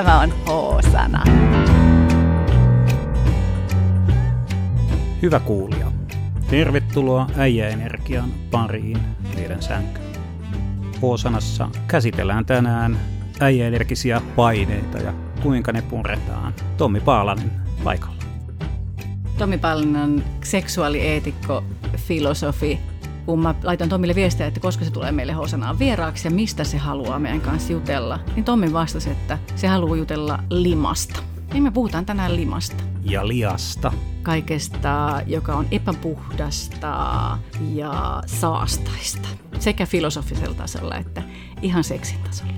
Tämä 0.00 0.20
on 0.20 0.30
H-sana. 0.30 1.24
Hyvä 5.22 5.40
kuulija. 5.40 5.92
Tervetuloa 6.50 7.26
Äijäenergian 7.36 8.30
pariin 8.50 8.98
teidän 9.34 9.62
sänkyyn. 9.62 10.06
H-sanassa 10.96 11.68
käsitellään 11.88 12.46
tänään 12.46 12.98
äijäenergisiä 13.40 14.20
paineita 14.36 14.98
ja 14.98 15.12
kuinka 15.42 15.72
ne 15.72 15.82
puretaan. 15.82 16.54
Tommi 16.76 17.00
Paalanen 17.00 17.52
paikalla. 17.84 18.22
Tommi 19.38 19.58
Paalanen 19.58 19.96
on 19.96 20.24
seksuaalieetikko, 20.44 21.64
filosofi. 21.96 22.80
Kun 23.26 23.42
mä 23.42 23.54
laitoin 23.62 23.90
Tommille 23.90 24.14
viestiä, 24.14 24.46
että 24.46 24.60
koska 24.60 24.84
se 24.84 24.90
tulee 24.90 25.12
meille 25.12 25.32
Hosanaan 25.32 25.78
vieraaksi 25.78 26.28
ja 26.28 26.30
mistä 26.30 26.64
se 26.64 26.78
haluaa 26.78 27.18
meidän 27.18 27.40
kanssa 27.40 27.72
jutella, 27.72 28.20
niin 28.34 28.44
Tommi 28.44 28.72
vastasi, 28.72 29.10
että 29.10 29.38
se 29.56 29.68
haluaa 29.68 29.96
jutella 29.96 30.38
limasta. 30.50 31.22
Niin 31.52 31.62
me 31.62 31.70
puhutaan 31.70 32.06
tänään 32.06 32.36
limasta. 32.36 32.84
Ja 33.02 33.28
liasta. 33.28 33.92
Kaikesta, 34.22 35.22
joka 35.26 35.54
on 35.54 35.66
epäpuhdasta 35.70 37.38
ja 37.74 38.22
saastaista. 38.26 39.28
Sekä 39.58 39.86
filosofisella 39.86 40.54
tasolla 40.54 40.96
että 40.96 41.22
ihan 41.62 41.84
seksin 41.84 42.18
tasolla. 42.18 42.52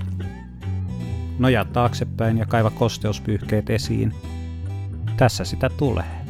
Nojaa 1.39 1.65
taaksepäin 1.65 2.37
ja 2.37 2.45
kaiva 2.45 2.69
kosteuspyyhkeet 2.69 3.69
esiin. 3.69 4.13
Tässä 5.17 5.45
sitä 5.45 5.69
tulee. 5.69 6.22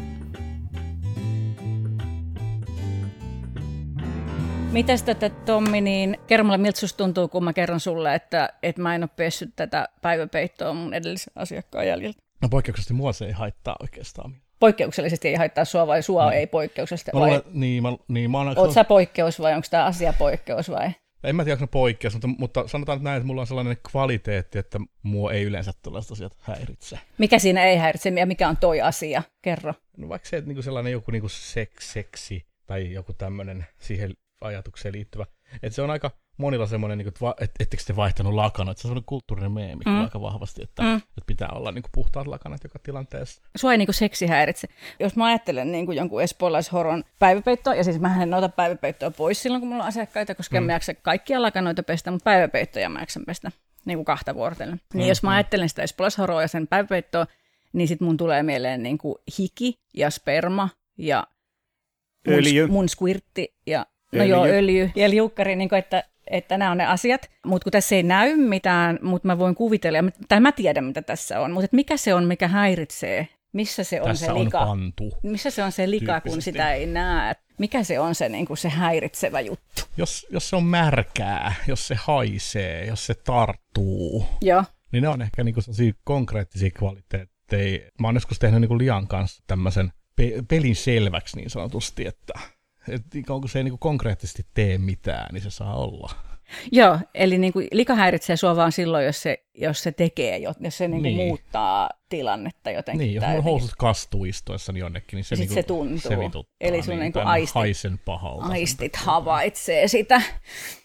Mitäs 4.73 5.03
tätä 5.03 5.29
Tommi, 5.29 5.81
niin 5.81 6.17
kerro 6.27 6.43
mulle, 6.43 6.57
miltä 6.57 6.79
susta 6.79 6.97
tuntuu, 6.97 7.27
kun 7.27 7.43
mä 7.43 7.53
kerron 7.53 7.79
sulle, 7.79 8.15
että, 8.15 8.49
että 8.63 8.81
mä 8.81 8.95
en 8.95 9.03
ole 9.03 9.09
pessyt 9.15 9.49
tätä 9.55 9.89
päiväpeittoa 10.01 10.73
mun 10.73 10.93
edellisen 10.93 11.33
asiakkaan 11.35 11.87
jäljiltä? 11.87 12.21
No 12.41 12.49
poikkeuksellisesti 12.49 12.93
mua 12.93 13.13
se 13.13 13.25
ei 13.25 13.31
haittaa 13.31 13.75
oikeastaan. 13.79 14.35
Poikkeuksellisesti 14.59 15.27
ei 15.27 15.35
haittaa 15.35 15.65
sua 15.65 15.87
vai 15.87 16.03
sua 16.03 16.23
no. 16.23 16.31
ei 16.31 16.47
poikkeuksellisesti? 16.47 17.11
Mä 17.13 17.19
luulen, 17.19 17.41
niin, 17.53 17.83
mä, 17.83 17.89
niin, 18.07 18.31
mä 18.31 18.37
oon... 18.37 18.53
Oot 18.57 18.71
sä 18.71 18.83
poikkeus 18.83 19.39
vai 19.39 19.53
onko 19.53 19.67
tämä 19.71 19.85
asia 19.85 20.13
poikkeus 20.13 20.69
vai? 20.69 20.91
En 21.23 21.35
mä 21.35 21.43
tiedä, 21.43 21.55
onko 21.55 21.67
poikkeus, 21.67 22.13
mutta, 22.13 22.27
mutta 22.27 22.67
sanotaan 22.67 22.97
nyt 22.97 23.03
näin, 23.03 23.17
että 23.17 23.27
mulla 23.27 23.41
on 23.41 23.47
sellainen 23.47 23.77
kvaliteetti, 23.91 24.59
että 24.59 24.79
mua 25.03 25.31
ei 25.31 25.43
yleensä 25.43 25.71
tällaiset 25.81 26.11
asiat 26.11 26.37
häiritse. 26.39 26.99
Mikä 27.17 27.39
siinä 27.39 27.63
ei 27.63 27.77
häiritse 27.77 28.09
ja 28.09 28.25
mikä 28.25 28.49
on 28.49 28.57
toi 28.57 28.81
asia? 28.81 29.23
Kerro. 29.41 29.73
No 29.97 30.09
vaikka 30.09 30.29
se, 30.29 30.37
että 30.37 30.47
niinku 30.47 30.61
sellainen 30.61 30.91
joku 30.91 31.11
niinku 31.11 31.29
seks, 31.29 31.93
seksi 31.93 32.45
tai 32.65 32.93
joku 32.93 33.13
tämmöinen 33.13 33.65
siihen 33.79 34.13
ajatukseen 34.43 34.93
liittyvä. 34.93 35.25
Että 35.53 35.75
se 35.75 35.81
on 35.81 35.89
aika 35.89 36.11
monilla 36.37 36.65
semmoinen, 36.65 36.97
niin 36.97 37.07
että 37.07 37.33
et, 37.41 37.51
ettekö 37.59 37.83
te 37.87 37.95
vaihtanut 37.95 38.33
lakanat. 38.33 38.77
Se 38.77 38.87
on 38.87 38.89
semmoinen 38.89 39.05
kulttuurinen 39.05 39.51
meemi 39.51 39.81
mm. 39.85 40.01
aika 40.01 40.21
vahvasti, 40.21 40.63
että, 40.63 40.83
mm. 40.83 40.95
että 40.95 41.23
pitää 41.27 41.49
olla 41.49 41.71
niin 41.71 41.81
kuin 41.81 41.91
puhtaat 41.93 42.27
lakanat 42.27 42.63
joka 42.63 42.79
tilanteessa. 42.79 43.41
Sua 43.55 43.71
ei 43.71 43.77
niin 43.77 43.87
kuin 43.87 43.95
seksi 43.95 44.27
häiritse. 44.27 44.67
Jos 44.99 45.15
mä 45.15 45.25
ajattelen 45.25 45.71
niin 45.71 45.85
kuin 45.85 45.97
jonkun 45.97 46.21
espoolaishoron 46.21 47.03
päiväpeittoa, 47.19 47.75
ja 47.75 47.83
siis 47.83 47.99
mä 47.99 48.23
en 48.23 48.33
ota 48.33 48.49
päiväpeittoa 48.49 49.11
pois 49.11 49.41
silloin, 49.41 49.61
kun 49.61 49.69
mulla 49.69 49.83
on 49.83 49.87
asiakkaita, 49.87 50.35
koska 50.35 50.55
mm. 50.55 50.57
en 50.57 50.63
mä 50.63 50.73
jaksa 50.73 50.93
kaikkia 50.93 51.41
lakanoita 51.41 51.83
pestä, 51.83 52.11
mutta 52.11 52.23
päiväpeittoja 52.23 52.89
mä 52.89 52.99
jaksan 52.99 53.23
pestä 53.25 53.51
niin 53.85 53.97
kuin 53.97 54.05
kahta 54.05 54.35
vuorotellen. 54.35 54.81
Mm. 54.93 54.97
Niin 54.97 55.07
jos 55.07 55.23
mä 55.23 55.31
ajattelen 55.31 55.69
sitä 55.69 55.83
espoolaishoroa 55.83 56.41
ja 56.41 56.47
sen 56.47 56.67
päiväpeittoa, 56.67 57.27
niin 57.73 57.87
sit 57.87 58.01
mun 58.01 58.17
tulee 58.17 58.43
mieleen 58.43 58.83
niin 58.83 58.97
kuin 58.97 59.15
hiki 59.39 59.79
ja 59.93 60.09
sperma 60.09 60.69
ja 60.97 61.27
mun, 62.27 62.35
Öljy. 62.35 62.67
mun 62.67 62.89
squirtti 62.89 63.55
ja 63.67 63.85
No 64.17 64.23
joo, 64.23 64.45
öljy 64.45 64.91
ja 64.95 65.09
liukkari, 65.09 65.55
niin 65.55 65.69
kuin, 65.69 65.79
että, 65.79 66.03
että 66.27 66.57
nämä 66.57 66.71
on 66.71 66.77
ne 66.77 66.85
asiat. 66.85 67.29
Mutta 67.45 67.63
kun 67.63 67.71
tässä 67.71 67.95
ei 67.95 68.03
näy 68.03 68.35
mitään, 68.35 68.99
mutta 69.01 69.27
mä 69.27 69.39
voin 69.39 69.55
kuvitella, 69.55 69.99
tai 70.29 70.39
mä 70.39 70.51
tiedän 70.51 70.83
mitä 70.83 71.01
tässä 71.01 71.39
on, 71.39 71.51
mutta 71.51 71.67
mikä 71.71 71.97
se 71.97 72.13
on, 72.13 72.25
mikä 72.25 72.47
häiritsee? 72.47 73.27
Missä 73.53 73.83
se 73.83 74.01
on 74.01 74.07
tässä 74.07 74.25
se 74.25 74.33
lika? 74.33 74.59
On 74.59 74.67
pantu, 74.67 75.17
missä 75.23 75.49
se 75.49 75.63
on 75.63 75.71
se 75.71 75.89
lika, 75.89 76.21
kun 76.21 76.41
sitä 76.41 76.73
ei 76.73 76.85
näe? 76.85 77.35
Mikä 77.57 77.83
se 77.83 77.99
on 77.99 78.15
se, 78.15 78.29
niin 78.29 78.45
kuin 78.45 78.57
se 78.57 78.69
häiritsevä 78.69 79.39
juttu? 79.39 79.81
Jos, 79.97 80.27
jos 80.29 80.49
se 80.49 80.55
on 80.55 80.63
märkää, 80.63 81.53
jos 81.67 81.87
se 81.87 81.95
haisee, 81.95 82.85
jos 82.85 83.05
se 83.05 83.13
tarttuu, 83.13 84.25
Joo. 84.41 84.63
niin 84.91 85.01
ne 85.01 85.07
on 85.07 85.21
ehkä 85.21 85.43
niin 85.43 85.55
kuin 85.55 85.95
konkreettisia 86.03 86.71
kvaliteetteja. 86.71 87.79
Mä 87.99 88.07
oon 88.07 88.15
joskus 88.15 88.39
tehnyt 88.39 88.61
niin 88.61 88.67
kuin 88.67 88.77
Lian 88.77 89.07
kanssa 89.07 89.43
tämmöisen 89.47 89.91
pe- 90.15 90.43
pelin 90.47 90.75
selväksi 90.75 91.37
niin 91.37 91.49
sanotusti, 91.49 92.07
että 92.07 92.33
että 92.87 93.17
kun 93.27 93.49
se 93.49 93.59
ei 93.59 93.63
niin 93.63 93.79
konkreettisesti 93.79 94.45
tee 94.53 94.77
mitään, 94.77 95.33
niin 95.33 95.43
se 95.43 95.49
saa 95.49 95.75
olla. 95.75 96.09
Joo, 96.71 96.99
eli 97.13 97.37
niin 97.37 97.53
kuin 97.53 97.67
lika 97.71 97.95
häiritsee 97.95 98.37
sua 98.37 98.55
vaan 98.55 98.71
silloin, 98.71 99.05
jos 99.05 99.21
se, 99.21 99.43
jos 99.53 99.83
se 99.83 99.91
tekee, 99.91 100.37
jos 100.37 100.55
se 100.69 100.87
niin 100.87 101.01
kuin 101.01 101.03
niin. 101.03 101.27
muuttaa 101.27 101.89
tilannetta 102.09 102.71
jotenkin. 102.71 103.05
Niin, 103.05 103.13
jos 103.13 103.25
mun 103.27 103.43
housut 103.43 103.71
kastuu 103.77 104.25
istuessani 104.25 104.79
jonnekin, 104.79 105.17
niin 105.17 105.23
se, 105.23 105.35
niin 105.35 105.49
se 105.49 105.63
tuntuu. 105.63 105.97
Se 106.09 106.19
vituttaa, 106.19 106.55
eli 106.61 106.83
sun 106.83 106.89
niin, 106.89 106.99
niin 106.99 107.13
kuin 107.13 107.27
aistit, 107.27 107.55
haisen 107.55 107.99
pahalta. 108.05 108.45
Aistit 108.45 108.95
havaitsee 108.95 109.87
sitä. 109.87 110.21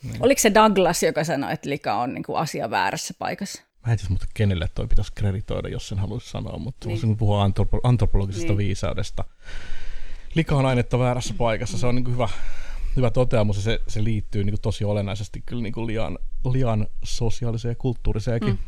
Niin. 0.03 0.17
Oliko 0.21 0.41
se 0.41 0.55
Douglas, 0.55 1.03
joka 1.03 1.25
sanoi, 1.25 1.53
että 1.53 1.71
lika 1.71 1.95
on 1.95 2.15
niin 2.15 2.25
kuin 2.25 2.39
asia 2.39 2.71
väärässä 2.71 3.15
paikassa? 3.19 3.63
Mä 3.87 3.93
en 3.93 3.99
tiedä, 3.99 4.11
mutta 4.11 4.27
kenelle 4.35 4.69
toi 4.75 4.87
pitäisi 4.87 5.13
kreditoida, 5.15 5.69
jos 5.69 5.89
sen 5.89 5.99
haluaisi 5.99 6.31
sanoa, 6.31 6.59
mutta 6.59 6.89
niin. 6.89 6.95
voisin 6.95 7.17
puhua 7.17 7.49
antropo- 7.49 7.81
antropologisesta 7.83 8.49
niin. 8.49 8.59
viisaudesta 8.59 9.25
likanainetta 10.35 10.99
väärässä 10.99 11.35
paikassa. 11.39 11.79
Se 11.79 11.87
on 11.87 11.95
niin 11.95 12.05
kuin 12.05 12.15
hyvä, 12.15 12.29
hyvä 12.97 13.11
toteamus 13.11 13.57
ja 13.57 13.63
se, 13.63 13.81
se 13.89 14.05
liittyy 14.05 14.45
niin 14.45 14.53
kuin 14.53 14.63
tosi 14.63 14.85
olennaisesti 14.85 15.43
kyllä 15.47 15.63
niin 15.63 15.73
kuin 15.73 15.87
liian, 15.87 16.19
liian 16.53 16.87
sosiaaliseen 17.05 17.73
ja 17.73 17.77
kulttuuriseenkin 17.77 18.51
mm. 18.51 18.59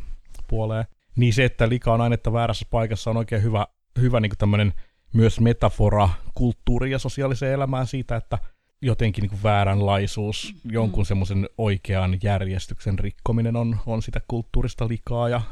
puoleen. 0.49 0.85
Niin 1.17 1.35
se, 1.35 1.45
että 1.45 1.69
lika 1.69 1.93
on 1.93 2.01
ainetta 2.01 2.33
väärässä 2.33 2.67
paikassa 2.71 3.11
on 3.11 3.17
oikein 3.17 3.43
hyvä, 3.43 3.67
hyvä 4.01 4.21
niin 4.21 4.31
kuin 4.31 4.39
tämmöinen 4.39 4.75
myös 5.13 5.41
metafora 5.41 6.09
kulttuuri- 6.35 6.91
ja 6.91 6.99
sosiaaliseen 6.99 7.53
elämään 7.53 7.87
siitä, 7.87 8.17
että 8.17 8.39
jotenkin 8.83 9.23
niin 9.23 9.31
kuin 9.31 9.43
vääränlaisuus, 9.43 10.55
mm. 10.65 10.71
jonkun 10.71 11.07
semmoisen 11.07 11.49
oikean 11.59 12.19
järjestyksen 12.23 12.99
rikkominen 12.99 13.57
on, 13.57 13.79
on 13.87 14.03
sitä 14.03 14.21
kulttuurista 14.29 14.89
likaa 14.89 15.29
ja 15.29 15.43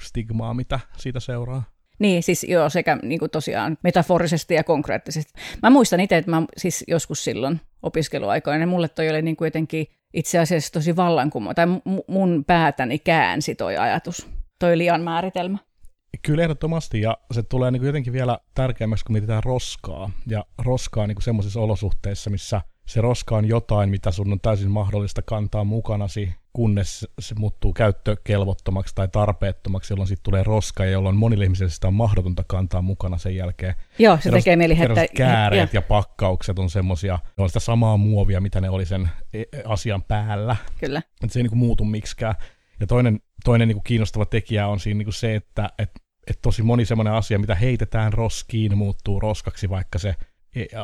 stigmaa, 0.00 0.54
mitä 0.54 0.80
siitä 0.96 1.20
seuraa. 1.20 1.73
Niin, 1.98 2.22
siis 2.22 2.44
joo, 2.44 2.70
sekä 2.70 2.98
niin 3.02 3.18
kuin 3.18 3.30
tosiaan 3.30 3.78
metaforisesti 3.82 4.54
ja 4.54 4.64
konkreettisesti. 4.64 5.32
Mä 5.62 5.70
muistan 5.70 6.00
itse, 6.00 6.16
että 6.16 6.30
mä 6.30 6.42
siis 6.56 6.84
joskus 6.88 7.24
silloin 7.24 7.60
opiskeluaikoina, 7.82 8.58
niin 8.58 8.68
mulle 8.68 8.88
toi 8.88 9.10
oli 9.10 9.22
niin 9.22 9.36
kuin 9.36 9.46
jotenkin 9.46 9.86
itse 10.14 10.38
asiassa 10.38 10.72
tosi 10.72 10.96
vallankumo, 10.96 11.54
tai 11.54 11.66
mun 12.08 12.44
päätäni 12.46 12.98
käänsi 12.98 13.54
toi 13.54 13.76
ajatus, 13.76 14.28
toi 14.58 14.78
liian 14.78 15.00
määritelmä. 15.00 15.58
Kyllä 16.22 16.42
ehdottomasti, 16.42 17.00
ja 17.00 17.16
se 17.32 17.42
tulee 17.42 17.70
niin 17.70 17.80
kuin 17.80 17.86
jotenkin 17.86 18.12
vielä 18.12 18.38
tärkeämmäksi, 18.54 19.04
kun 19.04 19.12
mietitään 19.12 19.44
roskaa, 19.44 20.10
ja 20.26 20.44
roskaa 20.58 21.06
niin 21.06 21.14
kuin 21.14 21.22
semmoisissa 21.22 21.60
olosuhteissa, 21.60 22.30
missä 22.30 22.60
se 22.86 23.00
roska 23.00 23.36
on 23.36 23.48
jotain, 23.48 23.90
mitä 23.90 24.10
sun 24.10 24.32
on 24.32 24.40
täysin 24.40 24.70
mahdollista 24.70 25.22
kantaa 25.22 25.64
mukanasi 25.64 26.34
kunnes 26.54 27.08
se 27.18 27.34
muuttuu 27.34 27.72
käyttökelvottomaksi 27.72 28.94
tai 28.94 29.08
tarpeettomaksi, 29.08 29.92
jolloin 29.92 30.08
sitten 30.08 30.24
tulee 30.24 30.42
roska, 30.42 30.84
ja 30.84 30.90
jolloin 30.90 31.16
monille 31.16 31.44
ihmisille 31.44 31.70
sitä 31.70 31.88
on 31.88 31.94
mahdotonta 31.94 32.44
kantaa 32.46 32.82
mukana 32.82 33.18
sen 33.18 33.36
jälkeen. 33.36 33.74
Joo, 33.98 34.18
se 34.20 34.30
tekee 34.30 34.56
mieli 34.56 34.78
hettä. 34.78 35.06
Kääreet 35.16 35.72
ja. 35.72 35.78
ja 35.78 35.82
pakkaukset 35.82 36.58
on 36.58 36.70
semmoisia, 36.70 37.18
ne 37.36 37.42
on 37.42 37.48
sitä 37.48 37.60
samaa 37.60 37.96
muovia, 37.96 38.40
mitä 38.40 38.60
ne 38.60 38.70
oli 38.70 38.86
sen 38.86 39.10
e, 39.32 39.42
asian 39.64 40.02
päällä. 40.02 40.56
Kyllä. 40.80 41.02
Et 41.24 41.30
se 41.30 41.38
ei 41.38 41.42
niinku 41.42 41.56
muutu 41.56 41.84
miksikään. 41.84 42.34
Ja 42.80 42.86
toinen, 42.86 43.20
toinen 43.44 43.68
niinku 43.68 43.82
kiinnostava 43.82 44.26
tekijä 44.26 44.68
on 44.68 44.80
siinä 44.80 44.98
niinku 44.98 45.12
se, 45.12 45.34
että 45.34 45.68
et, 45.78 45.90
et 46.26 46.38
tosi 46.42 46.62
moni 46.62 46.84
semmoinen 46.84 47.12
asia, 47.12 47.38
mitä 47.38 47.54
heitetään 47.54 48.12
roskiin, 48.12 48.78
muuttuu 48.78 49.20
roskaksi, 49.20 49.70
vaikka 49.70 49.98
se 49.98 50.08
e, 50.08 50.14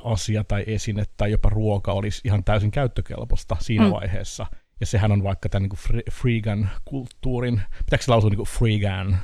asia 0.05 0.45
tai 0.45 0.65
esine 0.67 1.05
tai 1.17 1.31
jopa 1.31 1.49
ruoka 1.49 1.93
olisi 1.93 2.21
ihan 2.25 2.45
täysin 2.45 2.71
käyttökelpoista 2.71 3.57
siinä 3.61 3.85
mm. 3.85 3.91
vaiheessa– 3.91 4.47
ja 4.81 4.87
sehän 4.87 5.13
on 5.13 5.23
vaikka 5.23 5.49
tämän 5.49 5.69
niin 5.69 6.03
freegan 6.13 6.71
kulttuurin, 6.85 7.63
pitääkö 7.85 8.05
se 8.05 8.11
lausua 8.11 8.31
niin 8.31 8.37
kuin 8.37 8.49
freegan, 8.49 9.19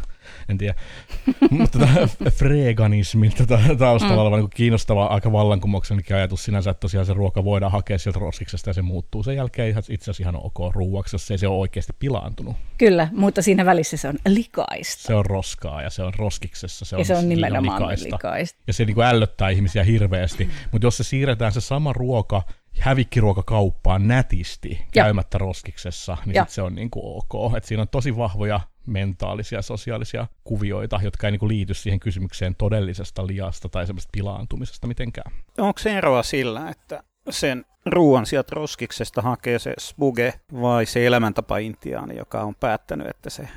en 0.49 0.59
tiedä, 0.59 0.75
mutta 1.51 1.79
tämä 1.79 2.07
freeganismin 2.31 3.33
tätä 3.33 3.59
taustalla 3.79 4.15
mm. 4.15 4.21
oleva 4.21 4.37
niin 4.37 4.51
kiinnostava 4.55 5.07
aika 5.07 5.33
vallankumouksellinen 5.33 6.17
ajatus 6.17 6.45
sinänsä, 6.45 6.71
että 6.71 6.81
tosiaan 6.81 7.07
se 7.07 7.15
ruoka 7.15 7.45
voidaan 7.45 7.73
hakea 7.73 7.99
sieltä 7.99 8.19
roskiksesta 8.19 8.71
ja 8.71 8.75
se 8.75 8.83
muuttuu 8.83 9.23
sen 9.23 9.37
jälkeen 9.37 9.75
itse 9.89 10.11
asiassa 10.11 10.23
ihan 10.23 10.37
ok 10.37 10.75
ruuaksi, 10.75 11.15
jos 11.15 11.31
ei 11.31 11.39
se 11.39 11.49
ole 11.49 11.59
oikeasti 11.59 11.93
pilaantunut. 11.99 12.57
Kyllä, 12.79 13.09
mutta 13.13 13.43
siinä 13.43 13.65
välissä 13.65 13.97
se 13.97 14.09
on 14.09 14.19
likaista. 14.29 15.03
Se 15.03 15.15
on 15.15 15.27
roskaa 15.27 15.83
ja 15.83 15.91
se 15.91 16.03
on 16.03 16.15
roskiksessa, 16.15 16.85
se 16.85 16.97
on, 16.97 17.01
ja 17.01 17.05
se 17.05 17.17
on 17.17 17.29
nimenomaan 17.29 17.83
likaista. 17.83 18.07
likaista. 18.07 18.61
Ja 18.67 18.73
se 18.73 18.85
niin 18.85 18.95
kuin 18.95 19.07
ällöttää 19.07 19.49
ihmisiä 19.49 19.85
hirveästi, 19.85 20.45
mm. 20.45 20.51
mutta 20.73 20.87
jos 20.87 20.97
se 20.97 21.05
siirretään 21.05 21.53
se 21.53 21.61
sama 21.61 21.93
ruoka 21.93 22.43
hävikkiruokakauppaan 22.81 24.09
nätisti 24.09 24.87
käymättä 24.93 25.37
ja. 25.37 25.39
roskiksessa, 25.39 26.17
niin 26.27 26.43
sit 26.43 26.51
se 26.51 26.63
on 26.63 26.75
niin 26.75 26.91
kuin 26.91 27.03
ok. 27.05 27.57
Et 27.57 27.65
siinä 27.65 27.83
on 27.83 27.89
tosi 27.89 28.17
vahvoja 28.17 28.61
mentaalisia, 28.87 29.63
sosiaalisia 29.63 30.27
kuvioita, 30.45 31.01
jotka 31.03 31.27
ei 31.27 31.31
niin 31.31 31.41
kuin 31.41 31.49
liity 31.49 31.75
siihen 31.75 32.01
kysymykseen 32.01 32.55
todellisesta 32.55 33.27
liasta 33.27 33.69
tai 33.69 33.87
semmoista 33.87 34.11
pilaantumisesta 34.13 34.87
mitenkään. 34.87 35.33
Onko 35.59 35.79
se 35.79 35.99
eroa 35.99 36.23
sillä, 36.23 36.69
että 36.69 37.03
sen 37.31 37.65
ruoan 37.87 38.27
sieltä 38.27 38.53
roskiksesta 38.55 39.23
hakee 39.23 39.59
se 39.59 39.75
spuge 39.79 40.35
vai 40.61 40.87
se 40.87 41.07
elämäntapa 41.07 41.59
intiaani, 41.59 42.17
joka 42.17 42.43
on 42.43 42.55
päättänyt, 42.55 43.07
että 43.07 43.31
se 43.31 43.49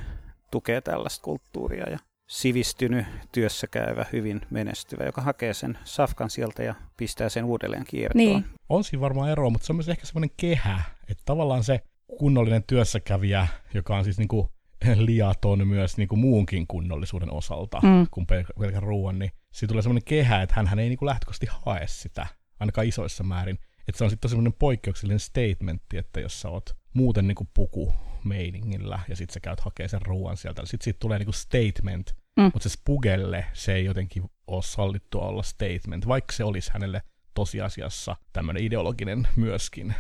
tukee 0.52 0.82
tällaista 0.82 1.24
kulttuuria 1.24 1.90
ja 1.90 2.00
sivistynyt, 2.30 3.06
työssäkäyvä, 3.32 4.06
hyvin 4.14 4.42
menestyvä, 4.50 5.04
joka 5.04 5.22
hakee 5.22 5.54
sen 5.54 5.78
safkan 5.84 6.30
sieltä 6.30 6.64
ja 6.64 6.76
pistää 6.98 7.30
sen 7.30 7.46
uudelleen 7.46 7.86
kiertoon. 7.86 8.26
Niin. 8.26 8.46
On 8.70 8.84
siinä 8.84 9.02
varmaan 9.02 9.30
eroa, 9.30 9.50
mutta 9.50 9.66
se 9.66 9.72
on 9.72 9.78
myös 9.78 9.90
ehkä 9.90 10.06
semmoinen 10.06 10.36
kehä, 10.38 10.82
että 11.10 11.24
tavallaan 11.26 11.64
se 11.64 11.80
kunnollinen 12.18 12.64
työssäkävijä, 12.64 13.48
joka 13.74 13.98
on 13.98 14.04
siis 14.04 14.18
niin 14.18 14.28
kuin 14.28 14.48
liaton 14.96 15.68
myös 15.68 15.98
niin 15.98 16.08
kuin 16.08 16.20
muunkin 16.20 16.68
kunnollisuuden 16.68 17.34
osalta 17.34 17.80
mm. 17.84 18.08
kuin 18.12 18.28
pel- 18.32 18.60
pelkän 18.60 18.84
ruoan, 18.84 19.20
niin 19.20 19.32
siitä 19.52 19.72
tulee 19.72 19.82
semmoinen 19.82 20.06
kehä, 20.06 20.42
että 20.42 20.56
hän 20.56 20.80
ei 20.80 20.90
niin 20.90 20.98
kuin 20.98 21.08
lähtökohtaisesti 21.08 21.48
hae 21.66 21.88
sitä, 21.88 22.28
ainakaan 22.60 22.88
isoissa 22.88 23.24
määrin. 23.24 23.60
Että 23.88 23.98
se 23.98 24.04
on 24.04 24.10
sitten 24.10 24.30
semmoinen 24.30 24.54
poikkeuksellinen 24.54 25.20
statementti, 25.20 25.98
että 25.98 26.20
jos 26.20 26.42
sä 26.42 26.50
oot 26.50 26.76
muuten 26.94 27.28
niin 27.28 27.36
kuin 27.36 27.50
puku 27.54 27.94
meiningillä 28.24 29.00
ja 29.08 29.16
sitten 29.16 29.34
sä 29.34 29.40
käyt 29.40 29.60
hakee 29.60 29.88
sen 29.88 30.02
ruoan 30.02 30.38
sieltä, 30.38 30.62
sitten 30.66 30.84
siitä 30.84 31.00
tulee 31.00 31.20
niin 31.20 31.26
kuin 31.26 31.34
statement, 31.34 32.16
mm. 32.40 32.52
mutta 32.54 32.70
se 32.70 32.74
spugelle 32.74 33.46
se 33.54 33.74
ei 33.76 33.86
jotenkin 33.86 34.24
ole 34.48 34.64
sallittua 34.64 35.22
olla 35.22 35.44
statement, 35.44 36.08
vaikka 36.08 36.34
se 36.34 36.44
olisi 36.44 36.72
hänelle 36.74 37.02
tosiasiassa 37.34 38.16
tämmöinen 38.34 38.64
ideologinen 38.64 39.28
myöskin. 39.36 39.96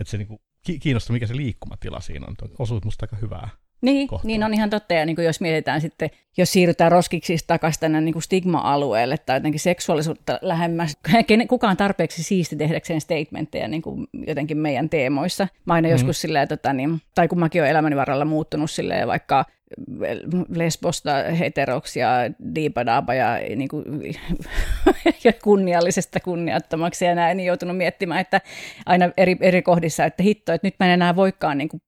Että 0.00 0.10
se 0.10 0.18
niinku 0.18 0.42
kiinnostaa, 0.80 1.14
mikä 1.14 1.26
se 1.26 1.36
liikkumatila 1.36 2.00
siinä 2.00 2.26
on. 2.26 2.36
Osuut 2.58 2.84
musta 2.84 3.04
aika 3.04 3.16
hyvää. 3.16 3.48
Niin, 3.80 4.08
niin 4.24 4.44
on 4.44 4.54
ihan 4.54 4.70
totta. 4.70 4.94
Ja 4.94 5.06
niin 5.06 5.16
kuin 5.16 5.26
jos 5.26 5.40
mietitään 5.40 5.80
sitten, 5.80 6.10
jos 6.38 6.52
siirrytään 6.52 6.92
roskiksista 6.92 7.46
takaisin 7.46 7.80
tänne 7.80 8.00
niin 8.00 8.12
kuin 8.12 8.22
stigma-alueelle 8.22 9.16
tai 9.18 9.36
jotenkin 9.36 9.60
seksuaalisuutta 9.60 10.38
lähemmäs, 10.42 10.96
kukaan 11.48 11.76
tarpeeksi 11.76 12.22
siisti 12.22 12.56
tehdäkseen 12.56 13.00
statementteja 13.00 13.68
niin 13.68 13.82
kuin 13.82 14.06
jotenkin 14.26 14.58
meidän 14.58 14.88
teemoissa. 14.88 15.48
Mä 15.64 15.74
aina 15.74 15.88
mm. 15.88 15.92
joskus 15.92 16.20
silleen, 16.20 16.48
tota, 16.48 16.72
niin, 16.72 17.00
tai 17.14 17.28
kun 17.28 17.38
mäkin 17.38 17.62
olen 17.62 17.70
elämäni 17.70 17.96
varrella 17.96 18.24
muuttunut 18.24 18.70
silleen 18.70 19.08
vaikka 19.08 19.44
lesbosta 20.48 21.10
heteroksi 21.38 22.00
ja 22.00 22.10
diipadaaba 22.54 23.14
ja, 23.14 23.38
niin 23.56 23.68
kuin, 23.68 23.84
ja 25.24 25.32
kunniallisesta 25.42 26.20
kunniattomaksi 26.20 27.04
ja 27.04 27.14
näin, 27.14 27.36
niin 27.36 27.46
joutunut 27.46 27.76
miettimään, 27.76 28.20
että 28.20 28.40
aina 28.86 29.10
eri, 29.16 29.36
eri 29.40 29.62
kohdissa, 29.62 30.04
että 30.04 30.22
hitto, 30.22 30.52
että 30.52 30.66
nyt 30.66 30.74
mä 30.80 30.86
en 30.86 30.92
enää 30.92 31.16
voikaan 31.16 31.58
niin 31.58 31.68
kuin, 31.68 31.80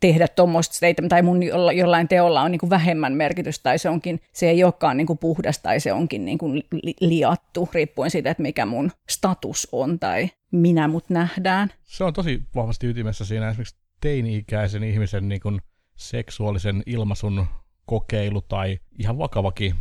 tehdä 0.00 0.28
tuommoista 0.28 0.74
statement, 0.74 1.08
tai 1.08 1.22
mun 1.22 1.42
jollain 1.76 2.08
teolla 2.08 2.42
on 2.42 2.50
niin 2.50 2.58
kuin 2.58 2.70
vähemmän 2.70 3.12
merkitystä, 3.12 3.62
tai 3.62 3.78
se, 3.78 3.88
onkin, 3.88 4.20
se 4.32 4.50
ei 4.50 4.64
olekaan 4.64 4.96
niin 4.96 5.06
kuin 5.06 5.18
puhdas, 5.18 5.58
tai 5.58 5.80
se 5.80 5.92
onkin 5.92 6.24
niin 6.24 6.38
kuin 6.38 6.62
li- 6.72 6.94
liattu, 7.00 7.68
riippuen 7.74 8.10
siitä, 8.10 8.30
että 8.30 8.42
mikä 8.42 8.66
mun 8.66 8.90
status 9.08 9.68
on, 9.72 9.98
tai 9.98 10.30
minä 10.52 10.88
mut 10.88 11.10
nähdään. 11.10 11.72
Se 11.82 12.04
on 12.04 12.12
tosi 12.12 12.42
vahvasti 12.54 12.86
ytimessä 12.86 13.24
siinä 13.24 13.48
esimerkiksi 13.48 13.76
teini-ikäisen 14.00 14.84
ihmisen 14.84 15.28
niin 15.28 15.40
kuin 15.40 15.60
seksuaalisen 15.96 16.82
ilmaisun 16.86 17.46
kokeilu 17.86 18.40
tai 18.40 18.78
ihan 18.98 19.18
vakavakin 19.18 19.74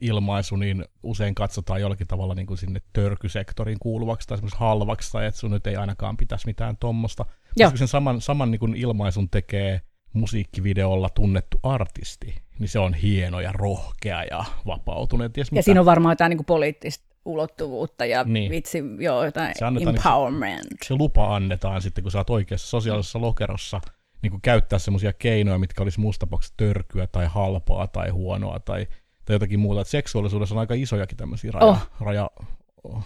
ilmaisu, 0.00 0.56
niin 0.56 0.84
usein 1.02 1.34
katsotaan 1.34 1.80
jollakin 1.80 2.06
tavalla 2.06 2.34
niin 2.34 2.46
kuin 2.46 2.58
sinne 2.58 2.80
törkysektoriin 2.92 3.78
kuuluvaksi 3.78 4.28
tai 4.28 4.38
halvaksi, 4.54 5.12
tai 5.12 5.26
että 5.26 5.40
sun 5.40 5.50
nyt 5.50 5.66
ei 5.66 5.76
ainakaan 5.76 6.16
pitäisi 6.16 6.46
mitään 6.46 6.76
tuommoista. 6.76 7.24
Koska 7.62 7.76
sen 7.78 7.88
saman, 7.88 8.20
saman 8.20 8.50
niin 8.50 8.58
kuin 8.58 8.74
ilmaisun 8.74 9.30
tekee 9.30 9.80
musiikkivideolla 10.12 11.08
tunnettu 11.08 11.60
artisti, 11.62 12.34
niin 12.58 12.68
se 12.68 12.78
on 12.78 12.94
hieno 12.94 13.40
ja 13.40 13.52
rohkea 13.52 14.24
ja 14.24 14.44
vapautunut. 14.66 15.32
Ties 15.32 15.48
ja 15.48 15.52
mitä. 15.52 15.62
siinä 15.62 15.80
on 15.80 15.86
varmaan 15.86 16.12
jotain 16.12 16.30
niin 16.30 16.38
kuin 16.38 16.46
poliittista 16.46 17.16
ulottuvuutta 17.24 18.06
ja 18.06 18.24
niin. 18.24 18.50
vitsi, 18.50 18.82
joo, 18.98 19.24
jotain 19.24 19.52
se 19.58 19.64
annetaan, 19.64 19.96
empowerment. 19.96 20.62
Niin 20.62 20.78
se, 20.82 20.88
se 20.88 20.94
lupa 20.94 21.36
annetaan 21.36 21.82
sitten, 21.82 22.04
kun 22.04 22.10
sä 22.10 22.18
oot 22.18 22.30
oikeassa 22.30 22.68
sosiaalisessa 22.68 23.20
lokerossa– 23.20 23.80
niin 24.22 24.30
kuin 24.30 24.42
käyttää 24.42 24.78
semmoisia 24.78 25.12
keinoja, 25.12 25.58
mitkä 25.58 25.82
olisi 25.82 26.00
musta 26.00 26.26
törkyä 26.56 27.06
tai 27.06 27.26
halpaa 27.26 27.86
tai 27.86 28.10
huonoa 28.10 28.60
tai, 28.60 28.86
tai 29.26 29.34
jotakin 29.34 29.60
muuta. 29.60 29.80
Et 29.80 29.86
seksuaalisuudessa 29.86 30.54
on 30.54 30.58
aika 30.58 30.74
isojakin 30.74 31.16
tämmöisiä 31.16 31.50
raja, 31.52 31.66
oh. 31.66 31.90
raja, 32.00 32.30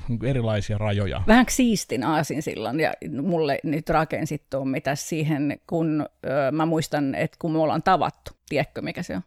niin 0.09 0.25
erilaisia 0.25 0.79
rajoja. 0.79 1.23
Vähän 1.27 1.47
siistin 1.49 2.05
aasin 2.05 2.43
silloin, 2.43 2.81
ja 2.81 2.93
mulle 3.23 3.59
nyt 3.65 3.89
rakensit 3.89 4.43
tuon 4.51 4.69
mitä 4.69 4.95
siihen, 4.95 5.61
kun 5.67 6.07
ö, 6.27 6.53
mä 6.53 6.67
muistan, 6.67 7.15
että 7.15 7.37
kun 7.41 7.53
me 7.53 7.59
ollaan 7.59 7.83
tavattu, 7.83 8.33
tiedätkö 8.49 8.83
mikä 8.83 9.03
se 9.03 9.17
on? 9.17 9.23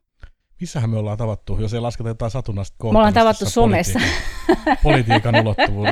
Missähän 0.61 0.89
me 0.89 0.97
ollaan 0.97 1.17
tavattu, 1.17 1.57
jos 1.59 1.73
ei 1.73 1.79
lasketa 1.79 2.09
jotain 2.09 2.31
satunnaista 2.31 2.75
kohtaa? 2.77 2.93
Me 2.93 2.97
ollaan 2.97 3.13
tavattu 3.13 3.49
somessa. 3.49 3.99
Politiikan, 4.43 4.77
politiikan 4.83 5.35
ulottuvuus. 5.35 5.89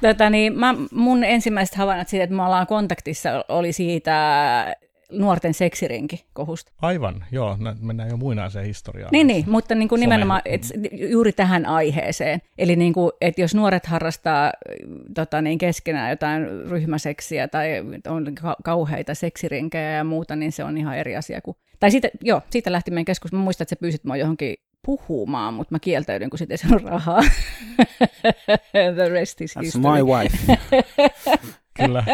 Tota, 0.00 0.30
niin, 0.30 0.58
mä, 0.58 0.74
mun 0.92 1.24
ensimmäiset 1.24 1.74
havainnot 1.74 2.08
siitä, 2.08 2.24
että 2.24 2.36
me 2.36 2.42
ollaan 2.42 2.66
kontaktissa, 2.66 3.44
oli 3.48 3.72
siitä 3.72 4.76
nuorten 5.12 5.54
seksirinki 5.54 6.24
kohusta. 6.32 6.72
Aivan, 6.82 7.24
joo, 7.32 7.58
mennään 7.80 8.10
jo 8.10 8.16
muinaiseen 8.16 8.66
historiaan. 8.66 9.10
Niin, 9.12 9.26
niin 9.26 9.44
mutta 9.50 9.74
niin 9.74 9.88
kuin 9.88 10.00
nimenomaan 10.00 10.42
et, 10.44 10.62
juuri 10.92 11.32
tähän 11.32 11.66
aiheeseen. 11.66 12.42
Eli 12.58 12.76
niin 12.76 12.92
kuin, 12.92 13.12
että 13.20 13.40
jos 13.40 13.54
nuoret 13.54 13.86
harrastaa 13.86 14.52
tota 15.14 15.42
niin, 15.42 15.58
keskenään 15.58 16.10
jotain 16.10 16.46
ryhmäseksiä 16.70 17.48
tai 17.48 17.68
on 18.08 18.26
kauheita 18.64 19.14
seksirinkejä 19.14 19.90
ja 19.90 20.04
muuta, 20.04 20.36
niin 20.36 20.52
se 20.52 20.64
on 20.64 20.78
ihan 20.78 20.96
eri 20.96 21.16
asia 21.16 21.40
kuin... 21.40 21.56
Tai 21.80 21.90
siitä, 21.90 22.08
joo, 22.20 22.42
siitä 22.50 22.72
lähti 22.72 22.90
meidän 22.90 23.04
keskus. 23.04 23.32
Mä 23.32 23.38
muistan, 23.38 23.64
että 23.64 23.76
sä 23.76 23.80
pyysit 23.80 24.04
mua 24.04 24.16
johonkin 24.16 24.56
puhumaan, 24.86 25.54
mutta 25.54 25.74
mä 25.74 25.78
kieltäydyn, 25.78 26.30
kun 26.30 26.38
sitten 26.38 26.54
ei 26.54 26.58
saanut 26.58 26.82
rahaa. 26.82 27.20
The 28.94 29.08
rest 29.08 29.40
is 29.40 29.56
That's 29.56 29.62
history. 29.62 29.94
my 29.94 30.02
wife. 30.02 30.58
Kyllä. 31.86 32.04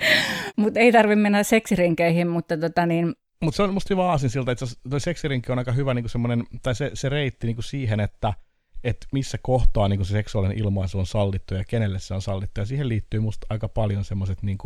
mutta 0.56 0.80
ei 0.80 0.92
tarvitse 0.92 1.22
mennä 1.22 1.42
seksirinkeihin, 1.42 2.28
mutta 2.28 2.56
tota 2.56 2.86
niin... 2.86 3.14
Mutta 3.42 3.56
se 3.56 3.62
on 3.62 3.74
musta 3.74 3.94
hyvä 3.94 4.04
aasin 4.04 4.30
siltä, 4.30 4.52
että 4.52 4.64
toi 4.90 5.00
seksirinki 5.00 5.52
on 5.52 5.58
aika 5.58 5.72
hyvä 5.72 5.94
niin 5.94 6.08
semmoinen, 6.08 6.44
tai 6.62 6.74
se, 6.74 6.90
se 6.94 7.08
reitti 7.08 7.46
niin 7.46 7.56
siihen, 7.62 8.00
että 8.00 8.32
että 8.84 9.06
missä 9.12 9.38
kohtaa 9.42 9.88
niin 9.88 10.04
se 10.04 10.12
seksuaalinen 10.12 10.58
ilmaisu 10.58 10.98
on 10.98 11.06
sallittu 11.06 11.54
ja 11.54 11.64
kenelle 11.64 11.98
se 11.98 12.14
on 12.14 12.22
sallittu. 12.22 12.60
Ja 12.60 12.66
siihen 12.66 12.88
liittyy 12.88 13.20
musta 13.20 13.46
aika 13.50 13.68
paljon 13.68 14.04
semmoiset 14.04 14.42
niin 14.42 14.58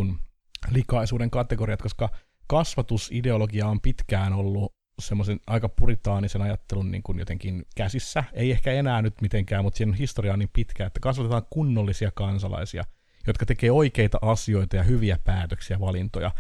likaisuuden 0.71 1.31
kategoriat, 1.31 1.83
koska 1.83 2.09
kasvatusideologia 2.47 3.67
on 3.67 3.81
pitkään 3.81 4.33
ollut 4.33 4.75
semmoisen 5.01 5.41
aika 5.47 5.69
puritaanisen 5.69 6.43
ajattelun 6.43 6.91
niin 6.91 7.03
kuin 7.03 7.19
jotenkin 7.19 7.65
käsissä. 7.77 8.25
Ei 8.33 8.51
ehkä 8.51 8.73
enää 8.73 9.03
nyt 9.03 9.15
mitenkään, 9.21 9.65
mutta 9.65 9.79
siinä 9.79 9.97
historia 9.97 10.33
on 10.33 10.39
niin 10.39 10.51
pitkä, 10.53 10.87
että 10.87 11.01
kasvatetaan 11.01 11.47
kunnollisia 11.51 12.11
kansalaisia– 12.15 12.85
jotka 13.27 13.47
tekee 13.47 13.71
oikeita 13.71 14.19
asioita 14.23 14.77
ja 14.77 14.83
hyviä 14.83 15.19
päätöksiä, 15.25 15.81
valintoja. 15.81 16.31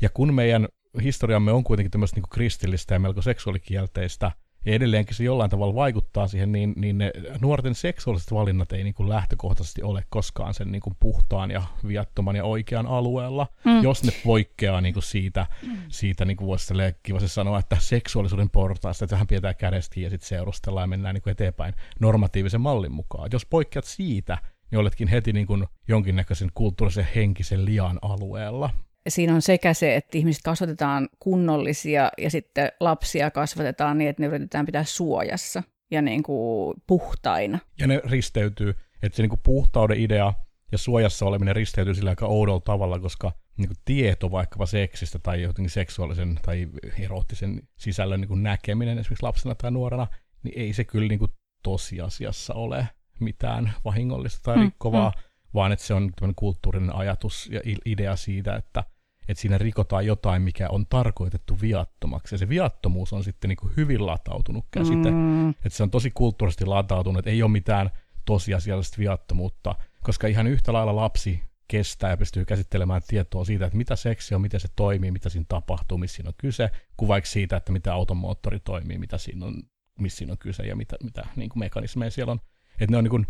Ja 0.00 0.08
kun 0.08 0.34
meidän 0.34 0.68
historiamme 1.02 1.52
on 1.52 1.64
kuitenkin 1.64 1.90
tämmöistä 1.90 2.16
niin 2.16 2.30
kristillistä 2.30 2.94
ja 2.94 2.98
melko 2.98 3.22
seksuaalikielteistä, 3.22 4.32
ja 4.64 4.74
edelleenkin 4.74 5.16
se 5.16 5.24
jollain 5.24 5.50
tavalla 5.50 5.74
vaikuttaa 5.74 6.28
siihen, 6.28 6.52
niin, 6.52 6.74
niin 6.76 6.98
ne 6.98 7.10
nuorten 7.40 7.74
seksuaaliset 7.74 8.32
valinnat 8.32 8.72
ei 8.72 8.84
niin 8.84 8.94
kuin 8.94 9.08
lähtökohtaisesti 9.08 9.82
ole 9.82 10.04
koskaan 10.08 10.54
sen 10.54 10.72
niin 10.72 10.82
kuin 10.82 10.96
puhtaan 11.00 11.50
ja 11.50 11.62
viattoman 11.88 12.36
ja 12.36 12.44
oikean 12.44 12.86
alueella, 12.86 13.46
mm. 13.64 13.82
jos 13.82 14.04
ne 14.04 14.12
poikkeaa 14.24 14.80
niin 14.80 14.94
kuin 14.94 15.02
siitä, 15.02 15.46
mm. 15.66 15.76
siitä 15.88 16.24
niin 16.24 16.36
kuin 16.36 16.48
voisi 16.48 16.74
kivasti 17.02 17.28
sanoa, 17.28 17.58
että 17.58 17.76
seksuaalisuuden 17.80 18.50
portaasta, 18.50 19.04
että 19.04 19.14
vähän 19.14 19.26
pidetään 19.26 19.56
kädestä 19.56 20.00
ja 20.00 20.10
sitten 20.10 20.28
seurustellaan 20.28 20.82
ja 20.82 20.88
mennään 20.88 21.14
niin 21.14 21.22
kuin 21.22 21.32
eteenpäin 21.32 21.74
normatiivisen 22.00 22.60
mallin 22.60 22.92
mukaan. 22.92 23.28
Jos 23.32 23.46
poikkeat 23.46 23.84
siitä, 23.84 24.38
niin 24.70 24.78
oletkin 24.78 25.08
heti 25.08 25.32
niin 25.32 25.46
kuin 25.46 25.66
jonkinnäköisen 25.88 26.48
kulttuurisen 26.54 27.08
henkisen 27.14 27.64
lian 27.64 27.98
alueella. 28.02 28.70
Siinä 29.08 29.34
on 29.34 29.42
sekä 29.42 29.74
se, 29.74 29.96
että 29.96 30.18
ihmiset 30.18 30.42
kasvatetaan 30.42 31.08
kunnollisia 31.18 32.10
ja 32.18 32.30
sitten 32.30 32.72
lapsia 32.80 33.30
kasvatetaan 33.30 33.98
niin, 33.98 34.10
että 34.10 34.22
ne 34.22 34.26
yritetään 34.26 34.66
pitää 34.66 34.84
suojassa 34.84 35.62
ja 35.90 36.02
niin 36.02 36.22
kuin 36.22 36.74
puhtaina. 36.86 37.58
Ja 37.78 37.86
ne 37.86 38.00
risteytyy, 38.04 38.74
että 39.02 39.16
se 39.16 39.22
niin 39.22 39.30
kuin 39.30 39.40
puhtauden 39.42 40.00
idea 40.00 40.32
ja 40.72 40.78
suojassa 40.78 41.26
oleminen 41.26 41.56
risteytyy 41.56 41.94
sillä 41.94 42.10
aika 42.10 42.26
oudolla 42.26 42.60
tavalla, 42.60 42.98
koska 42.98 43.32
niin 43.56 43.68
kuin 43.68 43.78
tieto 43.84 44.30
vaikkapa 44.30 44.66
seksistä 44.66 45.18
tai 45.18 45.42
jotenkin 45.42 45.70
seksuaalisen 45.70 46.40
tai 46.44 46.68
eroottisen 46.98 47.62
sisällön 47.78 48.20
niin 48.20 48.28
kuin 48.28 48.42
näkeminen 48.42 48.98
esimerkiksi 48.98 49.22
lapsena 49.22 49.54
tai 49.54 49.70
nuorena, 49.70 50.06
niin 50.42 50.58
ei 50.58 50.72
se 50.72 50.84
kyllä 50.84 51.08
niin 51.08 51.18
kuin 51.18 51.30
tosiasiassa 51.62 52.54
ole 52.54 52.88
mitään 53.20 53.72
vahingollista 53.84 54.40
tai 54.42 54.56
mm, 54.56 54.62
rikkovaa, 54.62 55.12
mm, 55.16 55.22
vaan 55.54 55.72
että 55.72 55.84
se 55.84 55.94
on 55.94 56.12
kulttuurinen 56.36 56.94
ajatus 56.94 57.50
ja 57.52 57.60
idea 57.84 58.16
siitä, 58.16 58.56
että, 58.56 58.84
että 59.28 59.40
siinä 59.40 59.58
rikotaan 59.58 60.06
jotain, 60.06 60.42
mikä 60.42 60.68
on 60.68 60.86
tarkoitettu 60.86 61.58
viattomaksi. 61.60 62.34
Ja 62.34 62.38
se 62.38 62.48
viattomuus 62.48 63.12
on 63.12 63.24
sitten 63.24 63.48
niin 63.48 63.56
kuin 63.56 63.72
hyvin 63.76 64.06
latautunut 64.06 64.64
käsite. 64.70 65.10
Mm. 65.10 65.50
Että 65.50 65.70
se 65.70 65.82
on 65.82 65.90
tosi 65.90 66.10
kulttuurisesti 66.10 66.64
latautunut, 66.64 67.18
että 67.18 67.30
ei 67.30 67.42
ole 67.42 67.50
mitään 67.50 67.90
tosiasiallista 68.24 68.98
viattomuutta, 68.98 69.74
koska 70.02 70.26
ihan 70.26 70.46
yhtä 70.46 70.72
lailla 70.72 70.96
lapsi 70.96 71.42
kestää 71.68 72.10
ja 72.10 72.16
pystyy 72.16 72.44
käsittelemään 72.44 73.02
tietoa 73.08 73.44
siitä, 73.44 73.66
että 73.66 73.76
mitä 73.76 73.96
seksi 73.96 74.34
on, 74.34 74.40
miten 74.40 74.60
se 74.60 74.68
toimii, 74.76 75.10
mitä 75.10 75.28
siinä 75.28 75.44
tapahtuu, 75.48 75.98
missä 75.98 76.16
siinä 76.16 76.28
on 76.28 76.34
kyse, 76.38 76.70
kuin 76.96 77.08
vaikka 77.08 77.30
siitä, 77.30 77.56
että 77.56 77.72
mitä 77.72 77.94
automoottori 77.94 78.60
toimii, 78.60 78.98
mitä 78.98 79.18
siinä 79.18 79.46
on, 79.46 79.62
missä 79.98 80.18
siinä 80.18 80.32
on 80.32 80.38
kyse 80.38 80.62
ja 80.62 80.76
mitä, 80.76 80.96
mitä 81.02 81.26
niin 81.36 81.48
kuin 81.48 81.60
mekanismeja 81.60 82.10
siellä 82.10 82.32
on. 82.32 82.40
Että 82.80 82.90
ne 82.90 82.96
on 82.96 83.04
niin 83.04 83.26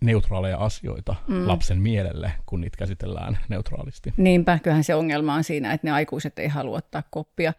neutraaleja 0.00 0.58
asioita 0.58 1.14
mm. 1.28 1.48
lapsen 1.48 1.82
mielelle, 1.82 2.32
kun 2.46 2.60
niitä 2.60 2.76
käsitellään 2.76 3.38
neutraalisti. 3.48 4.14
Niinpä, 4.16 4.58
kyllähän 4.58 4.84
se 4.84 4.94
ongelma 4.94 5.34
on 5.34 5.44
siinä, 5.44 5.72
että 5.72 5.86
ne 5.86 5.90
aikuiset 5.90 6.38
ei 6.38 6.48
halua 6.48 6.76
ottaa 6.76 7.02
koppia. 7.10 7.52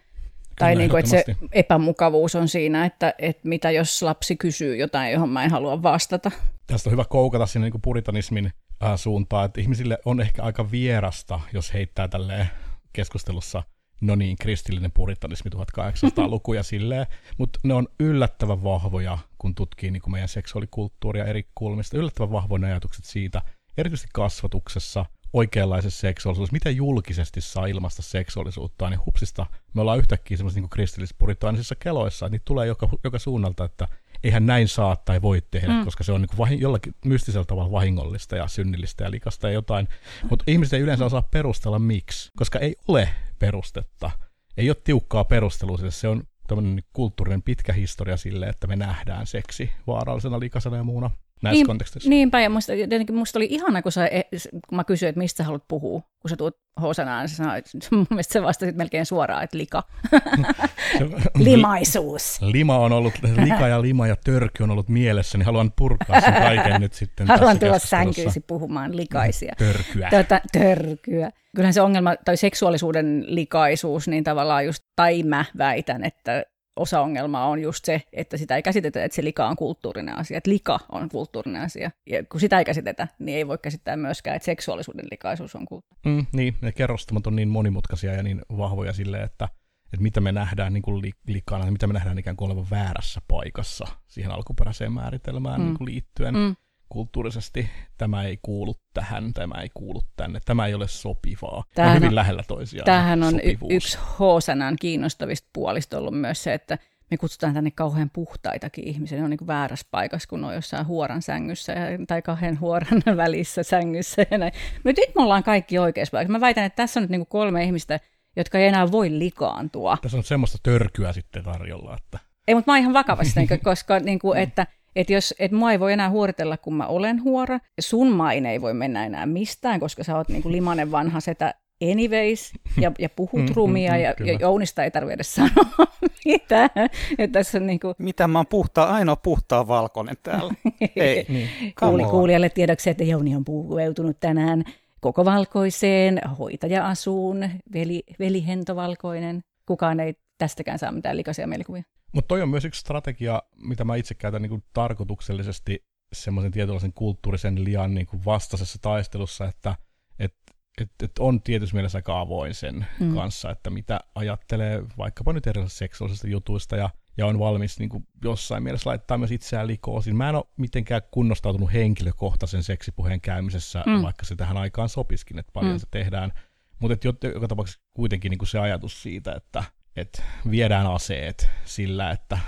tai 0.59 0.75
niin 0.75 0.89
kuin, 0.89 0.99
että 0.99 1.09
se 1.09 1.25
epämukavuus 1.51 2.35
on 2.35 2.47
siinä, 2.47 2.85
että, 2.85 3.13
että 3.17 3.47
mitä 3.47 3.71
jos 3.71 4.01
lapsi 4.01 4.35
kysyy 4.35 4.75
jotain, 4.75 5.11
johon 5.11 5.29
mä 5.29 5.43
en 5.43 5.51
halua 5.51 5.83
vastata. 5.83 6.31
Tästä 6.67 6.89
on 6.89 6.91
hyvä 6.91 7.05
koukata 7.05 7.45
sinne 7.45 7.69
niin 7.69 7.81
puritanismin 7.81 8.51
äh, 8.83 8.95
suuntaan, 8.95 9.45
että 9.45 9.61
ihmisille 9.61 9.97
on 10.05 10.21
ehkä 10.21 10.43
aika 10.43 10.71
vierasta, 10.71 11.39
jos 11.53 11.73
heittää 11.73 12.07
tälleen 12.07 12.49
keskustelussa 12.93 13.63
no 14.01 14.15
niin, 14.15 14.37
kristillinen 14.37 14.91
puritanismi 14.91 15.51
1800-lukuja 15.55 16.63
silleen, 16.63 17.05
mutta 17.37 17.59
ne 17.63 17.73
on 17.73 17.87
yllättävän 17.99 18.63
vahvoja, 18.63 19.17
kun 19.37 19.55
tutkii 19.55 19.91
niin 19.91 20.01
kuin 20.01 20.11
meidän 20.11 20.29
seksuaalikulttuuria 20.29 21.25
eri 21.25 21.47
kulmista, 21.55 21.97
yllättävän 21.97 22.31
vahvoja 22.31 22.67
ajatukset 22.67 23.05
siitä, 23.05 23.41
erityisesti 23.77 24.09
kasvatuksessa, 24.13 25.05
oikeanlaisessa 25.33 26.01
seksuaalisuudessa, 26.01 26.53
miten 26.53 26.75
julkisesti 26.75 27.41
saa 27.41 27.65
ilmaista 27.65 28.01
seksuaalisuutta, 28.01 28.89
niin 28.89 29.05
hupsista 29.05 29.45
me 29.73 29.81
ollaan 29.81 29.99
yhtäkkiä 29.99 30.37
semmoisissa 30.37 30.61
niin 30.61 30.69
kristillispuritanisissa 30.69 31.75
keloissa, 31.75 32.25
että 32.25 32.31
niitä 32.31 32.45
tulee 32.45 32.67
joka, 32.67 32.89
joka 33.03 33.19
suunnalta, 33.19 33.65
että 33.65 33.87
eihän 34.23 34.45
näin 34.45 34.67
saa 34.67 34.95
tai 34.95 35.21
voi 35.21 35.41
tehdä, 35.51 35.73
mm. 35.73 35.85
koska 35.85 36.03
se 36.03 36.11
on 36.11 36.21
niin 36.21 36.37
vahin, 36.37 36.59
jollakin 36.59 36.95
mystisellä 37.05 37.45
tavalla 37.45 37.71
vahingollista 37.71 38.35
ja 38.35 38.47
synnillistä 38.47 39.03
ja 39.03 39.11
likasta 39.11 39.47
ja 39.47 39.53
jotain. 39.53 39.87
Mutta 40.29 40.43
ihmiset 40.47 40.73
ei 40.73 40.81
yleensä 40.81 41.05
osaa 41.05 41.21
perustella 41.21 41.79
miksi, 41.79 42.31
koska 42.37 42.59
ei 42.59 42.75
ole 42.87 43.09
perustetta. 43.39 44.11
Ei 44.57 44.69
ole 44.69 44.77
tiukkaa 44.83 45.23
perustelua. 45.23 45.77
Se 45.89 46.07
on 46.07 46.23
tämmöinen 46.47 46.83
kulttuurinen 46.93 47.43
pitkä 47.43 47.73
historia 47.73 48.17
sille, 48.17 48.45
että 48.45 48.67
me 48.67 48.75
nähdään 48.75 49.27
seksi 49.27 49.71
vaarallisena, 49.87 50.39
likasena 50.39 50.77
ja 50.77 50.83
muuna 50.83 51.11
näissä 51.43 51.57
niin, 51.57 51.67
konteksteissa. 51.67 52.09
Niinpä, 52.09 52.41
ja 52.41 52.49
musta, 52.49 52.73
jotenkin 52.73 53.15
musta 53.15 53.39
oli 53.39 53.47
ihana, 53.49 53.81
kun, 53.81 53.91
sä, 53.91 54.07
e- 54.07 54.29
kun 54.69 54.75
mä 54.75 54.83
kysyin, 54.83 55.09
että 55.09 55.19
mistä 55.19 55.37
sä 55.37 55.43
haluat 55.43 55.67
puhua, 55.67 56.01
kun 56.19 56.29
sä 56.29 56.35
tuut 56.35 56.57
Hosanaan, 56.81 57.29
sä 57.29 57.35
sanoit, 57.35 57.65
mun 57.91 58.07
mielestä 58.09 58.33
sä 58.33 58.43
vastasit 58.43 58.75
melkein 58.75 59.05
suoraan, 59.05 59.43
että 59.43 59.57
lika. 59.57 59.83
Limaisuus. 61.37 62.41
Lima 62.41 62.77
on 62.77 62.91
ollut, 62.91 63.13
lika 63.43 63.67
ja 63.67 63.81
lima 63.81 64.07
ja 64.07 64.15
törky 64.15 64.63
on 64.63 64.71
ollut 64.71 64.89
mielessä, 64.89 65.37
niin 65.37 65.45
haluan 65.45 65.71
purkaa 65.75 66.21
sen 66.21 66.33
kaiken 66.33 66.81
nyt 66.81 66.93
sitten 66.93 67.27
Haluan 67.27 67.59
tulla 67.59 67.79
sänkyisi 67.79 68.39
puhumaan 68.39 68.97
likaisia. 68.97 69.53
Törkyä. 69.57 70.09
Tätä, 70.09 70.41
törkyä. 70.51 71.31
Kyllähän 71.55 71.73
se 71.73 71.81
ongelma, 71.81 72.15
tai 72.25 72.37
seksuaalisuuden 72.37 73.23
likaisuus, 73.27 74.07
niin 74.07 74.23
tavallaan 74.23 74.65
just, 74.65 74.83
tai 74.95 75.23
mä 75.23 75.45
väitän, 75.57 76.03
että 76.03 76.43
osa 76.75 77.01
ongelmaa 77.01 77.47
on 77.47 77.61
just 77.61 77.85
se, 77.85 78.01
että 78.13 78.37
sitä 78.37 78.55
ei 78.55 78.63
käsitetä, 78.63 79.03
että 79.03 79.15
se 79.15 79.23
lika 79.23 79.47
on 79.47 79.55
kulttuurinen 79.55 80.17
asia, 80.17 80.37
että 80.37 80.49
lika 80.49 80.79
on 80.91 81.09
kulttuurinen 81.09 81.61
asia. 81.61 81.91
Ja 82.09 82.23
kun 82.23 82.39
sitä 82.39 82.59
ei 82.59 82.65
käsitetä, 82.65 83.07
niin 83.19 83.37
ei 83.37 83.47
voi 83.47 83.57
käsittää 83.57 83.97
myöskään, 83.97 84.35
että 84.35 84.45
seksuaalisuuden 84.45 85.05
likaisuus 85.11 85.55
on 85.55 85.65
kulttuurinen. 85.65 86.15
Mm, 86.15 86.37
niin, 86.37 86.57
ne 86.61 86.71
kerrostamat 86.71 87.27
on 87.27 87.35
niin 87.35 87.49
monimutkaisia 87.49 88.13
ja 88.13 88.23
niin 88.23 88.41
vahvoja 88.57 88.93
sille, 88.93 89.23
että, 89.23 89.49
että 89.85 90.03
mitä 90.03 90.21
me 90.21 90.31
nähdään 90.31 90.73
niin 90.73 90.81
kuin 90.81 91.01
li, 91.01 91.11
likana, 91.27 91.71
mitä 91.71 91.87
me 91.87 91.93
nähdään 91.93 92.19
ikään 92.19 92.37
kuin 92.37 92.51
olevan 92.51 92.69
väärässä 92.71 93.21
paikassa 93.27 93.85
siihen 94.07 94.31
alkuperäiseen 94.31 94.93
määritelmään 94.93 95.61
mm. 95.61 95.65
niin 95.65 95.77
kuin 95.77 95.85
liittyen. 95.85 96.35
Mm 96.35 96.55
kulttuurisesti 96.93 97.69
tämä 97.97 98.23
ei 98.23 98.39
kuulu 98.41 98.75
tähän, 98.93 99.33
tämä 99.33 99.61
ei 99.61 99.69
kuulu 99.73 100.01
tänne, 100.15 100.39
tämä 100.45 100.67
ei 100.67 100.73
ole 100.73 100.87
sopivaa. 100.87 101.63
Tämähän 101.75 101.97
on 101.97 102.01
hyvin 102.01 102.15
lähellä 102.15 102.43
toisiaan. 102.47 102.85
Tämähän 102.85 103.23
on 103.23 103.39
y- 103.39 103.57
yksi 103.69 103.97
H-sanan 103.97 104.75
kiinnostavista 104.79 105.49
puolista 105.53 105.97
ollut 105.97 106.21
myös 106.21 106.43
se, 106.43 106.53
että 106.53 106.77
me 107.11 107.17
kutsutaan 107.17 107.53
tänne 107.53 107.71
kauhean 107.71 108.09
puhtaitakin 108.09 108.87
ihmisiä. 108.87 109.17
Ne 109.17 109.23
on 109.23 109.29
niin 109.29 109.47
väärässä 109.47 109.87
paikassa, 109.91 110.29
kun 110.29 110.43
on 110.43 110.53
jossain 110.53 110.87
huoran 110.87 111.21
sängyssä 111.21 111.73
tai 112.07 112.21
kahden 112.21 112.59
huoran 112.59 113.03
välissä 113.17 113.63
sängyssä. 113.63 114.25
Ja 114.31 114.37
näin. 114.37 114.53
Mutta 114.83 115.01
nyt 115.01 115.15
me 115.15 115.23
ollaan 115.23 115.43
kaikki 115.43 115.79
oikeassa 115.79 116.11
paikassa. 116.11 116.31
Mä 116.31 116.41
väitän, 116.41 116.65
että 116.65 116.75
tässä 116.75 116.99
on 116.99 117.01
nyt 117.01 117.09
niin 117.09 117.25
kolme 117.25 117.63
ihmistä, 117.63 117.99
jotka 118.35 118.57
ei 118.57 118.67
enää 118.67 118.91
voi 118.91 119.19
likaantua. 119.19 119.97
Tässä 120.01 120.17
on 120.17 120.23
semmoista 120.23 120.57
törkyä 120.63 121.13
sitten 121.13 121.43
tarjolla, 121.43 121.97
että... 121.97 122.19
Ei, 122.47 122.55
mutta 122.55 122.71
mä 122.71 122.75
oon 122.75 122.81
ihan 122.81 122.93
vakavasti, 122.93 123.47
koska 123.63 123.99
niin 123.99 124.19
kuin, 124.19 124.39
että 124.39 124.67
että 124.95 125.13
jos, 125.13 125.33
et 125.39 125.51
mua 125.51 125.71
ei 125.71 125.79
voi 125.79 125.93
enää 125.93 126.09
huoritella, 126.09 126.57
kun 126.57 126.73
mä 126.73 126.87
olen 126.87 127.23
huora, 127.23 127.59
ja 127.77 127.83
sun 127.83 128.11
maine 128.11 128.51
ei 128.51 128.61
voi 128.61 128.73
mennä 128.73 129.05
enää 129.05 129.25
mistään, 129.25 129.79
koska 129.79 130.03
sä 130.03 130.17
oot 130.17 130.29
niinku 130.29 130.51
limanen 130.51 130.91
vanha 130.91 131.19
setä 131.19 131.53
anyways, 131.91 132.51
ja, 132.81 132.91
ja 132.99 133.09
puhut 133.09 133.41
mm, 133.41 133.55
rumia, 133.55 133.91
mm, 133.91 133.97
mm, 133.97 134.03
ja, 134.03 134.33
ja 134.33 134.37
Jounista 134.39 134.83
ei 134.83 134.91
tarvitse 134.91 135.13
edes 135.13 135.35
sanoa 135.35 135.87
mitään. 136.25 136.69
Ja 137.17 137.27
tässä 137.27 137.57
on 137.57 137.67
niinku... 137.67 137.93
Mitä 137.97 138.27
mä 138.27 138.39
oon 138.39 138.47
puhtaa, 138.47 138.93
ainoa 138.93 139.15
puhtaa 139.15 139.67
valkoinen 139.67 140.15
täällä. 140.23 140.53
ei, 140.95 141.25
niin. 141.29 141.49
Kuuli, 141.79 142.03
kuulijalle 142.03 142.49
tiedoksi, 142.49 142.89
että 142.89 143.03
Jouni 143.03 143.35
on 143.35 143.45
puheutunut 143.45 144.19
tänään 144.19 144.63
koko 145.01 145.25
valkoiseen 145.25 146.21
hoitaja-asuun, 146.39 147.49
veli, 147.73 148.03
velihentovalkoinen. 148.19 149.43
Kukaan 149.65 149.99
ei 149.99 150.13
tästäkään 150.37 150.79
saa 150.79 150.91
mitään 150.91 151.17
likaisia 151.17 151.47
mielikuvia. 151.47 151.83
Mutta 152.13 152.27
toi 152.27 152.41
on 152.41 152.49
myös 152.49 152.65
yksi 152.65 152.79
strategia, 152.81 153.43
mitä 153.55 153.83
mä 153.83 153.95
itse 153.95 154.15
käytän 154.15 154.41
niin 154.41 154.49
kuin 154.49 154.63
tarkoituksellisesti 154.73 155.85
semmoisen 156.13 156.51
tietynlaisen 156.51 156.93
kulttuurisen 156.93 157.63
lian 157.63 157.93
niin 157.93 158.07
kuin 158.07 158.25
vastaisessa 158.25 158.79
taistelussa, 158.81 159.45
että 159.45 159.75
et, 160.19 160.35
et, 160.81 160.91
et 161.03 161.19
on 161.19 161.41
tietysti 161.41 161.75
mielessä 161.75 161.97
aika 161.97 162.19
avoin 162.19 162.53
sen 162.53 162.85
mm. 162.99 163.13
kanssa, 163.13 163.51
että 163.51 163.69
mitä 163.69 163.99
ajattelee 164.15 164.83
vaikkapa 164.97 165.33
nyt 165.33 165.47
erilaisista 165.47 165.77
seksuaalisista 165.77 166.27
jutuista 166.27 166.75
ja, 166.75 166.89
ja 167.17 167.27
on 167.27 167.39
valmis 167.39 167.79
niin 167.79 167.89
kuin 167.89 168.07
jossain 168.23 168.63
mielessä 168.63 168.89
laittaa 168.89 169.17
myös 169.17 169.31
itseään 169.31 169.67
likoosiin. 169.67 170.15
Mä 170.15 170.29
en 170.29 170.35
ole 170.35 170.45
mitenkään 170.57 171.01
kunnostautunut 171.11 171.73
henkilökohtaisen 171.73 172.63
seksipuheen 172.63 173.21
käymisessä, 173.21 173.83
mm. 173.85 174.01
vaikka 174.01 174.25
se 174.25 174.35
tähän 174.35 174.57
aikaan 174.57 174.89
sopiskin, 174.89 175.39
että 175.39 175.51
paljon 175.51 175.73
mm. 175.73 175.79
se 175.79 175.87
tehdään. 175.91 176.31
Mutta 176.79 177.07
joka 177.33 177.47
tapauksessa 177.47 177.81
kuitenkin 177.93 178.29
niin 178.29 178.37
kuin 178.37 178.49
se 178.49 178.59
ajatus 178.59 179.03
siitä, 179.03 179.33
että 179.33 179.63
että 179.95 180.23
viedään 180.51 180.87
aseet 180.87 181.49
sillä, 181.65 182.11
että 182.11 182.39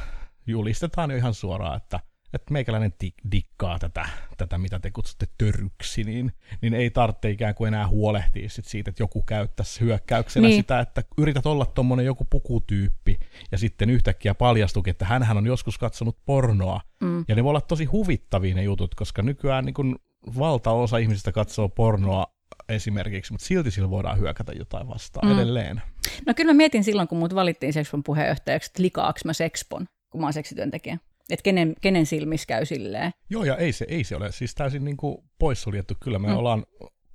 julistetaan 0.48 1.12
jo 1.12 1.18
ihan 1.18 1.34
suoraan, 1.34 1.78
että, 1.78 2.00
että 2.34 2.54
meikäläinen 2.54 2.94
dikkaa 3.32 3.80
tätä, 3.80 4.10
tätä, 4.38 4.58
mitä 4.58 4.80
te 4.80 4.92
kutsutte 4.92 5.26
törryksi, 5.38 6.04
niin, 6.04 6.32
niin 6.62 6.74
ei 6.74 6.90
tarvitse 6.90 7.30
ikään 7.30 7.56
kuin 7.56 7.68
enää 7.68 7.88
huolehtia 7.88 8.50
sit 8.50 8.66
siitä, 8.66 8.90
että 8.90 9.04
joku 9.04 9.22
käyttäisi 9.22 9.82
hyökkäyksenä 9.82 10.48
niin. 10.48 10.62
sitä, 10.62 10.80
että 10.80 11.04
yrität 11.18 11.46
olla 11.46 11.66
tuommoinen 11.66 12.06
joku 12.06 12.28
pukutyyppi, 12.30 13.20
ja 13.52 13.58
sitten 13.58 13.90
yhtäkkiä 13.90 14.36
paljastukin, 14.36 14.92
että 14.92 15.06
hän 15.06 15.38
on 15.38 15.46
joskus 15.48 15.78
katsonut 15.78 16.18
pornoa, 16.26 16.82
mm. 17.02 17.26
ja 17.28 17.36
ne 17.36 17.44
voi 17.44 17.50
olla 17.50 17.62
tosi 17.62 17.86
huvittavia 17.86 18.56
ne 18.56 18.64
jutut, 18.64 18.96
koska 18.96 19.22
nykyään 19.22 19.66
niin 19.66 19.74
kun 19.74 20.00
valtaosa 20.38 20.98
ihmisistä 20.98 21.32
katsoo 21.32 21.70
pornoa 21.70 22.35
esimerkiksi, 22.70 23.34
mutta 23.34 23.48
silti 23.48 23.72
sillä 23.72 23.90
voidaan 23.90 24.20
hyökätä 24.20 24.52
jotain 24.52 24.88
vastaan 24.88 25.28
mm. 25.28 25.34
edelleen. 25.34 25.82
No 26.26 26.34
kyllä 26.34 26.54
mä 26.54 26.58
mietin 26.58 26.84
silloin, 26.84 27.08
kun 27.08 27.18
mut 27.18 27.36
valittiin 27.36 27.74
Sexpon 27.74 28.04
puheenjohtajaksi, 28.04 28.70
että 28.70 28.84
likaaks 28.84 29.26
mä 29.26 29.34
Sexpon, 29.34 29.86
kun 30.10 30.22
mä 30.22 30.26
oon 30.26 30.34
seksityöntekijä. 30.34 30.98
Että 31.30 31.44
kenen, 31.44 31.76
kenen 31.82 32.06
silmissä 32.06 32.48
käy 32.48 32.66
silleen. 32.66 33.12
Joo, 33.30 33.44
ja 33.44 33.58
ei 33.58 33.72
se, 33.72 33.86
ei 33.90 34.04
se 34.04 34.16
ole. 34.16 34.32
Siis 34.32 34.56
täysin 34.56 34.86
niin 34.86 34.98
kuin 34.98 35.18
poissuljettu. 35.40 35.94
Kyllä 36.00 36.20
me 36.20 36.28
mm. 36.28 36.36
ollaan 36.36 36.66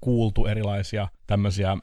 kuultu 0.00 0.46
erilaisia 0.46 1.08
tämmöisiä 1.26 1.76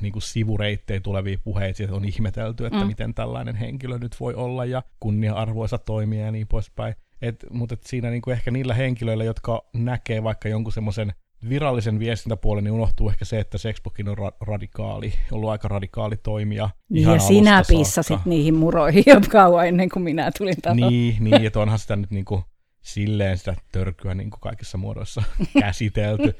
niin 0.00 0.12
kuin 0.12 0.22
sivureittejä 0.22 1.00
tulevia 1.00 1.38
puheita, 1.44 1.82
että 1.82 1.96
on 1.96 2.04
ihmetelty, 2.04 2.66
että 2.66 2.80
mm. 2.80 2.86
miten 2.86 3.14
tällainen 3.14 3.56
henkilö 3.56 3.98
nyt 3.98 4.16
voi 4.20 4.34
olla 4.34 4.64
ja 4.64 4.82
kunnia-arvoisa 5.00 5.78
toimija 5.78 6.24
ja 6.24 6.32
niin 6.32 6.48
poispäin. 6.48 6.94
Et, 7.22 7.46
mutta 7.50 7.74
et 7.74 7.82
siinä 7.82 8.10
niin 8.10 8.22
kuin 8.22 8.32
ehkä 8.32 8.50
niillä 8.50 8.74
henkilöillä, 8.74 9.24
jotka 9.24 9.68
näkee 9.74 10.22
vaikka 10.22 10.48
jonkun 10.48 10.72
semmoisen 10.72 11.12
virallisen 11.48 11.98
viestintäpuolen, 11.98 12.64
niin 12.64 12.72
unohtuu 12.72 13.08
ehkä 13.08 13.24
se, 13.24 13.40
että 13.40 13.58
Sexbokin 13.58 14.08
on 14.08 14.18
ra- 14.18 14.36
radikaali, 14.40 15.12
ollut 15.32 15.50
aika 15.50 15.68
radikaali 15.68 16.16
toimija. 16.16 16.70
Niin, 16.88 17.08
ja 17.08 17.18
sinä 17.18 17.62
pissasit 17.68 18.24
niihin 18.24 18.54
muroihin 18.54 19.04
jo 19.06 19.20
kauan 19.28 19.68
ennen 19.68 19.88
kuin 19.88 20.02
minä 20.02 20.30
tulin 20.38 20.56
taloon. 20.62 20.92
Niin, 20.92 21.16
niin 21.20 21.46
että 21.46 21.60
onhan 21.60 21.78
sitä 21.78 21.96
nyt 21.96 22.10
niin 22.10 22.24
kuin 22.24 22.42
silleen 22.82 23.38
sitä 23.38 23.56
törkyä 23.72 24.14
niin 24.14 24.30
kuin 24.30 24.40
kaikissa 24.40 24.78
muodoissa 24.78 25.22
käsitelty. 25.60 26.36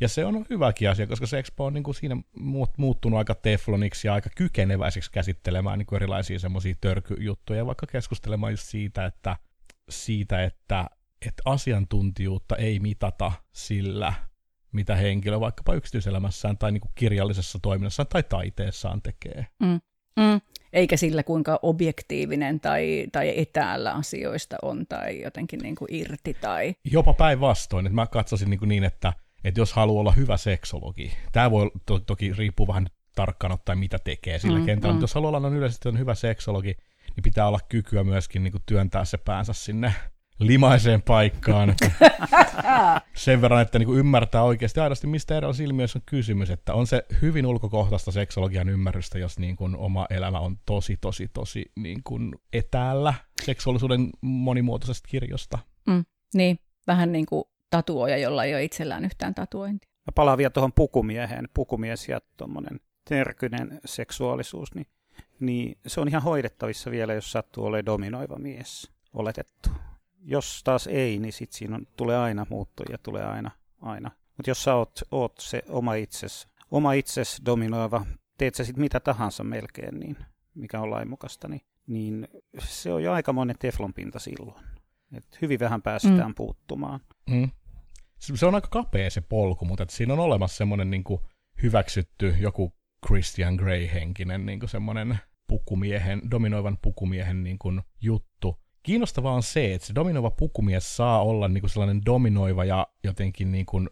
ja 0.00 0.08
se 0.08 0.24
on 0.24 0.46
hyväkin 0.50 0.90
asia, 0.90 1.06
koska 1.06 1.26
se 1.26 1.38
Expo 1.38 1.64
on 1.64 1.74
niin 1.74 1.84
kuin 1.84 1.94
siinä 1.94 2.16
muuttunut 2.76 3.18
aika 3.18 3.34
tefloniksi 3.34 4.08
ja 4.08 4.14
aika 4.14 4.30
kykeneväiseksi 4.36 5.10
käsittelemään 5.12 5.78
niin 5.78 5.86
kuin 5.86 5.96
erilaisia 5.96 6.38
semmoisia 6.38 6.74
törkyjuttuja, 6.80 7.66
vaikka 7.66 7.86
keskustelemaan 7.86 8.52
just 8.52 8.68
siitä, 8.68 9.06
että, 9.06 9.36
siitä, 9.88 10.44
että, 10.44 10.86
että 11.26 11.42
asiantuntijuutta 11.44 12.56
ei 12.56 12.80
mitata 12.80 13.32
sillä, 13.52 14.12
mitä 14.72 14.96
henkilö 14.96 15.40
vaikkapa 15.40 15.74
yksityiselämässään 15.74 16.58
tai 16.58 16.72
niin 16.72 16.80
kuin 16.80 16.92
kirjallisessa 16.94 17.58
toiminnassaan 17.62 18.06
tai 18.06 18.22
taiteessaan 18.22 19.02
tekee. 19.02 19.46
Mm. 19.60 19.80
Mm. 20.16 20.40
Eikä 20.72 20.96
sillä, 20.96 21.22
kuinka 21.22 21.58
objektiivinen 21.62 22.60
tai, 22.60 23.06
tai 23.12 23.34
etäällä 23.36 23.92
asioista 23.92 24.56
on 24.62 24.86
tai 24.86 25.22
jotenkin 25.22 25.60
niin 25.60 25.74
kuin 25.74 25.94
irti. 25.94 26.34
Tai... 26.34 26.74
Jopa 26.84 27.14
päinvastoin. 27.14 27.86
Että 27.86 27.94
mä 27.94 28.06
katsoisin 28.06 28.50
niin, 28.50 28.58
kuin 28.58 28.68
niin 28.68 28.84
että, 28.84 29.12
että 29.44 29.60
jos 29.60 29.72
haluaa 29.72 30.00
olla 30.00 30.12
hyvä 30.12 30.36
seksologi, 30.36 31.12
tämä 31.32 31.50
voi 31.50 31.70
to, 31.86 31.98
toki 31.98 32.32
riippuu 32.32 32.68
vähän 32.68 32.86
tarkkaan 33.14 33.52
ottaen, 33.52 33.78
mitä 33.78 33.98
tekee 33.98 34.38
sillä 34.38 34.58
mm, 34.58 34.66
kentällä, 34.66 34.92
mm. 34.92 34.94
mutta 34.94 35.04
jos 35.04 35.14
haluaa 35.14 35.36
olla 35.36 35.48
yleisesti 35.48 35.88
on 35.88 35.98
hyvä 35.98 36.14
seksologi, 36.14 36.76
niin 37.16 37.22
pitää 37.22 37.48
olla 37.48 37.60
kykyä 37.68 38.04
myöskin 38.04 38.44
niin 38.44 38.52
kuin 38.52 38.62
työntää 38.66 39.04
se 39.04 39.18
päänsä 39.18 39.52
sinne 39.52 39.94
limaiseen 40.46 41.02
paikkaan. 41.02 41.74
Sen 43.14 43.40
verran, 43.40 43.62
että 43.62 43.78
niin 43.78 43.94
ymmärtää 43.94 44.42
oikeasti 44.42 44.80
aidosti, 44.80 45.06
mistä 45.06 45.36
erilaisissa 45.36 45.64
ilmiöissä 45.64 45.98
on 45.98 46.02
kysymys. 46.06 46.50
Että 46.50 46.74
on 46.74 46.86
se 46.86 47.06
hyvin 47.22 47.46
ulkokohtaista 47.46 48.12
seksologian 48.12 48.68
ymmärrystä, 48.68 49.18
jos 49.18 49.38
niin 49.38 49.56
kuin 49.56 49.76
oma 49.76 50.06
elämä 50.10 50.38
on 50.38 50.58
tosi, 50.66 50.96
tosi, 51.00 51.28
tosi 51.32 51.64
niin 51.76 52.00
kuin 52.04 52.34
etäällä 52.52 53.14
seksuaalisuuden 53.42 54.10
monimuotoisesta 54.20 55.08
kirjosta. 55.08 55.58
Mm, 55.86 56.04
niin, 56.34 56.58
vähän 56.86 57.12
niin 57.12 57.26
kuin 57.26 57.44
tatuoja, 57.70 58.16
jolla 58.16 58.44
ei 58.44 58.54
ole 58.54 58.64
itsellään 58.64 59.04
yhtään 59.04 59.34
tatuointia. 59.34 59.90
Mä 60.06 60.12
palaan 60.14 60.38
vielä 60.38 60.50
tuohon 60.50 60.72
pukumieheen. 60.72 61.48
Pukumies 61.54 62.08
ja 62.08 62.20
tuommoinen 62.36 62.80
terkynen 63.08 63.80
seksuaalisuus, 63.84 64.74
niin, 64.74 64.86
niin 65.40 65.78
se 65.86 66.00
on 66.00 66.08
ihan 66.08 66.22
hoidettavissa 66.22 66.90
vielä, 66.90 67.14
jos 67.14 67.32
sattuu 67.32 67.64
olemaan 67.64 67.86
dominoiva 67.86 68.38
mies, 68.38 68.90
oletettu. 69.12 69.70
Jos 70.24 70.60
taas 70.64 70.86
ei, 70.86 71.18
niin 71.18 71.32
sitten 71.32 71.58
siinä 71.58 71.76
on, 71.76 71.86
tulee 71.96 72.18
aina 72.18 72.46
muuttuja, 72.50 72.98
tulee 72.98 73.24
aina, 73.24 73.50
aina. 73.80 74.10
Mutta 74.36 74.50
jos 74.50 74.64
sä 74.64 74.74
oot, 74.74 75.00
oot 75.10 75.34
se 75.40 75.62
oma 75.68 75.94
itses, 75.94 76.48
oma 76.70 76.92
itses 76.92 77.42
dominoiva, 77.46 78.06
teet 78.38 78.54
sä 78.54 78.64
sitten 78.64 78.80
mitä 78.80 79.00
tahansa 79.00 79.44
melkein, 79.44 80.00
niin 80.00 80.16
mikä 80.54 80.80
on 80.80 80.90
lainmukaista, 80.90 81.48
niin, 81.48 81.60
niin 81.86 82.28
se 82.58 82.92
on 82.92 83.02
jo 83.02 83.12
aika 83.12 83.32
monen 83.32 83.56
teflonpinta 83.58 84.18
silloin. 84.18 84.64
Et 85.16 85.38
hyvin 85.42 85.60
vähän 85.60 85.82
päästään 85.82 86.30
mm. 86.30 86.34
puuttumaan. 86.34 87.00
Mm. 87.30 87.50
Se 88.18 88.46
on 88.46 88.54
aika 88.54 88.68
kapea 88.70 89.10
se 89.10 89.20
polku, 89.20 89.64
mutta 89.64 89.86
siinä 89.90 90.12
on 90.12 90.20
olemassa 90.20 90.56
semmoinen 90.56 90.90
niin 90.90 91.04
hyväksytty 91.62 92.34
joku 92.38 92.72
Christian 93.06 93.54
Grey-henkinen 93.54 94.46
niin 94.46 94.68
semmoinen 94.68 95.18
pukumiehen, 95.46 96.22
dominoivan 96.30 96.78
pukumiehen 96.82 97.44
niin 97.44 97.58
kuin 97.58 97.82
juttu. 98.00 98.58
Kiinnostavaa 98.82 99.34
on 99.34 99.42
se, 99.42 99.74
että 99.74 99.86
se 99.86 99.94
dominoiva 99.94 100.30
pukumies 100.30 100.96
saa 100.96 101.22
olla 101.22 101.48
niin 101.48 101.60
kuin 101.60 101.70
sellainen 101.70 102.00
dominoiva 102.06 102.64
ja 102.64 102.86
jotenkin 103.04 103.52
niin 103.52 103.66
kuin, 103.66 103.90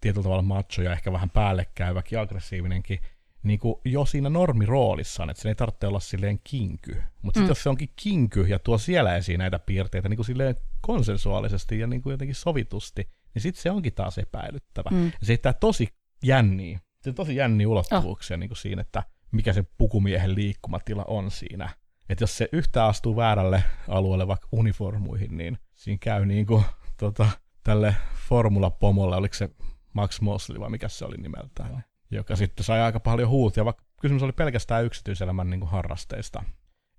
tietyllä 0.00 0.22
tavalla 0.22 0.42
macho 0.42 0.82
ja 0.82 0.92
ehkä 0.92 1.12
vähän 1.12 1.30
päällekkäyväkin, 1.30 2.18
aggressiivinenkin, 2.18 2.98
niin 3.42 3.58
kuin 3.58 3.74
jo 3.84 4.04
siinä 4.04 4.30
normiroolissaan, 4.30 5.30
että 5.30 5.42
se 5.42 5.48
ei 5.48 5.54
tarvitse 5.54 5.86
olla 5.86 6.00
silleen 6.00 6.40
kinky. 6.44 7.02
Mutta 7.22 7.40
mm. 7.40 7.42
sitten 7.42 7.50
jos 7.50 7.62
se 7.62 7.68
onkin 7.68 7.92
kinky 7.96 8.42
ja 8.42 8.58
tuo 8.58 8.78
siellä 8.78 9.16
esiin 9.16 9.38
näitä 9.38 9.58
piirteitä 9.58 10.08
niin 10.08 10.16
kuin 10.16 10.26
silleen 10.26 10.56
konsensuaalisesti 10.80 11.78
ja 11.78 11.86
niin 11.86 12.02
kuin 12.02 12.10
jotenkin 12.10 12.34
sovitusti, 12.34 13.08
niin 13.34 13.42
sitten 13.42 13.62
se 13.62 13.70
onkin 13.70 13.94
taas 13.94 14.18
epäilyttävä. 14.18 14.90
Mm. 14.90 15.04
Ja 15.04 15.12
se 15.22 15.28
heittää 15.28 15.52
tosi 15.52 15.88
jänniä 16.22 16.80
se 17.04 17.10
on 17.10 17.14
tosi 17.14 17.36
jänni 17.36 17.66
ulottuvuuksia 17.66 18.34
oh. 18.34 18.38
niin 18.38 18.48
kuin 18.48 18.56
siinä, 18.56 18.80
että 18.80 19.02
mikä 19.32 19.52
se 19.52 19.64
pukumiehen 19.78 20.34
liikkumatila 20.34 21.04
on 21.08 21.30
siinä. 21.30 21.70
Että 22.08 22.22
jos 22.22 22.36
se 22.36 22.48
yhtä 22.52 22.86
astuu 22.86 23.16
väärälle 23.16 23.64
alueelle 23.88 24.26
vaikka 24.26 24.48
uniformuihin, 24.52 25.36
niin 25.36 25.58
siinä 25.74 25.98
käy 26.00 26.26
niin 26.26 26.46
kuin 26.46 26.64
tota, 26.96 27.28
tälle 27.64 27.96
formulapomolle, 28.28 29.16
oliko 29.16 29.34
se 29.34 29.50
Max 29.92 30.20
Mosley 30.20 30.60
vai 30.60 30.70
mikä 30.70 30.88
se 30.88 31.04
oli 31.04 31.16
nimeltään, 31.16 31.72
oh. 31.72 31.80
joka 32.10 32.36
sitten 32.36 32.64
sai 32.64 32.80
aika 32.80 33.00
paljon 33.00 33.28
huutia, 33.28 33.64
vaikka 33.64 33.84
kysymys 34.00 34.22
oli 34.22 34.32
pelkästään 34.32 34.84
yksityiselämän 34.84 35.50
niin 35.50 35.60
kuin 35.60 35.70
harrasteista, 35.70 36.44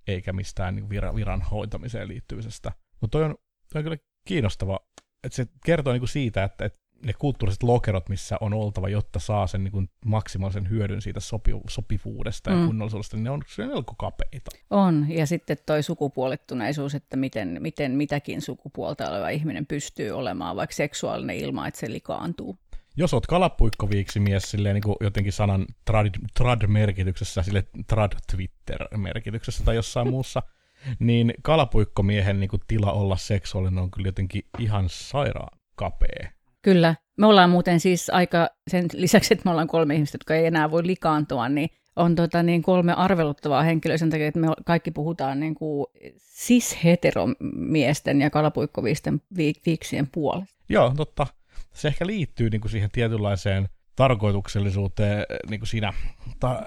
eikä 0.07 0.33
mistään 0.33 0.75
niin 0.75 0.89
viran, 0.89 1.15
viran 1.15 1.41
hoitamiseen 1.41 2.07
liittymisestä. 2.07 2.71
Mutta 3.01 3.17
toi 3.17 3.25
on, 3.25 3.35
toi 3.73 3.79
on 3.79 3.83
kyllä 3.83 3.97
kiinnostava, 4.27 4.79
että 5.23 5.35
se 5.35 5.45
kertoo 5.65 5.93
niin 5.93 6.01
kuin 6.01 6.09
siitä, 6.09 6.43
että, 6.43 6.65
että 6.65 6.79
ne 7.05 7.13
kulttuuriset 7.13 7.63
lokerot, 7.63 8.09
missä 8.09 8.37
on 8.41 8.53
oltava, 8.53 8.89
jotta 8.89 9.19
saa 9.19 9.47
sen 9.47 9.63
niin 9.63 9.71
kuin 9.71 9.89
maksimaalisen 10.05 10.69
hyödyn 10.69 11.01
siitä 11.01 11.19
sopi- 11.19 11.61
sopivuudesta 11.69 12.49
ja 12.49 12.55
mm. 12.55 12.65
kunnollisuudesta, 12.65 13.17
niin 13.17 13.23
ne 13.23 13.29
on 13.29 13.41
melko 13.57 13.95
kapeita. 13.97 14.51
On, 14.69 15.05
ja 15.09 15.27
sitten 15.27 15.57
toi 15.65 15.83
sukupuolittuneisuus, 15.83 16.95
että 16.95 17.17
miten, 17.17 17.57
miten 17.59 17.91
mitäkin 17.91 18.41
sukupuolta 18.41 19.09
oleva 19.09 19.29
ihminen 19.29 19.65
pystyy 19.65 20.11
olemaan, 20.11 20.55
vaikka 20.55 20.75
seksuaalinen 20.75 21.37
ilma, 21.37 21.67
että 21.67 21.79
se 21.79 21.91
likaantuu. 21.91 22.57
Jos 22.97 23.13
oot 23.13 23.27
kalapuikkoviiksimies 23.27 24.51
silleen 24.51 24.73
niin 24.73 24.83
kuin 24.83 24.95
jotenkin 25.01 25.33
sanan 25.33 25.65
trad, 25.85 26.09
trad-merkityksessä, 26.39 27.43
sille 27.43 27.63
trad-Twitter-merkityksessä 27.87 29.63
tai 29.63 29.75
jossain 29.75 30.09
muussa, 30.09 30.43
niin 30.99 31.33
kalapuikkomiehen 31.41 32.39
niin 32.39 32.49
kuin 32.49 32.61
tila 32.67 32.91
olla 32.91 33.17
seksuaalinen 33.17 33.79
on 33.79 33.91
kyllä 33.91 34.07
jotenkin 34.07 34.43
ihan 34.59 34.85
sairaan 34.89 35.59
kapea. 35.75 36.34
Kyllä. 36.65 36.95
Me 37.17 37.27
ollaan 37.27 37.49
muuten 37.49 37.79
siis 37.79 38.09
aika, 38.09 38.49
sen 38.67 38.85
lisäksi, 38.93 39.33
että 39.33 39.41
me 39.45 39.51
ollaan 39.51 39.67
kolme 39.67 39.95
ihmistä, 39.95 40.15
jotka 40.15 40.35
ei 40.35 40.45
enää 40.45 40.71
voi 40.71 40.87
likaantua, 40.87 41.49
niin 41.49 41.69
on 41.95 42.15
tota, 42.15 42.43
niin 42.43 42.61
kolme 42.61 42.93
arveluttavaa 42.93 43.63
henkilöä 43.63 43.97
sen 43.97 44.09
takia, 44.09 44.27
että 44.27 44.39
me 44.39 44.47
kaikki 44.65 44.91
puhutaan 44.91 45.39
niin 45.39 45.55
kuin 45.55 45.85
cis-heteromiesten 46.17 48.21
ja 48.21 48.29
kalapuikkovisten 48.29 49.21
viiksien 49.65 50.07
puolesta. 50.07 50.55
Joo, 50.69 50.93
totta. 50.97 51.27
Se 51.73 51.87
ehkä 51.87 52.07
liittyy 52.07 52.49
niin 52.49 52.61
kuin 52.61 52.71
siihen 52.71 52.91
tietynlaiseen 52.91 53.69
tarkoituksellisuuteen 53.95 55.25
niin 55.49 55.59
kuin 55.59 55.67
siinä 55.67 55.93
ta- 56.39 56.63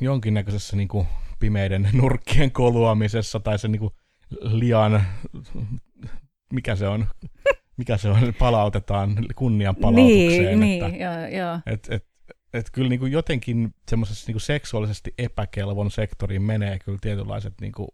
jonkinnäköisessä 0.00 0.76
niin 0.76 0.88
kuin 0.88 1.06
pimeiden 1.40 1.88
nurkkien 1.92 2.52
koluamisessa 2.52 3.40
tai 3.40 3.58
se 3.58 3.68
niin 3.68 3.80
kuin 3.80 3.92
liian, 4.40 5.02
mikä 6.52 6.76
se 6.76 6.88
on, 6.88 7.06
mikä 7.76 7.96
se 7.96 8.08
on, 8.08 8.34
palautetaan 8.38 9.16
kunnian 9.34 9.76
palautukseen. 9.76 10.60
Niin, 10.60 10.84
että, 10.84 10.88
niin 10.88 11.00
joo, 11.00 11.44
joo. 11.44 11.60
Et, 11.66 11.88
et, 11.90 12.06
et 12.52 12.70
kyllä 12.72 12.88
niin 12.88 13.00
kuin 13.00 13.12
jotenkin 13.12 13.74
semmoisessa 13.90 14.24
niin 14.26 14.34
kuin 14.34 14.42
seksuaalisesti 14.42 15.14
epäkelvon 15.18 15.90
sektoriin 15.90 16.42
menee 16.42 16.78
kyllä 16.78 16.98
tietynlaiset 17.00 17.54
niin 17.60 17.72
kuin 17.72 17.88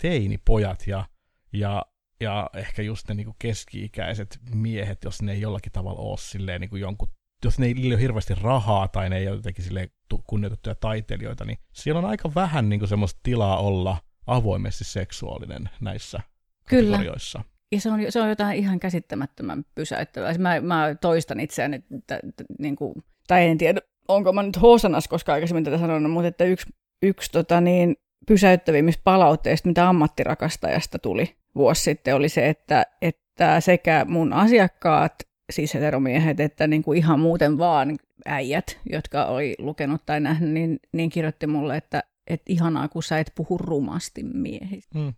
teinipojat 0.00 0.86
ja, 0.86 1.04
ja, 1.52 1.82
ja 2.20 2.50
ehkä 2.54 2.82
just 2.82 3.08
ne 3.08 3.14
niin 3.14 3.26
kuin 3.26 3.36
keski-ikäiset 3.38 4.38
miehet, 4.54 5.04
jos 5.04 5.22
ne 5.22 5.32
ei 5.32 5.40
jollakin 5.40 5.72
tavalla 5.72 6.00
ole 6.00 6.18
silleen 6.18 6.60
niin 6.60 6.70
kuin 6.70 6.80
jonkun 6.80 7.08
jos 7.44 7.58
ne 7.58 7.66
ei 7.66 7.74
ole 7.86 8.00
hirveästi 8.00 8.34
rahaa 8.34 8.88
tai 8.88 9.10
ne 9.10 9.16
ei 9.16 9.28
ole 9.28 9.36
jotenkin 9.36 9.64
sille 9.64 9.90
kunnioitettuja 10.26 10.74
taiteilijoita, 10.74 11.44
niin 11.44 11.58
siellä 11.72 11.98
on 11.98 12.04
aika 12.04 12.34
vähän 12.34 12.68
niin 12.68 12.80
kuin 12.80 12.88
semmoista 12.88 13.20
tilaa 13.22 13.58
olla 13.58 13.96
avoimesti 14.26 14.84
seksuaalinen 14.84 15.70
näissä 15.80 16.20
Kyllä. 16.68 16.90
kategorioissa. 16.90 17.44
Ja 17.72 17.80
se 17.80 17.90
on, 17.90 18.00
se 18.08 18.20
on 18.20 18.28
jotain 18.28 18.58
ihan 18.58 18.80
käsittämättömän 18.80 19.64
pysäyttävää. 19.74 20.38
Mä, 20.38 20.60
mä 20.60 20.94
toistan 21.00 21.40
itseäni, 21.40 21.76
että, 21.76 21.94
että, 21.96 22.20
että 22.28 22.44
niin 22.58 22.76
kuin, 22.76 22.94
tai 23.26 23.46
en 23.48 23.58
tiedä, 23.58 23.80
onko 24.08 24.32
mä 24.32 24.42
nyt 24.42 24.62
hosanas, 24.62 25.08
koska 25.08 25.32
aikaisemmin 25.32 25.64
tätä 25.64 25.78
sanonut, 25.78 26.12
mutta 26.12 26.28
että 26.28 26.44
yksi, 26.44 26.66
yksi 27.02 27.32
tota 27.32 27.60
niin, 27.60 27.96
pysäyttävimmistä 28.26 29.00
palautteista, 29.04 29.68
mitä 29.68 29.88
ammattirakastajasta 29.88 30.98
tuli 30.98 31.34
vuosi 31.54 31.82
sitten, 31.82 32.14
oli 32.14 32.28
se, 32.28 32.48
että, 32.48 32.86
että 33.02 33.60
sekä 33.60 34.06
mun 34.08 34.32
asiakkaat, 34.32 35.14
siis 35.52 35.74
heteromiehet, 35.74 36.40
että 36.40 36.66
niin 36.66 36.82
kuin 36.82 36.98
ihan 36.98 37.20
muuten 37.20 37.58
vaan 37.58 37.96
äijät, 38.26 38.80
jotka 38.90 39.24
oli 39.24 39.54
lukenut 39.58 40.02
tai 40.06 40.20
nähnyt, 40.20 40.50
niin, 40.50 40.80
niin 40.92 41.10
kirjoitti 41.10 41.46
mulle, 41.46 41.76
että, 41.76 42.02
että 42.26 42.44
ihanaa, 42.52 42.88
kun 42.88 43.02
sä 43.02 43.18
et 43.18 43.32
puhu 43.34 43.58
rumasti 43.58 44.22
miehistä. 44.22 44.98
Mm. 44.98 45.12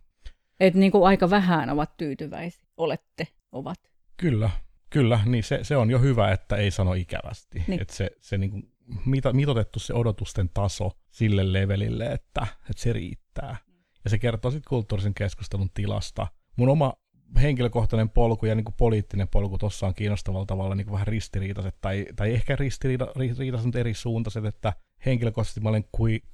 Että 0.61 0.79
niin 0.79 0.91
kuin 0.91 1.07
aika 1.07 1.29
vähän 1.29 1.69
ovat 1.69 1.97
tyytyväisiä, 1.97 2.65
olette, 2.77 3.27
ovat. 3.51 3.79
Kyllä, 4.17 4.49
kyllä, 4.89 5.19
niin 5.25 5.43
se, 5.43 5.59
se 5.63 5.77
on 5.77 5.89
jo 5.91 5.99
hyvä, 5.99 6.31
että 6.31 6.55
ei 6.55 6.71
sano 6.71 6.93
ikävästi. 6.93 7.63
Niin. 7.67 7.81
Että 7.81 7.95
se, 7.95 8.11
se 8.19 8.37
niin 8.37 8.51
kuin 8.51 8.71
mito, 9.05 9.33
mitotettu 9.33 9.79
se 9.79 9.93
odotusten 9.93 10.49
taso 10.53 10.91
sille 11.11 11.53
levelille, 11.53 12.05
että, 12.05 12.47
että 12.69 12.83
se 12.83 12.93
riittää. 12.93 13.57
Ja 14.03 14.09
se 14.09 14.17
kertoo 14.17 14.51
sitten 14.51 14.69
kulttuurisen 14.69 15.13
keskustelun 15.13 15.69
tilasta. 15.73 16.27
Mun 16.57 16.69
oma 16.69 16.93
henkilökohtainen 17.41 18.09
polku 18.09 18.45
ja 18.45 18.55
niin 18.55 18.65
kuin 18.65 18.75
poliittinen 18.77 19.27
polku 19.27 19.57
tuossa 19.57 19.87
on 19.87 19.93
kiinnostavalla 19.93 20.45
tavalla 20.45 20.75
niin 20.75 20.85
kuin 20.85 20.93
vähän 20.93 21.07
ristiriitaiset, 21.07 21.75
tai, 21.81 22.05
tai 22.15 22.33
ehkä 22.33 22.55
ristiriitaiset, 22.55 23.65
mutta 23.65 23.79
eri 23.79 23.93
suuntaiset, 23.93 24.45
että 24.45 24.73
henkilökohtaisesti 25.05 25.59
mä 25.59 25.69
olen 25.69 25.85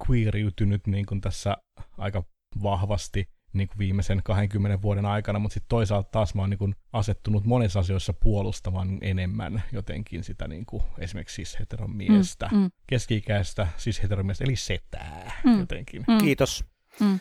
queeriytynyt 0.08 0.86
niin 0.86 1.06
kuin 1.06 1.20
tässä 1.20 1.56
aika 1.98 2.24
vahvasti 2.62 3.37
niin 3.52 3.68
kuin 3.68 3.78
viimeisen 3.78 4.20
20 4.24 4.82
vuoden 4.82 5.06
aikana, 5.06 5.38
mutta 5.38 5.54
sitten 5.54 5.68
toisaalta 5.68 6.10
taas 6.10 6.34
mä 6.34 6.42
oon 6.42 6.50
niin 6.50 6.58
kuin 6.58 6.74
asettunut 6.92 7.44
monissa 7.44 7.80
asioissa 7.80 8.12
puolustamaan 8.12 8.98
enemmän 9.00 9.62
jotenkin 9.72 10.24
sitä 10.24 10.48
niin 10.48 10.66
kuin 10.66 10.82
esimerkiksi 10.98 11.42
cis-heteron 11.42 11.96
miestä, 11.96 12.48
mm, 12.52 12.58
mm. 12.58 12.70
keski-ikäistä 12.86 13.68
cis-heteron 13.78 14.26
miestä, 14.26 14.44
eli 14.44 14.56
setää 14.56 15.32
mm, 15.44 15.58
jotenkin. 15.58 16.04
Mm. 16.08 16.18
Kiitos. 16.18 16.64
Mm. 17.00 17.20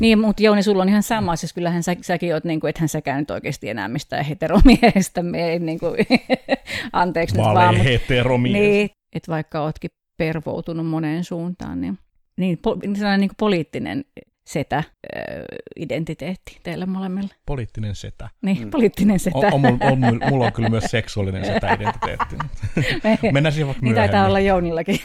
Niin, 0.00 0.18
mutta 0.18 0.42
Jouni, 0.42 0.62
sulla 0.62 0.82
on 0.82 0.88
ihan 0.88 1.02
sama, 1.02 1.36
siis 1.36 1.52
kyllähän 1.52 1.82
sä, 1.82 1.96
säkin 2.00 2.34
oot, 2.34 2.44
niin 2.44 2.60
kuin, 2.60 2.68
ethän 2.68 2.88
säkään 2.88 3.18
nyt 3.18 3.30
oikeasti 3.30 3.68
enää 3.68 3.88
mistään 3.88 4.24
heteromiehestä, 4.24 5.22
me 5.22 5.50
ei, 5.50 5.58
niin 5.58 5.78
kuin, 5.78 5.96
anteeksi 6.92 7.36
Vale 7.36 7.48
nyt 7.48 7.54
vaan. 7.54 7.76
heteromies. 7.76 8.52
Niin, 8.52 8.90
että 9.12 9.32
vaikka 9.32 9.60
ootkin 9.60 9.90
pervoutunut 10.16 10.86
moneen 10.86 11.24
suuntaan, 11.24 11.80
niin, 11.80 11.98
niin, 12.36 12.58
po, 12.58 12.76
niin 12.82 12.96
sellainen 12.96 13.20
niin 13.20 13.28
kuin 13.28 13.36
poliittinen 13.36 14.04
setä-identiteetti 14.46 16.58
teille 16.62 16.86
molemmille. 16.86 17.34
Poliittinen 17.46 17.94
setä. 17.94 18.28
Niin, 18.42 18.64
mm. 18.64 18.70
poliittinen 18.70 19.18
setä. 19.18 19.38
On, 19.38 19.66
on, 19.66 19.78
on, 19.80 20.04
on, 20.04 20.20
mulla 20.30 20.46
on 20.46 20.52
kyllä 20.52 20.68
myös 20.68 20.84
seksuaalinen 20.84 21.44
setä-identiteetti. 21.44 22.36
Mennään 23.32 23.52
siihen 23.52 23.66
vaikka 23.66 23.84
Niin 23.84 23.94
taitaa 23.94 24.26
olla 24.26 24.40
Jounillakin. 24.40 25.00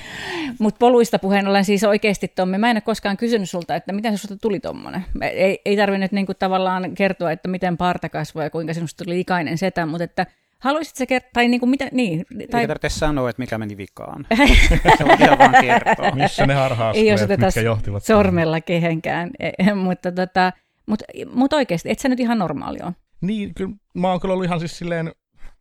Mutta 0.58 0.78
poluista 0.78 1.18
puheen 1.18 1.48
ollen 1.48 1.64
siis 1.64 1.84
oikeasti, 1.84 2.28
Tommi, 2.28 2.58
mä 2.58 2.70
en 2.70 2.76
ole 2.76 2.80
koskaan 2.80 3.16
kysynyt 3.16 3.50
sulta, 3.50 3.76
että 3.76 3.92
miten 3.92 4.18
sinusta 4.18 4.36
tuli 4.36 4.60
tommonen. 4.60 5.04
Ei, 5.22 5.60
ei 5.64 5.76
tarvinnut 5.76 6.12
niinku 6.12 6.34
tavallaan 6.34 6.94
kertoa, 6.94 7.32
että 7.32 7.48
miten 7.48 7.76
parta 7.76 8.08
kasvoi 8.08 8.44
ja 8.44 8.50
kuinka 8.50 8.74
sinusta 8.74 9.04
tuli 9.04 9.20
ikainen 9.20 9.58
setä, 9.58 9.86
mutta 9.86 10.04
että 10.04 10.26
Haluaisit 10.62 10.96
se 10.96 11.06
kertoa, 11.06 11.30
tai 11.32 11.48
niinku 11.48 11.66
mitä, 11.66 11.88
niin. 11.92 12.24
Tai... 12.50 12.60
Ei 12.60 12.66
tarvitse 12.66 12.88
sanoa, 12.88 13.30
että 13.30 13.42
mikä 13.42 13.58
meni 13.58 13.76
vikaan. 13.76 14.26
se 14.98 15.04
on 15.04 15.20
ihan 15.20 15.38
vaan 15.38 15.54
kertoa. 15.60 16.10
Missä 16.10 16.46
ne 16.46 16.54
harhaa 16.54 16.92
Ei 16.92 17.12
osoiteta 17.12 17.46
mitkä 17.46 17.60
johtivat 17.60 18.04
sormella 18.04 18.60
kehenkään, 18.60 19.30
e, 19.40 19.74
mutta 19.74 20.12
tota, 20.12 20.52
mut, 20.86 21.02
mut 21.34 21.52
oikeasti, 21.52 21.90
et 21.90 21.98
sä 21.98 22.08
nyt 22.08 22.20
ihan 22.20 22.38
normaali 22.38 22.78
on. 22.82 22.92
Niin, 23.20 23.54
kyllä 23.54 23.72
mä 23.94 24.10
oon 24.10 24.20
kyllä 24.20 24.32
ollut 24.32 24.44
ihan 24.44 24.60
siis 24.60 24.78
silleen 24.78 25.12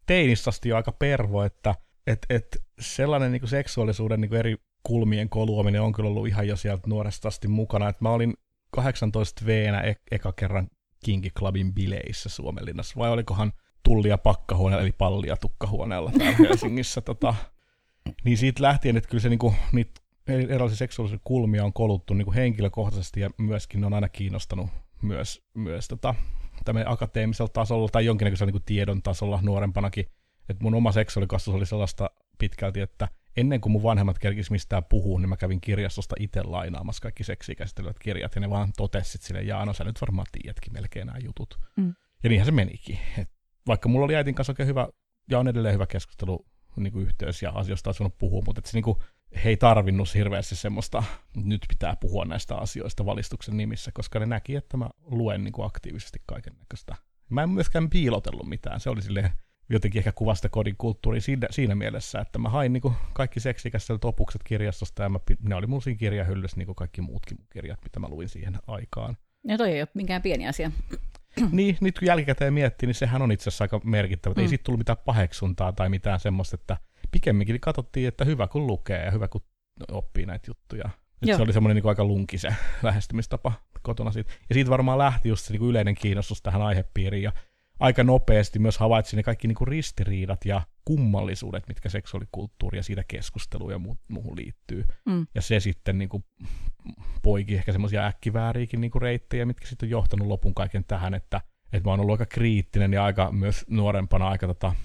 teinistasti 0.06 0.70
jo 0.70 0.76
aika 0.76 0.92
pervo, 0.92 1.44
että 1.44 1.76
et, 2.08 2.26
et 2.30 2.58
sellainen 2.80 3.32
niin 3.32 3.48
seksuaalisuuden 3.48 4.22
niin 4.22 4.34
eri 4.34 4.56
kulmien 4.84 5.30
koluaminen 5.30 5.82
on 5.82 5.94
kyllä 5.94 6.10
ollut 6.10 6.28
ihan 6.28 6.48
jo 6.48 6.56
sieltä 6.56 6.88
nuoresta 6.88 7.28
asti 7.28 7.48
mukana. 7.48 7.90
Et 7.90 8.02
mä 8.02 8.10
olin 8.10 8.34
18 8.72 9.46
v 9.46 9.50
e- 9.50 9.96
eka 10.12 10.34
kerran 10.34 10.68
Kinky 11.06 11.30
Clubin 11.30 11.74
bileissä 11.74 12.30
Suomenlinnassa, 12.30 12.94
vai 12.98 13.10
olikohan 13.10 13.52
tullia 13.84 14.18
pakkahuoneella, 14.18 14.84
eli 14.84 14.92
pallia 14.92 15.38
tukkahuoneella 15.38 16.12
täällä 16.18 16.38
Helsingissä. 16.50 17.02
tota, 17.02 17.36
niin 18.24 18.38
siitä 18.38 18.64
lähtien, 18.64 18.98
että 18.98 19.10
kyllä 19.10 19.22
se 19.22 19.30
niinku, 19.30 19.54
niitä 19.72 20.02
erilaisia 20.28 20.78
seksuaalisia 20.78 21.20
kulmia 21.24 21.66
on 21.66 21.74
koluttu 21.74 22.14
niinku 22.14 22.34
henkilökohtaisesti 22.34 23.20
ja 23.20 23.30
myöskin 23.38 23.82
ne 23.82 23.88
on 23.88 23.94
aina 23.94 24.10
kiinnostanut 24.10 24.70
myös, 25.02 25.44
myös 25.54 25.88
tota, 25.88 26.16
akateemisella 26.86 27.50
tasolla 27.54 27.90
tai 27.90 28.06
jonkinnäköisellä 28.06 28.48
niinku 28.48 28.64
tiedon 28.66 29.02
tasolla 29.02 29.40
nuorempanakin. 29.42 30.06
Et 30.50 30.60
mun 30.60 30.76
oma 30.76 30.92
seksuaalikasvatus 30.92 31.58
oli 31.58 31.66
sellaista 31.66 32.10
pitkälti, 32.38 32.82
että 32.82 33.08
ennen 33.38 33.62
kuin 33.62 33.72
mun 33.72 33.84
vanhemmat 33.84 34.20
kerkis 34.20 34.52
mistään 34.52 34.84
puhuu, 34.84 35.18
niin 35.18 35.30
mä 35.30 35.38
kävin 35.38 35.62
kirjastosta 35.62 36.16
itse 36.20 36.44
lainaamassa 36.44 37.02
kaikki 37.02 37.24
seksiä 37.24 37.56
käsittelevät 37.56 38.00
kirjat, 38.00 38.36
ja 38.36 38.42
ne 38.42 38.50
vaan 38.50 38.74
totesit 38.78 39.22
sille, 39.22 39.42
jaa, 39.42 39.66
no 39.66 39.74
sä 39.74 39.84
nyt 39.84 40.02
varmaan 40.02 40.28
tiedätkin 40.32 40.74
melkein 40.74 41.08
nämä 41.08 41.20
jutut. 41.24 41.60
Mm. 41.78 41.94
Ja 42.24 42.30
niinhän 42.30 42.46
se 42.46 42.52
menikin. 42.52 43.00
Et 43.18 43.30
vaikka 43.68 43.90
mulla 43.90 44.06
oli 44.06 44.16
äitin 44.16 44.36
kanssa 44.36 44.52
oikein 44.52 44.68
hyvä, 44.68 44.88
ja 45.30 45.40
on 45.40 45.48
edelleen 45.48 45.74
hyvä 45.74 45.88
keskustelu 45.88 46.46
niin 46.78 46.94
kuin 46.94 47.06
yhteys 47.06 47.42
ja 47.42 47.52
asioista 47.52 47.90
olisi 47.90 48.00
voinut 48.00 48.18
puhua, 48.18 48.42
mutta 48.46 48.62
se 48.66 48.78
niin 48.78 48.84
kuin, 48.84 48.98
he 49.44 49.50
ei 49.50 49.58
tarvinnut 49.58 50.16
hirveästi 50.16 50.56
semmoista, 50.56 51.04
nyt 51.36 51.62
pitää 51.70 51.96
puhua 51.96 52.26
näistä 52.26 52.56
asioista 52.56 53.06
valistuksen 53.06 53.58
nimissä, 53.58 53.92
koska 53.94 54.20
ne 54.20 54.26
näki, 54.26 54.56
että 54.56 54.78
mä 54.78 54.90
luen 55.02 55.44
niin 55.44 55.52
kuin 55.52 55.66
aktiivisesti 55.66 56.22
kaiken 56.26 56.54
näköistä. 56.60 56.96
Mä 57.30 57.44
en 57.44 57.50
myöskään 57.50 57.90
piilotellut 57.90 58.50
mitään, 58.50 58.80
se 58.80 58.90
oli 58.90 59.02
silleen 59.02 59.30
jotenkin 59.70 60.00
ehkä 60.00 60.12
kuvasta 60.12 60.50
kodin 60.50 60.76
kulttuuri 60.78 61.22
siinä, 61.22 61.48
siinä 61.52 61.76
mielessä, 61.76 62.20
että 62.20 62.40
mä 62.40 62.50
hain 62.50 62.74
niin 62.74 62.82
kuin 62.82 62.94
kaikki 63.14 63.40
seksikäiset 63.40 64.06
opukset 64.06 64.44
kirjastosta 64.44 65.04
ja 65.04 65.10
mä, 65.10 65.20
ne 65.42 65.56
oli 65.56 65.68
mun 65.68 65.82
siinä 65.82 65.98
kirjahyllyssä 65.98 66.58
niin 66.58 66.66
kuin 66.66 66.76
kaikki 66.76 67.02
muutkin 67.02 67.38
kirjat, 67.50 67.80
mitä 67.84 68.00
mä 68.00 68.08
luin 68.08 68.30
siihen 68.30 68.58
aikaan. 68.68 69.18
Ja 69.44 69.58
toi 69.58 69.72
ei 69.72 69.82
ole 69.82 69.88
mikään 69.94 70.22
pieni 70.22 70.48
asia. 70.48 70.72
niin, 71.52 71.78
nyt 71.82 72.00
kun 72.00 72.08
jälkikäteen 72.08 72.54
miettii, 72.54 72.88
niin 72.88 72.96
sehän 72.96 73.22
on 73.22 73.32
itse 73.32 73.50
asiassa 73.50 73.64
aika 73.64 73.82
merkittävä. 73.84 74.34
Mm. 74.34 74.42
Ei 74.42 74.48
siitä 74.48 74.64
tullut 74.64 74.80
mitään 74.80 74.98
paheksuntaa 75.06 75.72
tai 75.72 75.90
mitään 75.90 76.20
semmoista, 76.20 76.56
että 76.56 76.78
pikemminkin 77.12 77.60
katsottiin, 77.60 78.08
että 78.08 78.26
hyvä 78.26 78.48
kun 78.48 78.68
lukee 78.68 79.06
ja 79.06 79.12
hyvä 79.12 79.28
kun 79.28 79.42
oppii 79.92 80.26
näitä 80.26 80.50
juttuja. 80.50 80.90
Nyt 81.22 81.36
se 81.36 81.42
oli 81.42 81.54
semmoinen 81.54 81.76
niin 81.76 81.90
aika 81.90 82.04
lunki 82.04 82.38
se 82.38 82.56
lähestymistapa 82.84 83.54
kotona 83.82 84.12
siitä. 84.12 84.32
Ja 84.50 84.54
siitä 84.54 84.70
varmaan 84.70 84.98
lähti 84.98 85.30
just 85.30 85.46
se 85.46 85.54
niin 85.54 85.60
kuin 85.60 85.70
yleinen 85.70 85.96
kiinnostus 85.96 86.42
tähän 86.42 86.62
aihepiiriin. 86.62 87.24
Ja 87.24 87.32
aika 87.80 88.04
nopeasti 88.04 88.60
myös 88.60 88.78
havaitsin 88.78 89.18
ne 89.18 89.24
kaikki 89.24 89.48
niin 89.48 89.56
kuin 89.56 89.68
ristiriidat 89.68 90.46
ja 90.46 90.62
kummallisuudet, 90.86 91.68
mitkä 91.68 91.90
seksuaalikulttuuri 91.90 92.78
ja 92.78 92.84
siitä 92.84 93.04
keskusteluun 93.08 93.72
ja 93.72 93.78
mu- 93.78 93.98
muuhun 94.08 94.38
liittyy. 94.38 94.86
Mm. 95.06 95.28
Ja 95.36 95.42
se 95.42 95.60
sitten 95.60 95.98
niin 95.98 96.10
kuin 96.10 96.24
poiki 97.24 97.56
ehkä 97.56 97.72
semmoisia 97.72 98.06
äkkivääriäkin 98.06 98.82
niin 98.82 98.92
kuin 98.92 99.02
reittejä, 99.02 99.46
mitkä 99.46 99.68
sitten 99.68 99.88
on 99.88 99.92
johtanut 99.92 100.28
lopun 100.28 100.54
kaiken 100.54 100.84
tähän, 100.84 101.14
että, 101.14 101.42
että 101.74 101.90
mä 101.90 101.92
oon 101.92 102.00
ollut 102.00 102.14
aika 102.14 102.26
kriittinen 102.26 102.94
ja 102.94 103.06
aika 103.06 103.32
myös 103.32 103.66
nuorempana 103.70 104.28
aika 104.28 104.48
tota, 104.48 104.76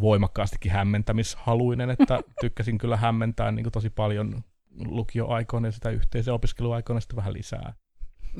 voimakkaastikin 0.00 0.72
hämmentämishaluinen, 0.72 1.90
että 1.90 2.20
tykkäsin 2.40 2.78
kyllä 2.78 2.96
hämmentää 2.96 3.52
niin 3.52 3.64
kuin 3.64 3.72
tosi 3.72 3.90
paljon 3.90 4.42
lukioaikoina 4.84 5.68
ja 5.68 5.72
sitä 5.72 5.90
yhteisen 5.90 6.34
opiskeluaikoina 6.34 7.00
sitten 7.00 7.16
vähän 7.16 7.32
lisää. 7.32 7.74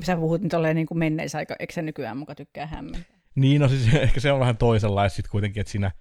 Sä 0.03 0.15
puhut 0.15 0.41
nyt 0.41 0.53
olleen 0.53 0.75
niin 0.75 0.87
kuin 0.87 0.97
menneisaika, 0.97 1.55
eikö 1.59 1.73
sä 1.73 1.81
nykyään 1.81 2.17
muka 2.17 2.35
tykkää 2.35 2.65
hämmentää? 2.65 3.15
Niin, 3.35 3.61
no 3.61 3.67
siis 3.67 3.93
ehkä 4.03 4.19
se 4.19 4.31
on 4.31 4.39
vähän 4.39 4.57
toisenlaista 4.57 5.15
sitten 5.15 5.31
kuitenkin, 5.31 5.61
että 5.61 5.71
siinä 5.71 5.91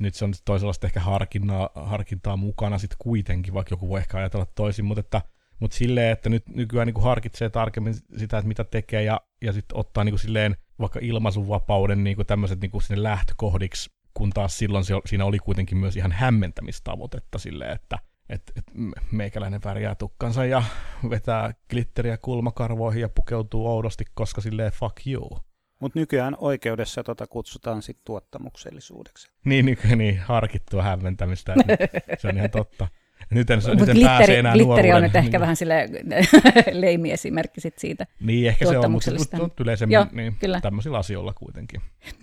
nyt 0.00 0.14
se 0.14 0.24
on 0.24 0.32
toisenlaista 0.44 0.86
ehkä 0.86 1.00
harkintaa, 1.00 1.70
harkintaa 1.74 2.36
mukana 2.36 2.78
sitten 2.78 2.96
kuitenkin, 2.98 3.54
vaikka 3.54 3.72
joku 3.72 3.88
voi 3.88 4.00
ehkä 4.00 4.18
ajatella 4.18 4.46
toisin, 4.46 4.84
mutta 4.84 5.00
että 5.00 5.22
mutta 5.60 5.76
silleen, 5.76 6.12
että 6.12 6.28
nyt 6.28 6.48
nykyään 6.48 6.86
niin 6.86 7.02
harkitsee 7.02 7.50
tarkemmin 7.50 7.94
sitä, 8.16 8.38
että 8.38 8.48
mitä 8.48 8.64
tekee, 8.64 9.02
ja, 9.02 9.20
ja 9.42 9.52
sitten 9.52 9.78
ottaa 9.78 10.04
niin 10.04 10.18
silleen 10.18 10.56
vaikka 10.78 10.98
ilmaisunvapauden 11.02 12.04
niin 12.04 12.16
tämmöiset 12.26 12.60
niin 12.60 12.82
sinne 12.82 13.02
lähtökohdiksi, 13.02 13.90
kun 14.14 14.30
taas 14.30 14.58
silloin 14.58 14.84
se, 14.84 14.94
siinä 15.06 15.24
oli 15.24 15.38
kuitenkin 15.38 15.78
myös 15.78 15.96
ihan 15.96 16.12
hämmentämistavoitetta 16.12 17.38
silleen, 17.38 17.72
että 17.72 17.98
et, 18.28 18.42
et 18.56 18.64
meikäläinen 19.12 19.60
värjää 19.64 19.94
tukkansa 19.94 20.44
ja 20.44 20.62
vetää 21.10 21.54
glitteriä 21.70 22.16
kulmakarvoihin 22.16 23.00
ja 23.00 23.08
pukeutuu 23.08 23.66
oudosti, 23.66 24.04
koska 24.14 24.40
silleen 24.40 24.72
fuck 24.72 25.06
you. 25.06 25.38
Mutta 25.80 25.98
nykyään 25.98 26.36
oikeudessa 26.38 27.04
tota 27.04 27.26
kutsutaan 27.26 27.82
sit 27.82 27.98
tuottamuksellisuudeksi. 28.04 29.30
Niin, 29.44 29.66
niin, 29.66 29.78
niin 29.96 30.18
harkittua 30.18 30.82
hämmentämistä. 30.82 31.54
se 32.18 32.28
on 32.28 32.36
ihan 32.36 32.50
totta. 32.50 32.88
Nyt 33.30 33.50
en, 33.50 33.60
nyt 33.78 33.88
en 33.88 34.00
pääse 34.02 34.38
enää 34.38 34.52
glitteri 34.52 34.92
on 34.92 35.02
nyt 35.02 35.16
ehkä 35.16 35.30
niin. 35.30 35.40
vähän 35.40 35.56
sille 35.56 35.88
leimiesimerkki 36.72 37.60
sit 37.60 37.78
siitä 37.78 38.06
Niin, 38.20 38.48
ehkä 38.48 38.66
se 38.66 38.78
on, 38.78 38.90
mutta, 38.90 39.10
mutta 39.38 39.62
yleisemmin 39.62 39.94
Joo, 39.94 40.06
niin, 40.12 40.36
kyllä. 40.40 40.60
tämmöisillä 40.60 40.98
asioilla 40.98 41.32
kuitenkin. 41.32 41.80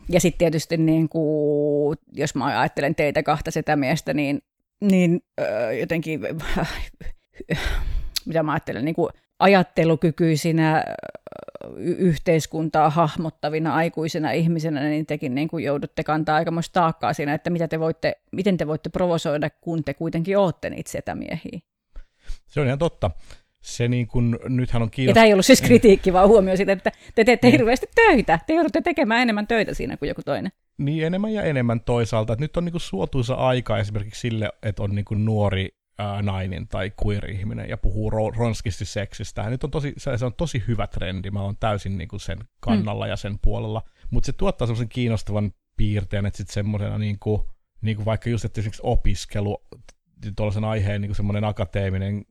Ja 0.10 0.20
sitten 0.20 0.38
tietysti, 0.38 0.78
niin 0.78 1.10
kuin, 1.10 1.98
jos 2.14 2.36
mä 2.36 2.46
ajattelen 2.60 2.96
teitä 2.96 3.24
kahta 3.24 3.52
sitä 3.52 3.76
miestä, 3.76 4.14
niin, 4.14 4.42
niin 4.82 5.22
äh, 5.42 5.80
jotenkin, 5.80 6.22
äh, 6.58 6.90
mitä 8.26 8.44
mä 8.44 8.52
ajattelen, 8.52 8.86
niin 8.86 8.96
kuin 8.96 9.10
ajattelukykyisinä 9.40 10.84
yhteiskuntaa 11.78 12.90
hahmottavina 12.90 13.76
aikuisina 13.76 14.32
ihmisenä, 14.32 14.84
niin 14.84 15.06
tekin 15.06 15.36
niin 15.36 15.48
kuin 15.48 15.64
joudutte 15.64 16.04
kantaa 16.04 16.36
aikamoista 16.36 16.74
taakkaa 16.74 17.14
siinä, 17.14 17.34
että 17.34 17.50
mitä 17.50 17.68
te 17.68 17.80
voitte, 17.80 18.22
miten 18.32 18.58
te 18.58 18.68
voitte 18.68 18.90
provosoida, 18.90 19.50
kun 19.50 19.84
te 19.84 19.94
kuitenkin 19.94 20.38
olette 20.38 20.70
niitä 20.70 20.92
setämiehiä. 20.92 21.60
Se 22.48 22.62
on 22.62 22.68
ihan 22.68 22.80
totta. 22.80 23.12
Se 23.62 23.88
niin 23.88 24.08
kuin, 24.08 24.40
nythän 24.50 24.82
on 24.82 24.92
kiinnostunut. 24.92 25.08
Ja 25.08 25.14
tämä 25.14 25.26
ei 25.26 25.34
ollut 25.34 25.46
siis 25.46 25.62
kritiikki, 25.62 26.14
vaan 26.14 26.28
huomio 26.28 26.58
siitä, 26.58 26.72
että 26.72 26.92
te 27.16 27.24
teette 27.24 27.48
niin. 27.48 27.52
hirveästi 27.52 27.88
töitä. 27.96 28.40
Te 28.48 28.54
joudutte 28.54 28.82
tekemään 28.82 29.22
enemmän 29.22 29.48
töitä 29.48 29.74
siinä 29.74 29.98
kuin 29.98 30.10
joku 30.10 30.22
toinen. 30.26 30.52
Niin, 30.78 31.06
enemmän 31.06 31.34
ja 31.34 31.44
enemmän 31.44 31.82
toisaalta. 31.82 32.34
Että 32.34 32.44
nyt 32.44 32.58
on 32.58 32.66
niin 32.66 32.74
kuin 32.74 32.82
suotuisa 32.82 33.34
aika 33.34 33.78
esimerkiksi 33.78 34.22
sille, 34.22 34.50
että 34.64 34.84
on 34.84 34.96
niin 34.96 35.06
kuin 35.06 35.26
nuori 35.26 35.70
ää, 36.02 36.22
nainen 36.22 36.68
tai 36.68 36.92
queer-ihminen 37.06 37.70
ja 37.70 37.78
puhuu 37.78 38.12
ro- 38.12 38.38
ronskisti 38.38 38.86
seksistä. 38.86 39.50
Nyt 39.50 39.64
on 39.64 39.72
tosi, 39.72 39.94
se 39.98 40.26
on 40.26 40.34
tosi 40.34 40.64
hyvä 40.68 40.88
trendi, 40.88 41.32
mä 41.32 41.42
oon 41.42 41.58
täysin 41.58 41.98
niin 41.98 42.08
kuin 42.08 42.20
sen 42.20 42.40
kannalla 42.60 43.06
mm. 43.06 43.10
ja 43.10 43.16
sen 43.16 43.40
puolella, 43.42 43.82
mutta 44.10 44.26
se 44.26 44.34
tuottaa 44.34 44.68
semmoisen 44.68 44.90
kiinnostavan 44.90 45.54
piirteen, 45.78 46.26
että 46.26 46.38
sitten 46.38 46.54
semmoisena 46.54 46.98
niin 46.98 47.18
kuin, 47.20 47.42
niin 47.82 47.96
kuin 47.96 48.06
vaikka 48.06 48.30
just, 48.30 48.46
että 48.46 48.62
esimerkiksi 48.62 48.82
opiskelu, 48.86 49.64
tuollaisen 50.36 50.64
aiheen 50.64 51.02
niin 51.02 51.16
semmoinen 51.16 51.44
akateeminen 51.44 52.26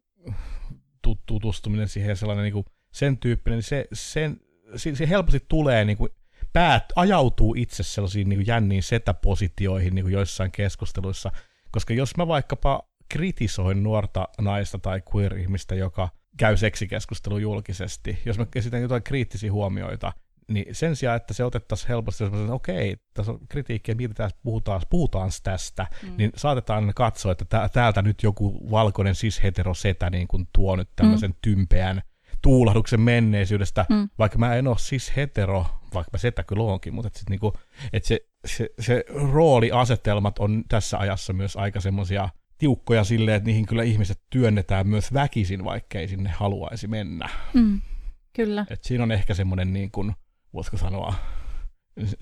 tutustuminen 1.26 1.88
siihen 1.88 2.16
sellainen 2.16 2.42
niin 2.42 2.52
kuin 2.52 2.66
sen 2.92 3.18
tyyppinen, 3.18 3.56
niin 3.56 3.62
se, 3.62 3.88
sen, 3.92 4.40
se, 4.76 4.94
se 4.94 5.08
helposti 5.08 5.44
tulee 5.48 5.84
niin 5.84 5.96
kuin 5.96 6.10
päät, 6.52 6.84
ajautuu 6.96 7.54
itse 7.58 7.82
sellaisiin 7.82 8.28
niin 8.28 8.38
kuin 8.38 8.46
jänniin 8.46 8.82
setäpositioihin 8.82 9.94
niin 9.94 10.04
kuin 10.04 10.12
joissain 10.12 10.52
keskusteluissa, 10.52 11.32
koska 11.70 11.94
jos 11.94 12.16
mä 12.16 12.28
vaikkapa 12.28 12.89
kritisoin 13.10 13.82
nuorta 13.82 14.28
naista 14.40 14.78
tai 14.78 15.02
queer-ihmistä, 15.14 15.74
joka 15.74 16.08
käy 16.36 16.56
seksikeskustelu 16.56 17.38
julkisesti, 17.38 18.18
jos 18.24 18.38
mä 18.38 18.46
esitän 18.54 18.82
jotain 18.82 19.02
kriittisiä 19.02 19.52
huomioita, 19.52 20.12
niin 20.48 20.74
sen 20.74 20.96
sijaan, 20.96 21.16
että 21.16 21.34
se 21.34 21.44
otettaisiin 21.44 21.88
helposti, 21.88 22.24
että 22.24 22.52
okei, 22.52 22.96
tässä 23.14 23.32
on 23.32 23.38
kritiikkiä, 23.48 23.94
mietitään, 23.94 24.30
puhutaan, 24.42 24.80
puhutaan 24.90 25.30
tästä, 25.42 25.86
mm. 26.02 26.14
niin 26.16 26.30
saatetaan 26.36 26.92
katsoa, 26.94 27.32
että 27.32 27.68
täältä 27.72 28.02
nyt 28.02 28.22
joku 28.22 28.70
valkoinen 28.70 29.14
cis-heterosetä 29.14 30.10
niin 30.10 30.28
kuin 30.28 30.48
tuo 30.52 30.76
nyt 30.76 30.88
tämmöisen 30.96 31.30
mm. 31.30 31.36
tympeän 31.42 32.02
tuulahduksen 32.42 33.00
menneisyydestä, 33.00 33.86
mm. 33.88 34.08
vaikka 34.18 34.38
mä 34.38 34.54
en 34.54 34.66
ole 34.66 34.76
cis-hetero, 34.76 35.66
vaikka 35.94 36.10
mä 36.12 36.18
setä 36.18 36.42
kyllä 36.42 36.64
onkin, 36.64 36.94
mutta 36.94 37.06
et 37.06 37.14
sit 37.14 37.30
niinku, 37.30 37.52
et 37.92 38.04
se, 38.04 38.20
se, 38.46 38.70
se 38.80 39.04
rooliasetelmat 39.32 40.38
on 40.38 40.64
tässä 40.68 40.98
ajassa 40.98 41.32
myös 41.32 41.56
aika 41.56 41.80
semmoisia 41.80 42.28
tiukkoja 42.60 43.04
silleen, 43.04 43.36
että 43.36 43.46
niihin 43.46 43.66
kyllä 43.66 43.82
ihmiset 43.82 44.20
työnnetään 44.30 44.88
myös 44.88 45.12
väkisin, 45.12 45.64
vaikka 45.64 45.98
ei 45.98 46.08
sinne 46.08 46.30
haluaisi 46.30 46.88
mennä. 46.88 47.28
Mm. 47.54 47.80
Kyllä. 48.32 48.66
Et 48.70 48.84
siinä 48.84 49.04
on 49.04 49.12
ehkä 49.12 49.34
semmoinen, 49.34 49.72
niin 49.72 49.90
kuin, 49.90 50.12
voisiko 50.54 50.76
sanoa, 50.76 51.14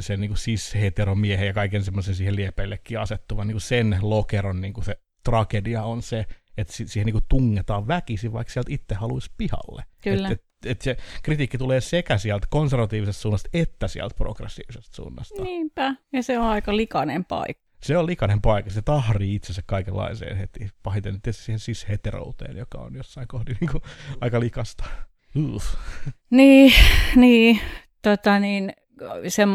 se 0.01 0.17
niin 0.17 0.31
kuin 0.31 0.39
siis 0.39 0.75
heteromiehen 0.75 1.47
ja 1.47 1.53
kaiken 1.53 1.85
semmoisen 1.85 2.15
siihen 2.15 2.37
liepeillekin 2.37 2.99
asettuvan 2.99 3.47
niin 3.47 3.55
kuin 3.55 3.63
sen 3.63 3.99
lokeron 4.01 4.61
niin 4.61 4.73
kuin 4.73 4.85
se 4.85 4.99
tragedia 5.25 5.83
on 5.83 6.03
se, 6.03 6.27
että 6.57 6.73
siihen 6.73 7.07
niin 7.07 7.15
kuin 7.15 7.25
tungetaan 7.29 7.89
väkisin, 7.89 8.33
vaikka 8.33 8.53
sieltä 8.53 8.73
itse 8.73 8.95
haluaisi 8.95 9.31
pihalle. 9.37 9.85
Kyllä. 10.03 10.29
Et, 10.29 10.33
et, 10.33 10.71
et 10.71 10.81
se 10.81 10.97
kritiikki 11.23 11.59
tulee 11.59 11.81
sekä 11.81 12.19
sieltä 12.19 12.47
konservatiivisesta 12.51 13.23
suunnasta 13.23 13.49
että 13.53 13.89
sieltä 13.89 14.15
progressiivisesta 14.15 14.97
suunnasta. 14.97 15.43
Niinpä, 15.43 15.95
ja 16.13 16.23
se 16.23 16.39
on 16.39 16.47
aika 16.47 16.77
likainen 16.77 17.25
paikka. 17.25 17.68
Se 17.83 17.99
on 17.99 18.07
likainen 18.07 18.43
paikka, 18.43 18.71
se 18.71 18.83
tahrii 18.83 19.35
itsensä 19.35 19.63
kaikenlaiseen 19.67 20.37
heti, 20.37 20.71
pahiten 20.83 21.23
tietysti 21.23 21.45
siihen 21.45 21.59
siis 21.59 21.89
heterouteen, 21.89 22.57
joka 22.57 22.79
on 22.79 22.95
jossain 22.95 23.29
kohdin 23.29 23.57
niin 23.61 23.71
kuin, 23.71 23.83
aika 24.21 24.41
likasta. 24.41 24.85
Uh. 25.37 25.63
Niin, 26.31 26.73
niin, 27.17 27.61
tota 28.03 28.39
niin, 28.39 28.73
se, 29.29 29.47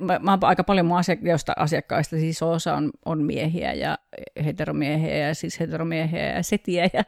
mä, 0.00 0.18
mä 0.18 0.38
aika 0.42 0.64
paljon 0.64 0.86
mun 0.86 0.98
asiak- 0.98 1.52
asiakkaista, 1.56 2.16
siis 2.16 2.42
osa 2.42 2.74
on, 2.74 2.90
on 3.04 3.22
miehiä 3.24 3.72
ja 3.72 3.98
heteromiehiä 4.44 5.16
ja 5.16 5.34
siis 5.34 5.60
heteromiehiä 5.60 6.32
ja 6.32 6.42
setiä 6.42 6.88
ja 6.92 7.04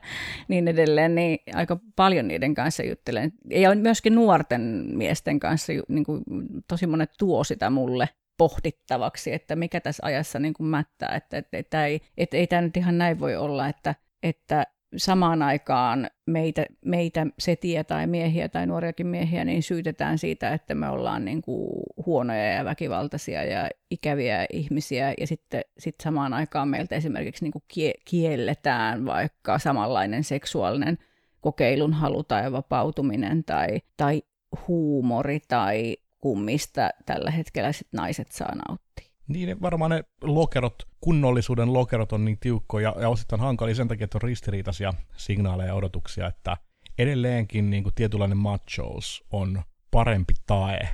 niin 0.48 0.68
edelleen, 0.68 1.14
niin 1.14 1.38
aika 1.54 1.78
paljon 1.96 2.28
niiden 2.28 2.54
kanssa 2.54 2.82
juttelen. 2.82 3.32
Ja 3.50 3.74
myöskin 3.74 4.14
nuorten 4.14 4.60
miesten 4.92 5.40
kanssa 5.40 5.72
niin 5.88 6.04
kuin, 6.04 6.22
tosi 6.68 6.86
monet 6.86 7.10
tuo 7.18 7.44
sitä 7.44 7.70
mulle 7.70 8.08
pohdittavaksi, 8.38 9.32
että 9.32 9.56
mikä 9.56 9.80
tässä 9.80 10.06
ajassa 10.06 10.38
niin 10.38 10.54
kuin 10.54 10.66
mättää, 10.66 11.14
että, 11.16 11.38
että, 11.38 11.58
että, 11.58 11.86
ei, 11.86 12.00
että 12.16 12.36
ei 12.36 12.46
tämä 12.46 12.62
nyt 12.62 12.76
ihan 12.76 12.98
näin 12.98 13.20
voi 13.20 13.36
olla, 13.36 13.68
että, 13.68 13.94
että 14.22 14.66
samaan 14.96 15.42
aikaan 15.42 16.10
meitä, 16.26 16.66
meitä 16.84 17.26
setiä 17.38 17.84
tai 17.84 18.06
miehiä 18.06 18.48
tai 18.48 18.66
nuoriakin 18.66 19.06
miehiä 19.06 19.44
niin 19.44 19.62
syytetään 19.62 20.18
siitä, 20.18 20.52
että 20.52 20.74
me 20.74 20.88
ollaan 20.88 21.24
niin 21.24 21.42
kuin 21.42 21.82
huonoja 22.06 22.44
ja 22.52 22.64
väkivaltaisia 22.64 23.44
ja 23.44 23.68
ikäviä 23.90 24.46
ihmisiä. 24.52 25.14
Ja 25.20 25.26
sitten 25.26 25.62
sit 25.78 25.94
samaan 26.02 26.32
aikaan 26.32 26.68
meiltä 26.68 26.94
esimerkiksi 26.94 27.44
niin 27.44 27.52
kuin 27.52 27.64
kie, 27.68 27.92
kielletään 28.04 29.04
vaikka 29.06 29.58
samanlainen 29.58 30.24
seksuaalinen 30.24 30.98
kokeilun 31.40 31.92
halu 31.92 32.22
tai 32.22 32.52
vapautuminen 32.52 33.44
tai, 33.44 33.80
tai 33.96 34.22
huumori 34.68 35.40
tai 35.48 35.96
kummista 36.22 36.90
tällä 37.06 37.30
hetkellä 37.30 37.72
sit 37.72 37.88
naiset 37.92 38.32
saa 38.32 38.54
nauttia. 38.54 39.12
Niin 39.28 39.62
varmaan 39.62 39.90
ne 39.90 40.04
lokerot, 40.22 40.74
kunnollisuuden 41.00 41.72
lokerot 41.72 42.12
on 42.12 42.24
niin 42.24 42.38
tiukkoja 42.40 42.94
ja 43.00 43.08
osittain 43.08 43.40
hankalia 43.40 43.74
sen 43.74 43.88
takia, 43.88 44.04
että 44.04 44.18
on 44.18 44.22
ristiriitaisia 44.22 44.92
signaaleja 45.16 45.68
ja 45.68 45.74
odotuksia, 45.74 46.26
että 46.26 46.56
edelleenkin 46.98 47.70
niin 47.70 47.82
kuin 47.82 47.94
tietynlainen 47.94 48.38
machos 48.38 49.24
on 49.30 49.62
parempi 49.90 50.34
tae. 50.46 50.88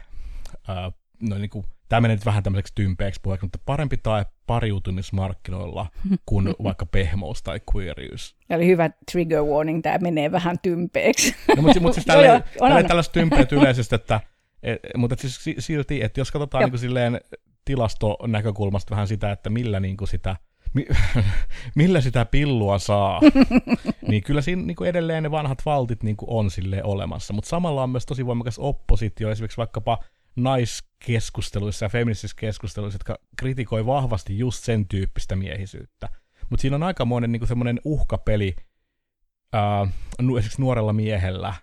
No 1.30 1.38
niin 1.38 1.50
kuin, 1.50 1.64
tämä 1.88 2.00
menee 2.00 2.16
nyt 2.16 2.26
vähän 2.26 2.42
tämmöiseksi 2.42 2.72
tympeäksi 2.74 3.20
puheeksi, 3.22 3.44
mutta 3.44 3.58
parempi 3.66 3.96
tae 3.96 4.26
pariutumismarkkinoilla 4.46 5.86
kuin 6.26 6.54
vaikka 6.64 6.86
pehmous 6.86 7.42
tai 7.42 7.60
queerius. 7.74 8.36
Eli 8.50 8.66
hyvä 8.66 8.90
trigger 9.12 9.42
warning, 9.42 9.82
tämä 9.82 9.98
menee 9.98 10.32
vähän 10.32 10.56
tympeäksi. 10.62 11.34
No, 11.56 11.62
mutta, 11.62 11.80
mutta 11.80 11.94
siis 11.94 12.06
tälleen, 12.12 12.44
tälleen 12.58 12.88
tällaiset 12.88 13.12
tympeät 13.12 13.52
yleisesti, 13.52 13.94
että 13.94 14.20
et, 14.62 14.80
mutta 14.96 15.16
siis 15.18 15.44
silti, 15.58 16.02
että 16.02 16.20
jos 16.20 16.30
katsotaan 16.30 16.64
niin 16.64 16.70
kuin 16.70 16.80
silleen 16.80 17.20
tilastonäkökulmasta 17.64 18.90
vähän 18.90 19.08
sitä, 19.08 19.32
että 19.32 19.50
millä 19.50 19.80
niin 19.80 19.96
kuin 19.96 20.08
sitä 20.08 20.36
mi, 20.74 20.86
millä 21.74 22.00
sitä 22.00 22.24
pillua 22.24 22.78
saa, 22.78 23.20
niin 24.08 24.22
kyllä 24.22 24.40
siinä 24.40 24.62
niin 24.62 24.76
kuin 24.76 24.90
edelleen 24.90 25.22
ne 25.22 25.30
vanhat 25.30 25.66
valtit 25.66 26.02
niin 26.02 26.16
kuin 26.16 26.30
on 26.30 26.50
sille 26.50 26.84
olemassa. 26.84 27.32
Mutta 27.32 27.48
samalla 27.48 27.82
on 27.82 27.90
myös 27.90 28.06
tosi 28.06 28.26
voimakas 28.26 28.58
oppositio, 28.58 29.30
esimerkiksi 29.30 29.56
vaikkapa 29.56 29.98
naiskeskusteluissa 30.36 31.84
ja 31.84 31.88
feministisissä 31.88 32.36
keskusteluissa, 32.40 32.94
jotka 32.96 33.18
kritikoi 33.36 33.86
vahvasti 33.86 34.38
just 34.38 34.64
sen 34.64 34.88
tyyppistä 34.88 35.36
miehisyyttä. 35.36 36.08
Mutta 36.50 36.60
siinä 36.60 36.76
on 36.76 36.82
aikamoinen 36.82 37.32
niin 37.32 37.46
semmoinen 37.46 37.80
uhkapeli 37.84 38.56
ää, 39.52 39.86
esimerkiksi 40.18 40.60
nuorella 40.60 40.92
miehellä, 40.92 41.54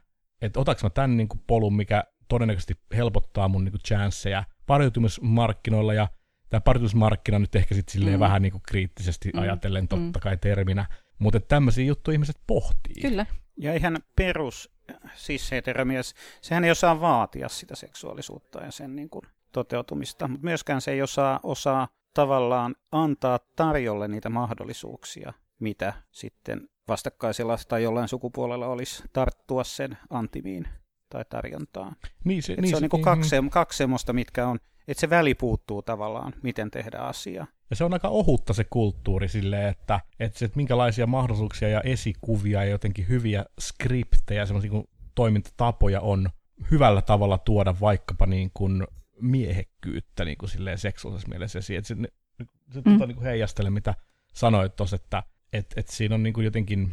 että 0.41 0.59
otaks 0.59 0.83
mä 0.83 0.89
tämän 0.89 1.17
niin 1.17 1.27
kuin 1.27 1.41
polun, 1.47 1.75
mikä 1.75 2.03
todennäköisesti 2.27 2.73
helpottaa 2.95 3.47
mun 3.47 3.63
niinku 3.63 3.79
chanceja 3.87 4.43
pariutumismarkkinoilla 4.67 5.93
ja 5.93 6.07
tämä 6.49 6.61
pariutumismarkkina 6.61 7.39
nyt 7.39 7.55
ehkä 7.55 7.75
sitten 7.75 7.93
silleen 7.93 8.15
mm. 8.15 8.19
vähän 8.19 8.41
niinku 8.41 8.59
kriittisesti 8.67 9.31
mm. 9.33 9.41
ajatellen 9.41 9.87
totta 9.87 10.19
mm. 10.19 10.21
kai 10.21 10.37
terminä, 10.37 10.85
mutta 11.19 11.39
tämmöisiä 11.39 11.85
juttuja 11.85 12.15
ihmiset 12.15 12.37
pohtii. 12.47 13.01
Kyllä. 13.01 13.25
Ja 13.57 13.73
ihan 13.73 13.99
perus 14.15 14.75
siis 15.13 15.51
heteromies, 15.51 16.13
sehän 16.41 16.63
ei 16.63 16.71
osaa 16.71 17.01
vaatia 17.01 17.49
sitä 17.49 17.75
seksuaalisuutta 17.75 18.61
ja 18.61 18.71
sen 18.71 18.95
niin 18.95 19.09
kuin 19.09 19.23
toteutumista, 19.51 20.27
mutta 20.27 20.43
myöskään 20.43 20.81
se 20.81 20.91
ei 20.91 21.01
osaa, 21.01 21.39
osaa 21.43 21.87
tavallaan 22.13 22.75
antaa 22.91 23.39
tarjolle 23.55 24.07
niitä 24.07 24.29
mahdollisuuksia, 24.29 25.33
mitä 25.59 25.93
sitten 26.11 26.69
vastakkaisella 26.87 27.57
tai 27.67 27.83
jollain 27.83 28.07
sukupuolella 28.07 28.67
olisi 28.67 29.03
tarttua 29.13 29.63
sen 29.63 29.97
antimiin 30.09 30.67
tai 31.09 31.25
tarjontaan. 31.29 31.95
Niin 32.23 32.43
se, 32.43 32.55
niin 32.55 32.69
se 32.69 32.75
on 32.75 32.81
niin 32.81 32.89
kuin 32.89 33.03
kaksi, 33.03 33.35
kaksi 33.51 33.77
semmoista, 33.77 34.13
mitkä 34.13 34.47
on, 34.47 34.59
että 34.87 35.01
se 35.01 35.09
väli 35.09 35.35
puuttuu 35.35 35.81
tavallaan, 35.81 36.33
miten 36.43 36.71
tehdä 36.71 36.97
asia. 36.97 37.47
Ja 37.69 37.75
se 37.75 37.83
on 37.83 37.93
aika 37.93 38.07
ohutta 38.07 38.53
se 38.53 38.63
kulttuuri 38.63 39.27
silleen, 39.27 39.69
että, 39.69 39.99
että, 40.19 40.39
se, 40.39 40.45
että 40.45 40.57
minkälaisia 40.57 41.07
mahdollisuuksia 41.07 41.69
ja 41.69 41.81
esikuvia 41.81 42.63
ja 42.63 42.69
jotenkin 42.69 43.09
hyviä 43.09 43.45
skriptejä, 43.59 44.45
semmoisia 44.45 44.71
kuin 44.71 44.87
toimintatapoja 45.15 46.01
on 46.01 46.29
hyvällä 46.71 47.01
tavalla 47.01 47.37
tuoda 47.37 47.75
vaikkapa 47.81 48.25
niin 48.25 48.51
kuin 48.53 48.87
miehekkyyttä 49.21 50.25
niin 50.25 50.37
kuin 50.37 50.49
silleen 50.49 50.77
seksuaalisessa 50.77 51.29
mielessä 51.29 51.59
esiin. 51.59 51.77
Että 51.77 51.87
se, 51.87 51.95
se, 52.37 52.45
se 52.71 52.79
mm. 52.79 52.83
tuota, 52.83 53.05
niin 53.05 53.15
kuin 53.15 53.25
heijastele, 53.25 53.69
mitä 53.69 53.93
sanoit 54.33 54.75
tuossa, 54.75 54.95
että 54.95 55.23
et, 55.53 55.73
et 55.75 55.87
siinä 55.87 56.15
on 56.15 56.23
niin 56.23 56.33
kuin 56.33 56.45
jotenkin, 56.45 56.91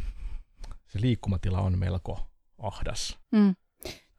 se 0.89 1.01
liikkumatila 1.01 1.61
on 1.61 1.79
melko 1.79 2.27
ahdas. 2.59 3.19
Mm 3.31 3.55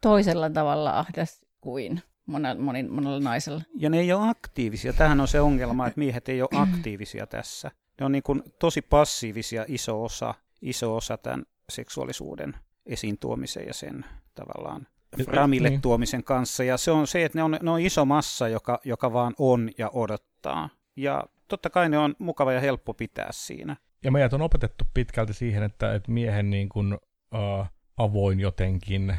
toisella 0.03 0.49
tavalla 0.49 0.99
ahdas 0.99 1.41
kuin 1.61 2.01
monella, 2.25 2.61
moni, 2.61 2.83
monella 2.83 3.19
naisella. 3.19 3.61
Ja 3.75 3.89
ne 3.89 3.99
ei 3.99 4.13
ole 4.13 4.29
aktiivisia. 4.29 4.93
Tähän 4.93 5.21
on 5.21 5.27
se 5.27 5.41
ongelma, 5.41 5.87
että 5.87 5.99
miehet 5.99 6.29
ei 6.29 6.41
ole 6.41 6.49
aktiivisia 6.67 7.27
tässä. 7.27 7.71
Ne 7.99 8.05
on 8.05 8.11
niin 8.11 8.23
kuin 8.23 8.43
tosi 8.59 8.81
passiivisia 8.81 9.65
iso 9.67 10.03
osa, 10.03 10.33
iso 10.61 10.95
osa 10.95 11.17
tämän 11.17 11.43
seksuaalisuuden 11.69 12.55
esiin 12.85 13.17
tuomisen 13.17 13.67
ja 13.67 13.73
sen 13.73 14.05
tavallaan 14.35 14.87
framille 15.25 15.69
niin. 15.69 15.81
tuomisen 15.81 16.23
kanssa. 16.23 16.63
Ja 16.63 16.77
se 16.77 16.91
on 16.91 17.07
se, 17.07 17.25
että 17.25 17.37
ne 17.37 17.43
on, 17.43 17.57
ne 17.61 17.71
on 17.71 17.79
iso 17.79 18.05
massa, 18.05 18.47
joka, 18.47 18.79
joka 18.83 19.13
vaan 19.13 19.33
on 19.37 19.69
ja 19.77 19.89
odottaa. 19.89 20.69
Ja 20.95 21.23
totta 21.47 21.69
kai 21.69 21.89
ne 21.89 21.97
on 21.97 22.15
mukava 22.19 22.53
ja 22.53 22.59
helppo 22.59 22.93
pitää 22.93 23.29
siinä. 23.31 23.75
Ja 24.03 24.11
meidät 24.11 24.33
on 24.33 24.41
opetettu 24.41 24.85
pitkälti 24.93 25.33
siihen, 25.33 25.63
että, 25.63 25.93
että 25.93 26.11
miehen 26.11 26.49
niin 26.49 26.69
kuin, 26.69 26.93
uh, 26.93 27.65
avoin 27.97 28.39
jotenkin 28.39 29.15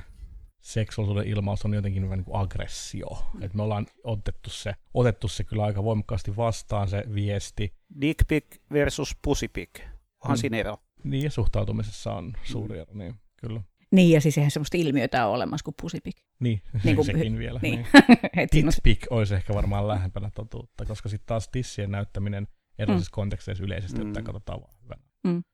seksuaalisuuden 0.64 1.26
ilmaus 1.26 1.64
on 1.64 1.74
jotenkin 1.74 2.10
niin 2.10 2.24
kuin 2.24 2.40
aggressio. 2.40 3.08
Mm. 3.34 3.42
Et 3.42 3.54
me 3.54 3.62
ollaan 3.62 3.86
otettu 4.04 4.50
se, 4.50 4.74
otettu 4.94 5.28
se 5.28 5.44
kyllä 5.44 5.64
aika 5.64 5.84
voimakkaasti 5.84 6.36
vastaan 6.36 6.88
se 6.88 7.04
viesti. 7.14 7.74
Dick 8.00 8.28
pic 8.28 8.44
versus 8.72 9.16
pussy 9.22 9.48
pic. 9.48 9.70
Onhan 10.24 10.38
mm. 10.38 10.40
siinä 10.40 10.56
ero. 10.56 10.76
Niin, 11.04 11.24
ja 11.24 11.30
suhtautumisessa 11.30 12.12
on 12.12 12.32
suuri 12.42 12.78
ero, 12.78 12.94
niin 12.94 13.14
kyllä. 13.36 13.60
Niin, 13.90 14.10
ja 14.10 14.20
siis 14.20 14.38
eihän 14.38 14.50
semmoista 14.50 14.76
ilmiötä 14.76 15.26
ole 15.26 15.34
olemassa 15.34 15.64
kuin 15.64 15.74
pusipik. 15.82 16.16
Niin, 16.40 16.62
niin 16.84 16.96
kuin, 16.96 17.06
sekin 17.12 17.38
vielä. 17.38 17.60
Niin. 17.62 17.86
niin. 18.36 18.48
Titpik 18.72 19.06
olisi 19.10 19.34
ehkä 19.34 19.54
varmaan 19.54 19.88
lähempänä 19.88 20.30
totuutta, 20.34 20.84
koska 20.84 21.08
sitten 21.08 21.26
taas 21.26 21.48
tissien 21.48 21.90
näyttäminen 21.90 22.48
erilaisissa 22.78 23.10
mm. 23.10 23.14
konteksteissa 23.14 23.64
yleisesti 23.64 24.00
mm. 24.00 24.06
ottaen 24.06 24.24
katsotaan 24.24 24.60
vaan 24.60 24.74
hyvänä. 24.82 25.02
Mm. 25.24 25.44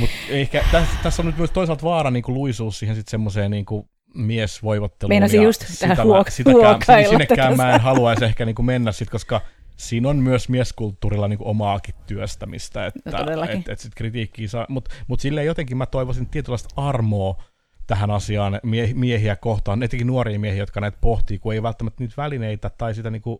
Mutta 0.00 0.16
ehkä 0.28 0.64
tässä, 0.72 0.98
tässä 1.02 1.22
on 1.22 1.26
nyt 1.26 1.36
myös 1.36 1.50
toisaalta 1.50 1.82
vaara 1.82 2.10
niin 2.10 2.22
kuin 2.22 2.34
luisuus 2.34 2.78
siihen 2.78 2.96
sitten 2.96 3.10
semmoiseen 3.10 3.50
niin 3.50 3.64
kuin 3.64 3.88
miesvoivotteluun. 4.18 5.12
Meinasin 5.12 5.42
just 5.42 5.64
tähän 5.80 5.96
sitä, 5.96 6.02
huok- 6.02 6.30
sitäkään, 6.30 7.08
Sinnekään 7.08 7.56
mä 7.56 7.74
en 7.74 7.80
haluaisi 7.80 8.24
ehkä 8.24 8.44
niin 8.44 8.54
kuin 8.54 8.66
mennä 8.66 8.92
sit, 8.92 9.10
koska 9.10 9.40
siinä 9.76 10.08
on 10.08 10.16
myös 10.16 10.48
mieskulttuurilla 10.48 11.28
niin 11.28 11.38
kuin 11.38 11.48
omaakin 11.48 11.94
työstämistä, 12.06 12.86
että 12.86 13.10
no 13.10 13.44
et, 13.44 13.68
et 13.68 13.78
sit 13.78 13.94
kritiikkiä 13.94 14.48
saa, 14.48 14.66
mutta 14.68 14.90
mut 15.06 15.20
silleen 15.20 15.46
jotenkin 15.46 15.76
mä 15.76 15.86
toivoisin 15.86 16.26
tietynlaista 16.26 16.68
armoa 16.76 17.42
tähän 17.86 18.10
asiaan 18.10 18.60
mie- 18.62 18.94
miehiä 18.94 19.36
kohtaan, 19.36 19.82
etenkin 19.82 20.06
nuoria 20.06 20.38
miehiä, 20.38 20.62
jotka 20.62 20.80
näitä 20.80 20.98
pohtii, 21.00 21.38
kun 21.38 21.54
ei 21.54 21.62
välttämättä 21.62 22.02
niitä 22.02 22.14
välineitä 22.16 22.70
tai 22.70 22.94
sitä 22.94 23.10
niin 23.10 23.22
kuin 23.22 23.38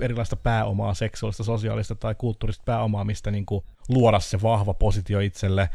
erilaista 0.00 0.36
pääomaa, 0.36 0.94
seksuaalista, 0.94 1.44
sosiaalista 1.44 1.94
tai 1.94 2.14
kulttuurista 2.14 2.62
pääomaa, 2.66 3.04
mistä 3.04 3.30
niin 3.30 3.46
kuin 3.46 3.64
luoda 3.88 4.20
se 4.20 4.42
vahva 4.42 4.74
positio 4.74 5.20
itselle, 5.20 5.68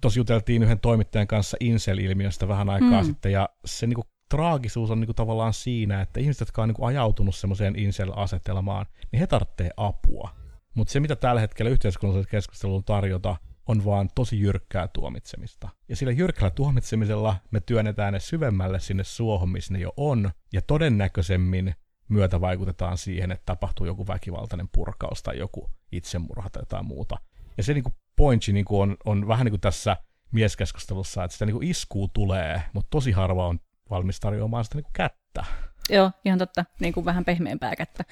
Tuossa 0.00 0.20
juteltiin 0.20 0.62
yhden 0.62 0.80
toimittajan 0.80 1.26
kanssa 1.26 1.56
Incel-ilmiöstä 1.60 2.48
vähän 2.48 2.70
aikaa 2.70 3.02
mm. 3.02 3.06
sitten, 3.06 3.32
ja 3.32 3.48
se 3.64 3.86
niinku, 3.86 4.02
traagisuus 4.30 4.90
on 4.90 5.00
niinku, 5.00 5.14
tavallaan 5.14 5.52
siinä, 5.52 6.00
että 6.00 6.20
ihmiset, 6.20 6.40
jotka 6.40 6.62
on 6.62 6.68
niinku, 6.68 6.84
ajautunut 6.84 7.34
semmoiseen 7.34 7.76
Incel-asetelmaan, 7.76 8.86
niin 9.12 9.20
he 9.20 9.26
tarvitsee 9.26 9.70
apua. 9.76 10.30
Mutta 10.74 10.92
se, 10.92 11.00
mitä 11.00 11.16
tällä 11.16 11.40
hetkellä 11.40 11.70
yhteiskunnallisessa 11.70 12.30
keskustelulla 12.30 12.82
tarjota, 12.82 13.36
on 13.66 13.84
vaan 13.84 14.08
tosi 14.14 14.40
jyrkkää 14.40 14.88
tuomitsemista. 14.88 15.68
Ja 15.88 15.96
sillä 15.96 16.12
jyrkkällä 16.12 16.50
tuomitsemisella 16.50 17.36
me 17.50 17.60
työnnetään 17.60 18.12
ne 18.12 18.20
syvemmälle 18.20 18.80
sinne 18.80 19.04
suohon, 19.04 19.48
missä 19.48 19.72
ne 19.72 19.80
jo 19.80 19.92
on, 19.96 20.30
ja 20.52 20.62
todennäköisemmin 20.62 21.74
myötä 22.08 22.40
vaikutetaan 22.40 22.98
siihen, 22.98 23.32
että 23.32 23.46
tapahtuu 23.46 23.86
joku 23.86 24.06
väkivaltainen 24.06 24.68
purkaus 24.72 25.22
tai 25.22 25.38
joku 25.38 25.70
itsemurha 25.92 26.50
tai 26.50 26.62
jotain 26.62 26.86
muuta. 26.86 27.16
Ja 27.56 27.62
se 27.62 27.74
niinku 27.74 27.92
pointti 28.18 28.52
niinku 28.52 28.80
on, 28.80 28.96
on 29.04 29.28
vähän 29.28 29.44
niin 29.44 29.52
kuin 29.52 29.60
tässä 29.60 29.96
mieskeskustelussa, 30.32 31.24
että 31.24 31.32
sitä 31.32 31.46
niinku 31.46 31.60
iskuu 31.62 32.08
tulee, 32.08 32.62
mutta 32.72 32.90
tosi 32.90 33.12
harva 33.12 33.46
on 33.46 33.60
valmis 33.90 34.20
tarjoamaan 34.20 34.64
sitä 34.64 34.76
niinku 34.76 34.90
kättä. 34.92 35.44
Joo, 35.90 36.10
ihan 36.24 36.38
totta. 36.38 36.64
Niin 36.80 36.92
kuin 36.92 37.04
vähän 37.04 37.24
pehmeämpää 37.24 37.76
kättä. 37.76 38.04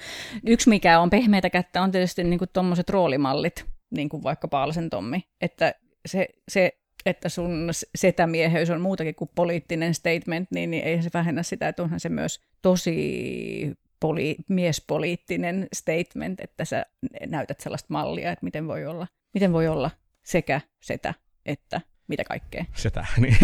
Yksi, 0.45 0.69
mikä 0.69 0.99
on 0.99 1.09
pehmeitä 1.09 1.49
kättä, 1.49 1.81
on 1.81 1.91
tietysti 1.91 2.23
niin 2.23 2.39
tuommoiset 2.53 2.89
roolimallit, 2.89 3.65
niin 3.91 4.09
kuin 4.09 4.23
vaikka 4.23 4.47
Paalsen 4.47 4.89
Tommi. 4.89 5.23
Että 5.41 5.73
se, 6.05 6.27
se 6.49 6.77
että 7.05 7.29
sun 7.29 7.69
setämieheys 7.95 8.69
on 8.69 8.81
muutakin 8.81 9.15
kuin 9.15 9.31
poliittinen 9.35 9.93
statement, 9.93 10.51
niin, 10.51 10.71
niin 10.71 10.83
ei 10.83 11.01
se 11.01 11.09
vähennä 11.13 11.43
sitä, 11.43 11.67
että 11.67 11.83
onhan 11.83 11.99
se 11.99 12.09
myös 12.09 12.41
tosi 12.61 13.73
poli- 14.05 14.43
miespoliittinen 14.47 15.67
statement, 15.73 16.39
että 16.39 16.65
sä 16.65 16.85
näytät 17.27 17.59
sellaista 17.59 17.87
mallia, 17.89 18.31
että 18.31 18.45
miten 18.45 18.67
voi 18.67 18.85
olla, 18.85 19.07
miten 19.37 19.53
voi 19.53 19.67
olla 19.67 19.91
sekä 20.23 20.61
setä 20.81 21.13
että 21.45 21.81
mitä 22.07 22.23
kaikkea. 22.23 22.65
Setä, 22.75 23.05
niin. 23.17 23.37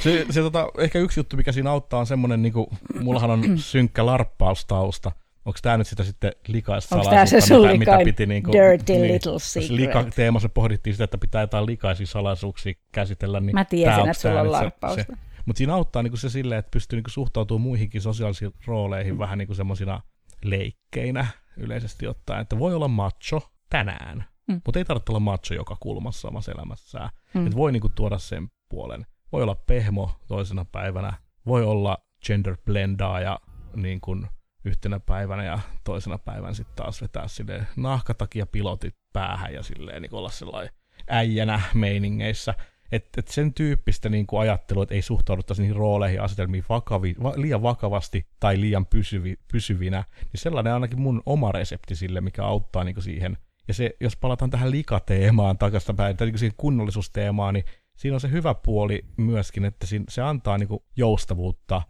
se, 0.00 0.26
se 0.30 0.40
tota, 0.40 0.68
ehkä 0.78 0.98
yksi 0.98 1.20
juttu, 1.20 1.36
mikä 1.36 1.52
siinä 1.52 1.70
auttaa, 1.70 2.00
on 2.00 2.06
semmoinen, 2.06 2.42
niin 2.42 2.52
kuin, 2.52 2.66
mullahan 3.00 3.30
on 3.30 3.58
synkkä 3.58 4.06
larppaustausta, 4.06 5.12
Onko 5.44 5.58
tämä 5.62 5.76
nyt 5.76 5.86
sitä 5.86 6.04
sitten 6.04 6.32
likaista 6.48 7.02
salaisuutta, 7.02 7.72
mitä, 7.72 7.78
mitä 7.78 7.98
piti 8.04 8.26
niin 8.26 8.42
kuin, 8.42 8.52
dirty 8.52 8.92
niin, 8.92 9.12
little 9.12 9.38
secret? 9.38 9.70
Lika, 9.70 10.04
teemassa 10.14 10.48
pohdittiin 10.48 10.94
sitä, 10.94 11.04
että 11.04 11.18
pitää 11.18 11.42
jotain 11.42 11.66
likaisia 11.66 12.06
salaisuuksia 12.06 12.74
käsitellä. 12.92 13.40
Niin 13.40 13.54
Mä 13.54 13.64
tiesin, 13.64 14.08
että 14.08 14.22
sulla 14.22 14.40
on 14.40 14.52
larppausta. 14.52 15.16
Mutta 15.46 15.58
siinä 15.58 15.74
auttaa 15.74 16.02
niin 16.02 16.10
kuin 16.10 16.20
se 16.20 16.30
silleen, 16.30 16.58
että 16.58 16.70
pystyy 16.70 16.96
niin 16.96 17.04
kuin 17.04 17.12
suhtautumaan 17.12 17.62
muihinkin 17.62 18.00
sosiaalisiin 18.00 18.54
rooleihin 18.66 19.18
vähän 19.18 19.38
niin 19.38 19.46
kuin 19.46 19.56
semmoisina 19.56 20.02
leikkeinä 20.44 21.26
yleisesti 21.56 22.06
ottaen. 22.06 22.40
Että 22.40 22.58
voi 22.58 22.74
olla 22.74 22.88
macho 22.88 23.50
tänään, 23.70 24.24
mm. 24.48 24.60
mutta 24.66 24.78
ei 24.78 24.84
tarvitse 24.84 25.12
olla 25.12 25.20
macho 25.20 25.54
joka 25.54 25.76
kulmassa 25.80 26.28
omassa 26.28 26.52
elämässään. 26.52 27.10
Mm. 27.34 27.46
Että 27.46 27.56
voi 27.56 27.72
niin 27.72 27.80
kuin 27.80 27.92
tuoda 27.92 28.18
sen 28.18 28.48
puolen. 28.68 29.06
Voi 29.32 29.42
olla 29.42 29.54
pehmo 29.54 30.10
toisena 30.26 30.64
päivänä, 30.64 31.12
voi 31.46 31.64
olla 31.64 31.98
gender 32.26 32.56
blendaa 32.64 33.20
ja 33.20 33.40
niin 33.76 34.00
kuin 34.00 34.26
yhtenä 34.64 35.00
päivänä 35.00 35.44
ja 35.44 35.58
toisena 35.84 36.18
päivänä 36.18 36.54
sitten 36.54 36.76
taas 36.76 37.02
vetää 37.02 37.28
sille 37.28 37.66
nahkatakia 37.76 38.46
pilotit 38.46 38.94
päähän 39.12 39.54
ja 39.54 39.62
silleen 39.62 40.02
niin 40.02 40.14
olla 40.14 40.30
sellainen 40.30 40.74
äijänä 41.08 41.60
meiningeissä. 41.74 42.54
Että 42.92 43.20
et 43.20 43.28
sen 43.28 43.54
tyyppistä 43.54 44.08
niin 44.08 44.26
kuin 44.26 44.40
ajattelua, 44.40 44.82
että 44.82 44.94
ei 44.94 45.02
suhtauduttaisi 45.02 45.62
niihin 45.62 45.76
rooleihin 45.76 46.22
asetelmiin 46.22 46.64
vakavi, 46.68 47.14
va, 47.22 47.32
liian 47.36 47.62
vakavasti 47.62 48.26
tai 48.40 48.60
liian 48.60 48.86
pysyvi, 48.86 49.36
pysyvinä, 49.52 50.04
niin 50.32 50.40
sellainen 50.40 50.72
on 50.72 50.74
ainakin 50.74 51.00
mun 51.00 51.22
oma 51.26 51.52
resepti 51.52 51.94
sille, 51.94 52.20
mikä 52.20 52.44
auttaa 52.44 52.84
niin 52.84 52.94
kuin 52.94 53.04
siihen. 53.04 53.38
Ja 53.68 53.74
se, 53.74 53.96
jos 54.00 54.16
palataan 54.16 54.50
tähän 54.50 54.70
likateemaan 54.70 55.58
takaisin 55.58 55.96
tai 55.96 56.14
niin 56.20 56.38
siihen 56.38 56.54
kunnollisuusteemaan, 56.56 57.54
niin 57.54 57.64
siinä 57.96 58.14
on 58.14 58.20
se 58.20 58.30
hyvä 58.30 58.54
puoli 58.54 59.04
myöskin, 59.16 59.64
että 59.64 59.86
se 60.08 60.22
antaa 60.22 60.58
niin 60.58 60.68
joustavuutta 60.96 61.82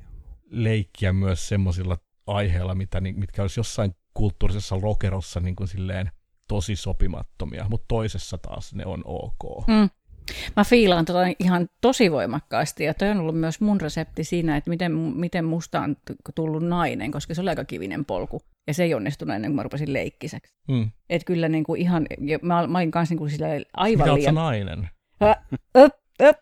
leikkiä 0.50 1.12
myös 1.12 1.48
semmoisilla 1.48 1.98
aiheella, 2.26 2.74
mitä, 2.74 3.00
mitkä 3.00 3.42
olisi 3.42 3.60
jossain 3.60 3.94
kulttuurisessa 4.14 4.78
lokerossa 4.82 5.40
niin 5.40 5.56
kuin 5.56 5.68
silleen 5.68 6.10
tosi 6.48 6.76
sopimattomia, 6.76 7.66
mutta 7.70 7.84
toisessa 7.88 8.38
taas 8.38 8.74
ne 8.74 8.86
on 8.86 9.02
ok. 9.04 9.66
Mm. 9.66 9.90
Mä 10.56 10.64
fiilaan 10.64 11.04
tota 11.04 11.20
ihan 11.38 11.68
tosi 11.80 12.12
voimakkaasti 12.12 12.84
ja 12.84 12.94
toi 12.94 13.08
on 13.10 13.20
ollut 13.20 13.38
myös 13.40 13.60
mun 13.60 13.80
resepti 13.80 14.24
siinä, 14.24 14.56
että 14.56 14.70
miten, 14.70 14.92
miten 14.92 15.44
musta 15.44 15.80
on 15.80 15.96
tullut 16.34 16.62
nainen, 16.62 17.10
koska 17.10 17.34
se 17.34 17.40
oli 17.40 17.50
aika 17.50 17.64
kivinen 17.64 18.04
polku. 18.04 18.42
Ja 18.66 18.74
se 18.74 18.82
ei 18.82 18.94
onnistunut 18.94 19.34
ennen 19.34 19.50
kuin 19.50 19.56
mä 19.56 19.62
rupesin 19.62 19.92
leikkiseksi. 19.92 20.54
Mm. 20.68 20.90
Et 21.10 21.24
kyllä 21.24 21.48
niin 21.48 21.64
kuin 21.64 21.80
ihan, 21.80 22.06
mä, 22.42 22.66
mä 22.66 22.78
olin 22.78 22.90
kanssa 22.90 23.12
niin 23.12 23.18
kuin 23.18 23.30
sillä 23.30 23.46
aivan 23.76 24.06
Mitä 24.06 24.14
liian... 24.14 24.34
nainen? 24.34 24.88
Ä, 25.22 25.36
öp, 25.76 25.92
öp, 26.22 26.36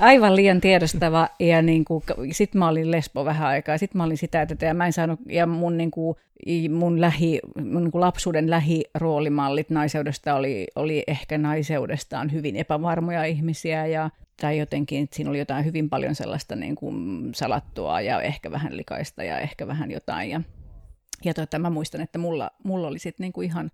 aivan 0.00 0.36
liian 0.36 0.60
tiedostava 0.60 1.28
ja 1.40 1.62
niin 1.62 1.84
kuin, 1.84 2.04
sit 2.32 2.54
mä 2.54 2.68
olin 2.68 2.90
lesbo 2.90 3.24
vähän 3.24 3.48
aikaa, 3.48 3.78
sit 3.78 3.94
mä 3.94 4.04
olin 4.04 4.18
sitä, 4.18 4.42
että 4.42 4.66
ja 4.66 4.74
mä 4.74 4.86
en 4.86 4.92
saanut, 4.92 5.20
ja 5.28 5.46
mun, 5.46 5.76
niin 5.76 5.90
kuin, 5.90 6.16
mun, 6.70 7.00
lähi, 7.00 7.40
mun 7.56 7.82
niin 7.82 7.92
kuin 7.92 8.00
lapsuuden 8.00 8.50
lähiroolimallit 8.50 9.70
naiseudesta 9.70 10.34
oli, 10.34 10.66
oli 10.76 11.04
ehkä 11.06 11.38
naiseudestaan 11.38 12.32
hyvin 12.32 12.56
epävarmoja 12.56 13.24
ihmisiä 13.24 13.86
ja 13.86 14.10
tai 14.40 14.58
jotenkin, 14.58 15.02
että 15.02 15.16
siinä 15.16 15.30
oli 15.30 15.38
jotain 15.38 15.64
hyvin 15.64 15.90
paljon 15.90 16.14
sellaista 16.14 16.56
niin 16.56 16.74
kuin 16.74 17.28
salattua 17.34 18.00
ja 18.00 18.22
ehkä 18.22 18.50
vähän 18.50 18.76
likaista 18.76 19.24
ja 19.24 19.38
ehkä 19.38 19.66
vähän 19.66 19.90
jotain. 19.90 20.30
Ja, 20.30 20.40
ja 21.24 21.34
tota, 21.34 21.58
mä 21.58 21.70
muistan, 21.70 22.00
että 22.00 22.18
mulla, 22.18 22.50
mulla 22.64 22.88
oli 22.88 22.98
sitten 22.98 23.24
niin 23.24 23.32
kuin 23.32 23.44
ihan 23.44 23.70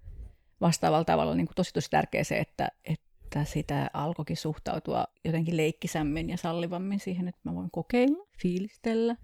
vastaavalla 0.61 1.05
tavalla 1.05 1.35
niin 1.35 1.47
kuin 1.47 1.55
tosi 1.55 1.73
tosi 1.73 1.91
tärkeä 1.91 2.25
se, 2.25 2.39
että, 2.39 2.69
että 2.85 3.45
sitä 3.45 3.91
alkoikin 3.93 4.37
suhtautua 4.37 5.05
jotenkin 5.25 5.57
leikkisämmin 5.57 6.31
ja 6.31 6.37
sallivammin 6.37 7.01
siihen, 7.01 7.29
että 7.29 7.41
mä 7.45 7.55
voin 7.55 7.71
kokeilla, 7.71 8.27
fiilistellä, 8.43 9.17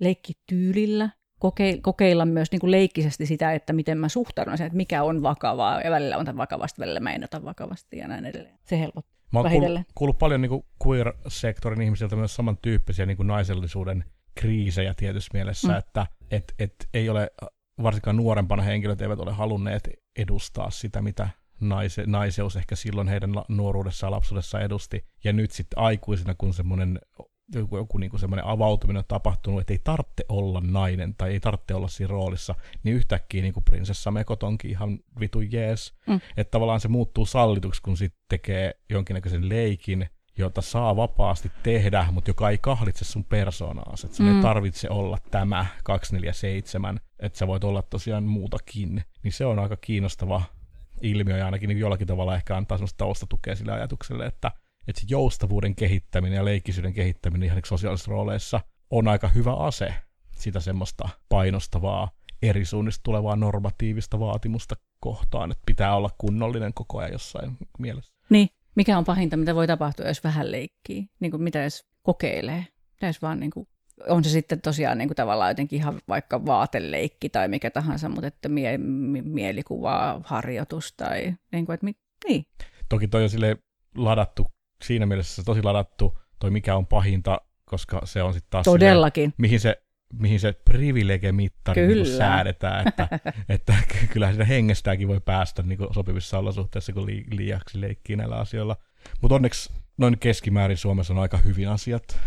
leikkityylillä, 0.00 1.10
kokeilla 1.82 2.26
myös 2.26 2.52
niin 2.52 2.60
kuin 2.60 2.70
leikkisesti 2.70 3.26
sitä, 3.26 3.52
että 3.52 3.72
miten 3.72 3.98
mä 3.98 4.08
suhtaudun 4.08 4.56
siihen, 4.56 4.66
että 4.66 4.76
mikä 4.76 5.02
on 5.02 5.22
vakavaa, 5.22 5.80
ja 5.80 5.90
välillä 5.90 6.16
on 6.16 6.36
vakavasti, 6.36 6.80
välillä 6.80 7.00
mä 7.00 7.12
en 7.12 7.24
ota 7.24 7.44
vakavasti 7.44 7.98
ja 7.98 8.08
näin 8.08 8.26
edelleen. 8.26 8.58
Se 8.64 8.78
helpottaa. 8.78 9.20
Mä 9.32 9.40
oon 9.40 9.50
kuullut, 9.50 9.80
kuullut 9.94 10.18
paljon 10.18 10.40
niin 10.40 10.64
queer-sektorin 10.86 11.82
ihmisiltä 11.82 12.16
myös 12.16 12.34
samantyyppisiä 12.34 13.06
niin 13.06 13.16
kuin 13.16 13.26
naisellisuuden 13.26 14.04
kriisejä 14.34 14.94
tietyssä 14.94 15.30
mielessä, 15.32 15.68
mm. 15.68 15.78
että 15.78 16.06
et, 16.30 16.54
et 16.58 16.74
ei 16.94 17.08
ole, 17.08 17.30
varsinkaan 17.82 18.16
nuorempana 18.16 18.62
henkilöt 18.62 19.02
eivät 19.02 19.20
ole 19.20 19.32
halunneet 19.32 19.90
edustaa 20.18 20.70
sitä, 20.70 21.02
mitä 21.02 21.28
naise, 21.60 22.04
naiseus 22.06 22.56
ehkä 22.56 22.76
silloin 22.76 23.08
heidän 23.08 23.30
nuoruudessa 23.48 24.06
ja 24.06 24.10
lapsuudessa 24.10 24.60
edusti. 24.60 25.04
Ja 25.24 25.32
nyt 25.32 25.50
sitten 25.50 25.78
aikuisena, 25.78 26.34
kun 26.34 26.54
semmoinen 26.54 26.98
joku, 27.54 27.76
joku 27.76 27.98
niin 27.98 28.10
kuin 28.10 28.20
semmoinen 28.20 28.46
avautuminen 28.46 28.98
on 28.98 29.04
tapahtunut, 29.08 29.60
että 29.60 29.72
ei 29.72 29.80
tarvitse 29.84 30.24
olla 30.28 30.62
nainen 30.64 31.14
tai 31.14 31.30
ei 31.32 31.40
tarvitse 31.40 31.74
olla 31.74 31.88
siinä 31.88 32.10
roolissa, 32.10 32.54
niin 32.82 32.96
yhtäkkiä 32.96 33.42
niin 33.42 33.54
kuin 33.54 33.64
prinsessa 33.64 34.10
Mekot 34.10 34.42
onkin 34.42 34.70
ihan 34.70 34.98
vitu 35.20 35.40
jees. 35.40 35.94
Mm. 36.06 36.20
Että 36.36 36.50
tavallaan 36.50 36.80
se 36.80 36.88
muuttuu 36.88 37.26
sallituksi, 37.26 37.82
kun 37.82 37.96
sitten 37.96 38.20
tekee 38.28 38.74
jonkinnäköisen 38.90 39.48
leikin, 39.48 40.06
jota 40.40 40.62
saa 40.62 40.96
vapaasti 40.96 41.52
tehdä, 41.62 42.06
mutta 42.12 42.30
joka 42.30 42.50
ei 42.50 42.58
kahlitse 42.58 43.04
sun 43.04 43.24
persoonaa. 43.24 43.94
Että 44.04 44.16
sun 44.16 44.26
mm. 44.26 44.36
ei 44.36 44.42
tarvitse 44.42 44.90
olla 44.90 45.18
tämä 45.30 45.66
247, 45.84 47.00
että 47.18 47.38
sä 47.38 47.46
voit 47.46 47.64
olla 47.64 47.82
tosiaan 47.82 48.24
muutakin. 48.24 49.04
Niin 49.22 49.32
se 49.32 49.46
on 49.46 49.58
aika 49.58 49.76
kiinnostava 49.76 50.42
ilmiö 51.02 51.36
ja 51.36 51.44
ainakin 51.44 51.68
niin 51.68 51.78
jollakin 51.78 52.06
tavalla 52.06 52.36
ehkä 52.36 52.56
antaa 52.56 52.78
sellaista 52.78 52.98
taustatukea 52.98 53.56
sille 53.56 53.72
ajatukselle, 53.72 54.26
että, 54.26 54.52
että 54.88 55.00
se 55.00 55.06
joustavuuden 55.10 55.74
kehittäminen 55.74 56.36
ja 56.36 56.44
leikkisyyden 56.44 56.94
kehittäminen 56.94 57.46
ihan 57.46 57.62
sosiaalisissa 57.66 58.10
rooleissa 58.10 58.60
on 58.90 59.08
aika 59.08 59.28
hyvä 59.28 59.54
ase 59.54 59.94
sitä 60.36 60.60
semmoista 60.60 61.08
painostavaa 61.28 62.10
eri 62.42 62.64
suunnista 62.64 63.02
tulevaa 63.02 63.36
normatiivista 63.36 64.20
vaatimusta 64.20 64.74
kohtaan, 65.00 65.50
että 65.50 65.62
pitää 65.66 65.96
olla 65.96 66.10
kunnollinen 66.18 66.74
koko 66.74 66.98
ajan 66.98 67.12
jossain 67.12 67.56
mielessä. 67.78 68.12
Niin, 68.30 68.48
mikä 68.74 68.98
on 68.98 69.04
pahinta, 69.04 69.36
mitä 69.36 69.54
voi 69.54 69.66
tapahtua, 69.66 70.06
jos 70.06 70.24
vähän 70.24 70.52
leikkii? 70.52 71.08
Niin 71.20 71.30
kuin 71.30 71.42
mitä 71.42 71.62
jos 71.62 71.86
kokeilee? 72.02 72.66
Mitä 72.92 73.06
jos 73.06 73.22
vaan 73.22 73.40
niin 73.40 73.50
kuin 73.50 73.68
on 74.08 74.24
se 74.24 74.30
sitten 74.30 74.60
tosiaan 74.60 74.98
niin 74.98 75.08
kuin 75.08 75.16
tavallaan 75.16 75.50
jotenkin 75.50 75.76
ihan 75.76 76.00
vaikka 76.08 76.46
vaateleikki 76.46 77.28
tai 77.28 77.48
mikä 77.48 77.70
tahansa, 77.70 78.08
mutta 78.08 78.26
että 78.26 78.48
mie, 78.48 78.78
mielikuva, 79.24 80.20
harjoitus 80.24 80.92
tai 80.96 81.34
niin 81.52 81.66
kuin, 81.66 81.74
että 81.74 81.84
mi, 81.84 81.92
niin. 82.28 82.46
Toki 82.88 83.08
toi 83.08 83.22
on 83.22 83.30
sille 83.30 83.56
ladattu, 83.96 84.52
siinä 84.82 85.06
mielessä 85.06 85.42
tosi 85.42 85.62
ladattu, 85.62 86.18
toi 86.38 86.50
mikä 86.50 86.76
on 86.76 86.86
pahinta, 86.86 87.40
koska 87.64 88.00
se 88.04 88.22
on 88.22 88.32
sitten 88.32 88.50
taas 88.50 88.64
Todellakin. 88.64 89.22
Silleen, 89.22 89.34
mihin 89.38 89.60
se 89.60 89.82
mihin 90.12 90.40
se 90.40 90.52
privilegemittari 90.52 91.86
niin 91.86 92.06
säädetään, 92.06 92.88
että, 92.88 93.08
että 93.48 93.74
kyllähän 94.12 94.34
sitä 94.34 94.44
hengestäänkin 94.44 95.08
voi 95.08 95.20
päästä 95.20 95.62
niin 95.62 95.78
sopivissa 95.94 96.38
olosuhteissa, 96.38 96.92
kun 96.92 97.06
li, 97.06 97.24
liiaksi 97.30 97.80
leikkii 97.80 98.16
näillä 98.16 98.36
asioilla. 98.36 98.76
Mutta 99.20 99.34
onneksi 99.34 99.72
noin 99.98 100.18
keskimäärin 100.18 100.76
Suomessa 100.76 101.12
on 101.12 101.18
aika 101.18 101.36
hyvin 101.36 101.68
asiat 101.68 102.20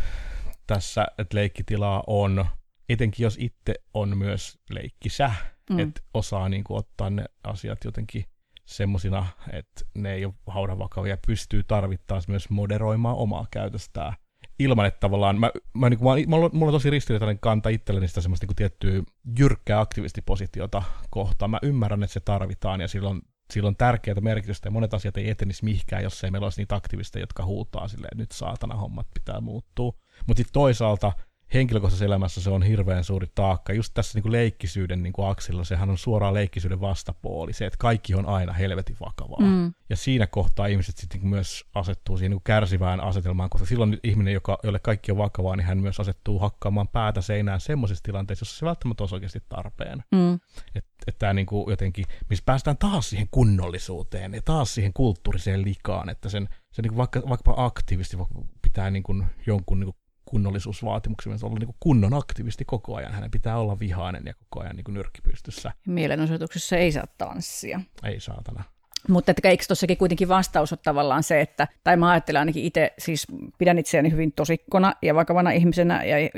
tässä, 0.67 1.05
että 1.17 1.37
leikkitilaa 1.37 2.03
on, 2.07 2.45
etenkin 2.89 3.23
jos 3.23 3.37
itse 3.39 3.73
on 3.93 4.17
myös 4.17 4.59
leikkisä, 4.69 5.31
mm. 5.69 5.79
että 5.79 6.01
osaa 6.13 6.49
niin 6.49 6.63
kuin, 6.63 6.77
ottaa 6.77 7.09
ne 7.09 7.25
asiat 7.43 7.83
jotenkin 7.85 8.25
semmoisina, 8.65 9.27
että 9.51 9.85
ne 9.95 10.13
ei 10.13 10.25
ole 10.25 10.33
haudan 10.47 10.79
vakavia, 10.79 11.17
pystyy 11.27 11.63
tarvittaessa 11.63 12.31
myös 12.31 12.49
moderoimaan 12.49 13.15
omaa 13.15 13.47
käytöstään 13.51 14.13
ilman, 14.59 14.85
että 14.85 14.99
tavallaan, 14.99 15.39
mä, 15.39 15.51
mä, 15.73 15.89
niin 15.89 15.99
kuin, 15.99 16.29
mä, 16.29 16.35
mulla 16.37 16.69
on 16.69 16.73
tosi 16.73 16.89
ristiriitainen 16.89 17.39
kanta 17.39 17.69
itselleni 17.69 18.07
sitä 18.07 18.21
semmoista 18.21 18.45
niin 18.47 18.55
tiettyä 18.55 19.03
jyrkkää 19.37 19.79
aktivistipositiota 19.79 20.83
kohtaan. 21.09 21.51
Mä 21.51 21.59
ymmärrän, 21.61 22.03
että 22.03 22.13
se 22.13 22.19
tarvitaan 22.19 22.81
ja 22.81 22.87
silloin 22.87 23.21
sillä 23.51 23.67
on 23.67 23.75
tärkeää 23.75 24.21
merkitystä 24.21 24.67
ja 24.67 24.71
monet 24.71 24.93
asiat 24.93 25.17
ei 25.17 25.29
etenisi 25.29 25.63
mihinkään, 25.63 26.03
jos 26.03 26.23
ei 26.23 26.31
meillä 26.31 26.45
olisi 26.45 26.61
niitä 26.61 26.75
aktivisteja, 26.75 27.23
jotka 27.23 27.45
huutaa 27.45 27.87
silleen, 27.87 28.17
nyt 28.17 28.31
saatana 28.31 28.75
hommat 28.75 29.07
pitää 29.13 29.41
muuttua. 29.41 29.93
Mutta 30.27 30.39
sitten 30.39 30.53
toisaalta 30.53 31.11
henkilökohtaisessa 31.53 32.05
elämässä 32.05 32.41
se 32.41 32.49
on 32.49 32.63
hirveän 32.63 33.03
suuri 33.03 33.27
taakka. 33.35 33.73
Just 33.73 33.93
tässä 33.93 34.17
niin 34.17 34.23
kuin 34.23 34.31
leikkisyyden 34.31 35.03
niin 35.03 35.13
kuin 35.13 35.27
aksilla, 35.27 35.63
sehän 35.63 35.89
on 35.89 35.97
suoraan 35.97 36.33
leikkisyyden 36.33 36.81
vastapuoli, 36.81 37.53
se, 37.53 37.65
että 37.65 37.77
kaikki 37.77 38.15
on 38.15 38.25
aina 38.25 38.53
helvetin 38.53 38.97
vakavaa. 38.99 39.41
Mm. 39.41 39.73
Ja 39.89 39.95
siinä 39.95 40.27
kohtaa 40.27 40.67
ihmiset 40.67 40.97
sitten 40.97 41.21
niin 41.21 41.29
myös 41.29 41.65
asettuu 41.75 42.17
siihen 42.17 42.29
niin 42.29 42.37
kuin 42.37 42.43
kärsivään 42.43 43.01
asetelmaan, 43.01 43.49
koska 43.49 43.67
silloin 43.67 43.99
ihminen, 44.03 44.33
joka, 44.33 44.59
jolle 44.63 44.79
kaikki 44.79 45.11
on 45.11 45.17
vakavaa, 45.17 45.55
niin 45.55 45.65
hän 45.65 45.77
myös 45.77 45.99
asettuu 45.99 46.39
hakkaamaan 46.39 46.87
päätä 46.87 47.21
seinään 47.21 47.61
semmoisissa 47.61 48.03
tilanteissa, 48.03 48.43
jossa 48.43 48.59
se 48.59 48.65
välttämättä 48.65 49.03
olisi 49.03 49.15
oikeasti 49.15 49.43
tarpeen. 49.49 50.03
Mm. 50.11 50.39
Että 50.75 50.93
et 51.07 51.19
tämä 51.19 51.33
niin 51.33 51.45
kuin 51.45 51.69
jotenkin, 51.69 52.05
missä 52.29 52.43
päästään 52.45 52.77
taas 52.77 53.09
siihen 53.09 53.27
kunnollisuuteen 53.31 54.33
ja 54.33 54.41
taas 54.45 54.75
siihen 54.75 54.93
kulttuuriseen 54.93 55.65
likaan, 55.65 56.09
että 56.09 56.29
sen, 56.29 56.49
se 56.71 56.81
niin 56.81 56.89
kuin 56.89 56.97
vaikka, 56.97 57.21
vaikka 57.29 57.53
aktiivisesti 57.57 58.17
pitää 58.61 58.91
niin 58.91 59.03
kuin 59.03 59.25
jonkun 59.47 59.79
niin 59.79 59.93
kuin 59.93 60.02
kunnollisuusvaatimuksia, 60.33 61.33
olla 61.43 61.59
niin 61.59 61.75
kunnon 61.79 62.13
aktivisti 62.13 62.65
koko 62.65 62.95
ajan. 62.95 63.13
Hänen 63.13 63.31
pitää 63.31 63.57
olla 63.57 63.79
vihainen 63.79 64.23
ja 64.25 64.33
koko 64.33 64.63
ajan 64.63 64.75
niin 64.75 64.93
nyrkkipystyssä. 64.93 65.71
Mielenosoituksessa 65.87 66.77
ei 66.77 66.91
saa 66.91 67.07
tanssia. 67.17 67.81
Ei 68.03 68.19
saatana. 68.19 68.63
Mutta 69.09 69.31
että 69.31 69.49
eikö 69.49 69.63
tuossakin 69.67 69.97
kuitenkin 69.97 70.27
vastaus 70.27 70.73
ole 70.73 70.79
tavallaan 70.83 71.23
se, 71.23 71.41
että, 71.41 71.67
tai 71.83 71.97
mä 71.97 72.11
ajattelen 72.11 72.39
ainakin 72.39 72.63
itse, 72.63 72.93
siis 72.99 73.27
pidän 73.57 73.79
itseäni 73.79 74.11
hyvin 74.11 74.31
tosikkona 74.31 74.93
ja 75.01 75.15
vakavana 75.15 75.51
ihmisenä, 75.51 76.03
ja, 76.03 76.19
ja 76.19 76.29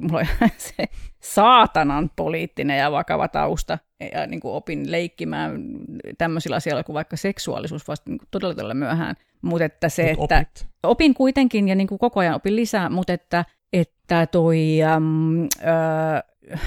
mulla 0.00 0.20
on 0.42 0.48
se 0.56 0.84
saatanan 1.20 2.10
poliittinen 2.16 2.78
ja 2.78 2.92
vakava 2.92 3.28
tausta, 3.28 3.78
ja 4.12 4.26
niin 4.26 4.40
kuin 4.40 4.54
opin 4.54 4.92
leikkimään 4.92 5.62
tämmöisillä 6.18 6.56
asioilla 6.56 6.84
kuin 6.84 6.94
vaikka 6.94 7.16
seksuaalisuus 7.16 7.88
vasta 7.88 8.10
niin 8.10 8.20
todella, 8.30 8.54
todella 8.54 8.74
myöhään. 8.74 9.16
Mutta 9.44 9.64
että 9.64 9.88
se, 9.88 10.14
Mut 10.18 10.32
että 10.32 10.36
opit. 10.38 10.66
opin 10.82 11.14
kuitenkin 11.14 11.68
ja 11.68 11.74
niin 11.74 11.86
kuin 11.86 11.98
koko 11.98 12.20
ajan 12.20 12.34
opin 12.34 12.56
lisää, 12.56 12.88
mutta 12.88 13.12
että, 13.12 13.44
että 13.72 14.26
toi... 14.26 14.82
Ähm, 14.82 15.42
äh, 15.66 16.60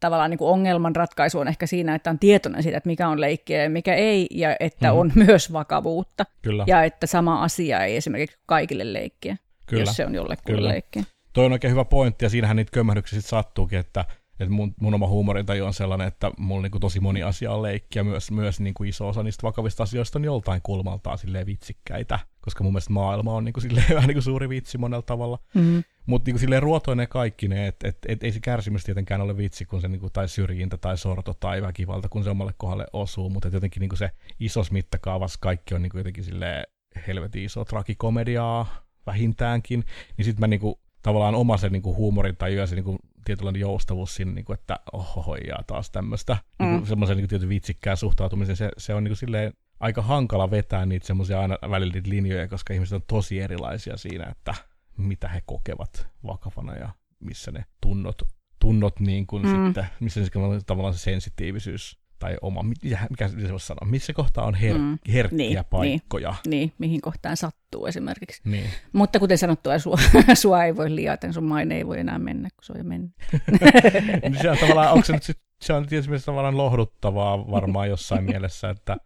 tavallaan 0.00 0.30
niin 0.30 0.38
kuin 0.38 0.50
ongelman 0.50 0.96
ratkaisu 0.96 1.38
on 1.38 1.48
ehkä 1.48 1.66
siinä, 1.66 1.94
että 1.94 2.10
on 2.10 2.18
tietoinen 2.18 2.62
siitä, 2.62 2.76
että 2.78 2.88
mikä 2.88 3.08
on 3.08 3.20
leikkiä 3.20 3.62
ja 3.62 3.70
mikä 3.70 3.94
ei, 3.94 4.26
ja 4.30 4.56
että 4.60 4.92
mm. 4.92 4.98
on 4.98 5.12
myös 5.26 5.52
vakavuutta. 5.52 6.24
Kyllä. 6.42 6.64
Ja 6.66 6.84
että 6.84 7.06
sama 7.06 7.42
asia 7.42 7.84
ei 7.84 7.96
esimerkiksi 7.96 8.38
kaikille 8.46 8.92
leikkiä, 8.92 9.36
Kyllä. 9.66 9.82
jos 9.82 9.96
se 9.96 10.06
on 10.06 10.14
jollekulle 10.14 10.68
leikkiä. 10.68 11.02
Toi 11.32 11.44
on 11.44 11.52
oikein 11.52 11.70
hyvä 11.70 11.84
pointti, 11.84 12.24
ja 12.24 12.28
siinähän 12.28 12.56
niitä 12.56 12.70
kömmähdyksiä 12.72 13.20
sitten 13.20 13.30
sattuukin, 13.30 13.78
että 13.78 14.04
että 14.40 14.54
mun, 14.54 14.74
mun 14.80 14.94
oma 14.94 15.06
huumorintaju 15.06 15.64
on 15.64 15.74
sellainen, 15.74 16.08
että 16.08 16.30
mulla 16.38 16.62
niin 16.62 16.80
tosi 16.80 17.00
moni 17.00 17.22
asia 17.22 17.52
on 17.52 17.62
leikkiä, 17.62 18.04
myös, 18.04 18.30
myös 18.30 18.60
niin 18.60 18.74
kuin 18.74 18.88
iso 18.88 19.08
osa 19.08 19.22
niistä 19.22 19.42
vakavista 19.42 19.82
asioista 19.82 20.18
on 20.18 20.24
joltain 20.24 20.60
kulmaltaan 20.62 21.18
silleen 21.18 21.46
vitsikkäitä, 21.46 22.18
koska 22.40 22.64
mun 22.64 22.72
mielestä 22.72 22.92
maailma 22.92 23.34
on 23.34 23.44
niin 23.44 23.52
kuin 23.52 23.62
silleen 23.62 23.86
vähän 23.94 24.08
niin 24.08 24.14
kuin 24.14 24.22
suuri 24.22 24.48
vitsi 24.48 24.78
monella 24.78 25.02
tavalla. 25.02 25.38
Mm-hmm. 25.54 25.84
Mutta 26.06 26.30
niin 26.30 26.38
silleen 26.38 26.62
ruotoinen 26.62 27.08
kaikki 27.08 27.48
ne, 27.48 27.66
että 27.66 27.88
et, 27.88 27.98
et, 28.08 28.24
ei 28.24 28.32
se 28.32 28.40
kärsimys 28.40 28.84
tietenkään 28.84 29.20
ole 29.20 29.36
vitsi, 29.36 29.64
kun 29.64 29.80
se 29.80 29.88
niin 29.88 30.00
kuin, 30.00 30.12
tai 30.12 30.28
syrjintä 30.28 30.76
tai 30.76 30.98
sorto 30.98 31.34
tai 31.34 31.62
väkivalta, 31.62 32.08
kun 32.08 32.24
se 32.24 32.30
omalle 32.30 32.54
kohdalle 32.56 32.86
osuu, 32.92 33.30
mutta 33.30 33.48
jotenkin 33.48 33.80
niin 33.80 33.88
kuin 33.88 33.98
se 33.98 34.10
isos 34.40 34.70
mittakaavassa 34.70 35.38
kaikki 35.42 35.74
on 35.74 35.82
niin 35.82 35.90
kuin 35.90 36.00
jotenkin 36.00 36.24
silleen 36.24 36.64
helvetin 37.06 37.44
iso 37.44 37.64
tragikomediaa 37.64 38.66
vähintäänkin, 39.06 39.84
niin 40.16 40.24
sitten 40.24 40.40
mä 40.40 40.46
niin 40.46 40.60
kuin, 40.60 40.74
tavallaan 41.02 41.34
oma 41.34 41.56
se 41.56 41.68
niin 41.68 41.82
kuin 41.82 41.96
huumorin 41.96 42.36
tai 42.36 42.54
ja 42.54 42.66
se 42.66 42.74
niin 42.74 42.84
kuin 42.84 42.98
tietynlainen 43.24 43.60
joustavuus 43.60 44.14
siinä, 44.14 44.32
niin 44.32 44.44
kuin, 44.44 44.58
että 44.58 44.76
oho, 44.92 45.36
ja 45.36 45.56
taas 45.66 45.90
tämmöistä 45.90 46.36
mm. 46.58 46.66
niin 46.66 46.86
semmoisen 46.86 47.16
niin 47.16 47.28
tietyn 47.28 47.48
vitsikkään 47.48 47.96
suhtautumisen, 47.96 48.56
se, 48.56 48.70
se 48.78 48.94
on 48.94 49.04
niin 49.04 49.10
kuin 49.10 49.16
silleen 49.16 49.52
aika 49.80 50.02
hankala 50.02 50.50
vetää 50.50 50.86
niitä 50.86 51.06
semmoisia 51.06 51.40
aina 51.40 51.58
välillä 51.70 51.92
niitä 51.92 52.10
linjoja, 52.10 52.48
koska 52.48 52.74
ihmiset 52.74 52.96
on 52.96 53.02
tosi 53.06 53.40
erilaisia 53.40 53.96
siinä, 53.96 54.26
että 54.30 54.54
mitä 54.96 55.28
he 55.28 55.42
kokevat 55.46 56.06
vakavana 56.26 56.76
ja 56.76 56.88
missä 57.20 57.50
ne 57.50 57.64
tunnot, 57.80 58.22
tunnot 58.58 59.00
niin 59.00 59.26
kuin 59.26 59.46
mm. 59.46 59.66
sitten, 59.66 59.86
missä 60.00 60.24
se 60.24 60.30
tavallaan 60.66 60.94
se 60.94 61.00
sensitiivisyys 61.00 61.98
tai 62.18 62.36
oma, 62.42 62.62
mikä, 62.62 63.06
mikä 63.10 63.28
se 63.28 63.50
voisi 63.50 63.66
sanoa, 63.66 63.90
missä 63.90 64.12
kohtaa 64.12 64.44
on 64.44 64.54
her, 64.54 64.78
mm. 64.78 64.98
herkkiä 65.12 65.36
niin, 65.38 65.54
niin. 65.54 65.64
paikkoja. 65.70 66.30
Niin, 66.30 66.50
niin, 66.50 66.72
mihin 66.78 67.00
kohtaan 67.00 67.36
sattuu 67.36 67.61
esimerkiksi. 67.86 68.42
Niin. 68.44 68.70
Mutta 68.92 69.18
kuten 69.18 69.38
sanottua, 69.38 69.78
sua, 69.78 69.96
sua 70.34 70.64
ei 70.64 70.76
voi 70.76 70.94
liata, 70.94 71.32
sun 71.32 71.44
maine 71.44 71.76
ei 71.76 71.86
voi 71.86 72.00
enää 72.00 72.18
mennä, 72.18 72.48
kun 72.50 72.64
se 72.64 72.72
on 72.72 72.78
jo 72.78 72.84
mennyt. 72.84 73.12
niin 74.22 74.42
se 74.42 74.50
on 74.50 74.58
tavallaan, 74.58 74.92
onko 74.92 75.04
se 75.04 75.12
nyt 75.12 75.22
sit, 75.22 75.38
se 75.62 75.72
on 75.72 75.86
tietysti 75.86 76.26
tavallaan 76.26 76.56
lohduttavaa 76.56 77.50
varmaan 77.50 77.88
jossain 77.88 78.24
mielessä, 78.24 78.70
että 78.70 78.96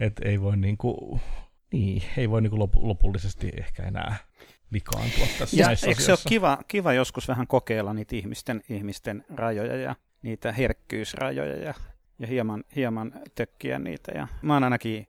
et 0.00 0.20
ei 0.24 0.40
voi 0.40 0.56
niinku, 0.56 1.20
niin, 1.72 2.02
ei 2.16 2.30
voi 2.30 2.42
niinku 2.42 2.58
lopullisesti 2.74 3.50
ehkä 3.56 3.82
enää 3.82 4.16
likaantua 4.70 5.26
tässä 5.38 5.56
ja 5.56 5.68
eikö 5.86 6.02
se 6.02 6.12
ole 6.12 6.18
kiva, 6.28 6.58
kiva 6.68 6.92
joskus 6.92 7.28
vähän 7.28 7.46
kokeilla 7.46 7.94
niitä 7.94 8.16
ihmisten, 8.16 8.62
ihmisten 8.68 9.24
rajoja 9.34 9.76
ja 9.76 9.96
niitä 10.22 10.52
herkkyysrajoja 10.52 11.56
ja 11.56 11.74
ja 12.18 12.26
hieman, 12.26 12.64
hieman 12.76 13.12
tökkiä 13.34 13.78
niitä. 13.78 14.12
Ja 14.14 14.28
mä 14.42 14.54
oon 14.54 14.64
ainakin 14.64 15.06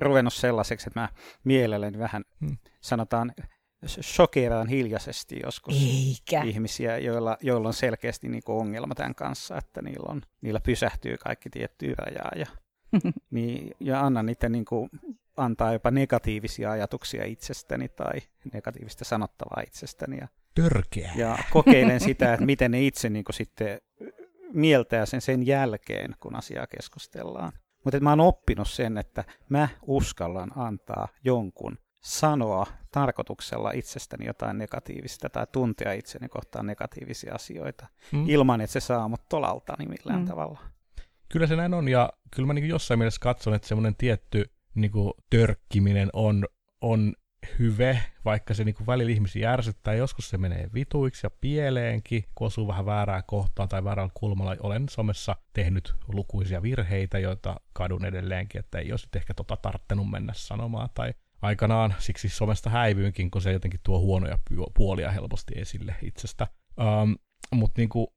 ruvennut 0.00 0.34
sellaiseksi, 0.34 0.88
että 0.88 1.00
mä 1.00 1.08
mielelläni 1.44 1.98
vähän, 1.98 2.24
hmm. 2.40 2.56
sanotaan, 2.80 3.32
shokeraan 3.86 4.68
hiljaisesti 4.68 5.40
joskus 5.42 5.74
Eikä. 5.74 6.42
ihmisiä, 6.42 6.98
joilla, 6.98 7.36
joilla 7.40 7.68
on 7.68 7.74
selkeästi 7.74 8.28
niin 8.28 8.42
kuin 8.42 8.60
ongelma 8.60 8.94
tämän 8.94 9.14
kanssa, 9.14 9.58
että 9.58 9.82
niillä, 9.82 10.06
on, 10.08 10.22
niillä 10.40 10.60
pysähtyy 10.60 11.16
kaikki 11.16 11.50
tiettyä 11.50 11.94
rajaa. 11.98 12.30
Ja, 12.36 12.46
niin, 13.30 13.70
ja 13.80 14.00
annan 14.00 14.26
niitä 14.26 14.48
niin 14.48 14.64
kuin, 14.64 14.90
antaa 15.36 15.72
jopa 15.72 15.90
negatiivisia 15.90 16.70
ajatuksia 16.70 17.24
itsestäni 17.24 17.88
tai 17.88 18.12
negatiivista 18.52 19.04
sanottavaa 19.04 19.62
itsestäni. 19.66 20.18
Ja, 20.20 20.28
Törkeä. 20.54 21.12
Ja 21.16 21.38
kokeilen 21.50 22.00
sitä, 22.00 22.32
että 22.34 22.46
miten 22.46 22.70
ne 22.70 22.86
itse 22.86 23.10
niin 23.10 23.24
kuin, 23.24 23.34
sitten 23.34 23.80
mieltää 24.52 25.06
sen 25.06 25.20
sen 25.20 25.46
jälkeen, 25.46 26.14
kun 26.20 26.36
asiaa 26.36 26.66
keskustellaan. 26.66 27.52
Mutta 27.84 28.00
mä 28.00 28.10
oon 28.10 28.20
oppinut 28.20 28.68
sen, 28.68 28.98
että 28.98 29.24
mä 29.48 29.68
uskallan 29.82 30.58
antaa 30.58 31.08
jonkun 31.24 31.78
sanoa 32.04 32.66
tarkoituksella 32.90 33.70
itsestäni 33.70 34.26
jotain 34.26 34.58
negatiivista 34.58 35.28
tai 35.30 35.46
tuntea 35.52 35.92
itseni 35.92 36.28
kohtaan 36.28 36.66
negatiivisia 36.66 37.34
asioita 37.34 37.86
mm. 38.12 38.28
ilman, 38.28 38.60
että 38.60 38.72
se 38.72 38.80
saa 38.80 39.08
mut 39.08 39.28
tolaltani 39.28 39.86
millään 39.86 40.20
mm. 40.20 40.26
tavalla. 40.26 40.60
Kyllä 41.28 41.46
se 41.46 41.56
näin 41.56 41.74
on 41.74 41.88
ja 41.88 42.12
kyllä 42.34 42.46
mä 42.46 42.54
niin 42.54 42.68
jossain 42.68 42.98
mielessä 42.98 43.20
katson, 43.20 43.54
että 43.54 43.68
semmoinen 43.68 43.96
tietty 43.96 44.44
niin 44.74 44.92
törkkiminen 45.30 46.10
on, 46.12 46.46
on 46.80 47.14
hyve, 47.58 48.00
vaikka 48.24 48.54
se 48.54 48.64
niinku 48.64 48.86
välillä 48.86 49.12
ihmisiä 49.12 49.50
järsyttää, 49.50 49.94
joskus 49.94 50.30
se 50.30 50.38
menee 50.38 50.70
vituiksi 50.74 51.26
ja 51.26 51.30
pieleenkin, 51.40 52.24
kun 52.34 52.46
osuu 52.46 52.68
vähän 52.68 52.86
väärää 52.86 53.22
kohtaa 53.22 53.66
tai 53.66 53.84
väärällä 53.84 54.10
kulmalla. 54.14 54.56
Olen 54.60 54.88
somessa 54.88 55.36
tehnyt 55.52 55.94
lukuisia 56.08 56.62
virheitä, 56.62 57.18
joita 57.18 57.56
kadun 57.72 58.04
edelleenkin, 58.04 58.58
että 58.58 58.78
ei 58.78 58.90
olisi 58.90 59.08
ehkä 59.16 59.34
tota 59.34 59.56
tarttenut 59.56 60.10
mennä 60.10 60.32
sanomaan 60.36 60.88
tai 60.94 61.14
aikanaan 61.42 61.94
siksi 61.98 62.28
somesta 62.28 62.70
häivyynkin, 62.70 63.30
kun 63.30 63.42
se 63.42 63.52
jotenkin 63.52 63.80
tuo 63.82 64.00
huonoja 64.00 64.38
puolia 64.76 65.10
helposti 65.10 65.54
esille 65.56 65.94
itsestä. 66.02 66.46
Um, 66.80 67.16
Mutta 67.52 67.80
niinku 67.80 68.14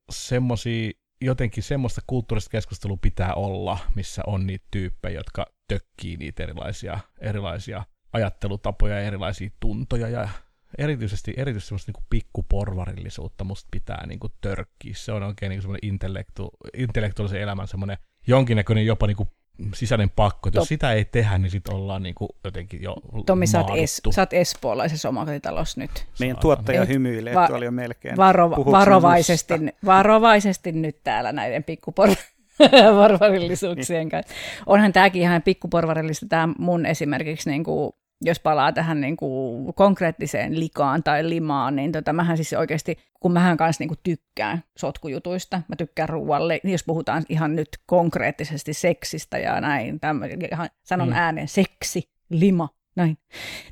jotenkin 1.22 1.64
semmoista 1.64 2.02
kulttuurista 2.08 2.50
keskustelua 2.50 2.98
pitää 3.02 3.34
olla, 3.34 3.78
missä 3.96 4.22
on 4.28 4.48
niitä 4.48 4.66
tyyppejä, 4.72 5.20
jotka 5.20 5.46
tökkii 5.68 6.18
niitä 6.18 6.44
erilaisia, 6.44 7.00
erilaisia 7.22 7.84
ajattelutapoja 8.14 8.96
ja 8.96 9.02
erilaisia 9.02 9.50
tuntoja 9.60 10.10
ja 10.10 10.30
erityisesti, 10.78 11.34
erityisesti 11.38 11.68
semmoista 11.68 11.92
niin 11.92 12.06
pikkuporvarillisuutta 12.10 13.44
musta 13.44 13.68
pitää 13.72 14.08
niin 14.08 14.20
kuin 14.20 14.34
törkkiä. 14.42 14.94
Se 14.96 15.12
on 15.12 15.24
oikein 15.24 15.50
niin 15.50 15.62
semmoinen 15.62 15.90
intellektu, 15.90 16.50
intellektuaalisen 16.78 17.42
elämän 17.42 17.68
semmoinen 17.68 17.98
jonkinnäköinen 18.28 18.86
jopa 18.86 19.08
niin 19.08 19.18
kuin 19.18 19.30
sisäinen 19.74 20.10
pakko. 20.10 20.50
Jos 20.50 20.54
Top. 20.54 20.68
sitä 20.68 20.92
ei 20.92 21.06
tehdä, 21.06 21.38
niin 21.38 21.52
sitten 21.52 21.76
ollaan 21.76 22.04
niin 22.04 22.16
kuin 22.16 22.30
jotenkin 22.44 22.84
jo 22.84 22.96
Tommi, 23.26 23.48
sä 23.48 23.60
oot, 23.60 23.72
es, 23.76 24.02
sä 24.12 24.22
oot 24.22 24.34
espoolaisessa 24.34 25.10
omakotitalossa 25.10 25.82
nyt. 25.82 25.92
Meidän 26.20 26.36
Saatana. 26.36 26.42
tuottaja 26.42 26.86
hymyilee, 26.86 27.36
va- 27.36 27.48
tuolla 27.48 27.66
jo 27.66 27.72
melkein. 27.72 28.18
Varo, 28.18 28.50
varovaisesti, 28.50 29.54
varovaisesti 29.86 30.72
nyt 30.72 30.98
täällä 31.04 31.32
näiden 31.32 31.64
pikkuporvarillisuuksien 31.64 32.37
porvarillisuuksien 33.00 34.00
niin. 34.00 34.10
kanssa. 34.10 34.34
Onhan 34.66 34.94
tämäkin 34.94 35.22
ihan 35.22 35.42
pikkuporvarillista, 35.42 36.26
tämä 36.30 36.54
mun 36.60 36.86
esimerkiksi, 36.86 37.50
niin 37.50 37.64
kuin, 37.64 37.92
jos 38.22 38.40
palaa 38.40 38.74
tähän 38.74 39.02
niin 39.02 39.18
kuin 39.18 39.74
konkreettiseen 39.74 40.60
likaan 40.60 41.04
tai 41.04 41.30
limaan, 41.30 41.76
niin 41.76 41.92
tota, 41.92 42.14
mähän 42.14 42.38
siis 42.38 42.54
oikeasti, 42.54 42.98
kun 43.20 43.32
mähän 43.32 43.58
kanssa 43.58 43.82
niin 43.82 43.88
kuin 43.88 44.00
tykkään 44.04 44.64
sotkujutuista, 44.78 45.62
mä 45.68 45.76
tykkään 45.76 46.10
ruoalle, 46.10 46.60
niin 46.64 46.72
jos 46.72 46.84
puhutaan 46.84 47.24
ihan 47.30 47.56
nyt 47.56 47.70
konkreettisesti 47.86 48.74
seksistä 48.74 49.38
ja 49.38 49.62
näin, 49.62 50.00
tämän, 50.00 50.30
ihan 50.52 50.70
sanon 50.84 51.08
mm. 51.08 51.16
ääneen 51.16 51.48
seksi, 51.48 52.10
lima, 52.30 52.70
Noin. 52.98 53.18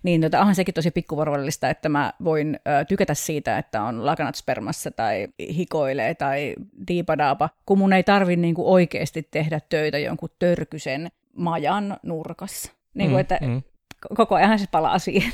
Niin 0.04 0.22
tota, 0.22 0.40
onhan 0.40 0.56
sekin 0.56 0.74
tosi 0.74 0.92
pikkuvorvallista, 0.92 1.70
että 1.70 1.90
mä 1.90 2.14
voin 2.24 2.60
ö, 2.68 2.86
tykätä 2.86 3.14
siitä, 3.14 3.58
että 3.58 3.84
on 3.84 4.06
lakanat 4.06 4.36
spermassa 4.36 4.92
tai 4.92 5.28
hikoilee 5.40 6.16
tai 6.16 6.56
diipadaapa, 6.88 7.50
kun 7.66 7.78
mun 7.78 7.94
ei 7.94 8.04
tarvi 8.04 8.36
niinku 8.36 8.74
oikeasti 8.74 9.28
tehdä 9.32 9.60
töitä 9.70 10.00
jonkun 10.00 10.30
törkysen 10.40 11.12
majan 11.38 11.98
nurkassa. 12.04 12.72
Niin 12.94 13.10
kuin, 13.10 13.18
mm, 13.18 13.22
että 13.22 13.40
mm. 13.42 13.62
koko 14.16 14.36
ajan 14.36 14.60
se 14.60 14.66
palaa 14.72 15.00
siihen. 15.00 15.32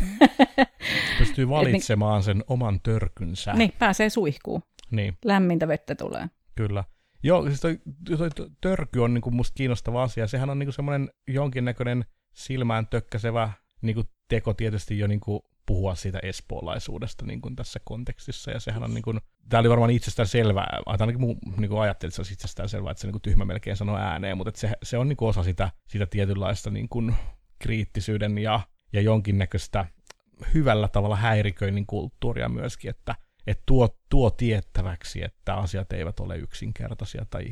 Pystyy 1.19 1.49
valitsemaan 1.59 2.23
sen 2.23 2.43
oman 2.47 2.79
törkynsä. 2.81 3.53
Niin, 3.53 3.73
pääsee 3.79 4.09
suihkuun. 4.09 4.63
Niin. 4.91 5.17
Lämmintä 5.25 5.67
vettä 5.67 5.95
tulee. 5.95 6.29
Kyllä. 6.55 6.83
Joo, 7.23 7.47
siis 7.47 7.61
toi, 7.61 7.79
toi 8.17 8.29
törky 8.61 8.99
on 8.99 9.13
niinku 9.13 9.31
musta 9.31 9.53
kiinnostava 9.55 10.03
asia. 10.03 10.27
Sehän 10.27 10.49
on 10.49 10.59
niinku 10.59 10.71
semmoinen 10.71 11.09
jonkinnäköinen 11.27 12.05
silmään 12.33 12.87
tökkäsevä 12.87 13.51
niinku 13.81 14.03
teko 14.27 14.53
tietysti 14.53 14.99
jo 14.99 15.07
niinku 15.07 15.45
puhua 15.65 15.95
siitä 15.95 16.19
espoolaisuudesta 16.23 17.25
niin 17.25 17.41
kuin 17.41 17.55
tässä 17.55 17.79
kontekstissa, 17.83 18.51
ja 18.51 18.59
sehän 18.59 18.83
on 18.83 18.93
niin 18.93 19.01
kuin, 19.01 19.19
tämä 19.49 19.59
oli 19.59 19.69
varmaan 19.69 19.91
itsestään 19.91 20.27
selvää, 20.27 20.79
ainakin 20.85 21.21
mun 21.21 21.37
niin 21.57 21.69
kuin 21.69 21.81
ajattelin, 21.81 22.11
että 22.11 22.23
se 22.23 22.33
itsestään 22.33 22.69
selvää, 22.69 22.91
että 22.91 23.01
se 23.01 23.07
niin 23.07 23.13
kuin 23.13 23.21
tyhmä 23.21 23.45
melkein 23.45 23.77
sanoo 23.77 23.97
ääneen, 23.97 24.37
mutta 24.37 24.51
se, 24.55 24.71
se 24.83 24.97
on 24.97 25.09
niin 25.09 25.17
kuin 25.17 25.29
osa 25.29 25.43
sitä, 25.43 25.71
sitä 25.87 26.05
tietynlaista 26.05 26.69
niin 26.69 26.89
kuin 26.89 27.15
kriittisyyden 27.59 28.37
ja, 28.37 28.59
ja 28.93 29.01
jonkinnäköistä 29.01 29.85
hyvällä 30.53 30.87
tavalla 30.87 31.15
häiriköinnin 31.15 31.85
kulttuuria 31.85 32.49
myöskin, 32.49 32.89
että, 32.89 33.15
että 33.47 33.63
tuo, 33.65 33.97
tuo 34.09 34.29
tiettäväksi, 34.29 35.23
että 35.23 35.55
asiat 35.55 35.93
eivät 35.93 36.19
ole 36.19 36.37
yksinkertaisia, 36.37 37.25
tai 37.29 37.45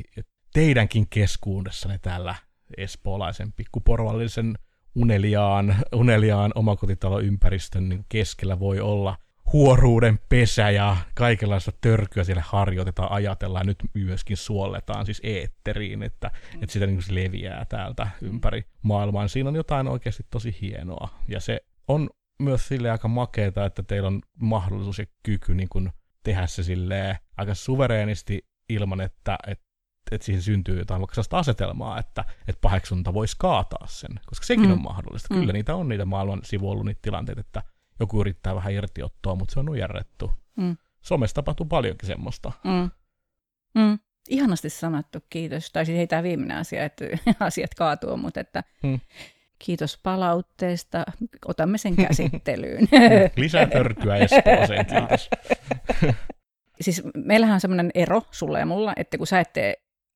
teidänkin 0.52 1.06
keskuudessanne 1.10 1.98
täällä 1.98 2.34
espoolaisen 2.76 3.52
pikkuporvallisen 3.52 4.58
uneliaan, 4.94 5.76
uneliaan 5.94 6.52
omakotitaloympäristön 6.54 7.88
niin 7.88 8.04
keskellä 8.08 8.58
voi 8.58 8.80
olla 8.80 9.16
huoruuden 9.52 10.18
pesä 10.28 10.70
ja 10.70 10.96
kaikenlaista 11.14 11.72
törkyä 11.80 12.24
siellä 12.24 12.42
harjoitetaan, 12.46 13.12
ajatellaan, 13.12 13.66
nyt 13.66 13.78
myöskin 13.94 14.36
suolletaan 14.36 15.06
siis 15.06 15.20
eetteriin, 15.24 16.02
että, 16.02 16.30
mm. 16.54 16.62
että 16.62 16.72
sitä 16.72 16.86
niin 16.86 17.00
kuin 17.06 17.14
leviää 17.14 17.64
täältä 17.64 18.10
ympäri 18.22 18.64
maailmaa. 18.82 19.28
Siinä 19.28 19.48
on 19.48 19.56
jotain 19.56 19.88
oikeasti 19.88 20.26
tosi 20.30 20.56
hienoa. 20.60 21.08
Ja 21.28 21.40
se 21.40 21.60
on 21.88 22.10
myös 22.42 22.68
sille 22.68 22.90
aika 22.90 23.08
makeeta, 23.08 23.66
että 23.66 23.82
teillä 23.82 24.06
on 24.06 24.20
mahdollisuus 24.40 24.98
ja 24.98 25.06
kyky 25.22 25.54
niin 25.54 25.68
kuin 25.68 25.90
tehdä 26.22 26.46
se 26.46 26.62
silleen 26.62 27.16
aika 27.36 27.54
suvereenisti 27.54 28.46
ilman, 28.68 29.00
että, 29.00 29.38
että 29.46 29.64
että 30.10 30.24
siihen 30.24 30.42
syntyy 30.42 30.78
jotain 30.78 31.00
vaikka 31.00 31.14
sellaista 31.14 31.38
asetelmaa, 31.38 31.98
että, 31.98 32.24
että 32.48 32.60
paheksunta 32.60 33.14
voisi 33.14 33.36
kaataa 33.38 33.86
sen, 33.86 34.20
koska 34.26 34.46
sekin 34.46 34.66
mm. 34.66 34.72
on 34.72 34.82
mahdollista. 34.82 35.34
Mm. 35.34 35.40
Kyllä 35.40 35.52
niitä 35.52 35.74
on 35.74 35.88
niitä 35.88 36.04
maailman 36.04 36.40
sivu 36.44 36.70
ollut 36.70 36.86
niitä 36.86 37.02
tilanteita, 37.02 37.40
että 37.40 37.62
joku 38.00 38.20
yrittää 38.20 38.54
vähän 38.54 38.72
irtiottoa, 38.72 39.34
mutta 39.34 39.52
se 39.52 39.60
on 39.60 39.66
nujerrettu. 39.66 40.30
Mm. 40.56 40.76
Somessa 41.02 41.34
tapahtuu 41.34 41.66
paljonkin 41.66 42.06
semmoista. 42.06 42.52
Mm. 42.64 42.90
Mm. 43.74 43.98
Ihanasti 44.28 44.70
sanottu, 44.70 45.18
kiitos. 45.30 45.72
Tai 45.72 45.86
siis 45.86 45.98
ei 45.98 46.06
tämä 46.06 46.22
viimeinen 46.22 46.56
asia, 46.56 46.84
että 46.84 47.04
asiat 47.40 47.74
kaatuu, 47.74 48.16
mutta 48.16 48.40
että 48.40 48.64
mm. 48.82 49.00
kiitos 49.58 49.98
palautteesta. 50.02 51.04
Otamme 51.46 51.78
sen 51.78 51.96
käsittelyyn. 52.06 52.88
Lisää 53.36 53.66
törkyä 53.66 54.16
Espooseen, 54.16 54.86
kiitos. 54.86 55.30
siis 56.80 57.02
meillähän 57.14 57.54
on 57.54 57.60
semmoinen 57.60 57.90
ero 57.94 58.22
sulla 58.30 58.58
ja 58.58 58.66
mulla, 58.66 58.92
että 58.96 59.18
kun 59.18 59.26
sä 59.26 59.40
et 59.40 59.52
tee 59.52 59.74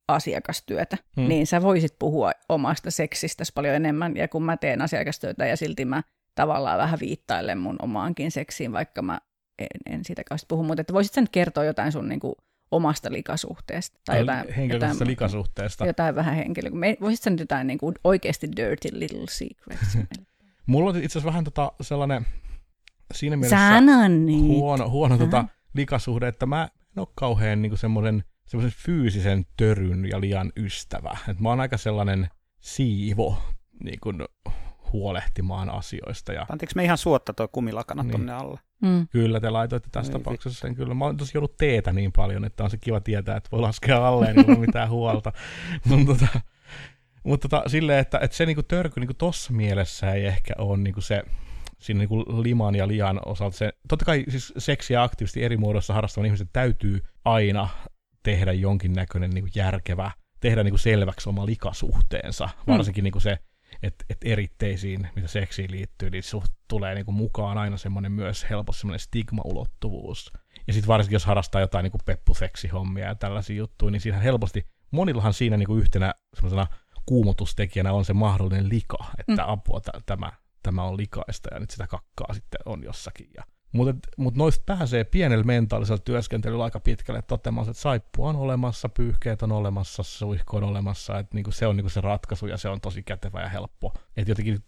asiakastyötä, 0.09 0.96
hmm. 1.16 1.28
niin 1.28 1.46
sä 1.46 1.62
voisit 1.62 1.98
puhua 1.98 2.32
omasta 2.48 2.90
seksistä 2.90 3.44
paljon 3.55 3.74
enemmän, 3.74 4.16
ja 4.16 4.28
kun 4.28 4.42
mä 4.42 4.57
teen 4.57 4.82
asiakastyötä 4.82 5.46
ja 5.46 5.57
silti 5.57 5.84
mä 5.84 6.02
tavallaan 6.34 6.78
vähän 6.78 7.00
viittailen 7.00 7.59
mun 7.59 7.76
omaankin 7.82 8.30
seksiin, 8.30 8.72
vaikka 8.72 9.02
mä 9.02 9.20
en, 9.59 9.94
en 9.94 10.05
siitä 10.05 10.24
kauheasti 10.24 10.46
puhu, 10.48 10.62
mutta 10.62 10.80
että 10.80 10.92
voisit 10.92 11.12
sen 11.12 11.26
kertoa 11.32 11.64
jotain 11.64 11.92
sun 11.92 12.09
niin 12.09 12.20
kuin, 12.20 12.34
omasta 12.70 13.12
likasuhteesta. 13.12 13.98
Tai 14.07 14.18
jotain, 14.18 14.38
henkilökohtaisesta 14.38 15.05
jotain, 15.05 15.11
likasuhteesta. 15.11 15.86
Jotain 15.86 16.14
vähän 16.14 16.34
henkilö. 16.34 16.70
Voisit 17.00 17.22
sen 17.22 17.36
jotain 17.38 17.66
niin 17.66 17.78
kuin, 17.78 17.94
oikeasti 18.05 18.48
dirty 18.57 18.88
little 18.92 19.26
secrets. 19.28 19.98
Mulla 20.66 20.90
on 20.90 20.96
itse 20.96 21.07
asiassa 21.07 21.26
vähän 21.26 21.44
tota 21.44 21.72
sellainen 21.80 22.26
siinä 23.14 23.36
mielessä 23.36 23.82
huono, 24.42 24.90
huono 24.90 25.18
tota, 25.18 25.44
likasuhde, 25.74 26.28
että 26.28 26.46
mä 26.46 26.62
en 26.64 27.00
ole 27.00 27.09
kauhean 27.14 27.62
niin 27.62 27.78
semmoinen 27.78 28.24
semmoisen 28.47 28.78
fyysisen 28.84 29.45
töryn 29.57 30.05
ja 30.05 30.20
liian 30.20 30.53
ystävä. 30.57 31.16
Et 31.28 31.40
mä 31.40 31.49
oon 31.49 31.61
aika 31.61 31.76
sellainen 31.76 32.28
siivo 32.61 33.38
niin 33.84 34.01
kun, 34.01 34.24
huolehtimaan 34.92 35.70
asioista. 35.70 36.32
Ja... 36.32 36.47
Pantiinko 36.49 36.72
me 36.76 36.84
ihan 36.84 36.99
suotta 36.99 37.32
tuo 37.32 37.49
kumilakana 37.49 38.03
niin. 38.03 38.12
tonne 38.12 38.32
alle? 38.32 38.61
Mm. 38.82 39.09
Kyllä, 39.09 39.40
te 39.40 39.51
laitoitte 39.51 39.88
tässä 39.92 40.12
niin, 40.12 40.22
tapauksessa 40.22 40.61
sen 40.61 40.74
kyllä. 40.74 40.95
Mä 40.95 41.05
oon 41.05 41.16
tosi 41.16 41.30
joudut 41.34 41.57
teetä 41.57 41.92
niin 41.92 42.12
paljon, 42.12 42.45
että 42.45 42.64
on 42.64 42.70
se 42.70 42.76
kiva 42.76 43.01
tietää, 43.01 43.36
että 43.36 43.49
voi 43.53 43.61
laskea 43.61 44.09
alle, 44.09 44.32
niin 44.32 44.51
ei 44.51 44.57
mitään 44.57 44.90
huolta. 44.90 45.32
mutta 45.88 46.14
tota, 46.14 46.40
mutta 47.24 47.49
tota, 47.49 47.68
silleen, 47.68 47.99
että, 47.99 48.18
että 48.18 48.36
se 48.36 48.47
niinku 48.47 48.62
törky 48.62 49.01
niinku 49.01 49.14
tossa 49.14 49.53
mielessä 49.53 50.12
ei 50.12 50.26
ehkä 50.26 50.55
ole 50.59 50.76
niinku 50.76 51.01
se 51.01 51.22
siinä 51.78 51.99
niinku 51.99 52.42
liman 52.42 52.74
ja 52.74 52.88
lian 52.88 53.20
osalta. 53.26 53.57
Se, 53.57 53.72
totta 53.88 54.05
kai 54.05 54.24
siis 54.28 54.53
seksiä 54.59 55.03
aktiivisesti 55.03 55.45
eri 55.45 55.57
muodossa 55.57 55.95
harrastavan 55.95 56.26
ihmisen 56.26 56.49
täytyy 56.53 57.01
aina 57.24 57.68
tehdä 58.24 58.52
jonkinnäköinen 58.52 59.30
niin 59.30 59.44
kuin 59.44 59.52
järkevä, 59.54 60.10
tehdä 60.40 60.62
niin 60.62 60.72
kuin 60.72 60.80
selväksi 60.80 61.28
oma 61.28 61.46
likasuhteensa, 61.46 62.46
mm. 62.46 62.72
varsinkin 62.72 63.04
niin 63.04 63.12
kuin 63.12 63.22
se, 63.22 63.38
että 63.82 64.04
et 64.10 64.18
eritteisiin, 64.24 65.08
mitä 65.16 65.28
seksiin 65.28 65.70
liittyy, 65.70 66.10
niin 66.10 66.22
suht 66.22 66.52
tulee 66.68 66.94
niin 66.94 67.04
kuin 67.04 67.14
mukaan 67.14 67.58
aina 67.58 67.76
semmoinen 67.76 68.12
myös 68.12 68.46
helposti 68.50 68.80
semmoinen 68.80 69.00
stigma-ulottuvuus. 69.00 70.32
Ja 70.66 70.72
sitten 70.72 70.88
varsinkin, 70.88 71.14
jos 71.14 71.26
harrastaa 71.26 71.60
jotain 71.60 71.82
niin 71.82 71.90
kuin 71.90 72.02
peppuseksihommia 72.04 73.06
ja 73.06 73.14
tällaisia 73.14 73.56
juttuja, 73.56 73.90
niin 73.90 74.00
siinä 74.00 74.18
helposti, 74.18 74.66
monillahan 74.90 75.32
siinä 75.32 75.56
niin 75.56 75.66
kuin 75.66 75.80
yhtenä 75.80 76.14
semmoisena 76.34 76.66
kuumotustekijänä 77.06 77.92
on 77.92 78.04
se 78.04 78.12
mahdollinen 78.12 78.68
lika, 78.68 79.04
että 79.18 79.42
mm. 79.42 79.48
apua, 79.48 79.80
t- 79.80 80.06
tämä, 80.06 80.32
tämä 80.62 80.82
on 80.82 80.96
likaista 80.96 81.54
ja 81.54 81.60
nyt 81.60 81.70
sitä 81.70 81.86
kakkaa 81.86 82.34
sitten 82.34 82.60
on 82.64 82.82
jossakin. 82.82 83.28
Ja 83.36 83.44
mutta 83.74 84.08
mut 84.16 84.36
noista 84.36 84.62
pääsee 84.66 85.04
pienellä 85.04 85.44
mentaalisella 85.44 86.02
työskentelyllä 86.04 86.64
aika 86.64 86.80
pitkälle 86.80 87.22
toteamaan, 87.22 87.68
että 87.68 87.82
saippua 87.82 88.28
on 88.28 88.36
olemassa, 88.36 88.88
pyyhkeet 88.88 89.42
on 89.42 89.52
olemassa, 89.52 90.02
suihko 90.02 90.56
on 90.56 90.64
olemassa, 90.64 91.18
että 91.18 91.34
niinku 91.34 91.50
se 91.50 91.66
on 91.66 91.76
niinku 91.76 91.90
se 91.90 92.00
ratkaisu 92.00 92.46
ja 92.46 92.56
se 92.56 92.68
on 92.68 92.80
tosi 92.80 93.02
kätevä 93.02 93.40
ja 93.40 93.48
helppo. 93.48 93.92
Että 94.16 94.30
jotenkin 94.30 94.58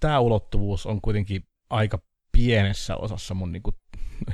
tämä 0.00 0.20
ulottuvuus 0.20 0.86
on 0.86 1.00
kuitenkin 1.00 1.42
aika 1.70 1.98
pienessä 2.32 2.96
osassa 2.96 3.34
mun 3.34 3.52
niinku 3.52 3.72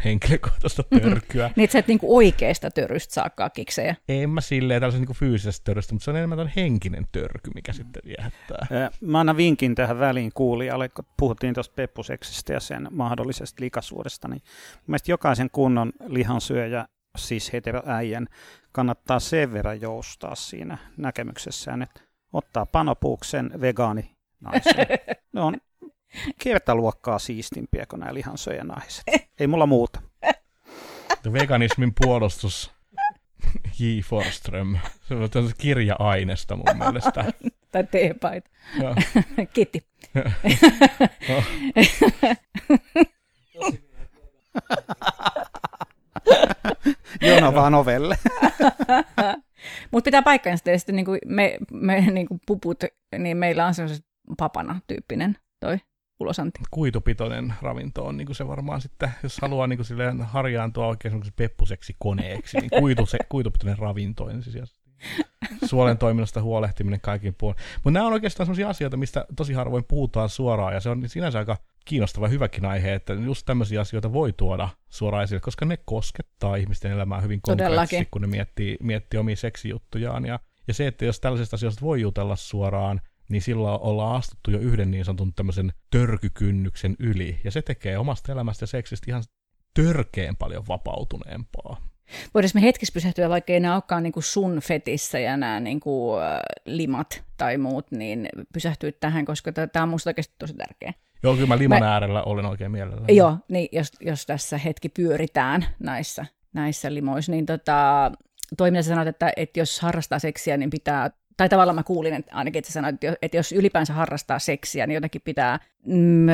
henkilökohtaista 0.05 0.83
törkyä. 1.01 1.51
niin, 1.57 1.65
että 1.65 1.73
sä 1.73 1.79
et 1.79 1.89
niinku 1.89 2.17
oikeasta 2.17 2.71
törystä 2.71 3.15
saakkaa 3.15 3.51
kiksejä. 3.51 3.97
En 4.09 4.31
mä 4.31 4.41
silleen 4.41 4.81
tällaisen 4.81 5.01
niinku 5.01 5.15
fyysisestä 5.15 5.65
törrystä, 5.65 5.95
mutta 5.95 6.05
se 6.05 6.11
on 6.11 6.17
enemmän 6.17 6.53
henkinen 6.57 7.07
törky, 7.13 7.51
mikä 7.55 7.73
sitten 7.73 8.03
viehättää. 8.07 8.91
Mä 9.01 9.21
annan 9.21 9.37
vinkin 9.37 9.75
tähän 9.75 9.99
väliin 9.99 10.33
kuulijalle, 10.35 10.89
kun 10.89 11.05
puhuttiin 11.17 11.55
tuosta 11.55 11.75
peppuseksistä 11.77 12.53
ja 12.53 12.61
sen 12.61 12.89
mahdollisesta 12.91 13.65
likasuudesta, 13.65 14.29
niin 14.29 14.43
mielestäni 14.87 15.13
jokaisen 15.13 15.51
kunnon 15.51 15.93
lihansyöjä, 16.07 16.87
siis 17.19 17.53
heteroäijän, 17.53 18.27
kannattaa 18.73 19.21
sen 19.21 19.53
verran 19.53 19.81
joustaa 19.81 20.35
siinä 20.35 20.79
näkemyksessään, 20.97 21.83
että 21.83 22.01
ottaa 22.33 22.67
panopuuksen 22.67 23.51
vegaani 23.61 24.11
naisen. 24.41 24.87
Ne 25.33 25.41
on 25.41 25.57
kertaluokkaa 26.39 27.19
siistimpiä 27.19 27.87
kuin 27.87 28.01
nämä 28.01 28.15
lihansyöjänaiset. 28.15 29.05
Ei 29.41 29.47
mulla 29.47 29.67
muuta. 29.67 30.03
Veganismin 31.33 31.93
puolustus 32.01 32.75
J. 33.79 34.01
Forström. 34.01 34.79
Se 35.09 35.15
on 35.15 35.53
kirja-aineesta 35.59 36.57
mun 36.57 36.79
mielestä. 36.79 37.25
tai 37.73 37.85
teepaita. 37.85 38.51
Kiitti. 39.53 39.87
Jono 47.21 47.55
vaan 47.55 47.75
ovelle. 47.75 48.19
Mutta 49.91 50.05
pitää 50.05 50.23
paikkansa, 50.23 50.73
että 50.73 50.93
niin 50.93 51.05
kuin 51.05 51.19
me, 51.27 51.59
me 51.73 52.01
niin 52.01 52.29
kuin 52.29 52.41
puput, 52.47 52.85
niin 53.19 53.37
meillä 53.37 53.67
on 53.67 53.75
semmoiset 53.75 54.07
papana 54.39 54.81
tyyppinen 54.87 55.33
toi 55.33 55.44
ulosanti. 56.21 56.61
Kuitupitoinen 56.71 57.55
ravinto 57.63 58.07
on 58.07 58.17
niin 58.17 58.27
kuin 58.27 58.37
se 58.37 58.49
varmaan 58.49 58.81
sitten, 58.81 59.11
jos 59.23 59.39
haluaa 59.43 59.67
niin 59.67 59.79
kuin 59.79 59.87
silleen 59.87 60.23
harjaantua 60.23 60.87
oikein 60.87 61.23
peppuseksi 61.37 61.97
koneeksi, 61.99 62.59
niin 62.59 62.71
kuitu, 62.81 63.07
se, 63.07 63.19
kuitupitoinen 63.29 63.79
ravinto 63.79 64.29
ensisijaisesti. 64.29 64.85
Suolen 65.65 65.99
toiminnasta 65.99 66.43
huolehtiminen 66.43 67.01
kaikin 67.01 67.35
puolin. 67.39 67.57
Mutta 67.75 67.91
nämä 67.91 68.07
on 68.07 68.13
oikeastaan 68.13 68.47
sellaisia 68.47 68.69
asioita, 68.69 68.97
mistä 68.97 69.27
tosi 69.37 69.53
harvoin 69.53 69.85
puhutaan 69.85 70.29
suoraan, 70.29 70.75
ja 70.75 70.81
se 70.81 70.89
on 70.89 71.09
sinänsä 71.09 71.39
aika 71.39 71.57
kiinnostava 71.85 72.29
hyväkin 72.29 72.65
aihe, 72.65 72.95
että 72.95 73.13
just 73.13 73.47
tämmöisiä 73.47 73.81
asioita 73.81 74.13
voi 74.13 74.33
tuoda 74.33 74.69
suoraan 74.89 75.25
esille, 75.25 75.41
koska 75.41 75.65
ne 75.65 75.79
koskettaa 75.85 76.57
ihmisten 76.57 76.93
elämää 76.93 77.21
hyvin 77.21 77.41
konkreettisesti, 77.43 78.09
kun 78.11 78.23
ne 78.23 78.27
miettii, 78.27 78.77
miettii 78.83 79.21
omia 79.21 79.37
seksijuttujaan. 79.37 80.27
Ja, 80.27 80.41
ja 80.69 80.75
se, 80.75 80.87
että 80.87 81.05
jos 81.05 81.21
tällaisista 81.21 81.57
asioista 81.57 81.81
voi 81.81 82.01
jutella 82.01 82.37
suoraan, 82.37 83.01
niin 83.29 83.43
silloin 83.43 83.81
ollaan 83.81 84.17
astuttu 84.17 84.51
jo 84.51 84.59
yhden 84.59 84.91
niin 84.91 85.05
sanotun 85.05 85.35
tämmöisen 85.35 85.73
törkykynnyksen 85.91 86.97
yli, 86.99 87.41
ja 87.45 87.51
se 87.51 87.63
tekee 87.63 87.99
omasta 87.99 88.33
elämästä 88.33 88.63
ja 88.63 88.67
seksistä 88.67 89.11
ihan 89.11 89.25
törkeen 89.75 90.37
paljon 90.37 90.65
vapautuneempaa. 90.69 91.77
Voitaisiin 92.35 92.63
me 92.63 92.67
hetkessä 92.67 92.95
pysähtyä, 92.95 93.29
vaikka 93.29 93.53
ei 93.53 93.61
nämä 93.61 93.75
olekaan 93.75 94.03
niin 94.03 94.13
kuin 94.13 94.25
sun 94.25 94.61
fetissä 94.61 95.19
ja 95.19 95.37
nämä 95.37 95.61
niin 95.61 95.81
kuin, 95.81 96.23
äh, 96.23 96.41
limat 96.67 97.23
tai 97.37 97.59
muut, 97.59 97.91
niin 97.91 98.29
pysähtyä 98.53 98.93
tähän, 99.01 99.25
koska 99.25 99.53
tämä 99.53 99.83
on 99.83 99.89
minusta 99.89 100.11
oikeasti 100.11 100.35
tosi 100.39 100.55
tärkeä. 100.55 100.93
Joo, 101.23 101.35
kyllä 101.35 101.47
mä 101.47 101.59
liman 101.59 101.79
mä, 101.79 101.93
äärellä 101.93 102.23
olen 102.23 102.47
oikein 102.47 102.71
mielellä. 102.71 103.07
Joo, 103.09 103.39
niin 103.49 103.69
jos, 103.73 103.93
jos 104.01 104.27
tässä 104.27 104.59
hetki 104.59 104.89
pyöritään 104.89 105.67
näissä, 105.79 106.27
näissä 106.53 106.95
limoissa, 106.95 107.33
niin 107.33 107.47
tota, 107.47 108.13
toi 108.57 108.71
mitä 108.71 108.83
sanoit, 108.83 109.09
että, 109.09 109.33
että 109.37 109.61
jos 109.61 109.81
harrastaa 109.81 110.19
seksiä, 110.19 110.57
niin 110.57 110.71
pitää 110.71 111.11
tai 111.37 111.49
tavallaan 111.49 111.75
mä 111.75 111.83
kuulin 111.83 112.15
että 112.15 112.37
ainakin, 112.37 112.59
että 112.59 112.73
sanoit, 112.73 112.97
että 113.23 113.37
jos 113.37 113.53
ylipäänsä 113.53 113.93
harrastaa 113.93 114.39
seksiä, 114.39 114.87
niin 114.87 114.95
jotenkin 114.95 115.23
pitää 115.25 115.59
mm, 115.87 116.27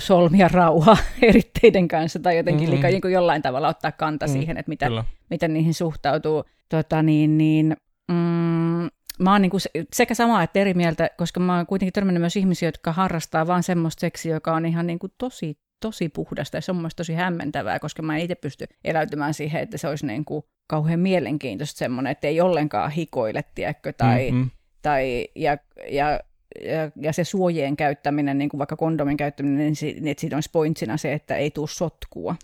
solmia 0.00 0.48
rauha 0.48 0.96
eritteiden 1.22 1.88
kanssa 1.88 2.18
tai 2.18 2.36
jotenkin 2.36 2.70
mm-hmm. 2.70 2.86
niin 2.86 3.00
kuin 3.00 3.12
jollain 3.12 3.42
tavalla 3.42 3.68
ottaa 3.68 3.92
kanta 3.92 4.26
mm, 4.26 4.32
siihen, 4.32 4.56
että 4.56 4.70
mitä, 4.70 4.90
miten 5.30 5.52
niihin 5.52 5.74
suhtautuu. 5.74 6.44
Tota, 6.68 7.02
niin, 7.02 7.38
niin, 7.38 7.76
mm, 8.08 8.88
mä 9.18 9.32
oon 9.32 9.42
niin 9.42 9.50
kuin 9.50 9.60
sekä 9.92 10.14
samaa 10.14 10.42
että 10.42 10.58
eri 10.58 10.74
mieltä, 10.74 11.10
koska 11.16 11.40
mä 11.40 11.56
oon 11.56 11.66
kuitenkin 11.66 11.92
törmännyt 11.92 12.20
myös 12.20 12.36
ihmisiä, 12.36 12.68
jotka 12.68 12.92
harrastaa 12.92 13.46
vaan 13.46 13.62
semmoista 13.62 14.00
seksiä, 14.00 14.34
joka 14.34 14.54
on 14.54 14.66
ihan 14.66 14.86
niin 14.86 14.98
kuin 14.98 15.12
tosi 15.18 15.58
tosi 15.80 16.08
puhdasta 16.08 16.56
ja 16.56 16.60
se 16.60 16.72
on 16.72 16.76
mun 16.76 16.90
tosi 16.96 17.14
hämmentävää, 17.14 17.78
koska 17.78 18.02
mä 18.02 18.16
en 18.16 18.22
itse 18.22 18.34
pysty 18.34 18.66
eläytymään 18.84 19.34
siihen, 19.34 19.62
että 19.62 19.78
se 19.78 19.88
olisi 19.88 20.06
niin 20.06 20.24
kuin 20.24 20.44
kauhean 20.70 21.00
mielenkiintoista 21.00 21.78
semmoinen, 21.78 22.10
että 22.10 22.28
ei 22.28 22.40
ollenkaan 22.40 22.90
hikoile, 22.90 23.44
tiedätkö, 23.54 23.92
tai, 23.92 24.30
mm-hmm. 24.30 24.50
tai 24.82 25.28
ja, 25.34 25.58
ja, 25.90 26.20
ja, 26.64 26.90
ja, 26.96 27.12
se 27.12 27.24
suojien 27.24 27.76
käyttäminen, 27.76 28.38
niin 28.38 28.48
kuin 28.48 28.58
vaikka 28.58 28.76
kondomin 28.76 29.16
käyttäminen, 29.16 29.58
niin, 29.58 29.76
si, 29.76 29.86
niin 29.86 30.08
että 30.08 30.20
siinä 30.20 30.36
olisi 30.36 30.50
pointsina 30.52 30.96
se, 30.96 31.12
että 31.12 31.36
ei 31.36 31.50
tule 31.50 31.68
sotkua. 31.68 32.36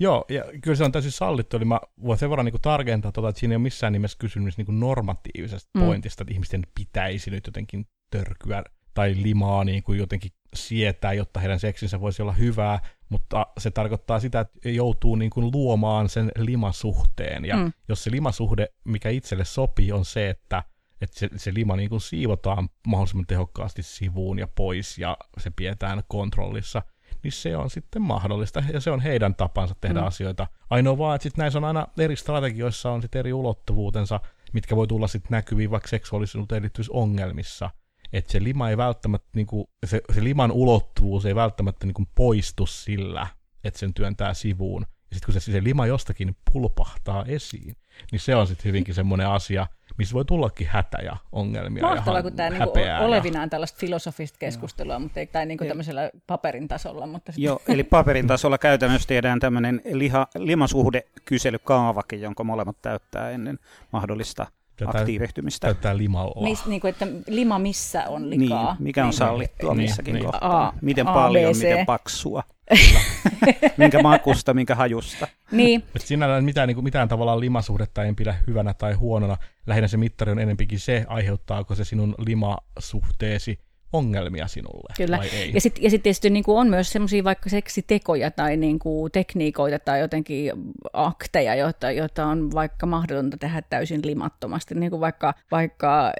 Joo, 0.00 0.24
ja 0.28 0.44
kyllä 0.62 0.76
se 0.76 0.84
on 0.84 0.92
täysin 0.92 1.12
sallittu, 1.12 1.56
eli 1.56 1.64
mä 1.64 1.80
voin 2.04 2.18
sen 2.18 2.30
verran 2.30 2.46
niin 2.46 2.62
tarkentaa, 2.62 3.12
tuota, 3.12 3.28
että 3.28 3.40
siinä 3.40 3.52
ei 3.52 3.56
ole 3.56 3.62
missään 3.62 3.92
nimessä 3.92 4.18
kysymys 4.20 4.58
niin 4.58 4.80
normatiivisesta 4.80 5.70
mm. 5.74 5.84
pointista, 5.84 6.22
että 6.22 6.34
ihmisten 6.34 6.66
pitäisi 6.74 7.30
nyt 7.30 7.46
jotenkin 7.46 7.86
törkyä 8.10 8.64
tai 8.94 9.14
limaa 9.22 9.64
niin 9.64 9.82
kuin 9.82 9.98
jotenkin 9.98 10.30
sietää, 10.54 11.12
jotta 11.12 11.40
heidän 11.40 11.60
seksinsä 11.60 12.00
voisi 12.00 12.22
olla 12.22 12.32
hyvää, 12.32 12.78
mutta 13.08 13.46
se 13.58 13.70
tarkoittaa 13.70 14.20
sitä, 14.20 14.40
että 14.40 14.68
joutuu 14.68 15.14
niin 15.16 15.30
kuin 15.30 15.50
luomaan 15.52 16.08
sen 16.08 16.32
limasuhteen. 16.38 17.44
Ja 17.44 17.56
mm. 17.56 17.72
jos 17.88 18.04
se 18.04 18.10
limasuhde, 18.10 18.68
mikä 18.84 19.08
itselle 19.08 19.44
sopii, 19.44 19.92
on 19.92 20.04
se, 20.04 20.30
että, 20.30 20.62
että 21.00 21.18
se, 21.18 21.28
se 21.36 21.54
lima 21.54 21.76
niin 21.76 21.88
kuin 21.88 22.00
siivotaan 22.00 22.68
mahdollisimman 22.86 23.26
tehokkaasti 23.26 23.82
sivuun 23.82 24.38
ja 24.38 24.48
pois 24.54 24.98
ja 24.98 25.16
se 25.38 25.50
pidetään 25.50 26.02
kontrollissa, 26.08 26.82
niin 27.22 27.32
se 27.32 27.56
on 27.56 27.70
sitten 27.70 28.02
mahdollista 28.02 28.62
ja 28.72 28.80
se 28.80 28.90
on 28.90 29.00
heidän 29.00 29.34
tapansa 29.34 29.74
tehdä 29.80 30.00
mm. 30.00 30.06
asioita. 30.06 30.46
Ainoa 30.70 30.98
vaan, 30.98 31.14
että 31.14 31.22
sitten 31.22 31.42
näissä 31.42 31.58
on 31.58 31.64
aina 31.64 31.86
eri 31.98 32.16
strategioissa 32.16 32.90
on 32.90 33.02
sitten 33.02 33.18
eri 33.18 33.32
ulottuvuutensa, 33.32 34.20
mitkä 34.52 34.76
voi 34.76 34.86
tulla 34.86 35.08
sitten 35.08 35.30
näkyviin 35.30 35.70
vaikka 35.70 35.88
seksuaalisuuteen 35.88 36.62
liittyvissä 36.62 36.92
ongelmissa– 36.92 37.70
että 38.12 38.32
se 38.32 38.44
lima 38.44 38.70
ei 38.70 38.76
välttämättä, 38.76 39.28
niin 39.34 39.46
kuin, 39.46 39.66
se, 39.86 40.00
se 40.14 40.24
liman 40.24 40.52
ulottuvuus 40.52 41.26
ei 41.26 41.34
välttämättä 41.34 41.86
niin 41.86 41.94
kuin 41.94 42.08
poistu 42.14 42.66
sillä, 42.66 43.26
että 43.64 43.80
sen 43.80 43.94
työntää 43.94 44.34
sivuun. 44.34 44.82
Ja 44.82 45.16
sitten 45.16 45.32
kun 45.32 45.40
se, 45.40 45.52
se 45.52 45.64
lima 45.64 45.86
jostakin 45.86 46.36
pulpahtaa 46.52 47.24
esiin, 47.28 47.76
niin 48.12 48.20
se 48.20 48.36
on 48.36 48.46
sitten 48.46 48.64
hyvinkin 48.64 48.94
semmoinen 48.94 49.28
asia, 49.28 49.66
missä 49.98 50.14
voi 50.14 50.24
tullakin 50.24 50.66
hätä 50.66 50.98
ja 51.02 51.16
ongelmia 51.32 51.82
Mahtavaa, 51.82 52.18
ja 52.18 52.22
kun 52.22 52.32
tämä 52.32 52.50
niinku 52.50 52.72
olevinaan 53.00 53.50
tällaista 53.50 53.78
filosofista 53.78 54.38
keskustelua, 54.38 54.94
no. 54.94 55.00
mutta 55.00 55.20
ei 55.20 55.26
tämä 55.26 55.44
niinku 55.44 55.64
tämmöisellä 55.64 56.10
paperin 56.26 56.68
tasolla. 56.68 57.06
Mutta 57.06 57.32
sitten... 57.32 57.44
Joo, 57.44 57.62
eli 57.68 57.84
paperin 57.84 58.26
tasolla 58.26 58.58
käytännössä 58.58 59.08
tehdään 59.08 59.40
tämmöinen 59.40 59.80
liha, 59.92 60.26
limasuhdekyselykaavake, 60.38 62.16
jonka 62.16 62.44
molemmat 62.44 62.82
täyttää 62.82 63.30
ennen 63.30 63.58
mahdollista 63.92 64.46
tätä, 64.86 64.98
aktiivihtymistä. 64.98 65.66
Täyttää 65.66 65.96
limalla. 65.96 66.48
Mis, 66.48 66.66
niin 66.66 66.80
kuin, 66.80 66.88
että 66.88 67.06
lima 67.26 67.58
missä 67.58 68.08
on 68.08 68.30
likaa. 68.30 68.72
Niin, 68.72 68.82
mikä 68.82 69.02
on 69.02 69.08
niin, 69.08 69.18
sallittua 69.18 69.74
niin, 69.74 69.82
missäkin 69.82 70.14
niin, 70.14 70.24
kohtaa. 70.24 70.66
A, 70.66 70.72
miten 70.80 71.08
A, 71.08 71.12
paljon, 71.12 71.52
B, 71.52 71.56
miten 71.56 71.86
paksua. 71.86 72.42
minkä 73.76 74.02
makusta, 74.02 74.54
minkä 74.54 74.74
hajusta. 74.74 75.28
Niin. 75.50 75.84
Et 75.96 76.02
sinällään 76.02 76.44
mitään, 76.44 76.68
niin 76.68 76.76
kuin, 76.76 76.84
mitään 76.84 77.08
tavallaan 77.08 77.40
limasuhdetta 77.40 78.04
en 78.04 78.16
pidä 78.16 78.34
hyvänä 78.46 78.74
tai 78.74 78.92
huonona. 78.92 79.36
Lähinnä 79.66 79.88
se 79.88 79.96
mittari 79.96 80.32
on 80.32 80.38
enempikin 80.38 80.80
se, 80.80 81.04
aiheuttaako 81.08 81.74
se 81.74 81.84
sinun 81.84 82.14
limasuhteesi 82.18 83.58
ongelmia 83.92 84.46
sinulle 84.46 84.94
Kyllä. 84.96 85.18
vai 85.18 85.28
ei. 85.28 85.50
Ja 85.54 85.60
sitten 85.60 85.84
ja 85.84 85.90
sit 85.90 86.02
tietysti 86.02 86.30
niin 86.30 86.44
kuin 86.44 86.58
on 86.58 86.68
myös 86.68 86.92
semmoisia 86.92 87.24
vaikka 87.24 87.50
seksitekoja 87.50 88.30
tai 88.30 88.56
niin 88.56 88.78
kuin 88.78 89.12
tekniikoita 89.12 89.78
tai 89.78 90.00
jotenkin 90.00 90.52
akteja, 90.92 91.54
joita, 91.54 91.90
joita 91.90 92.26
on 92.26 92.52
vaikka 92.52 92.86
mahdotonta 92.86 93.36
tehdä 93.36 93.62
täysin 93.62 94.00
limattomasti. 94.04 94.74
Niin 94.74 94.90
kuin 94.90 95.00
vaikka, 95.00 95.34
vaikka 95.50 96.12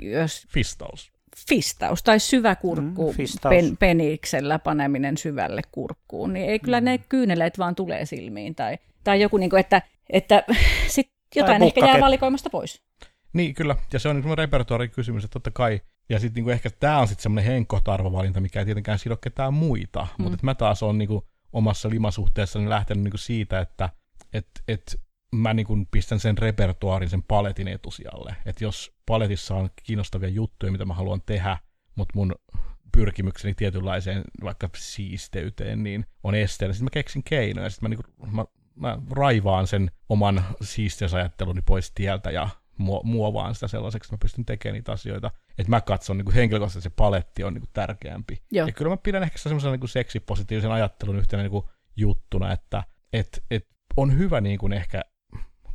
jos... 0.00 0.46
Fistaus. 0.48 1.12
Fistaus 1.48 2.02
tai 2.02 2.20
syväkurkku, 2.20 3.12
mm, 3.12 3.48
pen, 3.50 3.76
peniksellä 3.76 4.58
paneminen 4.58 5.16
syvälle 5.16 5.62
kurkkuun, 5.72 6.32
niin 6.32 6.50
ei 6.50 6.58
kyllä 6.58 6.80
mm. 6.80 6.84
ne 6.84 6.98
kyyneleet 6.98 7.58
vaan 7.58 7.74
tulee 7.74 8.06
silmiin. 8.06 8.54
Tai, 8.54 8.78
tai 9.04 9.20
joku, 9.20 9.36
niin 9.36 9.50
kuin, 9.50 9.60
että, 9.60 9.82
että 10.10 10.44
sit 10.88 11.10
jotain 11.36 11.62
ehkä 11.62 11.86
jää 11.86 12.00
valikoimasta 12.00 12.50
pois. 12.50 12.82
Niin, 13.32 13.54
kyllä. 13.54 13.76
Ja 13.92 13.98
se 13.98 14.08
on 14.08 14.20
niin 14.20 14.38
repertuaarin 14.38 14.90
kysymys, 14.90 15.24
että 15.24 15.32
totta 15.32 15.50
kai 15.50 15.80
ja 16.08 16.20
sitten 16.20 16.34
niinku 16.34 16.50
ehkä 16.50 16.70
tämä 16.70 16.98
on 16.98 17.08
sitten 17.08 17.22
semmoinen 17.22 17.52
henkkohta 17.52 17.94
arvovalinta, 17.94 18.40
mikä 18.40 18.58
ei 18.58 18.64
tietenkään 18.64 18.98
sido 18.98 19.16
ketään 19.16 19.54
muita. 19.54 20.06
Mm. 20.18 20.22
Mutta 20.22 20.38
mä 20.42 20.54
taas 20.54 20.82
on 20.82 20.98
niinku 20.98 21.28
omassa 21.52 21.90
limasuhteessani 21.90 22.68
lähtenyt 22.68 23.04
niinku 23.04 23.18
siitä, 23.18 23.60
että 23.60 23.88
et, 24.32 24.46
et 24.68 25.00
mä 25.34 25.54
niinku 25.54 25.76
pistän 25.90 26.20
sen 26.20 26.38
repertuaarin, 26.38 27.10
sen 27.10 27.22
paletin 27.22 27.68
etusijalle. 27.68 28.36
Että 28.46 28.64
jos 28.64 28.92
paletissa 29.06 29.54
on 29.54 29.70
kiinnostavia 29.82 30.28
juttuja, 30.28 30.72
mitä 30.72 30.84
mä 30.84 30.94
haluan 30.94 31.22
tehdä, 31.26 31.58
mutta 31.94 32.12
mun 32.14 32.34
pyrkimykseni 32.92 33.54
tietynlaiseen 33.54 34.22
vaikka 34.42 34.68
siisteyteen, 34.76 35.82
niin 35.82 36.06
on 36.22 36.34
esteenä. 36.34 36.72
Sitten 36.74 36.84
mä 36.84 36.90
keksin 36.90 37.22
keinoja, 37.22 37.70
sitten 37.70 37.90
mä, 37.90 37.96
niinku, 37.96 38.32
mä, 38.36 38.44
mä 38.74 38.98
raivaan 39.10 39.66
sen 39.66 39.90
oman 40.08 40.44
siisteysajatteluni 40.62 41.62
pois 41.62 41.92
tieltä 41.94 42.30
ja 42.30 42.48
muovaan 43.02 43.54
sitä 43.54 43.68
sellaiseksi, 43.68 44.06
että 44.06 44.14
mä 44.14 44.18
pystyn 44.22 44.44
tekemään 44.44 44.74
niitä 44.74 44.92
asioita. 44.92 45.30
Että 45.58 45.70
mä 45.70 45.80
katson 45.80 46.18
niin 46.18 46.32
henkilökohtaisesti 46.32 46.90
se 46.90 46.94
paletti 46.96 47.44
on 47.44 47.54
niin 47.54 47.62
kuin 47.62 47.70
tärkeämpi. 47.72 48.42
Joo. 48.50 48.66
Ja 48.66 48.72
kyllä 48.72 48.88
mä 48.88 48.96
pidän 48.96 49.22
ehkä 49.22 49.38
semmoisen 49.38 49.72
niin 49.72 49.88
seksipositiivisen 49.88 50.70
ajattelun 50.70 51.16
yhtenä 51.16 51.42
niin 51.42 51.50
kuin 51.50 51.64
juttuna, 51.96 52.52
että 52.52 52.84
et, 53.12 53.44
et 53.50 53.66
on 53.96 54.18
hyvä 54.18 54.40
niin 54.40 54.58
kuin 54.58 54.72
ehkä 54.72 55.02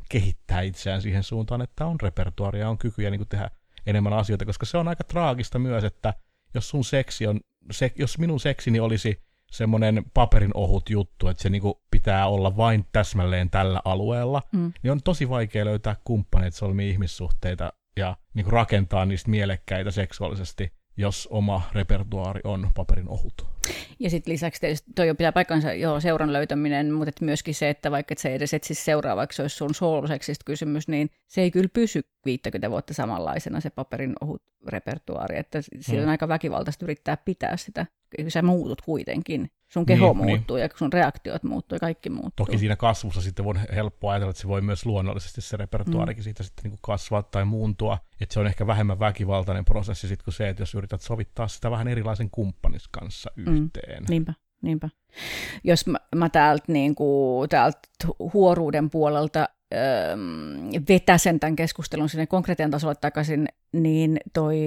kehittää 0.10 0.62
itseään 0.62 1.02
siihen 1.02 1.24
suuntaan, 1.24 1.62
että 1.62 1.86
on 1.86 2.00
repertuaria, 2.02 2.70
on 2.70 2.78
kykyjä 2.78 3.10
niin 3.10 3.20
kuin 3.20 3.28
tehdä 3.28 3.50
enemmän 3.86 4.14
asioita, 4.14 4.46
koska 4.46 4.66
se 4.66 4.78
on 4.78 4.88
aika 4.88 5.04
traagista 5.04 5.60
myös, 5.60 5.84
että 5.84 6.14
jos 6.54 6.70
sun 6.70 6.86
seksi 6.86 7.28
on, 7.28 7.40
se, 7.72 7.92
jos 7.96 8.18
minun 8.18 8.40
seksini 8.40 8.80
olisi 8.80 9.24
semmoinen 9.52 10.04
paperin 10.14 10.52
ohut 10.54 10.90
juttu, 10.90 11.28
että 11.28 11.44
se 11.44 11.50
niinku 11.50 11.82
pitää 11.92 12.28
olla 12.28 12.58
vain 12.58 12.86
täsmälleen 12.92 13.50
tällä 13.50 13.82
alueella, 13.86 14.42
mm. 14.52 14.74
niin 14.84 14.92
on 14.92 15.04
tosi 15.04 15.30
vaikea 15.30 15.66
löytää 15.66 15.96
kumppaneita 16.04 16.58
solmia 16.58 16.88
ihmissuhteita 16.88 17.74
ja 17.98 18.18
niinku 18.34 18.52
rakentaa 18.52 19.06
niistä 19.06 19.30
mielekkäitä 19.30 19.92
seksuaalisesti, 19.92 20.74
jos 20.98 21.28
oma 21.32 21.62
repertuaari 21.74 22.42
on 22.44 22.70
paperin 22.76 23.10
ohut. 23.10 23.48
Ja 24.00 24.10
sitten 24.10 24.34
lisäksi 24.34 24.62
tietysti 24.62 24.92
toi 24.96 25.08
jo 25.08 25.16
pitää 25.16 25.32
paikkansa 25.32 25.74
joo, 25.74 26.00
seuran 26.00 26.34
löytäminen, 26.34 26.94
mutta 26.94 27.10
et 27.10 27.22
myöskin 27.22 27.56
se, 27.56 27.70
että 27.70 27.92
vaikka 27.92 28.14
et 28.14 28.18
se 28.18 28.36
edes 28.36 28.54
etsisi 28.54 28.84
seuraavaksi, 28.84 29.36
se 29.36 29.42
olisi 29.42 29.56
sun 29.56 29.76
sooloseksista 29.76 30.44
kysymys, 30.46 30.88
niin 30.88 31.10
se 31.28 31.42
ei 31.42 31.52
kyllä 31.52 31.70
pysy 31.74 32.02
50 32.26 32.70
vuotta 32.70 32.94
samanlaisena 32.94 33.60
se 33.60 33.70
paperin 33.70 34.14
ohut 34.22 34.42
repertuaari, 34.68 35.38
että 35.38 35.62
sillä 35.80 36.00
on 36.00 36.06
mm. 36.06 36.12
aika 36.12 36.28
väkivaltaista 36.28 36.86
yrittää 36.86 37.18
pitää 37.18 37.58
sitä 37.58 37.86
sä 38.28 38.42
muutut 38.42 38.82
kuitenkin. 38.82 39.52
Sun 39.74 39.86
keho 39.86 40.14
niin, 40.14 40.18
niin. 40.18 40.28
muuttuu 40.28 40.56
niin. 40.56 40.62
ja 40.62 40.70
sun 40.76 40.94
reaktiot 40.94 41.44
muuttuu 41.44 41.76
ja 41.76 41.80
kaikki 41.80 42.10
muuttuu. 42.10 42.46
Toki 42.46 42.58
siinä 42.58 42.76
kasvussa 42.76 43.22
sitten 43.22 43.46
voi 43.46 43.54
helppo 43.76 44.10
ajatella, 44.10 44.30
että 44.30 44.42
se 44.42 44.48
voi 44.48 44.62
myös 44.62 44.86
luonnollisesti 44.86 45.42
se 45.42 45.58
repertuaarikin 45.58 46.22
mm. 46.22 46.24
siitä 46.24 46.44
sitten 46.44 46.64
niin 46.64 46.72
kuin 46.72 46.80
kasvaa 46.82 47.24
tai 47.24 47.46
muuntua. 47.46 47.98
Että 48.22 48.34
se 48.34 48.40
on 48.40 48.48
ehkä 48.48 48.68
vähemmän 48.68 49.00
väkivaltainen 49.00 49.66
prosessi 49.66 50.08
sitten 50.08 50.24
kuin 50.24 50.34
se, 50.34 50.50
että 50.50 50.62
jos 50.62 50.76
yrität 50.76 51.02
sovittaa 51.02 51.48
sitä 51.48 51.72
vähän 51.72 51.88
erilaisen 51.88 52.30
kumppanis 52.30 52.88
kanssa 52.88 53.32
mm. 53.36 53.58
yhteen. 53.58 54.04
Mm. 54.04 54.06
Niinpä. 54.10 54.34
Niinpä. 54.62 54.90
Jos 55.64 55.88
mä, 55.88 55.98
mä 56.16 56.30
täältä, 56.30 56.64
niin 56.68 56.96
kuin, 56.96 57.50
täältä 57.50 57.80
huoruuden 58.34 58.90
puolelta 58.90 59.50
öö, 59.74 60.18
vetäsen 60.90 61.40
tämän 61.40 61.56
keskustelun 61.56 62.10
sinne 62.10 62.28
konkretian 62.28 62.72
tasolle 62.72 62.96
takaisin, 62.96 63.48
niin 63.74 64.20
toi 64.34 64.58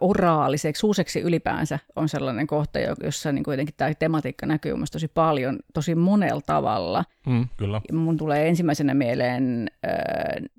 oraaliseksi, 0.00 0.80
suuseksi 0.80 1.20
ylipäänsä 1.20 1.78
on 1.96 2.08
sellainen 2.08 2.46
kohta, 2.46 2.78
jossa 3.04 3.32
niin 3.32 3.44
kuitenkin 3.44 3.74
tämä 3.76 3.94
tematiikka 3.94 4.46
näkyy 4.46 4.74
mun 4.74 4.86
tosi 4.92 5.08
paljon, 5.08 5.58
tosi 5.74 5.94
monella 5.94 6.40
tavalla. 6.46 7.04
Mm, 7.26 7.48
kyllä. 7.56 7.80
Mun 7.92 8.16
tulee 8.16 8.48
ensimmäisenä 8.48 8.94
mieleen, 8.94 9.70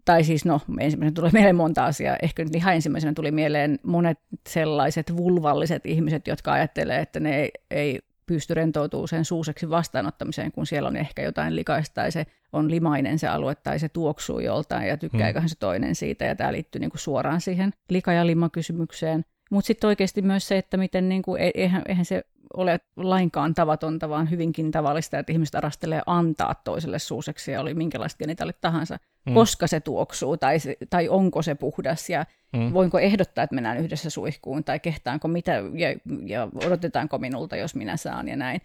tai 0.06 0.24
siis 0.24 0.46
no, 0.46 0.62
ensimmäisenä 0.80 1.16
tulee 1.16 1.32
mieleen 1.34 1.56
monta 1.56 1.86
asiaa, 1.86 2.18
ehkä 2.22 2.44
nyt 2.44 2.56
ihan 2.56 2.76
ensimmäisenä 2.76 3.14
tuli 3.14 3.32
mieleen 3.32 3.80
monet 3.84 4.20
sellaiset 4.50 5.18
vulvalliset 5.18 5.86
ihmiset, 5.86 6.28
jotka 6.28 6.52
ajattelee, 6.52 7.00
että 7.00 7.20
ne 7.20 7.42
ei, 7.42 7.52
ei 7.72 8.00
pysty 8.26 8.54
rentoutumaan 8.54 9.08
sen 9.08 9.26
suuseksi 9.26 9.70
vastaanottamiseen, 9.70 10.52
kun 10.52 10.66
siellä 10.66 10.88
on 10.88 10.96
ehkä 10.96 11.22
jotain 11.22 11.56
likaista 11.56 11.94
tai 11.94 12.12
se 12.12 12.26
on 12.54 12.72
limainen 12.72 13.20
se 13.20 13.28
alue 13.28 13.56
tai 13.56 13.80
se 13.80 13.90
tuoksuu 13.90 14.40
joltain 14.40 14.88
ja 14.88 14.98
tykkääköhän 14.98 15.50
se 15.50 15.56
toinen 15.60 15.96
siitä 15.96 16.26
ja 16.26 16.36
tämä 16.36 16.54
liittyy 16.54 16.80
niin 16.80 16.92
kuin 16.92 17.00
suoraan 17.00 17.42
siihen 17.42 17.74
lika- 17.90 18.14
ja 18.14 18.28
limakysymykseen. 18.28 19.26
Mutta 19.52 19.68
sitten 19.68 19.88
oikeasti 19.88 20.22
myös 20.22 20.48
se, 20.48 20.58
että 20.58 20.78
miten 20.78 21.10
niin 21.10 21.22
kuin, 21.22 21.42
e-, 21.42 21.52
eihän, 21.54 21.82
eihän 21.88 22.06
se 22.06 22.24
ole 22.54 22.80
lainkaan 22.96 23.54
tavatonta, 23.54 24.10
vaan 24.10 24.30
hyvinkin 24.30 24.72
tavallista, 24.72 25.20
että 25.20 25.32
ihmiset 25.32 25.56
arastelee 25.56 26.02
antaa 26.06 26.56
toiselle 26.56 27.00
suuseksi 27.00 27.52
ja 27.52 27.62
oli 27.62 27.74
minkälaiset 27.74 28.20
genitaalit 28.20 28.62
tahansa, 28.62 28.98
mm. 29.26 29.34
koska 29.34 29.68
se 29.68 29.80
tuoksuu 29.80 30.38
tai, 30.38 30.58
tai 30.90 31.10
onko 31.10 31.42
se 31.42 31.56
puhdas 31.56 32.10
ja 32.10 32.26
mm. 32.54 32.74
voinko 32.74 33.00
ehdottaa, 33.00 33.44
että 33.44 33.56
mennään 33.56 33.78
yhdessä 33.78 34.10
suihkuun 34.10 34.64
tai 34.64 34.80
kehtaanko 34.80 35.28
mitä 35.28 35.52
ja, 35.52 35.90
ja 36.26 36.48
odotetaanko 36.66 37.18
minulta, 37.18 37.56
jos 37.56 37.76
minä 37.76 37.98
saan 37.98 38.28
ja 38.28 38.36
näin. 38.36 38.62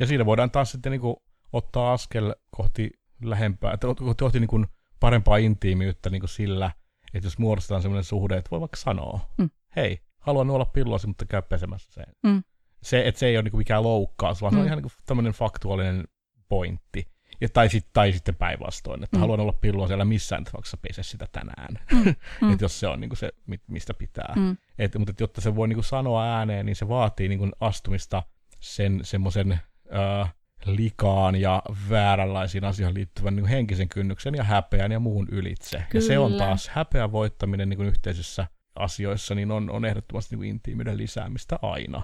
Ja 0.00 0.06
siinä 0.06 0.26
voidaan 0.26 0.50
taas 0.50 0.72
sitten 0.72 0.92
niin 0.92 1.00
kuin 1.00 1.16
ottaa 1.52 1.92
askel 1.92 2.34
kohti 2.50 2.90
lähempää, 3.22 3.78
kohti 4.20 4.40
niin 4.40 4.48
kuin 4.48 4.66
parempaa 5.00 5.36
intiimiyttä 5.36 6.10
niin 6.10 6.20
kuin 6.20 6.30
sillä, 6.30 6.70
että 7.14 7.26
jos 7.26 7.38
muodostetaan 7.38 7.82
sellainen 7.82 8.04
suhde, 8.04 8.36
että 8.36 8.50
voi 8.50 8.60
vaikka 8.60 8.76
sanoa, 8.76 9.20
mm. 9.38 9.50
hei, 9.76 9.98
haluan 10.18 10.50
olla 10.50 10.64
pilloasi, 10.64 11.06
mutta 11.06 11.24
käy 11.24 11.42
pesemässä 11.42 11.92
sen. 11.92 12.06
Mm 12.22 12.42
se, 12.82 13.08
että 13.08 13.18
se 13.18 13.26
ei 13.26 13.36
ole 13.36 13.42
niinku 13.42 13.56
mikään 13.56 13.82
loukkaus, 13.82 14.42
vaan 14.42 14.52
mm. 14.52 14.56
se 14.56 14.58
on 14.58 14.64
mm. 14.64 14.66
ihan 14.66 14.76
niinku 14.76 14.92
tämmöinen 15.06 15.32
faktuaalinen 15.32 16.04
pointti. 16.48 17.08
Ja, 17.40 17.48
tai, 17.48 17.68
sit, 17.68 17.86
tai 17.92 18.12
sitten 18.12 18.34
päinvastoin, 18.34 19.04
että 19.04 19.16
mm. 19.16 19.20
haluan 19.20 19.40
olla 19.40 19.52
pillua 19.52 19.86
siellä 19.86 20.04
missään 20.04 20.44
tapauksessa 20.44 20.76
pese 20.76 21.02
sitä 21.02 21.26
tänään. 21.32 21.78
Mm. 21.92 22.14
mm. 22.40 22.52
että 22.52 22.64
jos 22.64 22.80
se 22.80 22.88
on 22.88 23.00
niinku 23.00 23.16
se, 23.16 23.32
mistä 23.66 23.94
pitää. 23.94 24.34
Mm. 24.36 24.56
Et, 24.78 24.94
mutta 24.98 25.10
et, 25.10 25.20
jotta 25.20 25.40
se 25.40 25.56
voi 25.56 25.68
niinku 25.68 25.82
sanoa 25.82 26.24
ääneen, 26.24 26.66
niin 26.66 26.76
se 26.76 26.88
vaatii 26.88 27.28
niinku 27.28 27.48
astumista 27.60 28.22
sen 28.60 29.00
semmoisen 29.02 29.52
äh, 29.52 30.34
likaan 30.66 31.36
ja 31.36 31.62
vääränlaisiin 31.90 32.64
asioihin 32.64 32.94
liittyvän 32.94 33.36
niin 33.36 33.46
henkisen 33.46 33.88
kynnyksen 33.88 34.34
ja 34.34 34.44
häpeän 34.44 34.92
ja 34.92 35.00
muun 35.00 35.28
ylitse. 35.30 35.76
Kyllä. 35.76 36.02
Ja 36.04 36.08
se 36.08 36.18
on 36.18 36.32
taas 36.32 36.68
häpeän 36.68 37.12
voittaminen 37.12 37.68
niin 37.68 37.82
yhteisössä 37.82 38.46
asioissa, 38.74 39.34
niin 39.34 39.50
on, 39.50 39.70
on 39.70 39.84
ehdottomasti 39.84 40.36
niin 40.36 40.50
intiimyyden 40.50 40.96
lisäämistä 40.96 41.58
aina 41.62 42.02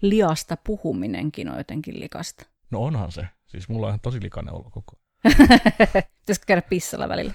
liasta 0.00 0.56
puhuminenkin 0.56 1.48
on 1.48 1.58
jotenkin 1.58 2.00
likasta. 2.00 2.46
No 2.70 2.80
onhan 2.84 3.12
se. 3.12 3.26
Siis 3.46 3.68
mulla 3.68 3.86
on 3.86 3.90
ihan 3.90 4.00
tosi 4.00 4.22
likainen 4.22 4.54
olo 4.54 4.70
koko 4.70 4.92
Pitäisikö 6.20 6.46
käydä 6.46 6.62
pissalla 6.62 7.08
välillä? 7.08 7.32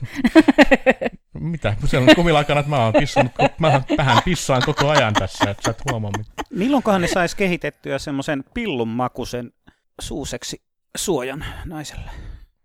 Mitä? 1.40 1.76
Se 1.86 1.98
on 1.98 2.08
kumilakana, 2.16 2.60
että 2.60 2.70
mä 2.70 2.84
oon 2.84 2.94
pissannut, 2.94 3.34
mä 3.60 3.82
vähän 3.98 4.22
pissaan 4.26 4.62
koko 4.66 4.90
ajan 4.90 5.14
tässä, 5.14 5.50
että 5.50 5.64
sä 5.64 5.72
et 5.72 5.82
huomaa 5.92 6.12
mitään. 6.18 6.36
Milloinkohan 6.50 7.02
ne 7.02 7.08
sais 7.08 7.36
kehitettyä 7.36 8.00
semmoisen 8.00 8.44
pillunmakuisen 8.54 9.52
suuseksi 10.02 10.62
suojan 10.98 11.46
naiselle? 11.66 12.12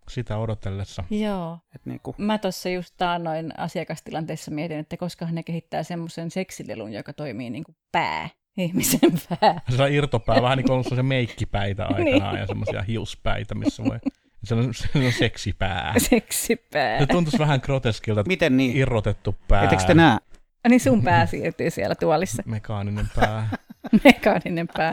Sitä 0.08 0.38
odotellessa. 0.38 1.04
Joo. 1.10 1.58
Et 1.74 1.86
niin 1.86 2.00
kuin... 2.02 2.14
Mä 2.18 2.38
tuossa 2.38 2.68
just 2.68 2.94
taannoin 2.96 3.58
asiakastilanteessa 3.58 4.50
mietin, 4.50 4.78
että 4.78 4.96
koska 4.96 5.26
ne 5.30 5.42
kehittää 5.42 5.82
semmoisen 5.82 6.30
seksilelun, 6.30 6.92
joka 6.92 7.12
toimii 7.12 7.50
niin 7.50 7.64
kuin 7.64 7.76
pää 7.92 8.28
ihmisen 8.56 9.00
pää. 9.40 9.60
Se 9.76 9.82
on 9.82 9.92
irtopää, 9.92 10.42
vähän 10.42 10.58
niin 10.58 10.66
kuin 10.66 10.84
se 10.84 11.02
meikkipäitä 11.02 11.84
aikanaan 11.94 12.34
niin. 12.34 12.40
ja 12.40 12.46
semmoisia 12.46 12.82
hiuspäitä, 12.82 13.54
missä 13.54 13.84
voi... 13.84 13.98
Se 14.44 14.54
on, 14.54 14.74
se 14.74 14.88
on 14.94 15.12
seksipää. 15.12 15.94
Seksipää. 15.98 16.98
Se 16.98 17.06
tuntuisi 17.06 17.38
vähän 17.38 17.60
groteskilta. 17.62 18.24
Miten 18.26 18.56
niin? 18.56 18.76
Irrotettu 18.76 19.34
pää. 19.48 19.62
Ettekö 19.62 19.82
te 19.82 19.94
näe? 19.94 20.18
Niin 20.68 20.80
sun 20.80 21.02
pää 21.02 21.26
siirtyy 21.26 21.70
siellä 21.70 21.94
tuolissa. 21.94 22.42
Mekaaninen 22.46 23.08
pää. 23.14 23.48
Mekaaninen 24.04 24.68
pää. 24.76 24.92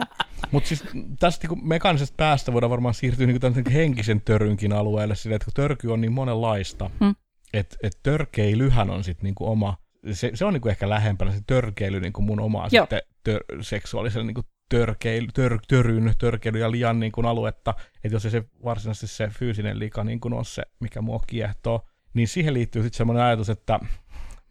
Mutta 0.50 0.68
siis 0.68 0.84
tästä 1.18 1.48
niin 1.48 1.68
mekaanisesta 1.68 2.14
päästä 2.16 2.52
voidaan 2.52 2.70
varmaan 2.70 2.94
siirtyä 2.94 3.26
niin 3.26 3.70
henkisen 3.72 4.20
törynkin 4.20 4.72
alueelle, 4.72 5.14
sillä 5.14 5.36
että 5.36 5.44
kun 5.44 5.54
törky 5.54 5.88
on 5.88 6.00
niin 6.00 6.12
monenlaista, 6.12 6.90
hmm. 7.00 7.14
että 7.52 7.76
et 7.82 7.98
törkeilyhän 8.02 8.90
on 8.90 9.04
sitten 9.04 9.24
niin 9.24 9.34
oma 9.40 9.76
se, 10.12 10.30
se 10.34 10.44
on 10.44 10.52
niin 10.52 10.60
kuin 10.60 10.70
ehkä 10.70 10.88
lähempänä 10.88 11.32
se 11.32 11.40
törkeily 11.46 12.00
niin 12.00 12.12
kuin 12.12 12.24
mun 12.24 12.40
omaa 12.40 12.68
Joo. 12.72 12.84
sitten 12.84 13.02
tör, 13.24 13.44
seksuaalisen 13.60 14.26
niin 14.26 14.34
kuin 14.34 14.46
törkeily, 14.68 15.28
tör, 15.34 15.58
töryn, 15.68 16.14
törkeily 16.18 16.58
ja 16.58 16.70
lian 16.70 17.00
niin 17.00 17.12
kuin 17.12 17.26
aluetta, 17.26 17.74
että 18.04 18.14
jos 18.14 18.24
ei 18.24 18.30
se 18.30 18.44
varsinaisesti 18.64 19.16
se 19.16 19.28
fyysinen 19.28 19.78
liika 19.78 20.04
niin 20.04 20.20
kuin 20.20 20.34
on 20.34 20.44
se, 20.44 20.62
mikä 20.80 21.02
mua 21.02 21.20
kiehtoo, 21.26 21.88
niin 22.14 22.28
siihen 22.28 22.54
liittyy 22.54 22.82
sitten 22.82 22.96
semmoinen 22.96 23.24
ajatus, 23.24 23.50
että 23.50 23.80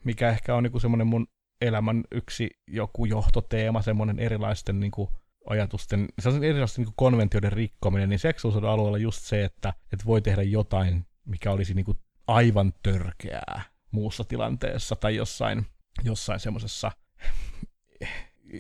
mikä 0.03 0.29
ehkä 0.29 0.55
on 0.55 0.63
niin 0.63 0.81
semmoinen 0.81 1.07
mun 1.07 1.27
elämän 1.61 2.03
yksi 2.11 2.49
joku 2.67 3.05
johtoteema, 3.05 3.81
semmoinen 3.81 4.19
erilaisten 4.19 4.79
niin 4.79 4.91
kuin 4.91 5.09
ajatusten, 5.49 6.07
se 6.19 6.29
on 6.29 6.43
erilaisten 6.43 6.81
niin 6.81 6.93
kuin 6.93 6.95
konventioiden 6.95 7.51
rikkominen, 7.51 8.09
niin 8.09 8.19
seksuaalisuuden 8.19 8.69
alueella 8.69 8.97
just 8.97 9.21
se, 9.21 9.43
että, 9.43 9.73
että 9.93 10.05
voi 10.05 10.21
tehdä 10.21 10.43
jotain, 10.43 11.05
mikä 11.25 11.51
olisi 11.51 11.73
niin 11.73 11.85
kuin 11.85 11.97
aivan 12.27 12.73
törkeää 12.83 13.61
muussa 13.91 14.23
tilanteessa 14.23 14.95
tai 14.95 15.15
jossain, 15.15 15.65
jossain 16.03 16.39
semmoisessa, 16.39 16.91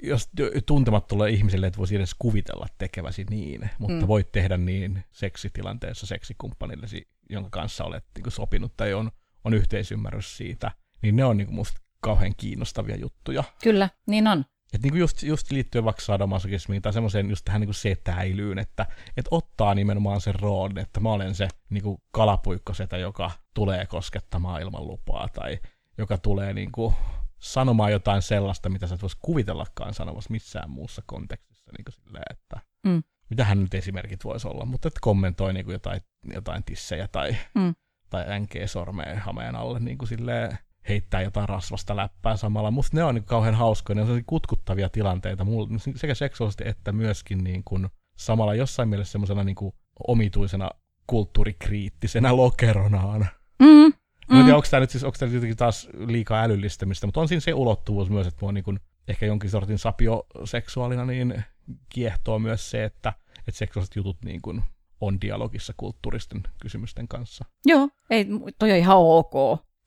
jos 0.03 0.29
tuntemattomalle 0.65 1.29
ihmiselle 1.29 1.67
et 1.67 1.77
voisi 1.77 1.95
edes 1.95 2.15
kuvitella 2.19 2.67
tekeväsi 2.77 3.25
niin, 3.29 3.69
mutta 3.79 4.01
mm. 4.01 4.07
voit 4.07 4.31
tehdä 4.31 4.57
niin 4.57 5.03
seksitilanteessa 5.11 6.05
seksikumppanillesi, 6.05 7.07
jonka 7.29 7.49
kanssa 7.49 7.83
olet 7.83 8.05
niin 8.15 8.23
kuin 8.23 8.33
sopinut 8.33 8.77
tai 8.77 8.93
on, 8.93 9.11
on 9.43 9.53
yhteisymmärrys 9.53 10.37
siitä, 10.37 10.71
niin 11.01 11.15
ne 11.15 11.25
on 11.25 11.37
niin 11.37 11.47
kuin 11.47 11.55
musta 11.55 11.81
kauhean 11.99 12.33
kiinnostavia 12.37 12.95
juttuja. 12.95 13.43
Kyllä, 13.63 13.89
niin 14.07 14.27
on. 14.27 14.45
Et 14.73 14.81
niin 14.81 14.91
kuin 14.91 14.99
just, 14.99 15.23
just 15.23 15.51
liittyen 15.51 15.85
vaikka 15.85 16.01
sadomasokismiin 16.01 16.81
tai 16.81 16.93
semmoiseen 16.93 17.29
just 17.29 17.45
tähän 17.45 17.61
niin 17.61 17.67
kuin 17.67 17.75
setäilyyn, 17.75 18.59
että 18.59 18.85
et 19.17 19.25
ottaa 19.31 19.75
nimenomaan 19.75 20.21
sen 20.21 20.35
roolin, 20.35 20.77
että 20.77 20.99
mä 20.99 21.11
olen 21.11 21.35
se 21.35 21.47
niin 21.69 21.83
kuin 21.83 21.97
kalapuikkosetä, 22.11 22.97
joka 22.97 23.31
tulee 23.53 23.85
koskettamaan 23.85 24.61
ilman 24.61 24.87
lupaa 24.87 25.27
tai 25.33 25.59
joka 25.97 26.17
tulee 26.17 26.53
niin 26.53 26.71
kuin 26.71 26.93
sanomaan 27.43 27.91
jotain 27.91 28.21
sellaista, 28.21 28.69
mitä 28.69 28.87
sä 28.87 28.95
et 28.95 29.01
voisi 29.01 29.17
kuvitellakaan 29.21 29.93
sanomassa 29.93 30.31
missään 30.31 30.69
muussa 30.69 31.01
kontekstissa. 31.05 31.71
Niin 31.77 31.85
kuin 31.85 31.93
silleen, 31.93 32.23
että 32.29 32.59
mm. 32.83 33.03
mitähän 33.29 33.61
nyt 33.61 33.73
esimerkit 33.73 34.23
voisi 34.23 34.47
olla, 34.47 34.65
mutta 34.65 34.87
että 34.87 34.99
kommentoi 35.01 35.53
niin 35.53 35.65
kuin 35.65 35.73
jotain, 35.73 36.01
jotain 36.33 36.63
tissejä 36.63 37.07
tai, 37.07 37.37
mm. 37.55 37.75
tai 38.09 38.31
änkee 38.31 38.67
sormeen 38.67 39.17
hameen 39.17 39.55
alle 39.55 39.79
niin 39.79 39.97
kuin 39.97 40.09
silleen, 40.09 40.57
heittää 40.89 41.21
jotain 41.21 41.49
rasvasta 41.49 41.95
läppää 41.95 42.37
samalla. 42.37 42.71
Musta 42.71 42.97
ne 42.97 43.03
on 43.03 43.15
niin 43.15 43.25
kauhean 43.25 43.55
hauskoja, 43.55 43.95
ne 43.95 44.01
on 44.01 44.23
kutkuttavia 44.25 44.89
tilanteita 44.89 45.45
sekä 45.95 46.15
seksuaalisesti 46.15 46.63
että 46.67 46.91
myöskin 46.91 47.43
niin 47.43 47.63
kuin 47.63 47.89
samalla 48.17 48.55
jossain 48.55 48.89
mielessä 48.89 49.11
semmoisena 49.11 49.43
niin 49.43 49.55
omituisena 50.07 50.69
kulttuurikriittisenä 51.07 52.37
lokeronaan. 52.37 53.27
Mm, 53.59 53.93
mm. 54.31 54.37
Tiedä, 54.37 54.55
onko 54.55 54.67
tämä 54.71 54.81
nyt 54.81 54.89
siis, 54.89 55.03
onko 55.03 55.17
tämä 55.19 55.31
jotenkin 55.31 55.57
taas 55.57 55.89
liikaa 55.93 56.43
älyllistämistä, 56.43 57.07
mutta 57.07 57.21
on 57.21 57.27
siinä 57.27 57.39
se 57.39 57.53
ulottuvuus 57.53 58.09
myös, 58.09 58.27
että 58.27 58.39
mua 58.41 58.51
niin 58.51 58.63
kuin, 58.63 58.79
ehkä 59.07 59.25
jonkin 59.25 59.49
sortin 59.49 59.77
sapioseksuaalina 59.77 61.05
niin 61.05 61.43
kiehtoo 61.89 62.39
myös 62.39 62.71
se, 62.71 62.83
että, 62.83 63.13
että 63.37 63.57
seksuaaliset 63.57 63.95
jutut 63.95 64.17
niin 64.25 64.41
kuin 64.41 64.63
on 65.01 65.21
dialogissa 65.21 65.73
kulttuuristen 65.77 66.43
kysymysten 66.61 67.07
kanssa. 67.07 67.45
Joo, 67.65 67.89
ei, 68.09 68.27
toi 68.59 68.71
on 68.71 68.77
ihan 68.77 68.97
ok. 68.97 69.35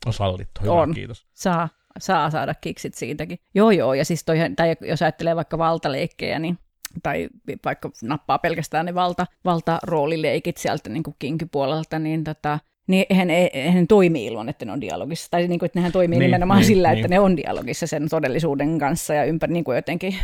On 0.07 0.13
sallittu, 0.13 0.61
hyvä, 0.63 0.73
on. 0.73 0.95
kiitos. 0.95 1.27
Saa, 1.35 1.69
saa 1.99 2.31
saada 2.31 2.55
kiksit 2.55 2.95
siitäkin. 2.95 3.39
Joo, 3.55 3.71
joo, 3.71 3.95
ja 3.95 4.05
siis 4.05 4.25
toi, 4.25 4.37
tai 4.57 4.77
jos 4.81 5.03
ajattelee 5.03 5.37
vaikka 5.37 5.59
valtaleikkejä, 5.59 6.39
niin 6.39 6.59
tai 7.03 7.29
vaikka 7.65 7.91
nappaa 8.03 8.39
pelkästään 8.39 8.87
ne 8.87 8.95
valta, 8.95 9.27
valtaroolileikit 9.45 10.57
sieltä 10.57 10.91
niin 10.91 11.03
kuin 11.03 11.17
kinkypuolelta, 11.19 11.99
niin 11.99 12.25
tota, 12.25 12.59
niin 12.87 13.07
eihän, 13.11 13.31
eihän 13.31 13.87
toimii 13.87 14.27
ilman, 14.27 14.49
että 14.49 14.65
ne 14.65 14.73
on 14.73 14.81
dialogissa. 14.81 15.29
Tai 15.31 15.49
niin 15.49 15.59
kuin, 15.59 15.67
että 15.67 15.79
nehän 15.79 15.93
toimii 15.93 16.19
niin, 16.19 16.27
nimenomaan 16.27 16.61
niin, 16.61 16.67
sillä, 16.67 16.89
niin. 16.89 16.99
että 16.99 17.09
ne 17.09 17.21
on 17.21 17.37
dialogissa 17.37 17.87
sen 17.87 18.09
todellisuuden 18.09 18.79
kanssa 18.79 19.15
ja 19.15 19.25
ympäri 19.25 19.53
niin 19.53 19.65
kuin 19.65 19.77
jotenkin. 19.77 20.15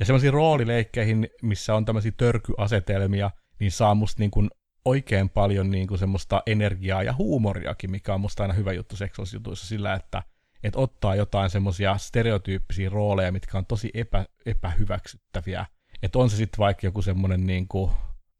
Ja 0.00 0.06
semmoisiin 0.06 0.32
roolileikkeihin, 0.32 1.28
missä 1.42 1.74
on 1.74 1.84
tämmöisiä 1.84 2.12
törkyasetelmia, 2.16 3.30
niin 3.60 3.72
saa 3.72 3.94
musta 3.94 4.20
niin 4.20 4.30
kuin 4.30 4.50
oikein 4.84 5.30
paljon 5.30 5.70
niin 5.70 5.86
kuin 5.86 5.98
semmoista 5.98 6.42
energiaa 6.46 7.02
ja 7.02 7.14
huumoriakin, 7.18 7.90
mikä 7.90 8.14
on 8.14 8.20
musta 8.20 8.42
aina 8.42 8.54
hyvä 8.54 8.72
juttu 8.72 8.96
seksuaalisjutuissa 8.96 9.66
sillä, 9.66 9.94
että 9.94 10.22
et 10.64 10.76
ottaa 10.76 11.14
jotain 11.14 11.50
semmoisia 11.50 11.98
stereotyyppisiä 11.98 12.88
rooleja, 12.88 13.32
mitkä 13.32 13.58
on 13.58 13.66
tosi 13.66 13.90
epä, 13.94 14.26
epähyväksyttäviä. 14.46 15.66
Että 16.02 16.18
on 16.18 16.30
se 16.30 16.36
sitten 16.36 16.58
vaikka 16.58 16.86
joku 16.86 17.02
semmoinen 17.02 17.46
niin 17.46 17.68
kuin, 17.68 17.90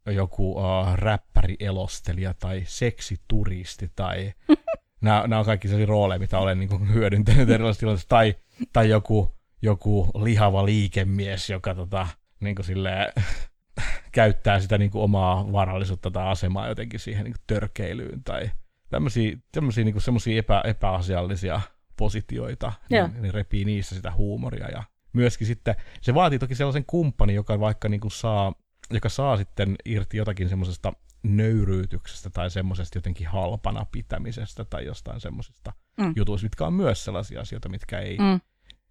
joku 0.06 0.52
uh, 0.52 0.94
räppärielostelija 0.94 2.34
tai 2.34 2.62
seksituristi 2.66 3.90
tai 3.96 4.32
nämä, 5.00 5.26
nämä 5.26 5.38
on 5.38 5.44
kaikki 5.44 5.68
sellaisia 5.68 5.86
rooleja, 5.86 6.18
mitä 6.18 6.38
olen 6.38 6.58
niin 6.58 6.68
kuin, 6.68 6.94
hyödyntänyt 6.94 7.50
erilaisissa 7.50 7.80
tilanteissa. 7.80 8.08
Tai, 8.08 8.34
tai 8.72 8.88
joku, 8.88 9.36
joku 9.62 10.10
lihava 10.14 10.64
liikemies, 10.66 11.50
joka 11.50 11.74
tota, 11.74 12.06
niin 12.40 12.54
kuin 12.54 12.66
silleen, 12.66 13.12
käyttää 14.12 14.60
sitä 14.60 14.78
niin 14.78 14.90
kuin 14.90 15.02
omaa 15.02 15.52
varallisuutta 15.52 16.10
tai 16.10 16.28
asemaa 16.28 16.68
jotenkin 16.68 17.00
siihen 17.00 17.24
niin 17.24 17.34
kuin 17.34 17.44
törkeilyyn 17.46 18.24
tai 18.24 18.50
tämmöisiä, 18.88 19.36
tämmöisiä 19.52 19.84
niin 19.84 20.00
semmoisia 20.00 20.38
epä, 20.38 20.62
epäasiallisia 20.64 21.60
positioita, 21.96 22.72
niin, 22.90 23.22
niin 23.22 23.34
repii 23.34 23.64
niissä 23.64 23.94
sitä 23.94 24.12
huumoria 24.12 24.68
ja 24.68 24.82
myöskin 25.12 25.46
sitten, 25.46 25.74
se 26.00 26.14
vaatii 26.14 26.38
toki 26.38 26.54
sellaisen 26.54 26.84
kumppanin, 26.86 27.36
joka 27.36 27.60
vaikka 27.60 27.88
niin 27.88 28.00
kuin 28.00 28.10
saa, 28.10 28.52
joka 28.90 29.08
saa 29.08 29.36
sitten 29.36 29.76
irti 29.84 30.16
jotakin 30.16 30.48
semmoisesta 30.48 30.92
nöyryytyksestä 31.22 32.30
tai 32.30 32.50
semmoisesta 32.50 32.98
jotenkin 32.98 33.26
halpana 33.26 33.86
pitämisestä 33.92 34.64
tai 34.64 34.84
jostain 34.84 35.20
semmoisista 35.20 35.72
mm. 35.96 36.12
jutuista, 36.16 36.44
mitkä 36.44 36.66
on 36.66 36.72
myös 36.72 37.04
sellaisia 37.04 37.40
asioita, 37.40 37.68
mitkä 37.68 37.98
ei 37.98 38.18
mm. 38.18 38.40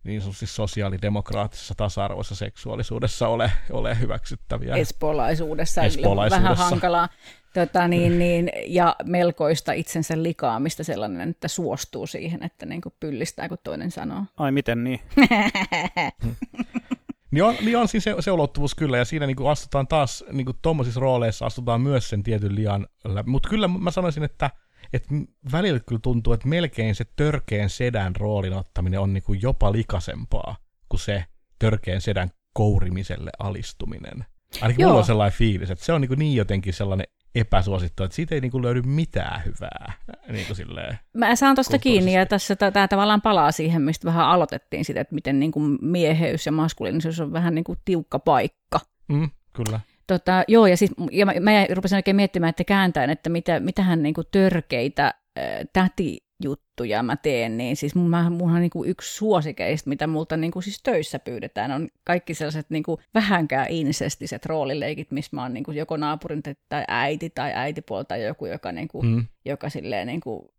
niin 0.03 0.21
sanotusti 0.21 0.47
sosiaalidemokraattisessa 0.47 1.75
tasa-arvoisessa 1.75 2.35
seksuaalisuudessa 2.35 3.27
ole, 3.27 3.51
ole 3.71 3.99
hyväksyttäviä. 3.99 4.75
Espolaisuudessa, 4.75 5.83
Espolaisuudessa. 5.83 6.53
vähän 6.53 6.69
hankalaa 6.69 7.09
tota, 7.53 7.87
niin, 7.87 8.19
niin, 8.19 8.51
ja 8.67 8.95
melkoista 9.03 9.73
itsensä 9.73 10.23
likaamista 10.23 10.83
sellainen, 10.83 11.29
että 11.29 11.47
suostuu 11.47 12.07
siihen, 12.07 12.43
että 12.43 12.65
niin 12.65 12.81
kuin 12.81 12.93
pyllistää, 12.99 13.49
kun 13.49 13.57
toinen 13.63 13.91
sanoo. 13.91 14.23
Ai 14.37 14.51
miten 14.51 14.83
niin? 14.83 14.99
Niin 17.33 17.43
on, 17.43 17.55
niin 17.61 17.77
on 17.77 17.87
siinä 17.87 18.01
se, 18.01 18.15
se 18.19 18.31
ulottuvuus 18.31 18.75
kyllä, 18.75 18.97
ja 18.97 19.05
siinä 19.05 19.25
niin 19.25 19.35
kuin 19.35 19.49
astutaan 19.49 19.87
taas, 19.87 20.23
niin 20.31 20.45
kuin 20.45 20.57
tuommoisissa 20.61 20.99
rooleissa 20.99 21.45
astutaan 21.45 21.81
myös 21.81 22.09
sen 22.09 22.23
tietyn 22.23 22.55
liian 22.55 22.87
läpi. 23.05 23.29
Mutta 23.29 23.49
kyllä 23.49 23.67
mä 23.67 23.91
sanoisin, 23.91 24.23
että, 24.23 24.49
että 24.93 25.15
välillä 25.51 25.79
kyllä 25.79 25.99
tuntuu, 26.03 26.33
että 26.33 26.47
melkein 26.47 26.95
se 26.95 27.05
törkeän 27.15 27.69
sedän 27.69 28.15
roolin 28.15 28.53
ottaminen 28.53 28.99
on 28.99 29.13
niin 29.13 29.23
kuin 29.23 29.41
jopa 29.41 29.71
likasempaa 29.71 30.55
kuin 30.89 30.99
se 30.99 31.25
törkeän 31.59 32.01
sedän 32.01 32.31
kourimiselle 32.53 33.29
alistuminen. 33.39 34.25
Ainakin 34.61 34.83
Joo. 34.83 34.89
mulla 34.89 34.99
on 34.99 35.05
sellainen 35.05 35.37
fiilis, 35.37 35.71
että 35.71 35.85
se 35.85 35.93
on 35.93 36.01
niin, 36.01 36.19
niin 36.19 36.35
jotenkin 36.35 36.73
sellainen 36.73 37.07
epäsuosittu, 37.35 38.03
että 38.03 38.15
siitä 38.15 38.35
ei 38.35 38.41
niin 38.41 38.51
kuin 38.51 38.63
löydy 38.63 38.81
mitään 38.81 39.41
hyvää. 39.45 39.93
Niin 40.27 40.55
silleen, 40.55 40.99
Mä 41.13 41.35
saan 41.35 41.55
tuosta 41.55 41.79
kiinni, 41.79 42.13
ja 42.13 42.25
tässä 42.25 42.55
tämä 42.55 42.87
tavallaan 42.87 43.21
palaa 43.21 43.51
siihen, 43.51 43.81
mistä 43.81 44.05
vähän 44.05 44.25
aloitettiin 44.25 44.85
sitä, 44.85 45.01
että 45.01 45.15
miten 45.15 45.39
niin 45.39 45.51
kuin 45.51 45.77
mieheys 45.81 46.45
ja 46.45 46.51
maskuliinisuus 46.51 47.19
on 47.19 47.33
vähän 47.33 47.55
niin 47.55 47.63
kuin 47.63 47.79
tiukka 47.85 48.19
paikka. 48.19 48.79
Mm, 49.07 49.29
kyllä. 49.53 49.79
Tota, 50.07 50.43
joo, 50.47 50.67
ja, 50.67 50.77
siis, 50.77 50.91
ja 51.11 51.25
mä, 51.25 51.33
mä 51.39 51.51
rupesin 51.73 51.95
oikein 51.95 52.15
miettimään, 52.15 52.49
että 52.49 52.63
kääntäen, 52.63 53.09
että 53.09 53.29
mitä, 53.29 53.59
mitähän 53.59 54.03
niin 54.03 54.13
kuin 54.13 54.27
törkeitä 54.31 55.05
äh, 55.05 55.43
täti 55.73 56.17
juttuja 56.43 57.03
mä 57.03 57.15
teen, 57.15 57.57
niin 57.57 57.75
siis 57.75 57.95
mun, 57.95 58.09
mä, 58.09 58.29
mun 58.29 58.51
on 58.51 58.61
niin 58.61 58.69
kuin 58.69 58.89
yksi 58.89 59.13
suosikeista, 59.17 59.89
mitä 59.89 60.07
multa 60.07 60.37
niin 60.37 60.51
kuin 60.51 60.63
siis 60.63 60.83
töissä 60.83 61.19
pyydetään, 61.19 61.71
on 61.71 61.89
kaikki 62.03 62.33
sellaiset 62.33 62.69
niin 62.69 62.83
kuin 62.83 62.97
vähänkään 63.13 63.67
insestiset 63.69 64.45
roolileikit, 64.45 65.11
missä 65.11 65.29
mä 65.35 65.41
oon 65.41 65.53
niin 65.53 65.63
kuin 65.63 65.77
joko 65.77 65.97
naapurin 65.97 66.43
tai 66.69 66.83
äiti 66.87 67.29
tai 67.29 67.51
äitipuolta 67.55 68.07
tai 68.07 68.23
joku, 68.23 68.45
joka, 68.45 68.71
niin 68.71 68.87
kuin, 68.87 69.05
mm. 69.05 69.25
joka 69.45 69.69
silleen 69.69 70.07
niin 70.07 70.21
kuin 70.21 70.49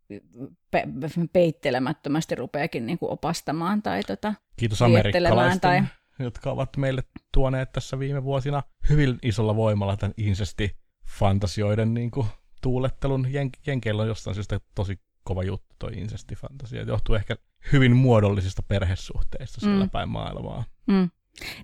pe- 0.70 0.88
peittelemättömästi 1.32 2.34
rupeakin 2.34 2.86
niin 2.86 2.98
kuin 2.98 3.10
opastamaan 3.10 3.82
tai 3.82 4.02
tota, 4.02 4.34
Kiitos 4.56 4.82
amerikkalaisten, 4.82 5.60
tai... 5.60 5.82
jotka 6.18 6.50
ovat 6.50 6.76
meille 6.76 7.02
tuoneet 7.32 7.72
tässä 7.72 7.98
viime 7.98 8.24
vuosina 8.24 8.62
hyvin 8.88 9.18
isolla 9.22 9.56
voimalla 9.56 9.96
tämän 9.96 10.14
insesti-fantasioiden 10.16 11.94
niin 11.94 12.10
kuin 12.10 12.26
tuulettelun. 12.62 13.26
Jen- 13.26 13.60
Jenkeillä 13.66 14.02
on 14.02 14.08
jostain 14.08 14.34
syystä 14.34 14.60
tosi 14.74 14.98
kova 15.24 15.42
juttu 15.42 15.74
toi 15.78 15.92
insestifantasia. 15.92 16.82
Johtuu 16.82 17.14
ehkä 17.14 17.36
hyvin 17.72 17.96
muodollisista 17.96 18.62
perhesuhteista 18.62 19.60
siellä 19.60 19.84
mm. 19.84 19.90
päin 19.90 20.08
maailmaa. 20.08 20.64
Mm. 20.86 21.10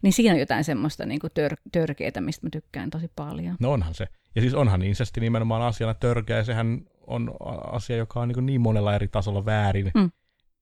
Niin 0.03 0.13
siinä 0.13 0.35
on 0.35 0.41
jotain 0.41 0.65
semmoista 0.65 1.07
niin 1.07 1.21
kuin 1.21 1.31
tör- 1.31 1.71
törkeitä, 1.73 2.21
mistä 2.21 2.47
mä 2.47 2.51
tykkään 2.51 2.91
tosi 2.91 3.13
paljon. 3.17 3.57
No 3.61 3.73
onhan 3.73 3.95
se. 3.95 4.09
Ja 4.35 4.41
siis 4.41 4.55
onhan 4.55 4.83
insesti 4.83 5.21
nimenomaan 5.21 5.63
asiana 5.63 5.95
törkeä. 5.95 6.45
Sehän 6.45 6.81
on 7.07 7.37
asia, 7.73 7.97
joka 7.97 8.21
on 8.21 8.29
niin, 8.29 8.47
niin 8.47 8.61
monella 8.61 8.95
eri 8.95 9.09
tasolla 9.09 9.45
väärin 9.45 9.91
mm. 9.95 10.11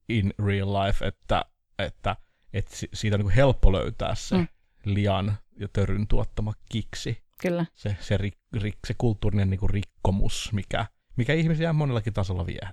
in 0.09 0.35
real 0.47 0.73
life, 0.73 1.07
että, 1.07 1.45
että, 1.79 2.17
että 2.53 2.71
siitä 2.95 3.17
on 3.17 3.21
niin 3.21 3.31
helppo 3.31 3.73
löytää 3.73 4.15
se 4.15 4.37
mm. 4.37 4.49
lian 4.85 5.37
ja 5.61 5.69
töryn 5.73 6.07
tuottama 6.07 6.53
kiksi. 6.69 7.23
Kyllä. 7.41 7.67
Se, 7.75 7.97
se, 8.01 8.17
ri, 8.17 8.31
ri, 8.53 8.73
se 8.87 8.95
kulttuurinen 8.99 9.51
niin 9.51 9.71
rikkomus, 9.71 10.51
mikä, 10.53 10.87
mikä 11.17 11.35
ihmisiä 11.35 11.73
monellakin 11.73 12.13
tasolla 12.13 12.47
vie. 12.47 12.69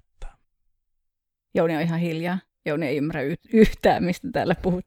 Jouni 1.56 1.76
on 1.76 1.82
ihan 1.82 1.99
hiljaa. 1.99 2.39
Jouni 2.66 2.88
ei 2.88 2.97
ymmärrä 2.97 3.22
y- 3.22 3.36
yhtään, 3.53 4.03
mistä 4.03 4.28
täällä 4.34 4.56
puhut. 4.62 4.86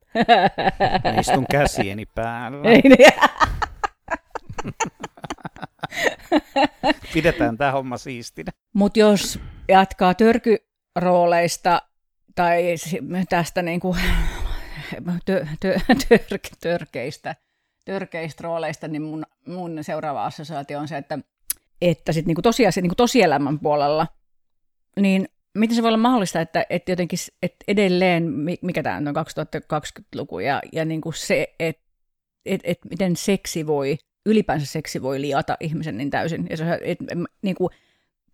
istun 1.21 1.47
käsieni 1.51 2.07
päällä. 2.15 2.69
Ei 2.69 2.83
niin. 2.83 3.13
Pidetään 7.15 7.59
tämä 7.59 7.73
homma 7.73 7.97
siistinä. 7.97 8.53
Mutta 8.73 8.99
jos 8.99 9.41
jatkaa 9.69 10.15
törkyrooleista 10.15 11.83
tai 12.35 12.75
tästä 13.29 13.63
niinku 13.63 13.97
tö, 15.25 15.47
tö, 15.61 15.81
tör, 16.09 16.19
törkeistä, 16.61 17.35
törkeistä 17.85 18.43
rooleista, 18.43 18.89
niin 18.89 19.03
mun, 19.03 19.27
mun 19.47 19.79
seuraava 19.85 20.27
assosiaatio 20.27 20.79
on 20.79 20.89
se, 20.89 20.97
että, 20.97 21.19
että 21.83 22.13
sit 22.13 22.27
niinku 22.27 22.43
tosiaan, 22.43 22.73
niinku 22.77 22.95
tosielämän 22.95 23.59
puolella, 23.59 24.07
niin 25.01 25.29
miten 25.59 25.77
se 25.77 25.83
voi 25.83 25.89
olla 25.89 25.99
mahdollista, 25.99 26.41
että, 26.41 26.67
että 26.71 26.93
jotenkin 26.93 27.19
että 27.43 27.65
edelleen, 27.69 28.33
mikä 28.63 28.83
tämä 28.83 28.97
on 28.97 29.07
2020-luku, 29.07 30.39
ja, 30.39 30.63
ja 30.73 30.85
niin 30.85 31.01
kuin 31.01 31.15
se, 31.15 31.55
että 31.59 31.89
et, 32.47 32.61
et 32.65 32.79
miten 32.91 33.17
seksi 33.17 33.67
voi, 33.67 33.97
ylipäänsä 34.27 34.67
seksi 34.67 35.03
voi 35.03 35.21
liata 35.21 35.57
ihmisen 35.61 35.97
niin 35.97 36.11
täysin. 36.11 36.47
Ja 36.51 36.57
se, 36.57 36.79
et, 36.83 36.99
niin 37.43 37.55
kuin 37.55 37.71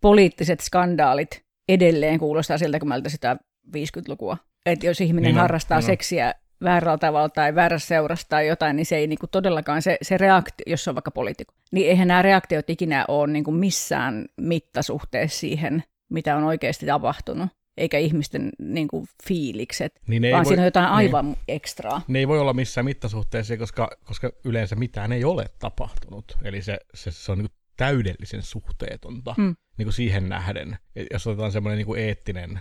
poliittiset 0.01 0.59
skandaalit 0.59 1.43
edelleen 1.69 2.19
kuulostaa 2.19 2.57
siltä, 2.57 2.79
kun 2.79 2.89
meiltä 2.89 3.09
sitä 3.09 3.37
50-lukua. 3.67 4.37
Että 4.65 4.85
jos 4.85 5.01
ihminen 5.01 5.27
niin 5.27 5.35
on, 5.35 5.41
harrastaa 5.41 5.77
niin 5.77 5.85
seksiä 5.85 6.33
väärällä 6.63 6.97
tavalla 6.97 7.29
tai 7.29 7.55
väärässä 7.55 7.87
seurassa 7.87 8.29
tai 8.29 8.47
jotain, 8.47 8.75
niin 8.75 8.85
se 8.85 8.97
ei 8.97 9.07
niin 9.07 9.19
kuin 9.19 9.29
todellakaan, 9.29 9.81
se, 9.81 9.97
se 10.01 10.17
reaktio, 10.17 10.63
jos 10.67 10.83
se 10.83 10.89
on 10.89 10.95
vaikka 10.95 11.11
poliitikko, 11.11 11.53
niin 11.71 11.89
eihän 11.89 12.07
nämä 12.07 12.21
reaktiot 12.21 12.69
ikinä 12.69 13.05
ole 13.07 13.31
niin 13.31 13.43
kuin 13.43 13.57
missään 13.57 14.25
mittasuhteessa 14.37 15.39
siihen, 15.39 15.83
mitä 16.09 16.37
on 16.37 16.43
oikeasti 16.43 16.85
tapahtunut, 16.85 17.49
eikä 17.77 17.97
ihmisten 17.97 18.49
niin 18.59 18.87
kuin, 18.87 19.07
fiilikset, 19.27 20.01
niin 20.07 20.23
vaan 20.31 20.33
voi, 20.33 20.45
siinä 20.45 20.61
on 20.61 20.67
jotain 20.67 20.87
aivan 20.87 21.25
niin, 21.25 21.37
ekstraa. 21.47 22.01
Ne 22.07 22.19
ei 22.19 22.27
voi 22.27 22.39
olla 22.39 22.53
missään 22.53 22.85
mittasuhteessa, 22.85 23.57
koska, 23.57 23.89
koska 24.03 24.31
yleensä 24.43 24.75
mitään 24.75 25.11
ei 25.11 25.23
ole 25.23 25.45
tapahtunut. 25.59 26.37
Eli 26.43 26.61
se, 26.61 26.79
se, 26.93 27.11
se 27.11 27.31
on 27.31 27.37
niin 27.37 27.49
kuin 27.49 27.59
täydellisen 27.77 28.41
suhteetonta 28.41 29.35
mm. 29.37 29.55
niin 29.77 29.85
kuin 29.85 29.93
siihen 29.93 30.29
nähden. 30.29 30.77
Jos 31.11 31.27
otetaan 31.27 31.51
semmoinen 31.51 31.77
niin 31.77 31.85
kuin 31.85 32.01
eettinen 32.01 32.59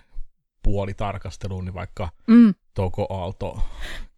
puoli 0.62 0.94
tarkasteluun, 0.94 1.64
niin 1.64 1.74
vaikka 1.74 2.08
mm. 2.26 2.54
Toko 2.74 3.06
Aalto 3.10 3.62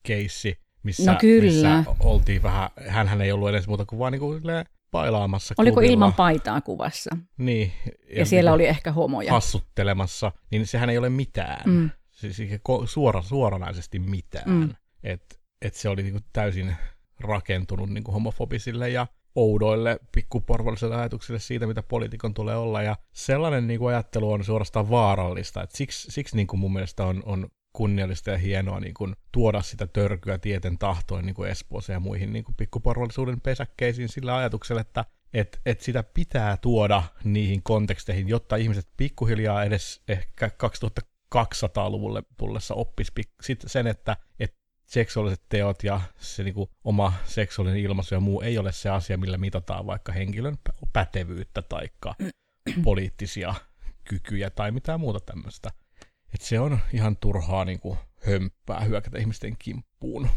keissi, 0.03 0.59
missä, 0.83 1.13
no 1.13 1.19
missä 1.43 1.85
oltiin 2.01 2.43
vähän, 2.43 2.71
hän 2.89 3.21
ei 3.21 3.33
ollut 3.33 3.49
edes 3.49 3.69
muuta 3.69 3.85
kuin 3.85 3.99
vaan 3.99 4.13
niin 4.13 4.21
kuin 4.21 4.43
bailaamassa 4.91 5.55
Oliko 5.59 5.75
klubilla. 5.75 5.93
ilman 5.93 6.15
paitaa 6.15 6.61
kuvassa? 6.61 7.11
Niin. 7.39 7.73
Ja, 7.87 8.19
ja 8.19 8.27
siellä 8.27 8.51
niin 8.51 8.55
oli 8.55 8.67
ehkä 8.67 8.93
homoja. 8.93 9.33
Hassuttelemassa, 9.33 10.33
niin 10.51 10.67
sehän 10.67 10.91
ei 10.91 10.99
ole 10.99 11.09
mitään. 11.09 11.71
Mm. 11.71 11.91
Siis 12.11 12.43
suora, 12.85 13.23
suoranaisesti 13.23 13.99
mitään. 13.99 14.51
Mm. 14.51 14.75
Et, 15.03 15.41
et 15.63 15.75
se 15.75 15.89
oli 15.89 16.03
niinku 16.03 16.21
täysin 16.33 16.77
rakentunut 17.21 17.91
niinku 17.91 18.13
homofobisille 18.13 18.91
ja 18.91 19.07
oudoille 19.35 19.99
pikkuporvallisille 20.15 20.97
ajatuksille 20.97 21.39
siitä, 21.39 21.67
mitä 21.67 21.83
poliitikon 21.83 22.35
tulee 22.35 22.57
olla. 22.57 22.83
Ja 22.83 22.97
sellainen 23.13 23.67
niin 23.67 23.79
kuin 23.79 23.95
ajattelu 23.95 24.33
on 24.33 24.45
suorastaan 24.45 24.91
vaarallista. 24.91 25.63
Et 25.63 25.71
siksi 25.71 26.11
siksi 26.11 26.37
niin 26.37 26.47
kuin 26.47 26.61
mun 26.61 26.73
mielestä 26.73 27.05
on, 27.05 27.23
on 27.27 27.49
kunniallista 27.77 28.31
ja 28.31 28.39
hienoa 28.39 28.81
niin 28.81 28.95
kuin, 28.95 29.17
tuoda 29.33 29.63
sitä 29.63 29.87
törkyä 29.87 30.39
tieten 30.39 30.79
tahtoin 30.79 31.27
niin 31.27 31.35
kuin 31.35 31.51
Espoossa 31.51 31.93
ja 31.93 32.01
muihin 32.01 32.33
niin 32.33 32.45
kuin 32.45 32.55
pikkuporvallisuuden 32.55 33.41
pesäkkeisiin 33.41 34.09
sillä 34.09 34.37
ajatuksella, 34.37 34.81
että 34.81 35.05
et, 35.35 35.61
et 35.67 35.81
sitä 35.81 36.03
pitää 36.03 36.57
tuoda 36.57 37.03
niihin 37.25 37.63
konteksteihin, 37.63 38.29
jotta 38.29 38.57
ihmiset 38.57 38.89
pikkuhiljaa 38.97 39.65
edes 39.65 40.03
ehkä 40.09 40.51
2200-luvulle 41.35 42.23
pullessa 42.37 42.75
oppisi 42.75 43.13
pik- 43.21 43.55
sen, 43.67 43.87
että 43.87 44.17
et 44.41 44.55
seksuaaliset 44.87 45.43
teot 45.49 45.85
ja 45.85 46.01
se 46.19 46.43
niin 46.43 46.55
kuin, 46.55 46.71
oma 46.85 47.13
seksuaalinen 47.25 47.81
ilmaisu 47.81 48.15
ja 48.15 48.21
muu 48.21 48.41
ei 48.41 48.59
ole 48.59 48.73
se 48.73 48.89
asia, 48.89 49.19
millä 49.19 49.39
mitataan 49.39 49.87
vaikka 49.87 50.13
henkilön 50.13 50.59
pätevyyttä 50.93 51.63
tai 51.63 51.89
poliittisia 52.85 53.55
kykyjä 54.05 54.51
tai 54.51 54.71
mitään 54.71 55.01
muuta 55.01 55.21
tämmöistä 55.21 55.71
et 56.35 56.41
se 56.41 56.61
on 56.61 56.79
ihan 56.93 57.17
turhaa 57.17 57.65
niin 57.65 57.81
kuin, 57.81 57.99
hömppää 58.27 58.81
hyökätä 58.81 59.19
ihmisten 59.19 59.57
kimppuun 59.59 60.29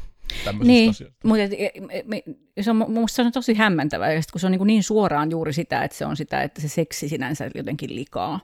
niin, 0.63 0.93
mutta 1.23 1.43
et, 1.43 1.51
et, 1.89 2.63
se 2.63 2.71
on, 2.71 2.91
musta 2.91 3.15
se 3.15 3.21
on 3.21 3.31
tosi 3.31 3.53
hämmentävää, 3.53 4.09
kun 4.31 4.41
se 4.41 4.47
on 4.47 4.51
niin, 4.51 4.67
niin 4.67 4.83
suoraan 4.83 5.31
juuri 5.31 5.53
sitä, 5.53 5.83
että 5.83 5.97
se 5.97 6.05
on 6.05 6.17
sitä, 6.17 6.41
että 6.41 6.61
se 6.61 6.67
seksi 6.67 7.09
sinänsä 7.09 7.49
jotenkin 7.55 7.95
likaa. 7.95 8.39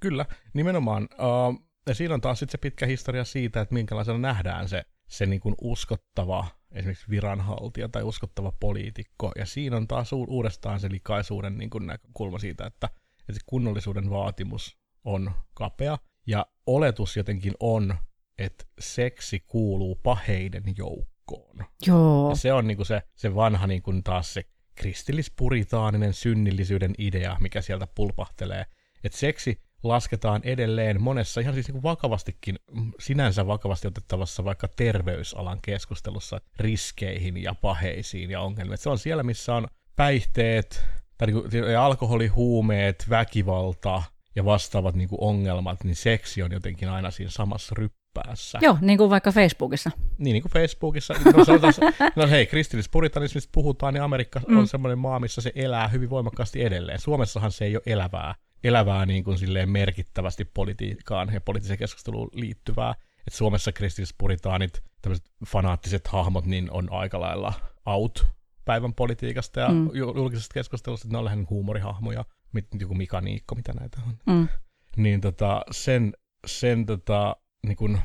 Kyllä, 0.00 0.26
nimenomaan. 0.54 1.02
Uh, 1.12 1.62
ja 1.86 1.94
siinä 1.94 2.14
on 2.14 2.20
taas 2.20 2.38
sit 2.38 2.50
se 2.50 2.58
pitkä 2.58 2.86
historia 2.86 3.24
siitä, 3.24 3.60
että 3.60 3.74
minkälaisena 3.74 4.18
nähdään 4.18 4.68
se 4.68 4.84
se 5.08 5.26
niin 5.26 5.40
kuin 5.40 5.54
uskottava 5.60 6.46
esimerkiksi 6.72 7.10
viranhaltija 7.10 7.88
tai 7.88 8.02
uskottava 8.02 8.52
poliitikko. 8.52 9.32
Ja 9.36 9.46
siinä 9.46 9.76
on 9.76 9.88
taas 9.88 10.12
uudestaan 10.12 10.80
se 10.80 10.90
likaisuuden 10.90 11.58
niin 11.58 11.70
kuin 11.70 11.86
näkökulma 11.86 12.38
siitä, 12.38 12.66
että, 12.66 12.88
että 13.20 13.32
se 13.32 13.40
kunnollisuuden 13.46 14.10
vaatimus 14.10 14.78
on 15.04 15.30
kapea. 15.54 15.98
Ja 16.28 16.46
oletus 16.66 17.16
jotenkin 17.16 17.52
on, 17.60 17.94
että 18.38 18.64
seksi 18.78 19.40
kuuluu 19.40 19.94
paheiden 19.94 20.64
joukkoon. 20.76 21.64
Joo. 21.86 22.30
Ja 22.30 22.36
se 22.36 22.52
on 22.52 22.66
niin 22.66 22.76
kuin 22.76 22.86
se, 22.86 23.02
se 23.14 23.34
vanha 23.34 23.66
niin 23.66 23.82
kuin 23.82 24.02
taas 24.02 24.34
se 24.34 24.44
kristillispuritaaninen 24.74 26.12
synnillisyyden 26.12 26.94
idea, 26.98 27.36
mikä 27.40 27.60
sieltä 27.60 27.86
pulpahtelee. 27.94 28.66
Että 29.04 29.18
seksi 29.18 29.60
lasketaan 29.82 30.40
edelleen 30.44 31.02
monessa 31.02 31.40
ihan 31.40 31.54
siis 31.54 31.68
niin 31.68 31.82
vakavastikin, 31.82 32.58
sinänsä 33.00 33.46
vakavasti 33.46 33.88
otettavassa 33.88 34.44
vaikka 34.44 34.68
terveysalan 34.68 35.60
keskustelussa 35.62 36.40
riskeihin 36.58 37.42
ja 37.42 37.54
paheisiin 37.54 38.30
ja 38.30 38.40
ongelmiin. 38.40 38.74
Et 38.74 38.80
se 38.80 38.90
on 38.90 38.98
siellä, 38.98 39.22
missä 39.22 39.54
on 39.54 39.68
päihteet, 39.96 40.86
tai 41.18 41.26
niin 41.26 41.42
kuin, 41.42 41.78
alkoholi, 41.78 42.26
huumeet, 42.26 43.06
väkivalta 43.10 44.02
ja 44.38 44.44
vastaavat 44.44 44.94
niin 44.94 45.08
kuin 45.08 45.20
ongelmat, 45.20 45.84
niin 45.84 45.96
seksi 45.96 46.42
on 46.42 46.52
jotenkin 46.52 46.88
aina 46.88 47.10
siinä 47.10 47.30
samassa 47.30 47.74
ryppäässä. 47.78 48.58
Joo, 48.62 48.78
niin 48.80 48.98
kuin 48.98 49.10
vaikka 49.10 49.32
Facebookissa. 49.32 49.90
Niin, 50.18 50.32
niin 50.32 50.42
kuin 50.42 50.52
Facebookissa. 50.52 51.14
No, 51.36 51.44
sanotaan, 51.44 51.74
no 52.16 52.28
hei, 52.28 52.46
kristillispuritanismista 52.46 53.50
puhutaan, 53.52 53.94
niin 53.94 54.02
Amerikka 54.02 54.40
mm. 54.48 54.58
on 54.58 54.68
semmoinen 54.68 54.98
maa, 54.98 55.20
missä 55.20 55.40
se 55.40 55.52
elää 55.54 55.88
hyvin 55.88 56.10
voimakkaasti 56.10 56.64
edelleen. 56.64 56.98
Suomessahan 56.98 57.52
se 57.52 57.64
ei 57.64 57.76
ole 57.76 57.82
elävää 57.86 58.34
elävää 58.64 59.06
niin 59.06 59.24
kuin 59.24 59.38
silleen 59.38 59.70
merkittävästi 59.70 60.44
politiikkaan 60.44 61.32
ja 61.34 61.40
poliittiseen 61.40 61.78
keskusteluun 61.78 62.30
liittyvää. 62.32 62.94
Et 63.26 63.32
Suomessa 63.32 63.72
kristillispuritaanit, 63.72 64.82
tämmöiset 65.02 65.30
fanaattiset 65.46 66.06
hahmot, 66.06 66.46
niin 66.46 66.70
on 66.70 66.92
aika 66.92 67.20
lailla 67.20 67.52
out 67.86 68.26
päivän 68.64 68.94
politiikasta 68.94 69.60
ja 69.60 69.68
mm. 69.68 69.90
julkisesta 69.94 70.54
keskustelusta, 70.54 71.06
että 71.06 71.14
ne 71.14 71.18
on 71.18 71.24
lähinnä 71.24 71.46
huumorihahmoja, 71.50 72.24
joku 72.80 72.94
Mika 72.94 73.20
Niikko, 73.20 73.54
mitä 73.54 73.72
näitä 73.72 73.98
on. 74.06 74.36
Mm. 74.36 74.48
Niin 74.96 75.20
tota, 75.20 75.62
sen, 75.70 76.12
sen 76.46 76.86
tota, 76.86 77.36
niin 77.66 77.76
kun, 77.76 77.98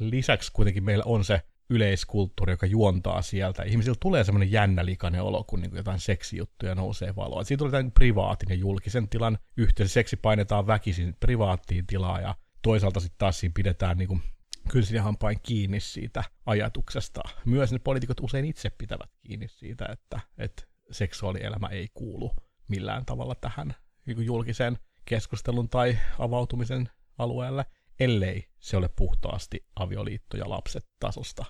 lisäksi 0.00 0.52
kuitenkin 0.52 0.84
meillä 0.84 1.04
on 1.06 1.24
se 1.24 1.40
yleiskulttuuri, 1.70 2.52
joka 2.52 2.66
juontaa 2.66 3.22
sieltä. 3.22 3.62
Ihmisillä 3.62 3.96
tulee 4.00 4.24
semmoinen 4.24 4.52
jännä 4.52 4.84
likainen 4.84 5.22
olo, 5.22 5.44
kun 5.44 5.60
niin 5.60 5.76
jotain 5.76 6.00
seksijuttuja 6.00 6.74
nousee 6.74 7.16
valoa. 7.16 7.44
Siitä 7.44 7.58
tulee 7.58 7.70
tämän 7.70 7.92
privaatin 7.92 8.48
ja 8.48 8.54
julkisen 8.54 9.08
tilan 9.08 9.38
yhteydessä. 9.56 9.94
Seksi 9.94 10.16
painetaan 10.16 10.66
väkisin 10.66 11.16
privaattiin 11.20 11.86
tilaa 11.86 12.20
ja 12.20 12.34
toisaalta 12.62 13.00
sitten 13.00 13.18
taas 13.18 13.40
siinä 13.40 13.52
pidetään 13.56 13.98
niin 13.98 14.08
kuin 14.08 14.22
kynsin 14.68 15.02
hampain 15.02 15.38
kiinni 15.42 15.80
siitä 15.80 16.24
ajatuksesta. 16.46 17.20
Myös 17.44 17.72
ne 17.72 17.78
poliitikot 17.78 18.20
usein 18.20 18.44
itse 18.44 18.70
pitävät 18.70 19.10
kiinni 19.26 19.48
siitä, 19.48 19.86
että, 19.92 20.20
että 20.38 20.62
seksuaalielämä 20.90 21.68
ei 21.68 21.88
kuulu 21.94 22.32
millään 22.70 23.04
tavalla 23.06 23.34
tähän 23.34 23.74
niin 24.06 24.24
julkisen 24.24 24.78
keskustelun 25.04 25.68
tai 25.68 25.98
avautumisen 26.18 26.88
alueelle, 27.18 27.64
ellei 28.00 28.48
se 28.60 28.76
ole 28.76 28.90
puhtaasti 28.96 29.64
avioliitto 29.76 30.36
ja 30.36 30.50
lapset 30.50 30.86
tasosta 31.00 31.44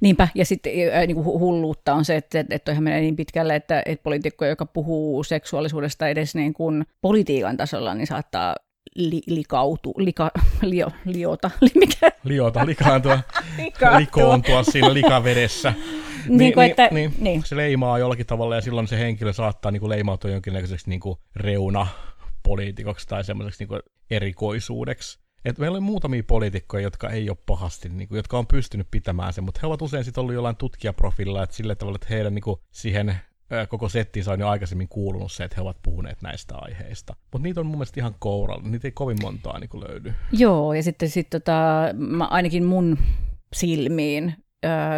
Niinpä, 0.00 0.28
ja 0.34 0.44
sitten 0.44 0.72
niin 1.06 1.14
kuin 1.14 1.24
hulluutta 1.24 1.94
on 1.94 2.04
se, 2.04 2.16
että, 2.16 2.40
että 2.40 2.58
toihan 2.58 2.84
menee 2.84 3.00
niin 3.00 3.16
pitkälle, 3.16 3.56
että, 3.56 3.82
että 3.86 4.02
poliitikko, 4.02 4.44
joka 4.44 4.66
puhuu 4.66 5.24
seksuaalisuudesta 5.24 6.08
edes 6.08 6.34
niin 6.34 6.54
kuin 6.54 6.84
politiikan 7.00 7.56
tasolla, 7.56 7.94
niin 7.94 8.06
saattaa 8.06 8.56
li, 8.94 9.22
likautu, 9.26 9.94
lika, 9.96 10.30
lio, 10.62 10.88
liota, 11.04 11.50
li, 11.60 11.70
mikä? 11.80 12.12
Liota, 12.24 12.66
likaantua, 12.66 13.18
likoontua 13.98 14.62
siinä 14.62 14.94
likavedessä. 14.94 15.74
Niin, 16.28 16.38
niin, 16.38 16.54
kuin, 16.54 16.70
että, 16.70 16.88
niin, 16.92 17.14
niin. 17.18 17.42
Se 17.44 17.56
leimaa 17.56 17.98
jollakin 17.98 18.26
tavalla 18.26 18.54
ja 18.54 18.60
silloin 18.60 18.88
se 18.88 18.98
henkilö 18.98 19.32
saattaa 19.32 19.72
niin 19.72 19.80
kuin 19.80 19.90
leimautua 19.90 20.30
jonkinlaiseksi 20.30 20.90
niin 20.90 21.00
kuin 21.00 21.18
reuna 21.36 21.86
poliitikoksi 22.42 23.08
tai 23.08 23.24
semmoiseksi 23.24 23.64
niin 23.64 23.82
erikoisuudeksi. 24.10 25.18
Et 25.44 25.58
meillä 25.58 25.76
on 25.76 25.82
muutamia 25.82 26.22
poliitikkoja, 26.26 26.82
jotka 26.82 27.10
ei 27.10 27.30
ole 27.30 27.38
pahasti, 27.46 27.88
niin 27.88 28.08
kuin, 28.08 28.16
jotka 28.16 28.38
on 28.38 28.46
pystynyt 28.46 28.88
pitämään 28.90 29.32
sen, 29.32 29.44
mutta 29.44 29.60
he 29.62 29.66
ovat 29.66 29.82
usein 29.82 30.04
sitten 30.04 30.20
ollut 30.20 30.34
jollain 30.34 30.56
tutkijaprofiililla, 30.56 31.42
että 31.42 31.56
sillä 31.56 31.74
tavalla, 31.74 31.96
että 31.96 32.06
heidän 32.10 32.34
niin 32.34 32.42
kuin, 32.42 32.60
siihen 32.70 33.16
koko 33.68 33.88
settiinsä 33.88 34.32
on 34.32 34.40
jo 34.40 34.48
aikaisemmin 34.48 34.88
kuulunut 34.88 35.32
se, 35.32 35.44
että 35.44 35.54
he 35.56 35.62
ovat 35.62 35.76
puhuneet 35.82 36.22
näistä 36.22 36.54
aiheista. 36.56 37.16
Mutta 37.32 37.42
niitä 37.42 37.60
on 37.60 37.66
mun 37.66 37.76
mielestä 37.76 38.00
ihan 38.00 38.14
kouralla, 38.18 38.68
niitä 38.68 38.88
ei 38.88 38.92
kovin 38.92 39.18
montaa 39.22 39.58
niin 39.58 39.68
kuin 39.68 39.84
löydy. 39.88 40.14
Joo, 40.32 40.72
ja 40.72 40.82
sitten 40.82 41.10
sit, 41.10 41.30
tota, 41.30 41.52
mä, 41.94 42.24
ainakin 42.24 42.64
mun 42.64 42.98
silmiin 43.52 44.43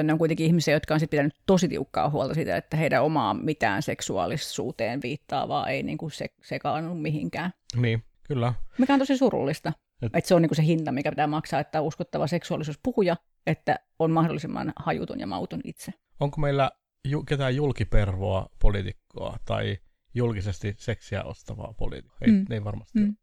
ne 0.03 0.13
on 0.13 0.19
kuitenkin 0.19 0.47
ihmisiä, 0.47 0.75
jotka 0.75 0.95
on 0.95 1.01
sit 1.01 1.11
pitänyt 1.11 1.35
tosi 1.47 1.69
tiukkaa 1.69 2.11
huolta 2.11 2.35
siitä, 2.35 2.57
että 2.57 2.77
heidän 2.77 3.03
omaa 3.03 3.35
mitään 3.35 3.83
seksuaalisuuteen 3.83 5.03
viittaavaa 5.03 5.69
ei 5.69 5.83
niin 5.83 5.99
kuin 5.99 6.11
se, 6.11 6.27
sekaannu 6.43 6.95
mihinkään. 6.95 7.51
Niin, 7.77 8.05
kyllä. 8.29 8.55
Mikä 8.79 8.93
on 8.93 8.99
tosi 8.99 9.17
surullista. 9.17 9.73
Et, 10.03 10.17
että 10.17 10.29
se 10.29 10.35
on 10.35 10.43
niin 10.43 10.49
kuin 10.49 10.57
se 10.57 10.65
hinta, 10.65 10.93
mikä 10.93 11.11
pitää 11.11 11.27
maksaa, 11.27 11.61
että 11.61 11.81
on 11.81 11.87
uskottava 11.87 12.27
seksuaalisuuspuhuja, 12.27 13.17
että 13.47 13.79
on 13.99 14.11
mahdollisimman 14.11 14.73
hajuton 14.77 15.21
ja 15.21 15.27
mauton 15.27 15.61
itse. 15.65 15.93
Onko 16.21 16.41
meillä 16.41 16.71
ju- 17.09 17.23
ketään 17.23 17.57
julkipervoa 17.57 18.49
poliitikkoa 18.63 19.37
tai 19.45 19.79
julkisesti 20.15 20.75
seksiä 20.79 21.23
ostavaa 21.23 21.75
poliitikkoa? 21.79 22.19
Ei, 22.21 22.33
mm. 22.33 22.47
ei 22.51 22.65
varmasti 22.65 22.99
mm. 22.99 23.17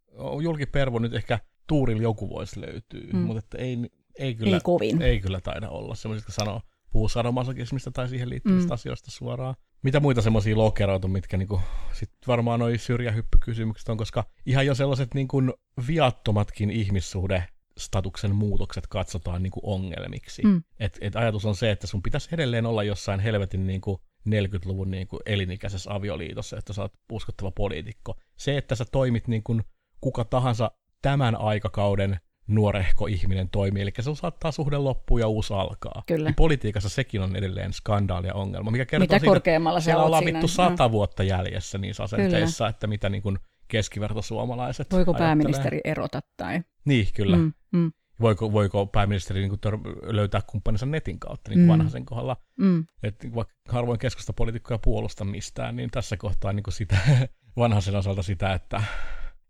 Julkipervo 0.44 1.00
nyt 1.00 1.14
ehkä 1.14 1.40
Tuurilla 1.68 2.02
joku 2.02 2.30
voisi 2.30 2.62
löytyä, 2.62 3.14
mm. 3.14 3.20
mutta 3.20 3.40
että 3.40 3.58
ei, 3.58 3.78
ei, 4.20 4.36
kyllä, 4.36 4.58
ei, 4.58 4.62
kovin. 4.64 5.02
ei 5.02 5.20
kyllä 5.20 5.42
taida 5.42 5.70
olla 5.70 5.96
semmoiset, 5.96 6.22
jotka 6.22 6.44
sanoo, 6.44 6.62
puhuu 6.92 7.10
sadomasokismista 7.10 7.92
tai 7.92 8.10
siihen 8.10 8.30
liittyvistä 8.30 8.70
mm. 8.70 8.74
asioista 8.74 9.12
suoraan 9.12 9.56
mitä 9.84 10.00
muita 10.00 10.22
semmoisia 10.22 10.58
lokeroita, 10.58 11.08
mitkä 11.08 11.38
niinku, 11.38 11.62
sit 11.94 12.10
varmaan 12.28 12.60
noi 12.60 12.78
syrjähyppykysymykset 12.78 13.90
on, 13.90 13.98
koska 13.98 14.24
ihan 14.46 14.66
jo 14.66 14.76
sellaiset 14.76 15.14
niinku 15.14 15.42
viattomatkin 15.88 16.72
ihmissuhde 16.72 17.44
statuksen 17.78 18.36
muutokset 18.36 18.88
katsotaan 18.88 19.44
niinku 19.44 19.60
ongelmiksi. 19.64 20.42
Mm. 20.42 20.64
Et, 20.80 20.98
et 21.02 21.16
ajatus 21.16 21.46
on 21.46 21.56
se, 21.56 21.72
että 21.72 21.88
sun 21.88 22.02
pitäisi 22.02 22.30
edelleen 22.32 22.66
olla 22.66 22.84
jossain 22.84 23.20
helvetin 23.20 23.68
niinku 23.68 24.02
40-luvun 24.30 24.92
niinku 24.92 25.20
elinikäisessä 25.26 25.94
avioliitossa, 25.94 26.58
että 26.58 26.74
sä 26.74 26.82
oot 26.82 26.94
uskottava 27.12 27.52
poliitikko. 27.52 28.16
Se, 28.38 28.58
että 28.58 28.76
sä 28.76 28.86
toimit 28.92 29.28
niin 29.28 29.44
kuin 29.44 29.64
kuka 30.02 30.26
tahansa 30.26 30.72
tämän 31.02 31.36
aikakauden 31.36 32.20
nuorehko 32.48 33.08
ihminen 33.08 33.50
toimii, 33.50 33.82
eli 33.82 33.92
se 34.00 34.16
saattaa 34.16 34.52
suhde 34.52 34.78
loppua 34.78 35.20
ja 35.20 35.28
uusi 35.28 35.54
alkaa. 35.54 36.04
Kyllä. 36.08 36.30
Niin 36.30 36.36
politiikassa 36.36 36.90
sekin 36.90 37.22
on 37.22 37.36
edelleen 37.36 37.74
skandaali 37.74 38.28
ja 38.28 38.34
ongelma, 38.34 38.72
mikä 38.72 38.86
kertoo 38.86 39.04
mitä 39.04 39.20
siitä, 39.20 39.32
korkeammalla 39.32 39.78
että 39.78 39.86
siellä 39.86 40.04
ollaan 40.04 40.26
vittu 40.26 40.48
sata 40.48 40.92
vuotta 40.92 41.24
jäljessä 41.24 41.78
niissä 41.78 42.04
asenteissa, 42.04 42.64
kyllä. 42.64 42.70
että 42.70 42.88
mitä 42.88 43.10
niin 43.10 43.24
kuin 43.24 43.40
keskivertosuomalaiset 43.68 44.92
Voiko 44.92 45.12
ajattelee. 45.12 45.28
pääministeri 45.28 45.82
erota 45.84 46.20
tai? 46.38 46.62
Niin, 46.86 47.08
kyllä. 47.14 47.38
Mm, 47.38 47.54
mm. 47.72 47.92
Voiko, 48.22 48.52
voiko 48.52 48.86
pääministeri 48.86 49.40
niin 49.40 49.50
kuin 49.50 49.60
tör- 49.68 50.16
löytää 50.16 50.42
kumppaninsa 50.48 50.86
netin 50.86 51.20
kautta 51.20 51.50
niin 51.50 51.58
kuin 51.58 51.66
mm. 51.66 51.72
vanhaisen 51.72 52.06
kohdalla? 52.06 52.38
Mm. 52.60 52.86
Et 53.04 53.16
vaikka 53.36 53.54
harvoin 53.70 54.00
keskustapolitiikkoja 54.00 54.78
puolusta 54.78 55.26
mistään, 55.26 55.76
niin 55.76 55.90
tässä 55.92 56.18
kohtaa 56.18 56.54
niin 56.54 56.64
kuin 56.64 56.74
sitä, 56.74 56.98
vanhaisen 57.58 57.96
osalta 57.96 58.24
sitä, 58.24 58.54
että 58.54 58.84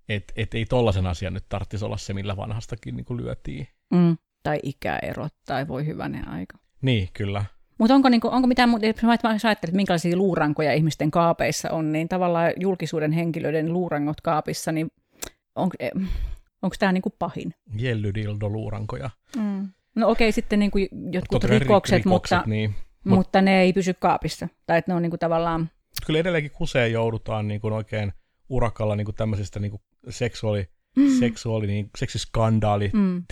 että 0.10 0.34
et 0.36 0.54
ei 0.54 0.66
tollaisen 0.66 1.08
asian 1.08 1.34
nyt 1.34 1.46
tarvitsisi 1.50 1.86
olla 1.86 1.98
se, 1.98 2.14
millä 2.14 2.38
vanhastakin 2.38 2.96
niin 2.96 3.06
kuin 3.06 3.18
lyötiin. 3.18 3.68
Mm. 3.94 4.18
Tai 4.44 4.60
ikäerot, 4.64 5.34
tai 5.46 5.68
voi 5.68 5.86
hyvänen 5.86 6.28
aika. 6.28 6.58
Niin, 6.82 7.10
kyllä. 7.14 7.46
Mutta 7.78 7.96
onko, 7.96 8.10
niinku, 8.10 8.28
onko 8.28 8.48
mitään 8.48 8.70
muuta, 8.70 8.86
jos 8.86 9.46
ajattelet, 9.46 9.64
että 9.64 9.76
minkälaisia 9.76 10.18
luurankoja 10.18 10.74
ihmisten 10.74 11.12
kaapeissa 11.12 11.72
on, 11.72 11.92
niin 11.92 12.10
tavallaan 12.10 12.52
julkisuuden 12.60 13.12
henkilöiden 13.12 13.74
luurangot 13.74 14.22
kaapissa, 14.22 14.72
niin 14.72 14.92
on, 15.56 15.70
eh, 15.80 15.92
onko 16.62 16.76
tämä 16.80 16.92
niinku 16.92 17.10
pahin? 17.20 17.54
Jellydildo 17.78 18.50
luurankoja. 18.50 19.10
Mm. 19.38 19.70
No 19.96 20.10
okei, 20.10 20.26
okay, 20.26 20.32
sitten 20.32 20.60
niinku 20.60 20.78
jotkut 21.12 21.42
Totta 21.42 21.48
rikokset, 21.48 21.98
rikokset, 21.98 22.06
mutta, 22.06 22.44
niin. 22.46 22.76
mutta 23.04 23.42
ne 23.42 23.62
ei 23.62 23.74
pysy 23.74 23.94
kaapissa. 23.94 24.48
Tai 24.66 24.78
että 24.78 24.92
ne 24.92 24.96
on 24.96 25.02
niinku 25.02 25.18
tavallaan... 25.18 25.70
Kyllä 26.06 26.20
edelleenkin 26.20 26.52
kuseen 26.52 26.92
joudutaan 26.92 27.48
niinku 27.48 27.68
oikein 27.68 28.14
urakalla 28.50 28.96
niinku 28.96 29.14
tämmöisistä 29.14 29.60
niinku 29.60 29.82
seksuaali, 30.10 30.70
mm. 30.98 31.20
seksuaali 31.20 31.68
niin, 31.68 31.90
seksiskandaali 31.98 32.92
mm. 32.94 33.24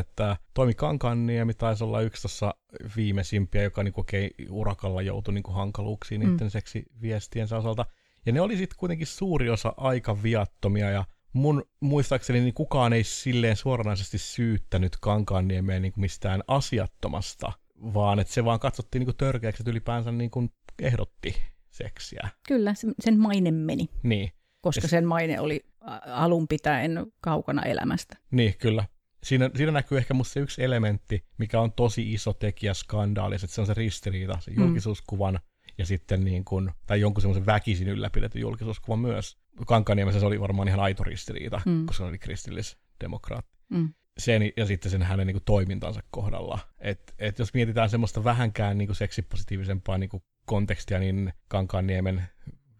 että 0.00 0.36
Toimi 0.54 0.74
Kankanniemi 0.74 1.54
taisi 1.54 1.84
olla 1.84 2.00
yksi 2.00 2.22
tuossa 2.22 2.54
viimeisimpiä, 2.96 3.62
joka 3.62 3.82
niin 3.82 3.94
okei, 3.96 4.30
urakalla 4.50 5.02
joutui 5.02 5.34
niin 5.34 5.44
hankaluuksiin 5.48 6.20
mm. 6.20 6.30
niiden 6.30 6.50
seksiviestiensä 6.50 7.56
osalta. 7.56 7.86
Ja 8.26 8.32
ne 8.32 8.40
oli 8.40 8.56
sitten 8.56 8.78
kuitenkin 8.78 9.06
suuri 9.06 9.50
osa 9.50 9.74
aika 9.76 10.22
viattomia 10.22 10.90
ja 10.90 11.04
mun 11.32 11.64
muistaakseni 11.80 12.40
niin 12.40 12.54
kukaan 12.54 12.92
ei 12.92 13.04
silleen 13.04 13.56
suoranaisesti 13.56 14.18
syyttänyt 14.18 14.96
Kankaanniemeä 15.00 15.80
niin 15.80 15.92
mistään 15.96 16.42
asiattomasta, 16.46 17.52
vaan 17.94 18.18
että 18.18 18.32
se 18.32 18.44
vaan 18.44 18.60
katsottiin 18.60 19.06
niin 19.06 19.16
törkeäksi, 19.16 19.62
että 19.62 19.70
ylipäänsä 19.70 20.12
niin 20.12 20.30
kuin 20.30 20.52
ehdotti 20.82 21.34
seksiä. 21.70 22.28
Kyllä, 22.48 22.74
sen 23.00 23.18
maine 23.18 23.50
meni. 23.50 23.88
Niin. 24.02 24.30
Koska 24.60 24.88
sen 24.88 25.06
maine 25.06 25.40
oli 25.40 25.64
alun 26.06 26.48
pitäen 26.48 27.06
kaukana 27.20 27.62
elämästä. 27.62 28.16
Niin, 28.30 28.54
kyllä. 28.58 28.84
siinä, 29.22 29.50
siinä 29.56 29.72
näkyy 29.72 29.98
ehkä 29.98 30.14
musta 30.14 30.32
se 30.32 30.40
yksi 30.40 30.64
elementti, 30.64 31.24
mikä 31.38 31.60
on 31.60 31.72
tosi 31.72 32.12
iso 32.12 32.32
tekijä 32.32 32.74
skandaalissa, 32.74 33.44
että 33.44 33.54
se 33.54 33.60
on 33.60 33.66
se 33.66 33.74
ristiriita, 33.74 34.38
se 34.40 34.50
mm. 34.50 34.56
julkisuuskuvan 34.56 35.34
mm. 35.34 35.70
ja 35.78 35.86
sitten 35.86 36.24
niin 36.24 36.44
kuin, 36.44 36.70
tai 36.86 37.00
jonkun 37.00 37.22
semmoisen 37.22 37.46
väkisin 37.46 37.88
ylläpidetty 37.88 38.38
julkisuuskuvan 38.38 38.98
myös. 38.98 39.38
Kankaniemessä 39.66 40.20
se 40.20 40.26
oli 40.26 40.40
varmaan 40.40 40.68
ihan 40.68 40.80
aito 40.80 41.04
ristiriita, 41.04 41.60
mm. 41.66 41.86
koska 41.86 42.04
se 42.04 42.08
oli 42.08 42.18
kristillisdemokraatti. 42.18 43.58
Mm. 43.68 43.94
Sen, 44.18 44.42
ja 44.56 44.66
sitten 44.66 44.90
sen 44.90 45.02
hänen 45.02 45.26
niin 45.26 45.34
kuin, 45.34 45.44
toimintansa 45.44 46.00
kohdalla. 46.10 46.58
Et, 46.78 47.14
et 47.18 47.38
jos 47.38 47.54
mietitään 47.54 47.90
semmoista 47.90 48.24
vähänkään 48.24 48.78
niin 48.78 48.88
kuin, 48.88 48.96
seksipositiivisempaa 48.96 49.98
niin 49.98 50.10
kuin, 50.10 50.22
kontekstia, 50.46 50.98
niin 50.98 51.32
Kankaanniemen 51.48 52.22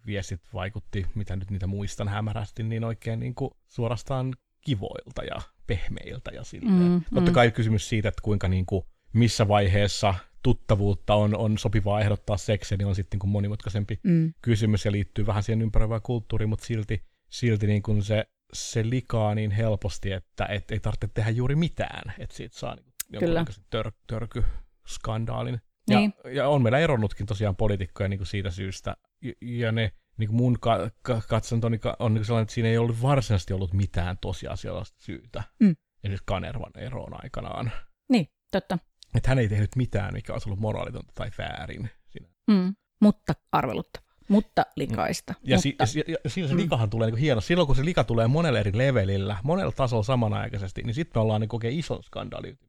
viestit 0.09 0.41
vaikutti, 0.55 1.07
mitä 1.15 1.37
nyt 1.37 1.51
niitä 1.51 1.67
muistan 1.67 2.09
hämärästi, 2.09 2.63
niin 2.63 2.85
oikein 2.85 3.21
niin 3.21 3.35
kuin, 3.35 3.51
suorastaan 3.69 4.35
kivoilta 4.61 5.25
ja 5.25 5.41
pehmeiltä 5.67 6.31
ja 6.31 6.45
silleen. 6.45 6.91
Mm, 6.91 7.03
Totta 7.15 7.31
mm. 7.31 7.35
kai 7.35 7.51
kysymys 7.51 7.89
siitä, 7.89 8.09
että 8.09 8.23
kuinka 8.23 8.49
niin 8.49 8.67
kuin, 8.67 8.85
missä 9.13 9.49
vaiheessa 9.49 10.15
tuttavuutta 10.43 11.15
on, 11.15 11.37
on 11.37 11.59
sopivaa 11.59 12.01
ehdottaa 12.01 12.37
seksiä, 12.37 12.79
niin 12.79 12.89
on 12.89 12.95
sitten 12.95 13.17
niin 13.17 13.21
kuin 13.21 13.31
monimutkaisempi 13.31 14.01
mm. 14.03 14.35
kysymys 14.43 14.85
ja 14.85 14.93
liittyy 14.93 15.27
vähän 15.27 15.43
siihen 15.43 15.63
ympäröivään 15.63 16.03
kulttuuriin, 16.03 16.49
mutta 16.49 16.67
silti, 16.67 17.03
silti 17.31 17.67
niin 17.67 17.83
kuin 17.83 18.03
se, 18.03 18.25
se 18.53 18.91
likaa 18.91 19.35
niin 19.35 19.51
helposti, 19.51 20.13
että 20.13 20.47
et 20.47 20.71
ei 20.71 20.81
tarvitse 20.81 21.09
tehdä 21.15 21.31
juuri 21.31 21.57
mitään, 21.57 22.15
että 22.19 22.37
siitä 22.37 22.59
saa 22.59 22.75
niin 22.75 22.93
jonkunlaisen 23.09 23.65
tör, 23.71 23.93
törkyskandaalin. 24.07 25.61
Niin. 25.89 26.15
Ja, 26.25 26.31
ja 26.31 26.49
on 26.49 26.63
meillä 26.63 26.79
eronnutkin 26.79 27.27
tosiaan 27.27 27.57
poliitikkoja 27.57 28.09
niin 28.09 28.19
kuin 28.19 28.27
siitä 28.27 28.51
syystä, 28.51 28.97
ja, 29.23 29.33
ja 29.43 29.73
ne 29.73 29.93
niin 30.17 30.29
kuin 30.29 30.37
mun 30.37 30.61
ka- 30.61 30.91
ka- 31.03 31.23
katsantoni 31.29 31.81
on 31.99 32.15
niin 32.15 32.25
sellainen, 32.25 32.43
että 32.43 32.55
siinä 32.55 32.69
ei 32.69 32.79
ollut 32.79 33.03
varsinaisesti 33.03 33.55
ollut 33.55 33.73
mitään 33.73 34.19
tosiasiallista 34.21 34.97
syytä. 34.99 35.43
Mm. 35.61 35.77
Esimerkiksi 36.05 36.25
Kanervan 36.27 36.73
eroon 36.79 37.25
aikanaan. 37.25 37.73
Niin, 38.09 38.29
totta. 38.53 38.79
Että 39.15 39.31
hän 39.31 39.39
ei 39.39 39.49
tehnyt 39.49 39.77
mitään, 39.77 40.13
mikä 40.15 40.33
olisi 40.33 40.49
ollut 40.49 40.61
moraalitonta 40.61 41.13
tai 41.15 41.31
väärin. 41.39 41.91
Siinä. 42.09 42.29
Mm. 42.51 42.75
Mutta 43.01 43.33
arveluttavaa. 43.53 44.09
Mutta 44.29 44.67
likaista. 44.77 45.35
Ja, 45.43 45.57
mutta... 45.65 45.87
Si- 45.87 46.05
ja, 46.09 46.17
ja 46.25 46.31
siinä 46.31 46.49
se 46.49 46.55
mm. 46.55 46.61
likahan 46.61 46.91
tulee 46.91 47.11
niin 47.11 47.19
hieno. 47.19 47.41
Silloin 47.41 47.67
kun 47.67 47.77
se 47.77 47.85
lika 47.85 48.05
tulee 48.05 48.27
monella 48.27 48.59
eri 48.59 48.79
levelillä, 48.79 49.37
monella 49.43 49.73
tasolla 49.73 50.03
samanaikaisesti, 50.03 50.83
niin 50.83 50.95
sitten 50.95 51.21
me 51.21 51.23
ollaan 51.23 51.41
niin 51.41 51.49
oikein 51.53 51.79
ison 51.79 52.03
skandaalin 52.03 52.51
ytimessä. 52.51 52.68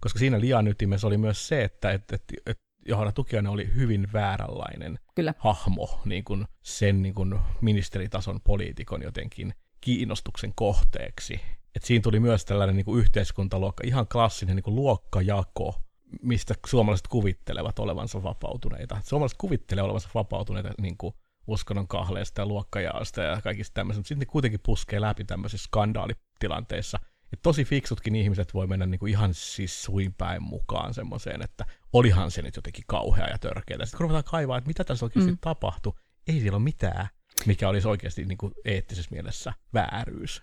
Koska 0.00 0.18
siinä 0.18 0.40
liian 0.40 0.68
ytimessä 0.68 1.06
oli 1.06 1.18
myös 1.18 1.48
se, 1.48 1.64
että 1.64 1.90
et, 1.90 2.12
et, 2.12 2.22
et 2.46 2.58
Johanna 2.88 3.12
Tukiainen 3.12 3.52
oli 3.52 3.74
hyvin 3.74 4.08
vääränlainen 4.12 4.98
Kyllä. 5.14 5.34
hahmo 5.38 6.00
niin 6.04 6.24
kuin 6.24 6.46
sen 6.62 7.02
niin 7.02 7.14
kuin 7.14 7.38
ministeritason 7.60 8.40
poliitikon 8.40 9.02
jotenkin 9.02 9.54
kiinnostuksen 9.80 10.52
kohteeksi. 10.54 11.40
Et 11.76 11.82
siinä 11.82 12.02
tuli 12.02 12.20
myös 12.20 12.44
tällainen 12.44 12.76
niin 12.76 12.84
kuin 12.84 13.00
yhteiskuntaluokka, 13.00 13.84
ihan 13.86 14.08
klassinen 14.08 14.56
niin 14.56 14.64
kuin 14.64 14.76
luokkajako, 14.76 15.74
mistä 16.22 16.54
suomalaiset 16.66 17.08
kuvittelevat 17.08 17.78
olevansa 17.78 18.22
vapautuneita. 18.22 19.00
Suomalaiset 19.04 19.38
kuvittelee 19.38 19.84
olevansa 19.84 20.08
vapautuneita 20.14 20.70
niin 20.80 20.96
kuin 20.96 21.14
uskonnon 21.46 21.88
kahleesta 21.88 22.40
ja 22.40 22.46
luokkajaosta 22.46 23.22
ja 23.22 23.40
kaikista 23.42 23.74
tämmöistä, 23.74 23.98
mutta 23.98 24.08
sitten 24.08 24.26
ne 24.26 24.32
kuitenkin 24.32 24.60
puskee 24.62 25.00
läpi 25.00 25.24
tämmöisissä 25.24 25.64
skandaalitilanteissa– 25.64 26.98
et 27.32 27.42
tosi 27.42 27.64
fiksutkin 27.64 28.16
ihmiset 28.16 28.54
voi 28.54 28.66
mennä 28.66 28.86
niinku 28.86 29.06
ihan 29.06 29.34
siis 29.34 29.82
suinpäin 29.82 30.42
mukaan 30.42 30.94
semmoiseen, 30.94 31.42
että 31.42 31.64
olihan 31.92 32.30
se 32.30 32.42
nyt 32.42 32.56
jotenkin 32.56 32.84
kauhea 32.86 33.26
ja 33.26 33.38
törkeä. 33.38 33.76
Sitten 33.76 33.98
kun 33.98 34.00
ruvetaan 34.00 34.30
kaivaa, 34.30 34.58
että 34.58 34.68
mitä 34.68 34.84
tässä 34.84 35.06
oikeasti 35.06 35.30
mm. 35.30 35.38
tapahtui, 35.40 35.92
ei 36.28 36.40
siellä 36.40 36.56
ole 36.56 36.64
mitään, 36.64 37.08
mikä 37.46 37.68
olisi 37.68 37.88
oikeasti 37.88 38.24
niinku 38.24 38.52
eettisessä 38.64 39.10
mielessä 39.10 39.52
vääryys. 39.74 40.42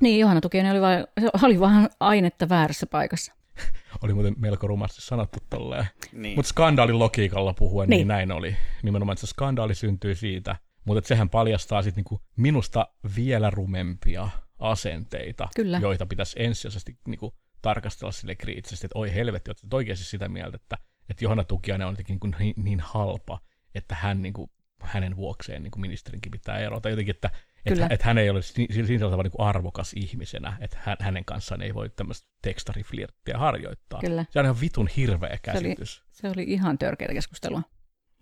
Niin, 0.00 0.20
Johanna 0.20 0.40
Tukinen 0.40 0.72
oli, 0.72 0.80
vain, 0.80 1.04
oli 1.42 1.60
vaan 1.60 1.90
ainetta 2.00 2.48
väärässä 2.48 2.86
paikassa. 2.86 3.32
oli 4.02 4.14
muuten 4.14 4.34
melko 4.38 4.66
rumasti 4.66 5.02
sanottu 5.02 5.38
tolleen. 5.50 5.86
Niin. 6.12 6.36
Mutta 6.36 6.48
skandaalin 6.48 6.98
logiikalla 6.98 7.54
puhuen, 7.54 7.88
niin. 7.88 7.96
niin 7.96 8.08
näin 8.08 8.32
oli. 8.32 8.56
Nimenomaan, 8.82 9.14
että 9.14 9.26
se 9.26 9.30
skandaali 9.30 9.74
syntyi 9.74 10.14
siitä, 10.14 10.56
mutta 10.84 11.08
sehän 11.08 11.30
paljastaa 11.30 11.82
sitten 11.82 11.96
niinku 11.96 12.20
minusta 12.36 12.88
vielä 13.16 13.50
rumempia 13.50 14.28
asenteita, 14.60 15.48
Kyllä. 15.56 15.78
joita 15.78 16.06
pitäisi 16.06 16.42
ensisijaisesti 16.42 16.98
niin 17.06 17.18
kuin, 17.18 17.32
tarkastella 17.62 18.12
sille 18.12 18.34
kriittisesti, 18.34 18.86
että 18.86 18.98
oi 18.98 19.14
helvetti, 19.14 19.50
olet 19.50 19.74
oikeasti 19.74 20.04
sitä 20.04 20.28
mieltä, 20.28 20.56
että, 20.56 20.76
että 21.08 21.24
Johanna 21.24 21.44
Tukiainen 21.44 21.86
on 21.86 21.92
jotenkin 21.92 22.18
niin, 22.22 22.34
niin, 22.38 22.64
niin 22.64 22.80
halpa, 22.80 23.40
että 23.74 23.94
hän 23.94 24.22
niin 24.22 24.32
kuin, 24.32 24.50
hänen 24.82 25.16
vuokseen 25.16 25.62
niin 25.62 25.70
kuin 25.70 25.80
ministerinkin 25.80 26.32
pitää 26.32 26.58
erota. 26.58 26.90
Jotenkin, 26.90 27.14
että, 27.14 27.30
että, 27.66 27.86
että 27.90 28.06
hän 28.06 28.18
ei 28.18 28.30
ole 28.30 28.42
siinä 28.42 28.98
tavalla 28.98 29.22
niin 29.22 29.30
kuin 29.30 29.46
arvokas 29.46 29.92
ihmisenä, 29.92 30.56
että 30.60 30.78
hän, 30.80 30.96
hänen 31.00 31.24
kanssaan 31.24 31.62
ei 31.62 31.74
voi 31.74 31.90
tämmöistä 31.90 32.28
tekstariflirttiä 32.42 33.38
harjoittaa. 33.38 34.00
Kyllä. 34.00 34.24
Se 34.30 34.38
on 34.38 34.44
ihan 34.44 34.60
vitun 34.60 34.88
hirveä 34.96 35.38
käsitys. 35.42 35.94
Se 36.12 36.26
oli, 36.28 36.34
se 36.34 36.40
oli 36.40 36.52
ihan 36.52 36.78
törkeä 36.78 37.08
keskustelua. 37.08 37.62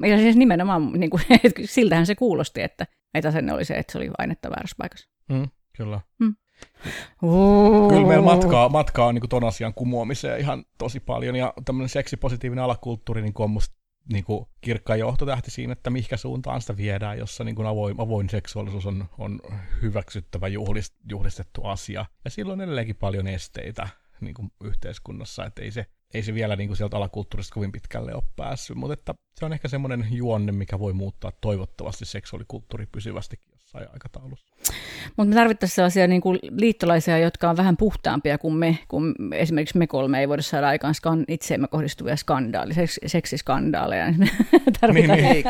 Ja 0.03 0.19
siis 0.19 0.37
nimenomaan, 0.37 0.93
niin 0.93 1.11
kuin, 1.11 1.23
siltähän 1.65 2.07
se 2.07 2.15
kuulosti, 2.15 2.63
että, 2.63 2.87
että 3.15 3.31
sen 3.31 3.51
oli 3.51 3.65
se, 3.65 3.75
että 3.75 3.93
se 3.93 3.99
oli 3.99 4.11
ainetta 4.19 4.51
väärässä 4.51 4.77
paikassa. 4.79 5.09
Mm. 5.29 5.49
Kyllä. 5.79 6.01
Mm. 6.19 6.37
Kyllä 7.89 8.07
meillä 8.07 8.25
matkaa, 8.25 8.69
matkaa 8.69 9.07
on 9.07 9.15
niin 9.15 9.29
ton 9.29 9.45
asian 9.45 9.75
kumoamiseen 9.75 10.41
ihan 10.41 10.65
tosi 10.79 11.01
paljon, 11.01 11.37
ja 11.37 11.53
tämmöinen 11.65 11.89
seksipositiivinen 11.89 12.65
alakulttuuri 12.65 13.23
niin 13.23 13.33
on 13.39 13.51
musta 13.51 13.77
niin 14.13 14.25
kuin 14.25 14.47
kirkka 14.61 14.97
johtotähti 14.97 15.51
siinä, 15.51 15.73
että 15.73 15.91
mihinkä 15.91 16.17
suuntaan 16.17 16.61
sitä 16.61 16.77
viedään, 16.77 17.19
jossa 17.19 17.45
niin 17.45 17.55
kuin 17.55 17.69
avoin, 17.69 17.95
avoin 17.99 18.31
seksuaalisuus 18.31 18.87
on, 18.87 19.09
on 19.19 19.41
hyväksyttävä 19.83 20.49
juhlist, 20.49 20.95
juhlistettu 21.11 21.65
asia. 21.65 22.07
Ja 22.25 22.31
silloin 22.31 22.61
on 22.61 22.65
edelleenkin 22.65 22.97
paljon 22.97 23.27
esteitä 23.27 23.89
niin 24.21 24.35
kuin 24.35 24.51
yhteiskunnassa, 24.65 25.45
että 25.45 25.63
ei 25.63 25.71
se, 25.71 25.87
ei 26.15 26.23
se 26.23 26.35
vielä 26.35 26.57
niin 26.57 26.69
kuin 26.69 26.77
sieltä 26.77 26.97
alakulttuurista 26.97 27.55
kovin 27.55 27.73
pitkälle 27.73 28.15
ole 28.15 28.23
päässyt, 28.37 28.77
mutta 28.77 28.95
että 28.95 29.15
se 29.39 29.45
on 29.45 29.53
ehkä 29.53 29.69
semmoinen 29.69 30.07
juonne, 30.11 30.53
mikä 30.53 30.79
voi 30.79 30.93
muuttaa 30.93 31.33
toivottavasti 31.41 32.05
seksuaalikulttuuri 32.05 32.87
pysyvästikin 32.87 33.53
jossain 33.53 33.87
aikataulussa. 33.93 34.55
Mutta 35.19 35.29
me 35.29 35.35
tarvittaisiin 35.35 35.75
sellaisia 35.75 36.07
niin 36.07 36.21
kuin 36.21 36.39
liittolaisia, 36.51 37.19
jotka 37.19 37.51
on 37.51 37.57
vähän 37.57 37.77
puhtaampia 37.77 38.39
kuin 38.39 38.55
me, 38.55 38.79
kun 38.89 39.15
esimerkiksi 39.33 39.79
me 39.79 39.87
kolme 39.87 40.21
ei 40.21 40.29
voida 40.29 40.43
saada 40.43 40.69
aikaan 40.69 40.95
skan- 40.95 41.25
itseemme 41.29 41.69
kohdistuvia 41.69 42.17
skandaaleja, 42.17 42.75
seks- 42.75 43.01
seksiskandaaleja. 43.07 44.11
niin, 44.93 45.11
niin. 45.11 45.45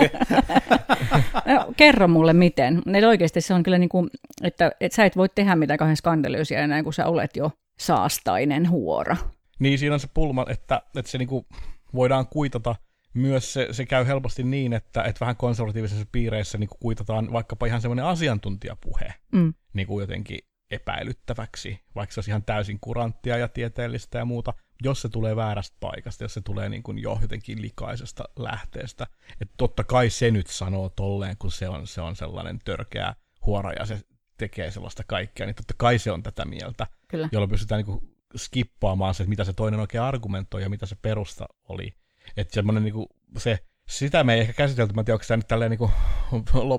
no, 1.47 1.73
kerro 1.77 2.09
mulle 2.09 2.33
miten. 2.33 2.83
Et 2.95 3.05
oikeasti 3.05 3.41
se 3.41 3.55
on 3.55 3.63
kyllä 3.63 3.79
niin 3.79 3.89
kuin, 3.89 4.11
että, 4.43 4.73
että 4.81 4.97
sä 4.97 5.05
et 5.05 5.17
voi 5.17 5.29
tehdä 5.29 5.57
mitään 5.57 5.79
kahden 5.79 5.97
skandalyysiä 5.97 6.61
enää, 6.61 6.83
kun 6.83 6.93
sä 6.93 7.07
olet 7.07 7.37
jo 7.37 7.51
saastainen 7.79 8.71
huora. 8.71 9.17
Niin, 9.59 9.79
siinä 9.79 9.95
on 9.95 10.01
se 10.01 10.09
pulma, 10.15 10.47
että, 10.49 10.83
että 10.97 11.11
se 11.11 11.19
niin 11.19 11.29
kuin 11.29 11.47
voidaan 11.95 12.27
kuitata– 12.27 12.75
myös 13.19 13.53
se, 13.53 13.69
se 13.71 13.87
käy 13.87 14.07
helposti 14.07 14.43
niin, 14.43 14.73
että, 14.73 15.03
että 15.03 15.21
vähän 15.21 15.37
konservatiivisissa 15.37 16.07
piireissä 16.13 16.59
niin 16.59 16.69
kuin 16.69 16.79
kuitataan 16.81 17.33
vaikkapa 17.33 17.67
ihan 17.67 17.81
semmoinen 17.81 18.05
asiantuntijapuhe 18.05 19.15
mm. 19.33 19.55
niin 19.73 19.87
kuin 19.87 20.01
jotenkin 20.01 20.39
epäilyttäväksi, 20.71 21.81
vaikka 21.95 22.15
se 22.15 22.21
olisi 22.21 22.31
ihan 22.31 22.43
täysin 22.43 22.79
kuranttia 22.81 23.37
ja 23.37 23.49
tieteellistä 23.49 24.19
ja 24.19 24.25
muuta, 24.25 24.55
jos 24.83 25.03
se 25.03 25.09
tulee 25.09 25.37
väärästä 25.37 25.77
paikasta, 25.81 26.25
jos 26.25 26.35
se 26.35 26.41
tulee 26.41 26.69
niin 26.69 26.83
kuin 26.83 26.99
jo 26.99 27.19
jotenkin 27.23 27.63
likaisesta 27.63 28.25
lähteestä. 28.37 29.07
Että 29.41 29.55
totta 29.57 29.85
kai 29.85 30.11
se 30.11 30.31
nyt 30.31 30.47
sanoo 30.47 30.89
tolleen, 30.89 31.37
kun 31.39 31.53
se 31.53 31.69
on, 31.69 31.87
se 31.87 32.01
on 32.01 32.17
sellainen 32.17 32.59
törkeä 32.65 33.15
huora 33.47 33.73
ja 33.73 33.87
se 33.87 34.01
tekee 34.39 34.71
sellaista 34.71 35.03
kaikkea, 35.07 35.47
niin 35.47 35.57
totta 35.57 35.75
kai 35.77 35.99
se 35.99 36.13
on 36.13 36.23
tätä 36.23 36.45
mieltä, 36.45 36.87
Kyllä. 37.09 37.29
jolloin 37.33 37.51
pystytään 37.51 37.79
niin 37.79 37.99
kuin 37.99 38.17
skippaamaan 38.37 39.15
se, 39.15 39.23
että 39.23 39.29
mitä 39.29 39.45
se 39.45 39.53
toinen 39.53 39.81
oikein 39.81 40.03
argumentoi 40.03 40.63
ja 40.63 40.71
mitä 40.71 40.87
se 40.87 40.97
perusta 41.03 41.47
oli. 41.69 41.95
Että 42.37 42.55
semmoinen 42.55 42.83
niin 42.83 43.07
se, 43.39 43.59
sitä 43.89 44.25
me 44.25 44.35
ei 44.35 44.41
ehkä 44.41 44.53
käsitelty, 44.53 44.95
mä 44.95 45.01
en 45.01 45.05
tiedä, 45.05 45.15
onko 45.15 45.25
tämä 45.29 45.37
nyt 45.37 45.49
tälleen 45.49 45.71
niin 45.71 45.91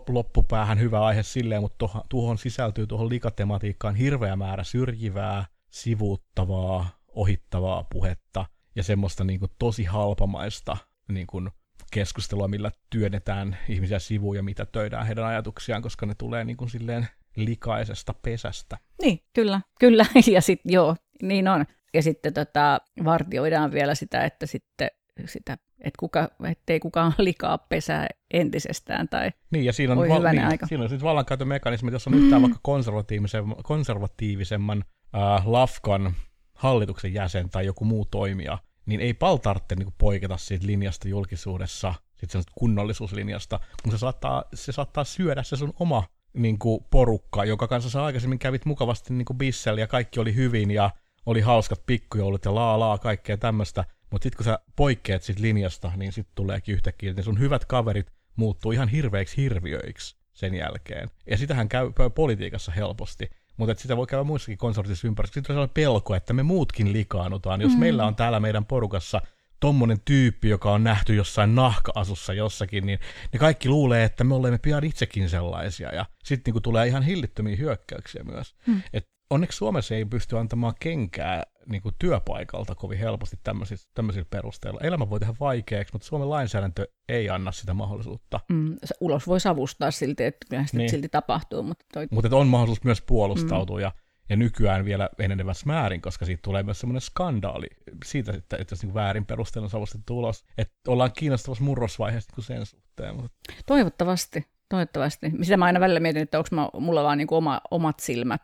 loppupäähän 0.08 0.80
hyvä 0.80 1.06
aihe 1.06 1.24
silleen, 1.24 1.62
mutta 1.62 1.78
tuohon, 1.78 2.02
tuohon 2.10 2.38
sisältyy 2.38 2.88
tuohon 2.88 3.10
likatematiikkaan 3.10 3.96
hirveä 3.96 4.36
määrä 4.36 4.64
syrjivää, 4.64 5.46
sivuuttavaa, 5.72 6.90
ohittavaa 7.08 7.84
puhetta 7.84 8.46
ja 8.76 8.84
semmoista 8.84 9.24
niin 9.24 9.40
kuin 9.40 9.52
tosi 9.60 9.84
halpamaista 9.84 10.78
niin 11.12 11.28
kuin 11.28 11.50
keskustelua, 11.92 12.48
millä 12.48 12.72
työnnetään 12.90 13.58
ihmisiä 13.70 14.00
sivuun 14.00 14.36
ja 14.36 14.44
mitä 14.44 14.66
töidään 14.66 15.06
heidän 15.06 15.26
ajatuksiaan, 15.26 15.82
koska 15.82 16.06
ne 16.06 16.16
tulee 16.16 16.44
niin 16.44 16.58
kuin 16.58 16.70
silleen 16.70 17.08
likaisesta 17.36 18.14
pesästä. 18.14 18.78
Niin, 19.02 19.20
kyllä, 19.34 19.62
kyllä. 19.80 20.06
Ja 20.34 20.42
sitten 20.42 20.74
joo, 20.74 20.96
niin 21.22 21.48
on. 21.48 21.66
Ja 21.94 22.04
sitten 22.04 22.34
tota, 22.34 22.82
vartioidaan 23.04 23.72
vielä 23.72 23.96
sitä, 23.96 24.24
että 24.24 24.46
sitten 24.46 24.90
sitä, 25.28 25.54
että 25.80 25.98
kuka, 26.00 26.30
ettei 26.50 26.80
kukaan 26.80 27.14
likaa 27.28 27.58
pesää 27.58 28.08
entisestään 28.32 29.10
tai 29.10 29.32
Niin, 29.52 29.66
ja 29.66 29.74
siinä 29.74 29.94
on, 29.94 30.10
val- 30.10 30.32
niin, 30.32 30.46
aika. 30.46 30.68
Siinä 30.68 30.84
on 30.84 30.90
sitten 30.90 31.08
vallankäytön 31.08 31.48
mekanismi, 31.48 31.92
jos 31.92 32.08
on 32.08 32.14
mm. 32.14 32.24
yhtään 32.24 32.42
vaikka 32.42 32.60
konservatiivisemman, 32.62 33.58
konservatiivisemman 33.64 34.84
äh, 35.16 35.48
Lafkan 35.48 36.14
hallituksen 36.54 37.14
jäsen 37.14 37.50
tai 37.50 37.66
joku 37.66 37.86
muu 37.86 38.06
toimija, 38.06 38.58
niin 38.86 39.02
ei 39.02 39.14
pal 39.14 39.38
tarvitse 39.38 39.76
niin 39.76 39.94
poiketa 39.98 40.38
siitä 40.38 40.68
linjasta 40.68 41.08
julkisuudessa, 41.08 41.94
sitten 42.16 42.44
kunnollisuuslinjasta, 42.56 43.60
kun 43.84 43.92
se 43.92 43.98
saattaa, 43.98 44.44
se 44.54 44.72
saattaa 44.72 45.04
syödä 45.04 45.44
se 45.44 45.56
sun 45.56 45.74
oma 45.80 46.04
niin 46.34 46.60
kuin, 46.60 46.86
porukka, 46.92 47.46
joka 47.46 47.68
kanssa 47.68 47.90
sä 47.90 48.04
aikaisemmin 48.04 48.40
kävit 48.40 48.66
mukavasti 48.66 49.14
niin 49.14 49.26
kuin 49.26 49.38
Bissel 49.38 49.78
ja 49.78 49.88
kaikki 49.88 50.20
oli 50.20 50.36
hyvin 50.36 50.72
ja 50.72 50.92
oli 51.26 51.42
hauskat 51.42 51.86
pikkujoulut 51.86 52.46
ja 52.46 52.56
laa 52.56 52.80
laa, 52.80 52.98
kaikkea 52.98 53.38
tämmöistä, 53.38 53.86
mutta 54.12 54.24
sitten 54.24 54.38
kun 54.38 54.46
sä 54.46 54.60
poikkeat 54.76 55.24
sit 55.24 55.40
linjasta, 55.40 55.92
niin 55.98 56.12
sitten 56.12 56.36
tuleekin 56.36 56.74
yhtäkkiä, 56.74 57.10
että 57.10 57.22
sun 57.22 57.40
hyvät 57.40 57.66
kaverit 57.66 58.12
muuttuu 58.36 58.72
ihan 58.72 58.88
hirveiksi 58.88 59.38
hirviöiksi 59.38 60.16
sen 60.34 60.56
jälkeen. 60.56 61.10
Ja 61.30 61.38
sitähän 61.38 61.70
käy 61.70 61.92
politiikassa 62.16 62.72
helposti. 62.72 63.30
Mutta 63.58 63.76
sitä 63.76 63.98
voi 63.98 64.08
käydä 64.08 64.24
muissakin 64.24 64.58
konsortissa 64.58 65.08
ympäristössä. 65.08 65.40
Sitten 65.40 65.54
on 65.54 65.56
sellainen 65.56 65.74
pelko, 65.74 66.16
että 66.16 66.34
me 66.34 66.44
muutkin 66.44 66.94
likaannutaan. 66.94 67.62
Jos 67.62 67.74
mm. 67.74 67.80
meillä 67.80 68.06
on 68.06 68.16
täällä 68.16 68.40
meidän 68.40 68.66
porukassa 68.66 69.22
tommonen 69.60 70.00
tyyppi, 70.06 70.50
joka 70.50 70.72
on 70.72 70.84
nähty 70.84 71.16
jossain 71.16 71.56
nahka-asussa 71.56 72.34
jossakin, 72.34 72.86
niin 72.86 73.00
ne 73.34 73.40
kaikki 73.40 73.70
luulee, 73.70 74.04
että 74.04 74.24
me 74.24 74.36
olemme 74.36 74.58
pian 74.58 74.84
itsekin 74.84 75.30
sellaisia. 75.30 75.96
Ja 75.96 76.06
sitten 76.24 76.54
niin 76.54 76.64
tulee 76.64 76.88
ihan 76.88 77.04
hillittömiä 77.04 77.56
hyökkäyksiä 77.56 78.24
myös. 78.24 78.56
Mm. 78.68 78.82
Et 78.94 79.08
onneksi 79.30 79.58
Suomessa 79.58 79.96
ei 79.96 80.06
pysty 80.06 80.38
antamaan 80.38 80.74
kenkää 80.80 81.44
niin 81.66 81.82
kuin 81.82 81.96
työpaikalta 82.00 82.76
kovin 82.76 83.00
helposti 83.00 83.40
tämmöisillä, 83.44 83.84
tämmöisillä 83.94 84.28
perusteilla. 84.30 84.80
Elämä 84.84 85.10
voi 85.10 85.20
tehdä 85.20 85.34
vaikeaksi, 85.40 85.94
mutta 85.94 86.08
Suomen 86.08 86.30
lainsäädäntö 86.30 86.88
ei 87.10 87.30
anna 87.30 87.52
sitä 87.52 87.74
mahdollisuutta. 87.74 88.40
Mm, 88.50 88.76
ulos 89.00 89.28
voi 89.28 89.40
savustaa 89.40 89.92
silti, 89.92 90.24
että 90.24 90.46
kyllä 90.50 90.66
sitä 90.66 90.78
niin. 90.78 90.90
silti 90.90 91.10
tapahtuu. 91.10 91.64
Mutta 91.64 91.86
toi... 91.94 92.08
Mut 92.12 92.26
on 92.26 92.48
mahdollisuus 92.48 92.84
myös 92.84 93.02
puolustautua 93.02 93.78
mm. 93.78 93.82
ja, 93.82 93.92
ja 94.30 94.36
nykyään 94.36 94.86
vielä 94.86 95.10
enenevässä 95.20 95.66
määrin, 95.66 96.02
koska 96.02 96.26
siitä 96.26 96.42
tulee 96.42 96.64
myös 96.64 96.80
semmoinen 96.80 97.02
skandaali 97.02 97.68
siitä, 98.06 98.32
että, 98.32 98.58
että 98.58 98.74
jos 98.74 98.84
niin 98.84 98.94
väärin 98.94 99.26
perusteella 99.26 99.70
savustettu 99.70 100.18
ulos, 100.18 100.46
että 100.58 100.76
ollaan 100.88 101.12
kiinnostavassa 101.18 101.64
murrosvaiheessa 101.64 102.34
niin 102.38 102.46
sen 102.46 102.66
suhteen. 102.66 103.16
Mutta... 103.16 103.54
Toivottavasti. 103.66 104.46
Toivottavasti. 104.70 105.32
Sitä 105.42 105.58
mä 105.58 105.66
aina 105.66 105.80
välillä 105.80 106.00
mietin, 106.00 106.22
että 106.22 106.40
onko 106.40 106.80
mulla 106.80 107.04
vaan 107.04 107.18
niin 107.18 107.28
oma, 107.32 107.62
omat 107.72 108.00
silmät 108.00 108.42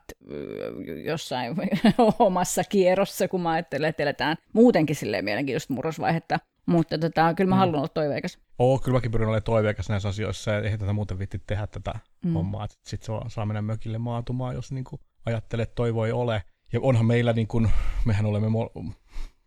jossain 1.04 1.56
omassa 2.18 2.64
kierrossa, 2.64 3.28
kun 3.28 3.40
mä 3.40 3.50
ajattelen, 3.50 3.88
että 3.88 4.02
eletään 4.02 4.36
muutenkin 4.52 4.96
silleen 4.96 5.24
mielenkiintoista 5.24 5.74
murrosvaihetta. 5.74 6.38
Mutta 6.66 6.98
tota, 6.98 7.34
kyllä 7.34 7.48
mä 7.48 7.54
mm. 7.54 7.58
haluan 7.58 7.78
olla 7.78 7.88
toiveikas. 7.88 8.38
Oo, 8.58 8.78
kyllä 8.78 8.96
mäkin 8.96 9.10
pyrin 9.10 9.28
olemaan 9.28 9.42
toiveikas 9.42 9.88
näissä 9.88 10.08
asioissa 10.08 10.50
ja 10.50 10.60
eihän 10.60 10.78
tätä 10.78 10.92
muuten 10.92 11.18
vitti 11.18 11.42
tehdä 11.46 11.66
tätä 11.66 11.94
mm. 12.24 12.32
hommaa. 12.32 12.66
Sitten 12.84 13.20
se 13.22 13.30
saa 13.30 13.46
mennä 13.46 13.62
mökille 13.62 13.98
maatumaan, 13.98 14.54
jos 14.54 14.72
niin 14.72 14.84
ajattelee, 15.26 15.62
että 15.62 15.74
toivo 15.74 16.06
ei 16.06 16.12
ole. 16.12 16.42
Ja 16.72 16.80
onhan 16.82 17.06
meillä, 17.06 17.32
niin 17.32 17.46
kuin, 17.46 17.70
mehän 18.04 18.26
olemme, 18.26 18.48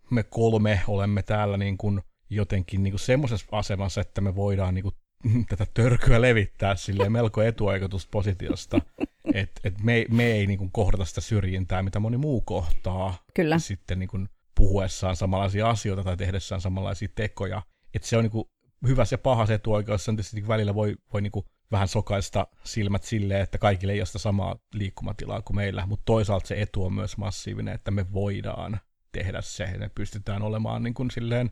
me 0.09 0.23
kolme 0.23 0.81
olemme 0.87 1.23
täällä 1.23 1.57
niin 1.57 1.77
kuin 1.77 2.01
jotenkin 2.29 2.83
niin 2.83 2.91
kuin 2.91 2.99
semmoisessa 2.99 3.47
asemassa, 3.51 4.01
että 4.01 4.21
me 4.21 4.35
voidaan 4.35 4.73
niin 4.73 4.83
kuin 4.83 4.95
tätä 5.49 5.65
törkyä 5.73 6.21
levittää 6.21 6.75
sille 6.75 7.09
melko 7.09 7.41
etuoikeutuspositiosta, 7.41 8.81
että 9.33 9.61
et 9.63 9.83
me, 9.83 10.05
me 10.09 10.25
ei 10.25 10.47
niin 10.47 10.71
kohdata 10.71 11.05
sitä 11.05 11.21
syrjintää, 11.21 11.83
mitä 11.83 11.99
moni 11.99 12.17
muu 12.17 12.41
kohtaa. 12.41 13.23
Kyllä. 13.33 13.59
Sitten 13.59 13.99
niin 13.99 14.29
puhuessaan 14.55 15.15
samanlaisia 15.15 15.69
asioita 15.69 16.03
tai 16.03 16.17
tehdessään 16.17 16.61
samanlaisia 16.61 17.07
tekoja. 17.15 17.61
Että 17.93 18.07
se 18.07 18.17
on 18.17 18.23
niin 18.23 18.45
hyvä 18.87 19.03
ja 19.11 19.17
paha 19.17 19.45
se 19.45 19.53
etuoikeus, 19.53 20.05
sen 20.05 20.15
tietysti 20.15 20.47
välillä 20.47 20.75
voi, 20.75 20.95
voi 21.13 21.21
niin 21.21 21.31
vähän 21.71 21.87
sokaista 21.87 22.47
silmät 22.63 23.03
silleen, 23.03 23.41
että 23.41 23.57
kaikille 23.57 23.93
ei 23.93 23.99
ole 23.99 24.05
sitä 24.05 24.19
samaa 24.19 24.55
liikkumatilaa 24.73 25.41
kuin 25.41 25.55
meillä, 25.55 25.85
mutta 25.85 26.03
toisaalta 26.05 26.47
se 26.47 26.61
etu 26.61 26.85
on 26.85 26.93
myös 26.93 27.17
massiivinen, 27.17 27.75
että 27.75 27.91
me 27.91 28.13
voidaan 28.13 28.79
tehdä 29.11 29.41
se, 29.41 29.63
ja 29.63 29.79
me 29.79 29.89
pystytään 29.89 30.41
olemaan 30.41 30.83
niin 30.83 30.93
kuin 30.93 31.11
silleen 31.11 31.51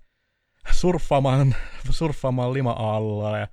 surffaamaan, 0.72 1.56
surffaamaan 1.90 2.54
lima-alla 2.54 3.38
ja 3.38 3.48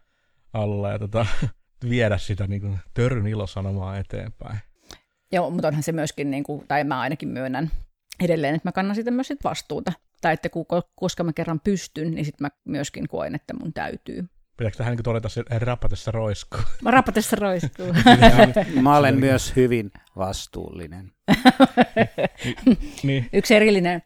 alla 0.53 0.91
ja 0.91 0.99
tota, 0.99 1.27
viedä 1.89 2.19
sitä 2.19 2.47
niin 2.47 2.61
kuin, 2.61 2.79
töryn 2.95 3.27
ilosanomaa 3.27 3.99
eteenpäin. 3.99 4.59
Joo, 5.33 5.51
mutta 5.51 5.69
onhan 5.69 5.83
se 5.83 5.93
myöskin, 5.93 6.31
niin 6.31 6.45
kuin, 6.45 6.65
tai 6.69 6.85
mä 6.85 7.01
ainakin 7.01 7.29
myönnän 7.29 7.71
edelleen, 8.21 8.55
että 8.55 8.69
mä 8.69 8.73
kannan 8.73 8.95
siitä 8.95 9.11
myös 9.11 9.29
sit 9.29 9.45
vastuuta. 9.45 9.93
Tai 10.21 10.35
että 10.35 10.49
koska 10.97 11.25
mä 11.25 11.33
kerran 11.33 11.61
pystyn, 11.61 12.11
niin 12.11 12.25
sitten 12.25 12.45
mä 12.45 12.51
myöskin 12.65 13.09
koen, 13.09 13.35
että 13.35 13.55
mun 13.55 13.73
täytyy. 13.73 14.25
Pitääkö 14.57 14.77
tähän 14.77 14.97
niin 14.97 15.05
todeta 15.05 15.29
se 15.29 15.43
rapatessa 15.51 16.11
roiskuu? 16.11 16.61
Rapatessa 16.85 17.37
roiskuu. 17.37 17.87
mä 18.83 18.97
olen 18.97 19.19
myös 19.19 19.57
hyvin 19.57 19.91
vastuullinen. 20.17 21.13
niin. 23.03 23.29
Yksi 23.33 23.55
erillinen 23.55 24.03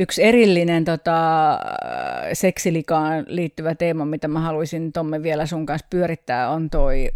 Yksi 0.00 0.22
erillinen 0.24 0.84
tota, 0.84 1.58
seksilikaan 2.32 3.24
liittyvä 3.28 3.74
teema, 3.74 4.04
mitä 4.04 4.28
mä 4.28 4.40
haluaisin 4.40 4.92
Tomme 4.92 5.22
vielä 5.22 5.46
sun 5.46 5.66
kanssa 5.66 5.86
pyörittää, 5.90 6.50
on 6.50 6.70
toi 6.70 7.10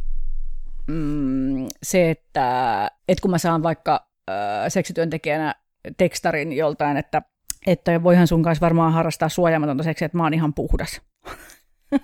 mm, 0.87 1.67
se, 1.83 2.11
että 2.11 2.91
et 3.09 3.21
kun 3.21 3.31
mä 3.31 3.39
saan 3.39 3.63
vaikka 3.63 4.07
äh, 4.31 4.37
seksityöntekijänä 4.69 5.55
tekstarin 5.97 6.53
joltain, 6.53 6.97
että, 6.97 7.23
että 7.67 8.03
voihan 8.03 8.27
sun 8.27 8.43
kanssa 8.43 8.65
varmaan 8.65 8.93
harrastaa 8.93 9.29
suojaamatonta 9.29 9.83
seksiä, 9.83 10.07
että 10.07 10.19
mä 10.19 10.25
oon 10.25 10.35
ihan 10.35 10.55
puhdas. 10.55 11.01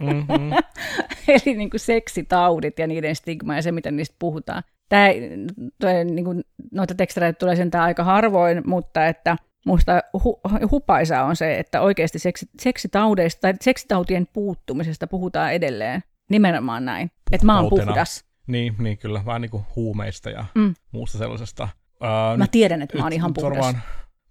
Mm-hmm. 0.01 0.53
Eli 1.29 1.57
niin 1.57 1.71
kuin 1.71 1.81
seksitaudit 1.81 2.79
ja 2.79 2.87
niiden 2.87 3.17
stigma 3.17 3.57
ja 3.57 3.63
se, 3.63 3.73
miten 3.73 3.97
niistä 3.97 4.17
puhutaan. 4.19 4.63
Tämä, 4.89 5.09
toi, 5.81 6.05
niin 6.05 6.25
kuin, 6.25 6.45
noita 6.73 6.95
tekstareita 6.95 7.39
tulee 7.39 7.57
sentään 7.57 7.85
aika 7.85 8.05
harvoin, 8.05 8.63
mutta 8.67 9.07
että– 9.07 9.37
Musta 9.69 10.03
hu- 10.17 10.69
hupaisaa 10.71 11.25
on 11.25 11.37
se, 11.37 11.59
että 11.59 11.81
oikeasti 11.81 12.19
seksi- 12.19 12.51
seksitaudeista 12.61 13.41
tai 13.41 13.55
seksitautien 13.61 14.27
puuttumisesta 14.33 15.07
puhutaan 15.07 15.53
edelleen. 15.53 16.03
Nimenomaan 16.31 16.85
näin. 16.85 17.11
Että 17.33 17.47
mä 17.47 17.61
oon 17.61 17.71
puhdas. 17.71 18.25
Niin, 18.47 18.75
niin 18.79 18.99
kyllä. 18.99 19.23
Vähän 19.27 19.41
niin 19.41 19.51
kuin 19.51 19.65
huumeista 19.77 20.31
ja 20.31 20.45
mm. 20.55 20.75
muusta 20.93 21.19
sellaisesta. 21.19 21.69
Uh, 21.95 22.39
mä 22.39 22.47
tiedän, 22.47 22.83
että 22.83 22.99
mä 22.99 23.05
oon 23.05 23.13
ihan 23.13 23.35
puhdas. 23.35 23.51
Varmaan, 23.51 23.83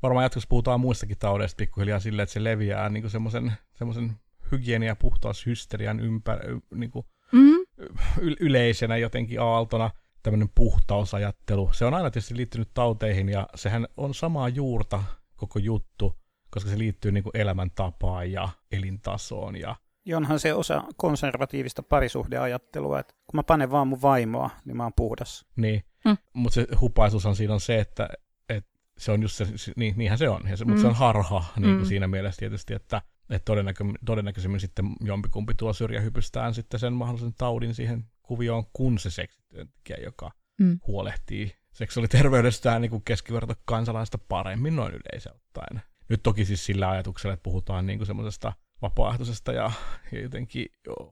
varmaan 0.04 0.24
jatkossa 0.24 0.48
puhutaan 0.50 0.80
muistakin 0.80 1.18
taudeista 1.20 1.58
pikkuhiljaa 1.58 2.00
silleen, 2.00 2.24
että 2.24 2.34
se 2.34 2.44
leviää 2.44 2.90
niin 2.90 3.10
semmoisen 3.10 3.52
semmoisen 3.74 4.16
hygienia- 4.52 4.88
ja 4.88 4.96
puhtaushysterian 4.96 6.00
ympär, 6.00 6.40
niin 6.76 6.92
kuin 6.92 7.06
mm-hmm. 7.32 7.88
y- 8.22 8.36
yleisenä 8.40 8.98
jotenkin 8.98 9.42
aaltona 9.42 9.92
tämmöinen 10.24 10.50
puhtausajattelu. 10.56 11.70
Se 11.74 11.86
on 11.86 11.94
aina 11.94 12.12
tietysti 12.12 12.38
liittynyt 12.38 12.70
tauteihin 12.74 13.30
ja 13.30 13.48
sehän 13.56 13.88
on 13.98 14.14
samaa 14.14 14.50
juurta 14.50 15.04
koko 15.38 15.60
juttu, 15.60 16.20
koska 16.50 16.70
se 16.70 16.78
liittyy 16.78 17.12
niin 17.12 17.24
kuin 17.24 17.38
elämäntapaan 17.38 18.32
ja 18.32 18.50
elintasoon. 18.72 19.56
Ja... 19.56 19.76
ja 20.06 20.18
onhan 20.18 20.40
se 20.40 20.54
osa 20.54 20.84
konservatiivista 20.98 21.84
parisuhdeajattelua, 21.84 23.00
että 23.00 23.14
kun 23.14 23.38
mä 23.38 23.44
panen 23.44 23.72
vaan 23.72 23.88
mun 23.88 24.02
vaimoa, 24.02 24.50
niin 24.66 24.78
mä 24.78 24.84
oon 24.84 24.94
puhdas. 24.96 25.46
Niin, 25.56 25.84
mm. 26.06 26.18
mutta 26.34 26.56
se 26.56 26.68
hupaisuushan 26.82 27.36
siinä 27.36 27.54
on 27.54 27.62
se, 27.62 27.80
että, 27.80 28.10
että 28.50 28.80
se 28.98 29.12
on 29.12 29.22
just 29.22 29.36
se, 29.36 29.46
niin, 29.76 29.94
niinhän 29.98 30.18
se 30.18 30.30
on, 30.30 30.42
ja 30.50 30.58
se, 30.58 30.66
mm. 30.66 30.70
mutta 30.70 30.82
se 30.82 30.88
on 30.88 30.96
harha 30.96 31.46
niin 31.56 31.76
kuin 31.76 31.84
mm. 31.84 31.86
siinä 31.86 32.08
mielessä 32.08 32.40
tietysti, 32.40 32.74
että, 32.74 33.02
että 33.30 33.46
todennäkö, 33.46 33.84
todennäköisemmin 34.06 34.60
sitten 34.60 34.86
jompikumpi 35.02 35.54
tuo 35.54 35.74
syrjähypystään 35.74 36.54
sitten 36.54 36.80
sen 36.80 36.94
mahdollisen 36.94 37.34
taudin 37.38 37.76
siihen 37.76 38.06
kuvioon, 38.24 38.64
kun 38.74 39.00
se 39.00 39.10
seksityöntekijä, 39.10 39.98
joka 40.04 40.32
mm. 40.60 40.80
huolehtii 40.88 41.56
seksuaaliterveydestään 41.78 42.82
niin 42.82 43.02
keskiverto 43.06 43.54
kansalaista 43.66 44.18
paremmin 44.18 44.76
noin 44.76 44.94
yleisesti 44.94 45.30
ottaen. 45.30 45.82
Nyt 46.10 46.24
toki 46.24 46.46
siis 46.46 46.66
sillä 46.66 46.90
ajatuksella, 46.90 47.34
että 47.34 47.44
puhutaan 47.44 47.86
niin 47.86 48.00
kuin 48.00 48.08
semmoisesta 48.08 48.54
vapaaehtoisesta 48.82 49.52
ja, 49.52 49.72
ja 50.12 50.22
jotenkin 50.22 50.66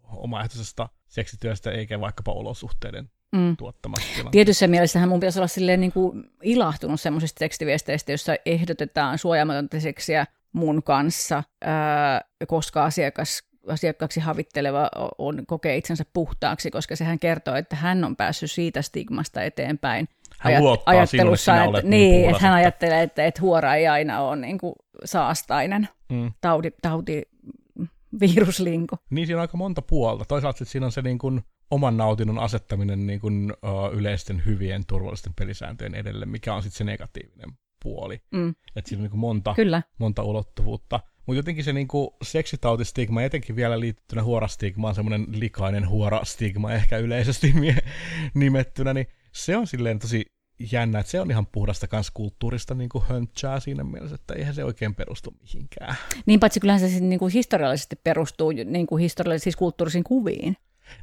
omaehtoisesta 0.04 0.90
seksityöstä, 1.08 1.72
eikä 1.72 2.00
vaikkapa 2.00 2.32
olosuhteiden 2.32 3.10
mm. 3.36 3.58
tuottamasta 3.58 4.06
tilanteesta. 4.06 4.32
Tietyssä 4.32 4.68
mielessähän 4.68 5.10
mun 5.10 5.20
pitäisi 5.20 5.40
olla 5.40 5.48
silleen 5.48 5.82
niin 5.82 5.92
kuin 5.92 6.24
ilahtunut 6.44 7.02
semmoisista 7.02 7.40
tekstiviesteistä, 7.40 8.12
jossa 8.12 8.36
ehdotetaan 8.46 9.18
suojaamatonta 9.18 9.80
seksiä 9.80 10.26
mun 10.54 10.84
kanssa, 10.84 11.44
ää, 11.62 12.22
koska 12.48 12.86
asiakas 12.86 13.44
asiakkaaksi 13.68 14.20
havitteleva 14.20 14.90
on, 15.18 15.46
kokee 15.48 15.78
itsensä 15.78 16.06
puhtaaksi, 16.14 16.72
koska 16.72 16.96
sehän 16.96 17.20
kertoo, 17.20 17.56
että 17.56 17.76
hän 17.76 18.04
on 18.04 18.16
päässyt 18.16 18.52
siitä 18.52 18.82
stigmasta 18.82 19.44
eteenpäin, 19.44 20.08
hän 20.40 20.54
ajat- 20.54 20.84
ajattelussa, 20.86 21.58
sinulle, 21.58 21.78
että, 21.78 21.90
niin, 21.90 22.12
niin 22.12 22.30
että 22.30 22.44
hän 22.44 22.54
ajattelee, 22.54 23.04
että, 23.04 23.26
että 23.26 23.42
huora 23.42 23.76
ei 23.76 23.88
aina 23.88 24.22
ole 24.22 24.36
niin 24.36 24.58
kuin 24.58 24.76
saastainen 25.06 25.88
mm. 26.12 26.32
tauti, 26.42 26.72
tauti, 26.82 27.24
viruslinko. 28.20 28.98
Niin, 29.10 29.28
siinä 29.28 29.38
on 29.38 29.42
aika 29.42 29.58
monta 29.58 29.82
puolta. 29.82 30.26
Toisaalta 30.26 30.66
siinä 30.66 30.86
on 30.86 30.92
se 30.92 31.02
niin 31.02 31.18
kuin, 31.18 31.42
oman 31.72 31.98
nautinnon 31.98 32.40
asettaminen 32.40 33.08
niin 33.08 33.20
kuin, 33.20 33.52
uh, 33.52 33.94
yleisten 33.98 34.46
hyvien 34.46 34.86
turvallisten 34.88 35.34
pelisääntöjen 35.34 35.96
edelle, 35.96 36.26
mikä 36.26 36.54
on 36.54 36.64
sitten 36.64 36.78
se 36.78 36.84
negatiivinen 36.84 37.50
puoli. 37.84 38.22
Mm. 38.32 38.56
Että 38.76 38.90
siinä 38.90 39.00
on 39.00 39.04
niin 39.04 39.12
kuin 39.12 39.20
monta, 39.20 39.54
Kyllä. 39.56 39.82
monta 39.98 40.24
ulottuvuutta. 40.24 41.00
Mutta 41.26 41.40
jotenkin 41.40 41.64
se 41.64 41.74
niinku 41.74 42.18
seksitautistigma, 42.24 43.22
etenkin 43.22 43.56
vielä 43.56 43.80
liittynä 43.80 44.24
huorastigmaan, 44.24 44.96
semmoinen 44.96 45.28
likainen 45.32 45.90
huorastigma 45.90 46.74
ehkä 46.74 46.98
yleisesti 46.98 47.54
nimettynä, 48.34 48.94
niin 48.94 49.08
se 49.36 49.58
on 49.58 49.68
silleen 49.68 50.00
tosi 50.00 50.26
jännä, 50.72 51.00
että 51.00 51.10
se 51.12 51.22
on 51.22 51.32
ihan 51.32 51.46
puhdasta 51.46 51.88
kans 51.88 52.12
kulttuurista 52.14 52.76
niin 52.76 52.90
kuin 52.90 53.04
höntsää 53.10 53.60
siinä 53.60 53.84
mielessä, 53.84 54.16
että 54.16 54.34
eihän 54.34 54.54
se 54.56 54.64
oikein 54.64 54.96
perustu 54.96 55.34
mihinkään. 55.42 55.96
Niin 56.26 56.40
paitsi 56.40 56.60
kyllähän 56.60 56.90
se 56.90 57.00
niin 57.00 57.20
kuin 57.20 57.34
historiallisesti 57.34 57.96
perustuu 58.04 58.52
niin 58.52 58.88
kuin 58.88 59.00
historiallisesti 59.02 59.44
siis 59.44 59.56
kulttuurisiin 59.56 60.04
kuviin. 60.04 60.58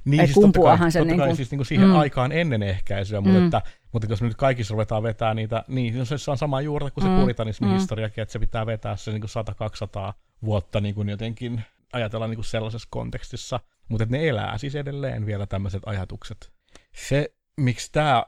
Niin, 0.04 0.20
Et 0.20 0.26
siis 0.26 0.38
totta 0.40 0.60
kai, 0.78 0.92
se 0.92 0.98
totta 0.98 1.14
kai 1.16 1.26
niinku- 1.26 1.36
siis 1.36 1.50
niinku 1.50 1.64
siihen 1.64 1.88
Mm. 1.88 1.96
aikaan 1.96 2.32
ennen 2.32 2.62
ehkäisyä, 2.62 3.20
mutta, 3.20 3.38
Mm. 3.38 3.44
että, 3.44 3.62
mutta 3.92 4.09
jos 4.10 4.20
me 4.22 4.28
nyt 4.28 4.36
kaikissa 4.36 4.72
ruvetaan 4.72 5.02
vetää 5.02 5.34
niitä, 5.34 5.64
niin 5.68 5.98
no 5.98 6.04
se, 6.04 6.30
on 6.30 6.38
sama 6.38 6.60
juurta 6.60 6.90
kuin 6.90 7.04
se 7.04 7.10
Mm. 7.10 7.20
puritanismi-historiakin, 7.20 8.22
että 8.22 8.32
se 8.32 8.38
pitää 8.38 8.66
vetää 8.66 8.96
se 8.96 9.10
niin 9.12 9.22
100-200 9.28 10.14
vuotta 10.44 10.80
niin 10.80 10.94
kuin 10.94 11.09
jotenkin 11.09 11.62
ajatella 11.92 12.26
niin 12.26 12.36
kuin 12.36 12.44
sellaisessa 12.44 12.88
kontekstissa, 12.90 13.60
mutta 13.88 14.02
että 14.04 14.16
ne 14.16 14.28
elää 14.28 14.59
siis 14.59 14.74
edelleen 14.74 15.26
vielä 15.26 15.46
tämmöiset 15.46 15.82
ajatukset. 15.86 16.52
Se, 16.94 17.28
miksi 17.61 17.93
tämä 17.93 18.24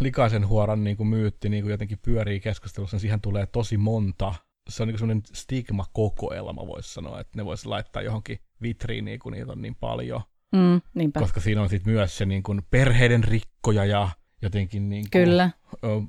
likaisen 0.00 0.48
huoran 0.48 0.84
niin 0.84 0.96
kuin 0.96 1.06
myytti 1.06 1.48
niin 1.48 1.62
kuin 1.62 1.70
jotenkin 1.70 1.98
pyörii 2.02 2.40
keskustelussa, 2.40 2.94
niin 2.94 3.00
siihen 3.00 3.20
tulee 3.20 3.46
tosi 3.46 3.76
monta. 3.76 4.34
Se 4.68 4.82
on 4.82 4.88
niin 4.88 4.98
semmoinen 4.98 5.22
stigma-kokoelma, 5.32 6.66
voisi 6.66 6.94
sanoa, 6.94 7.20
että 7.20 7.38
ne 7.38 7.44
voisi 7.44 7.68
laittaa 7.68 8.02
johonkin 8.02 8.38
vitriiniin, 8.62 9.18
kun 9.18 9.32
niitä 9.32 9.52
on 9.52 9.62
niin 9.62 9.74
paljon. 9.74 10.20
Mm, 10.52 10.80
niinpä. 10.94 11.20
Koska 11.20 11.40
siinä 11.40 11.62
on 11.62 11.68
sitten 11.68 11.92
myös 11.92 12.18
se 12.18 12.26
niin 12.26 12.42
kuin 12.42 12.62
perheiden 12.70 13.24
rikkoja 13.24 13.84
ja 13.84 14.08
jotenkin 14.42 14.88
niin 14.88 15.04
kuin 15.12 15.24
Kyllä. 15.24 15.50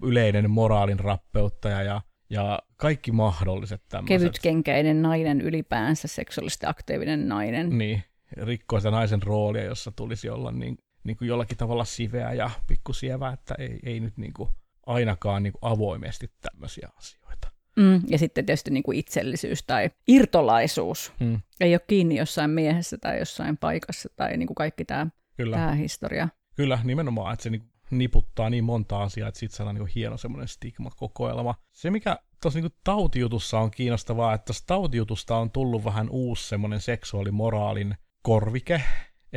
yleinen 0.03 0.51
moraalin 0.51 0.99
rappeuttaja 0.99 1.83
ja, 1.83 2.01
ja 2.29 2.59
kaikki 2.77 3.11
mahdolliset 3.11 3.81
tämmöiset. 3.89 4.19
Kevytkenkäinen 4.19 5.01
nainen 5.01 5.41
ylipäänsä, 5.41 6.07
seksuaalisesti 6.07 6.65
aktiivinen 6.65 7.27
nainen. 7.27 7.77
Niin, 7.77 8.03
rikkoo 8.37 8.79
sitä 8.79 8.91
naisen 8.91 9.23
roolia, 9.23 9.63
jossa 9.63 9.91
tulisi 9.91 10.29
olla 10.29 10.51
niin, 10.51 10.77
niin 11.07 11.17
kuin 11.17 11.27
jollakin 11.27 11.57
tavalla 11.57 11.85
siveä 11.85 12.33
ja 12.33 12.49
pikkusievä, 12.67 13.29
että 13.29 13.55
ei, 13.59 13.79
ei 13.83 13.99
nyt 13.99 14.17
niin 14.17 14.33
kuin 14.33 14.49
ainakaan 14.85 15.43
niin 15.43 15.53
kuin 15.53 15.71
avoimesti 15.71 16.31
tämmöisiä 16.41 16.89
asioita. 16.97 17.51
Mm, 17.77 18.01
ja 18.07 18.17
sitten 18.17 18.45
tietysti 18.45 18.71
niin 18.71 18.83
kuin 18.83 18.97
itsellisyys 18.97 19.63
tai 19.63 19.89
irtolaisuus. 20.07 21.13
Mm, 21.19 21.39
Ei 21.59 21.73
ole 21.73 21.81
kiinni 21.87 22.15
jossain 22.15 22.49
miehessä 22.49 22.97
tai 22.97 23.19
jossain 23.19 23.57
paikassa 23.57 24.09
tai 24.15 24.37
niin 24.37 24.47
kuin 24.47 24.55
kaikki 24.55 24.85
tämä, 24.85 25.07
kyllä, 25.37 25.57
tämä 25.57 25.71
historia. 25.71 26.29
kyllä, 26.55 26.79
nimenomaan, 26.83 27.33
että 27.33 27.43
se 27.43 27.49
niin 27.49 27.69
niputtaa 27.91 28.49
niin 28.49 28.63
monta 28.63 29.01
asiaa, 29.03 29.27
että 29.27 29.39
siitä 29.39 29.55
saadaan 29.55 29.75
niin 29.75 29.87
hieno 29.87 30.17
semmoinen 30.17 30.47
stigma-kokoelma. 30.47 31.55
Se, 31.71 31.91
mikä 31.91 32.19
tuossa 32.41 32.59
niin 32.59 32.71
tautijutussa 32.83 33.59
on 33.59 33.71
kiinnostavaa, 33.71 34.33
että 34.33 34.45
tuossa 34.45 34.63
tautijutusta 34.67 35.37
on 35.37 35.51
tullut 35.51 35.85
vähän 35.85 36.09
uusi 36.09 36.47
semmoinen 36.47 36.81
seksuaalimoraalin 36.81 37.95
korvike, 38.21 38.81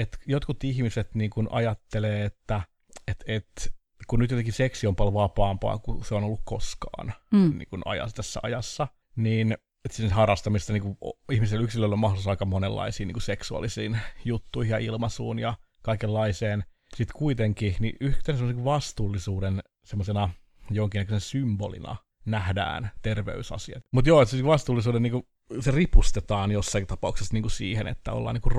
että 0.00 0.18
jotkut 0.26 0.64
ihmiset 0.64 1.14
niin 1.14 1.30
kuin 1.30 1.48
ajattelee, 1.50 2.24
että 2.24 2.62
et, 3.08 3.24
et, 3.26 3.74
kun 4.06 4.18
nyt 4.18 4.30
jotenkin 4.30 4.52
seksi 4.52 4.86
on 4.86 4.96
paljon 4.96 5.14
vapaampaa 5.14 5.78
kuin 5.78 6.04
se 6.04 6.14
on 6.14 6.24
ollut 6.24 6.40
koskaan 6.44 7.12
Mm. 7.30 7.58
niin 7.58 7.68
kuin 7.70 7.82
ajassa, 7.84 8.16
tässä 8.16 8.40
ajassa, 8.42 8.88
niin 9.16 9.56
että 9.84 9.96
sen 9.96 10.10
harrastamista 10.10 10.72
niin 10.72 10.82
kuin, 10.82 10.96
ihmisellä 11.32 11.64
yksilöllä 11.64 11.92
on 11.92 11.98
mahdollisuus 11.98 12.28
aika 12.28 12.44
monenlaisiin 12.44 13.06
niin 13.06 13.14
kuin 13.14 13.22
seksuaalisiin 13.22 13.98
juttuihin 14.24 14.70
ja 14.70 14.78
ilmaisuun 14.78 15.38
ja 15.38 15.54
kaikenlaiseen. 15.82 16.64
Sitten 16.96 17.16
kuitenkin, 17.18 17.76
niin 17.80 17.96
yhtenä 18.00 18.38
semmoisen 18.38 18.64
vastuullisuuden 18.64 19.62
semmoisena 19.84 20.30
jonkinnäköisen 20.70 21.20
symbolina 21.20 21.96
nähdään 22.24 22.90
terveysasiat. 23.02 23.84
Mutta 23.92 24.08
joo, 24.08 24.22
että 24.22 24.36
se 24.36 24.44
vastuullisuuden 24.44 25.02
niin 25.02 25.12
kuin, 25.12 25.26
se 25.60 25.70
ripustetaan 25.70 26.50
jossain 26.50 26.86
tapauksessa 26.86 27.34
niin 27.34 27.42
kuin 27.42 27.50
siihen, 27.50 27.86
että 27.86 28.12
ollaan 28.12 28.34
niin 28.34 28.42
kuin 28.42 28.52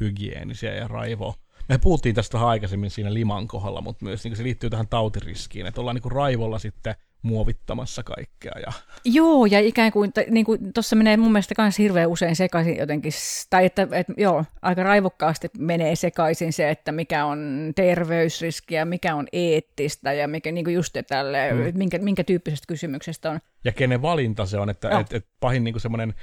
raivohygienisiä 0.00 0.74
ja 0.74 0.88
raivo 0.88 1.34
me 1.68 1.78
puhuttiin 1.78 2.14
tästä 2.14 2.46
aikaisemmin 2.46 2.90
siinä 2.90 3.14
liman 3.14 3.48
kohdalla, 3.48 3.80
mutta 3.80 4.04
myös 4.04 4.24
niin 4.24 4.36
se 4.36 4.42
liittyy 4.42 4.70
tähän 4.70 4.88
tautiriskiin, 4.88 5.66
että 5.66 5.80
ollaan 5.80 5.96
niin 5.96 6.12
raivolla 6.12 6.58
sitten 6.58 6.94
muovittamassa 7.22 8.02
kaikkea. 8.02 8.52
Ja... 8.66 8.72
Joo, 9.04 9.46
ja 9.46 9.60
ikään 9.60 9.92
kuin, 9.92 10.12
t- 10.12 10.30
niin 10.30 10.46
kuin 10.46 10.72
tuossa 10.72 10.96
menee 10.96 11.16
mun 11.16 11.32
mielestä 11.32 11.62
myös 11.62 11.78
hirveän 11.78 12.08
usein 12.08 12.36
sekaisin 12.36 12.76
jotenkin, 12.76 13.12
tai 13.50 13.64
että, 13.64 13.88
että 13.92 14.12
joo, 14.16 14.44
aika 14.62 14.82
raivokkaasti 14.82 15.50
menee 15.58 15.96
sekaisin 15.96 16.52
se, 16.52 16.70
että 16.70 16.92
mikä 16.92 17.24
on 17.24 17.72
terveysriski 17.76 18.74
ja 18.74 18.84
mikä 18.84 19.14
on 19.14 19.26
eettistä 19.32 20.12
ja 20.12 20.28
mikä 20.28 20.52
niin 20.52 20.64
kuin 20.64 20.74
just 20.74 20.96
tälle, 21.08 21.52
Mm. 21.52 21.78
minkä, 21.78 21.98
minkä 21.98 22.24
tyyppisestä 22.24 22.64
kysymyksestä 22.68 23.30
on. 23.30 23.40
ja 23.64 23.72
kenen 23.72 24.02
valinta 24.02 24.46
se 24.46 24.58
on, 24.58 24.70
että 24.70 24.88
Joo. 24.88 25.00
et, 25.00 25.12
et 25.12 25.26
pahin 25.40 25.64
niin 25.64 25.80
semmoinen 25.80 26.14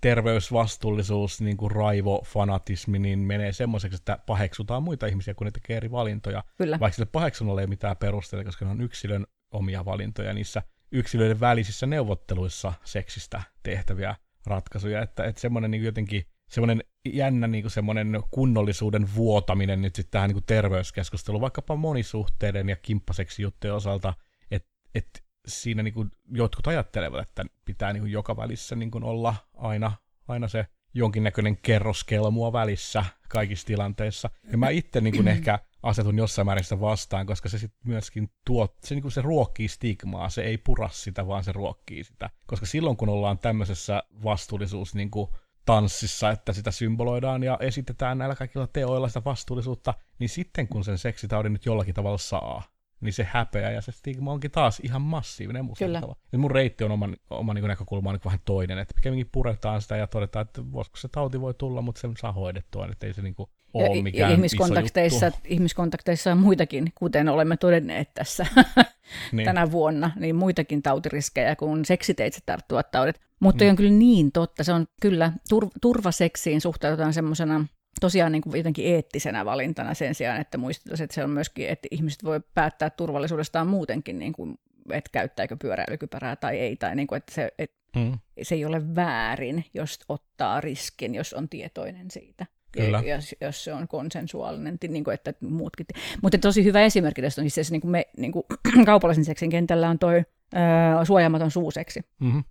terveysvastuullisuus, 0.00 1.40
niin 1.40 1.56
kuin 1.56 1.70
raivo, 1.70 2.22
fanatismi, 2.26 2.98
niin 2.98 3.18
menee 3.18 3.52
semmoiseksi, 3.52 3.96
että 3.96 4.18
paheksutaan 4.26 4.82
muita 4.82 5.06
ihmisiä, 5.06 5.34
kun 5.34 5.44
ne 5.44 5.50
tekee 5.50 5.76
eri 5.76 5.90
valintoja. 5.90 6.44
Kyllä. 6.58 6.80
Vaikka 6.80 6.94
sille 6.94 7.08
paheksunnolle 7.12 7.60
ei 7.60 7.64
ole 7.64 7.68
mitään 7.68 7.96
perusteita, 7.96 8.44
koska 8.44 8.64
ne 8.64 8.70
on 8.70 8.80
yksilön 8.80 9.26
omia 9.50 9.84
valintoja 9.84 10.34
niissä 10.34 10.62
yksilöiden 10.92 11.40
välisissä 11.40 11.86
neuvotteluissa 11.86 12.72
seksistä 12.84 13.42
tehtäviä 13.62 14.16
ratkaisuja, 14.46 15.02
että, 15.02 15.24
että 15.24 15.40
semmoinen 15.40 15.70
niin 15.70 15.84
jotenkin 15.84 16.26
semmoinen 16.48 16.84
jännä 17.12 17.46
niin 17.46 17.64
kuin 17.64 17.70
semmoinen 17.70 18.20
kunnollisuuden 18.30 19.14
vuotaminen 19.14 19.82
nyt 19.82 19.94
sitten 19.94 20.10
tähän 20.10 20.28
niin 20.28 20.34
kuin 20.34 20.46
terveyskeskusteluun, 20.46 21.40
vaikkapa 21.40 21.76
monisuhteiden 21.76 22.68
ja 22.68 22.76
kimppaseksijuttujen 22.76 23.76
osalta, 23.76 24.14
että 24.50 24.68
et 24.94 25.24
siinä 25.48 25.82
niin 25.82 25.94
kuin 25.94 26.10
jotkut 26.32 26.66
ajattelevat, 26.66 27.28
että 27.28 27.44
pitää 27.64 27.92
niin 27.92 28.02
kuin 28.02 28.12
joka 28.12 28.36
välissä 28.36 28.76
niin 28.76 28.90
kuin 28.90 29.04
olla 29.04 29.34
aina, 29.54 29.92
aina 30.28 30.48
se 30.48 30.66
jonkinnäköinen 30.94 31.56
kerroskelmua 31.56 32.52
välissä 32.52 33.04
kaikissa 33.28 33.66
tilanteissa. 33.66 34.30
Ja 34.52 34.58
mä 34.58 34.68
itse 34.68 35.00
niin 35.00 35.16
kuin 35.16 35.28
ehkä 35.28 35.58
asetun 35.82 36.18
jossain 36.18 36.46
määrin 36.46 36.64
sitä 36.64 36.80
vastaan, 36.80 37.26
koska 37.26 37.48
se 37.48 37.58
sitten 37.58 37.80
myöskin 37.84 38.30
tuo, 38.46 38.76
se, 38.84 38.94
niin 38.94 39.02
kuin 39.02 39.12
se 39.12 39.22
ruokkii 39.22 39.68
stigmaa, 39.68 40.28
se 40.28 40.42
ei 40.42 40.58
pura 40.58 40.88
sitä, 40.88 41.26
vaan 41.26 41.44
se 41.44 41.52
ruokkii 41.52 42.04
sitä. 42.04 42.30
Koska 42.46 42.66
silloin, 42.66 42.96
kun 42.96 43.08
ollaan 43.08 43.38
tämmöisessä 43.38 44.02
vastuullisuus 44.24 44.94
niin 44.94 45.10
kuin 45.10 45.30
tanssissa, 45.64 46.30
että 46.30 46.52
sitä 46.52 46.70
symboloidaan 46.70 47.42
ja 47.42 47.58
esitetään 47.60 48.18
näillä 48.18 48.36
kaikilla 48.36 48.66
teoilla 48.66 49.08
sitä 49.08 49.24
vastuullisuutta, 49.24 49.94
niin 50.18 50.28
sitten 50.28 50.68
kun 50.68 50.84
sen 50.84 50.98
seksitaudin 50.98 51.52
nyt 51.52 51.66
jollakin 51.66 51.94
tavalla 51.94 52.18
saa, 52.18 52.62
niin 53.02 53.12
se 53.12 53.26
häpeä 53.30 53.70
ja 53.70 53.80
se 53.80 53.92
stigma 53.92 54.32
onkin 54.32 54.50
taas 54.50 54.80
ihan 54.80 55.02
massiivinen 55.02 55.64
musta 55.64 55.84
Kyllä. 55.84 56.00
tavalla. 56.00 56.20
Ja 56.32 56.38
mun 56.38 56.50
reitti 56.50 56.84
on 56.84 56.90
oma, 56.90 57.08
oma 57.30 57.54
niin 57.54 57.64
näkökulma 57.64 58.10
on 58.10 58.14
niin 58.14 58.24
vähän 58.24 58.40
toinen, 58.44 58.78
että 58.78 58.94
pikemminkin 58.94 59.28
puretaan 59.32 59.82
sitä 59.82 59.96
ja 59.96 60.06
todetaan, 60.06 60.46
että 60.46 60.72
voisiko 60.72 60.96
se 60.96 61.08
tauti 61.08 61.40
voi 61.40 61.54
tulla, 61.54 61.82
mutta 61.82 62.00
sen 62.00 62.12
saa 62.20 62.32
hoidettua, 62.32 62.86
että 62.92 63.06
ei 63.06 63.14
se 63.14 63.22
niin 63.22 63.34
ole 63.74 63.96
Ja, 63.96 64.02
mikään 64.02 64.20
ja 64.20 64.26
iso 64.28 64.34
ihmiskontakteissa, 64.34 65.26
juttu. 65.26 65.40
ihmiskontakteissa 65.44 66.32
on 66.32 66.38
muitakin, 66.38 66.92
kuten 66.94 67.28
olemme 67.28 67.56
todenneet 67.56 68.14
tässä 68.14 68.46
Niin. 69.32 69.44
tänä 69.44 69.70
vuonna, 69.70 70.10
niin 70.16 70.36
muitakin 70.36 70.82
tautiriskejä 70.82 71.56
kuin 71.56 71.84
seksiteitse 71.84 72.40
tarttuvat 72.46 72.90
taudit. 72.90 73.20
Mutta 73.40 73.64
Mm. 73.64 73.68
mm. 73.68 73.70
on 73.70 73.76
kyllä 73.76 73.90
niin 73.90 74.32
totta, 74.32 74.64
se 74.64 74.72
on 74.72 74.86
kyllä, 75.00 75.32
tur, 75.48 75.68
turvaseksiin 75.80 76.60
suhtaudutaan 76.60 77.12
semmoisena 77.12 77.66
tosiaan 78.02 78.32
niin 78.32 78.42
kuin 78.42 78.56
jotenkin 78.56 78.86
eettisenä 78.86 79.44
valintana 79.44 79.94
sen 79.94 80.14
sijaan, 80.14 80.40
että 80.40 80.58
muistettaisiin, 80.58 81.04
että 81.04 81.14
se 81.14 81.24
on 81.24 81.30
myöskin, 81.30 81.68
että 81.68 81.88
ihmiset 81.90 82.24
voi 82.24 82.40
päättää 82.54 82.90
turvallisuudestaan 82.90 83.66
muutenkin, 83.66 84.18
niin 84.18 84.32
kuin, 84.32 84.58
että 84.90 85.10
käyttääkö 85.12 85.56
pyöräilykypärää 85.56 86.36
tai 86.36 86.58
ei, 86.58 86.76
tai 86.76 86.96
niin 86.96 87.06
kuin, 87.06 87.16
että 87.16 87.34
se, 87.34 87.52
että 87.58 87.82
Mm. 87.96 88.18
se 88.42 88.54
ei 88.54 88.64
ole 88.64 88.94
väärin, 88.94 89.64
jos 89.74 89.98
ottaa 90.08 90.60
riskin, 90.60 91.14
jos 91.14 91.32
on 91.34 91.48
tietoinen 91.48 92.10
siitä. 92.10 92.46
Kyllä. 92.72 93.02
Ja 93.04 93.14
jos, 93.14 93.34
jos 93.40 93.64
se 93.64 93.72
on 93.72 93.88
konsensuaalinen, 93.88 94.78
niin 94.88 95.04
kuin, 95.04 95.14
että 95.14 95.34
muutkin. 95.40 95.86
Mutta 96.22 96.38
tosi 96.38 96.64
hyvä 96.64 96.80
esimerkki 96.82 97.22
tästä 97.22 97.40
on 97.40 97.46
asiassa 97.46 97.72
niin 97.72 97.80
kuin 97.80 97.90
me 97.90 98.06
niin 98.16 98.32
kuin 98.32 98.44
kaupallisen 98.86 99.24
seksin 99.24 99.50
kentällä 99.50 99.88
on 99.88 99.98
toi 99.98 100.18
ö, 100.18 101.04
suojaamaton 101.04 101.50
suuseksi, 101.50 102.00
Mm-hmm. 102.20 102.44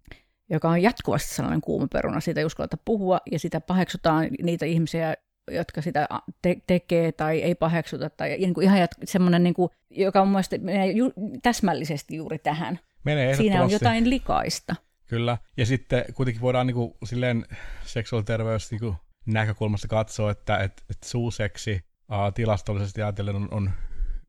joka 0.50 0.70
on 0.70 0.82
jatkuvasti 0.82 1.36
sellainen 1.36 1.62
kuuma 1.62 1.88
peruna. 1.94 2.20
Siitä 2.20 2.40
ei 2.40 2.46
uskalleta 2.46 2.78
puhua 2.86 3.20
ja 3.32 3.40
sitä 3.40 3.62
paheksutaan 3.62 4.28
niitä 4.42 4.66
ihmisiä, 4.66 5.14
jotka 5.52 5.82
sitä 5.82 6.08
te- 6.42 6.62
tekee 6.68 7.12
tai 7.12 7.42
ei 7.42 7.56
paheksuta. 7.56 8.10
Tai 8.10 8.30
niin 8.30 8.54
kuin 8.54 8.66
ihan 8.66 8.78
jat- 8.78 9.04
semmoinen, 9.04 9.44
niin 9.44 9.54
kuin, 9.54 9.70
joka 9.90 10.22
on 10.22 10.28
mielestä 10.28 10.58
menee 10.58 10.92
ju- 10.92 11.14
täsmällisesti 11.42 12.16
juuri 12.16 12.40
tähän. 12.40 12.80
Menee 13.04 13.36
Siinä 13.36 13.64
on 13.64 13.72
jotain 13.72 14.10
likaista. 14.10 14.76
Kyllä. 15.08 15.38
Ja 15.58 15.66
sitten 15.66 16.06
kuitenkin 16.14 16.42
voidaan 16.42 16.68
niin 16.68 16.76
kuin, 16.76 16.94
silleen 17.06 17.46
seksuaaliterveys 17.86 18.72
niin 18.72 18.80
kuin, 18.80 18.96
näkökulmasta 19.26 19.88
katsoa, 19.88 20.32
että 20.32 20.58
et, 20.58 20.84
et 20.90 21.04
suuseksi 21.04 21.82
uh, 22.12 22.34
tilastollisesti 22.34 23.02
ajatellen 23.02 23.36
on, 23.36 23.48
on 23.52 23.72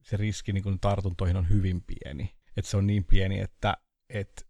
se 0.02 0.16
riski 0.16 0.52
niin 0.52 0.62
kuin, 0.62 0.80
tartuntoihin 0.80 1.36
on 1.36 1.48
hyvin 1.48 1.82
pieni. 1.82 2.34
Että 2.56 2.70
se 2.70 2.76
on 2.76 2.86
niin 2.86 3.05
pieni, 3.05 3.40
että 3.40 3.76
et, 4.09 4.47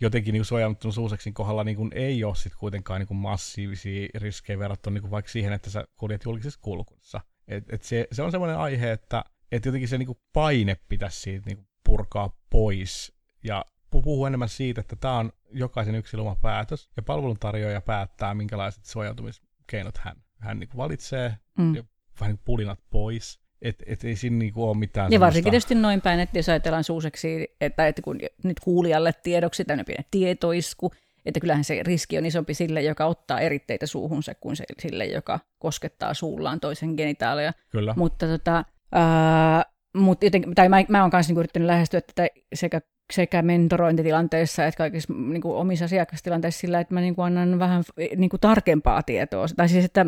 jotenkin 0.00 0.32
niin 0.32 0.44
suojaamattoman 0.44 0.92
suuseksin 0.92 1.34
kohdalla 1.34 1.64
niin 1.64 1.76
kuin, 1.76 1.90
ei 1.94 2.24
ole 2.24 2.34
sit 2.34 2.54
kuitenkaan 2.54 3.00
niin 3.00 3.08
kuin, 3.08 3.18
massiivisia 3.18 4.08
riskejä 4.14 4.58
verrattuna 4.58 4.94
niin 4.94 5.02
kuin, 5.02 5.10
vaikka 5.10 5.30
siihen, 5.30 5.52
että 5.52 5.70
sä 5.70 5.84
kuljet 5.96 6.24
julkisessa 6.24 6.60
kulkussa. 6.62 7.20
Et, 7.48 7.64
et 7.72 7.82
se, 7.82 8.06
se 8.12 8.22
on 8.22 8.30
semmoinen 8.30 8.58
aihe, 8.58 8.92
että 8.92 9.24
et 9.52 9.64
jotenkin 9.64 9.88
se 9.88 9.98
niin 9.98 10.06
kuin, 10.06 10.18
paine 10.32 10.76
pitäisi 10.88 11.20
siitä 11.20 11.46
niin 11.46 11.56
kuin, 11.56 11.68
purkaa 11.84 12.36
pois 12.50 13.12
ja 13.44 13.64
pu- 13.68 14.02
puhuu 14.02 14.26
enemmän 14.26 14.48
siitä, 14.48 14.80
että 14.80 14.96
tämä 14.96 15.18
on 15.18 15.32
jokaisen 15.52 15.94
yksilön 15.94 16.26
oma 16.26 16.36
päätös, 16.36 16.90
ja 16.96 17.02
palveluntarjoaja 17.02 17.80
päättää, 17.80 18.34
minkälaiset 18.34 18.84
suojautumiskeinot 18.84 19.98
hän, 19.98 20.16
hän 20.38 20.58
niin 20.58 20.68
valitsee, 20.76 21.36
Mm. 21.58 21.74
ja 21.74 21.84
vähän 22.20 22.30
niin 22.30 22.36
kuin 22.38 22.44
pulinat 22.44 22.80
pois. 22.90 23.40
Että 23.62 23.84
et 23.86 24.04
ei 24.04 24.16
siinä 24.16 24.36
niin 24.36 24.52
ole 24.56 24.76
mitään 24.76 25.12
Ja 25.12 25.20
varsinkin 25.20 25.50
semmoista- 25.50 25.68
tietysti 25.68 25.74
noin 25.74 26.00
päin, 26.00 26.20
että 26.20 26.38
jos 26.38 26.48
ajatellaan 26.48 26.84
suuseksi, 26.84 27.48
että, 27.60 27.86
että 27.86 28.02
kun 28.02 28.18
nyt 28.44 28.60
kuulijalle 28.60 29.12
tiedoksi 29.22 29.64
tämmöinen 29.64 29.86
pieni 29.86 30.06
tietoisku, 30.10 30.92
Että 31.26 31.40
kyllähän 31.40 31.64
se 31.64 31.82
riski 31.82 32.18
on 32.18 32.26
isompi 32.26 32.54
sille, 32.54 32.82
joka 32.82 33.06
ottaa 33.06 33.40
eritteitä 33.40 33.86
suuhunsa, 33.86 34.34
kuin 34.34 34.56
se, 34.56 34.64
sille, 34.78 35.06
joka 35.06 35.40
koskettaa 35.58 36.14
suullaan 36.14 36.60
toisen 36.60 36.94
genitaalia. 36.94 37.52
Kyllä. 37.70 37.94
Mutta 37.96 38.26
tota, 38.26 38.64
ää, 38.92 39.64
mut 39.96 40.22
joten, 40.22 40.54
tai 40.54 40.68
mä, 40.68 40.84
mä 40.88 41.02
oon 41.02 41.10
kanssa 41.10 41.30
niinku 41.30 41.40
yrittänyt 41.40 41.66
lähestyä 41.66 42.00
tätä 42.00 42.28
sekä 42.54 42.80
sekä 43.12 43.42
mentorointitilanteissa 43.42 44.66
että 44.66 44.78
kaikissa 44.78 45.12
niin 45.12 45.42
kuin 45.42 45.56
omissa 45.56 45.84
asiakastilanteissa 45.84 46.60
sillä, 46.60 46.80
että 46.80 46.94
mä 46.94 47.00
niin 47.00 47.14
kuin 47.14 47.26
annan 47.26 47.58
vähän 47.58 47.82
niin 48.16 48.30
kuin 48.30 48.40
tarkempaa 48.40 49.02
tietoa. 49.02 49.46
Tai 49.56 49.68
siis, 49.68 49.84
että, 49.84 50.06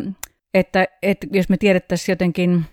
että, 0.55 0.87
että 1.03 1.27
jos 1.31 1.49
me 1.49 1.57
tiedettäisiin 1.57 2.13
jotenkin, 2.13 2.65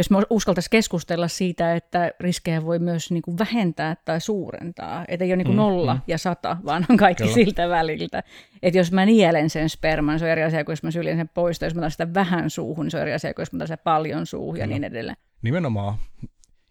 jos 0.00 0.10
me 0.10 0.18
uskaltaisiin 0.30 0.70
keskustella 0.70 1.28
siitä, 1.28 1.74
että 1.74 2.12
riskejä 2.20 2.64
voi 2.64 2.78
myös 2.78 3.10
niin 3.10 3.22
kuin 3.22 3.38
vähentää 3.38 3.96
tai 4.04 4.20
suurentaa, 4.20 5.04
että 5.08 5.24
ei 5.24 5.30
ole 5.30 5.36
niin 5.36 5.46
kuin 5.46 5.56
mm, 5.56 5.62
nolla 5.62 5.94
mm. 5.94 6.00
ja 6.06 6.18
sata, 6.18 6.56
vaan 6.64 6.86
on 6.90 6.96
kaikki 6.96 7.22
Kyllä. 7.22 7.34
siltä 7.34 7.68
väliltä. 7.68 8.22
Että 8.62 8.78
jos 8.78 8.92
mä 8.92 9.06
nielen 9.06 9.50
sen 9.50 9.68
sperman, 9.68 10.18
se 10.18 10.24
on 10.24 10.30
eri 10.30 10.42
asia 10.42 10.64
kuin 10.64 10.72
jos 10.72 10.82
mä 10.82 10.90
syljen 10.90 11.16
sen 11.16 11.28
pois, 11.28 11.58
tai 11.58 11.66
jos 11.66 11.74
mä 11.74 11.90
sitä 11.90 12.14
vähän 12.14 12.50
suuhun, 12.50 12.84
niin 12.84 12.90
se 12.90 12.96
on 12.96 13.02
eri 13.02 13.12
asia 13.12 13.34
kuin 13.34 13.42
jos 13.42 13.52
mä 13.52 13.66
sitä 13.66 13.76
paljon 13.76 14.26
suuhun 14.26 14.56
ja 14.56 14.66
niin 14.66 14.84
edelleen. 14.84 15.16
Nimenomaan. 15.42 15.94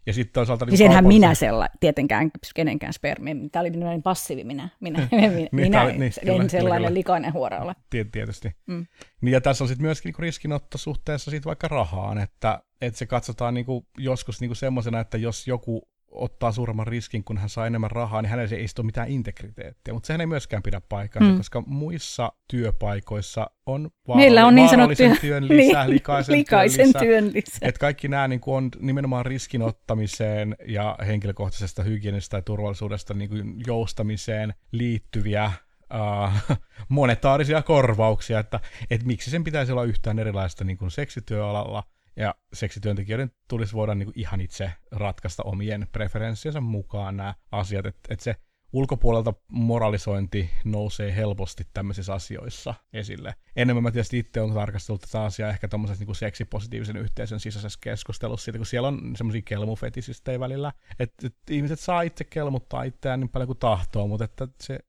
Ja 0.10 0.14
sitten 0.14 0.34
toisaalta... 0.34 0.66
Niin 0.66 0.78
senhän 0.78 1.08
minä 1.08 1.34
sella, 1.34 1.68
tietenkään 1.80 2.32
kenenkään 2.56 2.94
spermi. 2.94 3.50
Tämä 3.52 3.62
oli 3.62 3.70
minä 3.70 4.00
passiivi 4.04 4.44
minä. 4.54 4.70
Minä, 4.80 5.08
minä, 5.12 5.50
minä 5.52 5.84
oli, 5.84 5.92
niin, 5.92 6.04
en 6.04 6.38
kyllä, 6.38 6.50
sellainen 6.50 6.88
kyllä. 6.88 6.94
likainen 6.94 7.34
huora 7.34 7.60
ole. 7.60 7.76
Tietysti. 7.90 8.52
Mm. 8.68 8.86
Niin 9.22 9.34
ja 9.34 9.42
tässä 9.42 9.64
on 9.64 9.68
sitten 9.68 9.86
myöskin 9.86 10.10
niinku 10.10 10.22
riskinotto 10.22 10.78
suhteessa 10.78 11.32
sit 11.32 11.46
vaikka 11.46 11.68
rahaan, 11.68 12.18
että, 12.18 12.62
että 12.82 12.98
se 12.98 13.06
katsotaan 13.06 13.54
niinku 13.54 13.88
joskus 13.98 14.42
niinku 14.42 14.56
semmoisena, 14.56 15.00
että 15.00 15.18
jos 15.18 15.48
joku 15.48 15.90
ottaa 16.12 16.52
suuremman 16.52 16.88
riskin, 16.88 17.24
kun 17.24 17.38
hän 17.38 17.50
saa 17.50 17.68
enemmän 17.68 17.92
rahaa, 17.92 18.22
niin 18.22 18.30
hänellä 18.30 18.56
ei 18.56 18.66
ole 18.78 18.86
mitään 18.86 19.08
integriteettiä. 19.08 19.94
Mutta 19.94 20.08
sehän 20.08 20.22
ei 20.22 20.28
myöskään 20.28 20.64
pidä 20.64 20.82
paikkaansa, 20.90 21.32
mm. 21.32 21.38
koska 21.38 21.64
muissa 21.68 22.32
työpaikoissa 22.48 23.50
on, 23.66 23.90
Meillä 24.16 24.46
on 24.46 24.56
niin 24.56 24.70
sanottuja 24.70 25.16
työn 25.22 25.48
lisää, 25.48 25.84
niin, 25.86 25.94
likaisen, 25.94 26.36
likaisen 26.36 26.92
työn, 26.92 27.04
työn 27.04 27.34
lisää. 27.34 27.70
Et 27.70 27.78
kaikki 27.78 28.08
nämä 28.08 28.28
niin 28.28 28.40
kuin 28.40 28.56
on 28.56 28.70
nimenomaan 28.80 29.26
riskinottamiseen 29.26 30.56
ja 30.68 30.96
henkilökohtaisesta 31.08 31.84
hygienistä 31.84 32.38
ja 32.38 32.42
turvallisuudesta 32.42 33.14
niin 33.14 33.30
kuin 33.30 33.56
joustamiseen 33.68 34.54
liittyviä 34.72 35.52
uh, 35.94 36.58
monetaarisia 36.90 37.62
korvauksia, 37.62 38.40
että, 38.40 38.60
että 38.90 39.08
miksi 39.08 39.32
sen 39.32 39.44
pitäisi 39.44 39.72
olla 39.72 39.84
yhtään 39.84 40.20
erilaista 40.20 40.64
niin 40.64 40.78
kuin 40.78 40.92
seksityöalalla– 40.92 41.84
ja 42.16 42.36
seksityöntekijöiden 42.54 43.32
tulisi 43.48 43.74
voida 43.74 43.96
niin 43.96 44.06
kuin 44.06 44.20
ihan 44.20 44.42
itse 44.42 44.72
ratkaista 44.92 45.44
omien 45.44 45.88
preferenssiensä 45.92 46.62
mukaan 46.62 47.18
nämä 47.18 47.34
asiat, 47.52 47.86
että 47.86 48.14
et 48.14 48.20
se 48.20 48.36
ulkopuolelta 48.74 49.34
moralisointi 49.52 50.50
nousee 50.66 51.16
helposti 51.16 51.68
tämmöisissä 51.74 52.14
asioissa 52.14 52.74
esille. 52.94 53.36
Enemmän 53.56 53.84
mä 53.84 53.92
tietysti 53.92 54.20
itse 54.20 54.42
olen 54.42 54.54
tarkastellut 54.54 55.02
tätä 55.02 55.24
asiaa 55.24 55.50
ehkä 55.50 55.68
tuommoisessa 55.68 56.06
niin 56.06 56.16
seksipositiivisen 56.16 56.98
yhteisön 56.98 57.40
sisäisessä 57.40 57.80
keskustelussa, 57.82 58.46
siitä, 58.46 58.60
kun 58.60 58.66
siellä 58.66 58.88
on 58.88 59.16
semmoisia 59.16 59.42
kelmufetisistejä 59.42 60.40
välillä, 60.40 60.74
että, 61.00 61.28
että 61.28 61.54
ihmiset 61.54 61.80
saa 61.80 62.02
itse 62.02 62.24
kelmuttaa 62.24 62.84
itseään 62.84 63.20
niin 63.20 63.30
paljon 63.30 63.48
kuin 63.48 63.60
tahtoo, 63.60 64.08
mutta 64.08 64.26
että 64.26 64.48
se, 64.62 64.80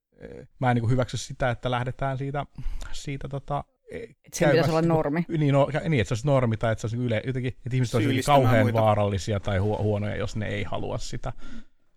mä 0.59 0.71
en 0.71 0.77
niin 0.77 0.91
hyväksy 0.91 1.17
sitä, 1.17 1.51
että 1.51 1.71
lähdetään 1.71 2.19
siitä, 2.19 2.47
siitä 2.93 3.29
tota, 3.29 3.65
että 3.91 4.39
se 4.39 4.47
pitäisi 4.47 4.71
olla 4.71 4.83
normi. 4.83 5.25
Niin, 5.29 5.53
no, 5.53 5.69
niin, 5.89 6.01
että 6.01 6.09
se 6.09 6.15
olisi 6.15 6.27
normi 6.27 6.57
tai 6.57 6.73
että 6.73 6.81
se 6.81 6.87
olisi 6.87 7.07
yle, 7.07 7.23
jotenkin, 7.27 7.53
että 7.67 7.77
ihmiset 7.77 7.95
olisivat 7.95 8.25
kauhean 8.27 8.65
muita. 8.65 8.81
vaarallisia 8.81 9.41
tai 9.41 9.59
hu- 9.59 9.83
huonoja, 9.83 10.17
jos 10.17 10.37
ne 10.37 10.47
ei 10.47 10.62
halua 10.62 10.99
sitä. 10.99 11.33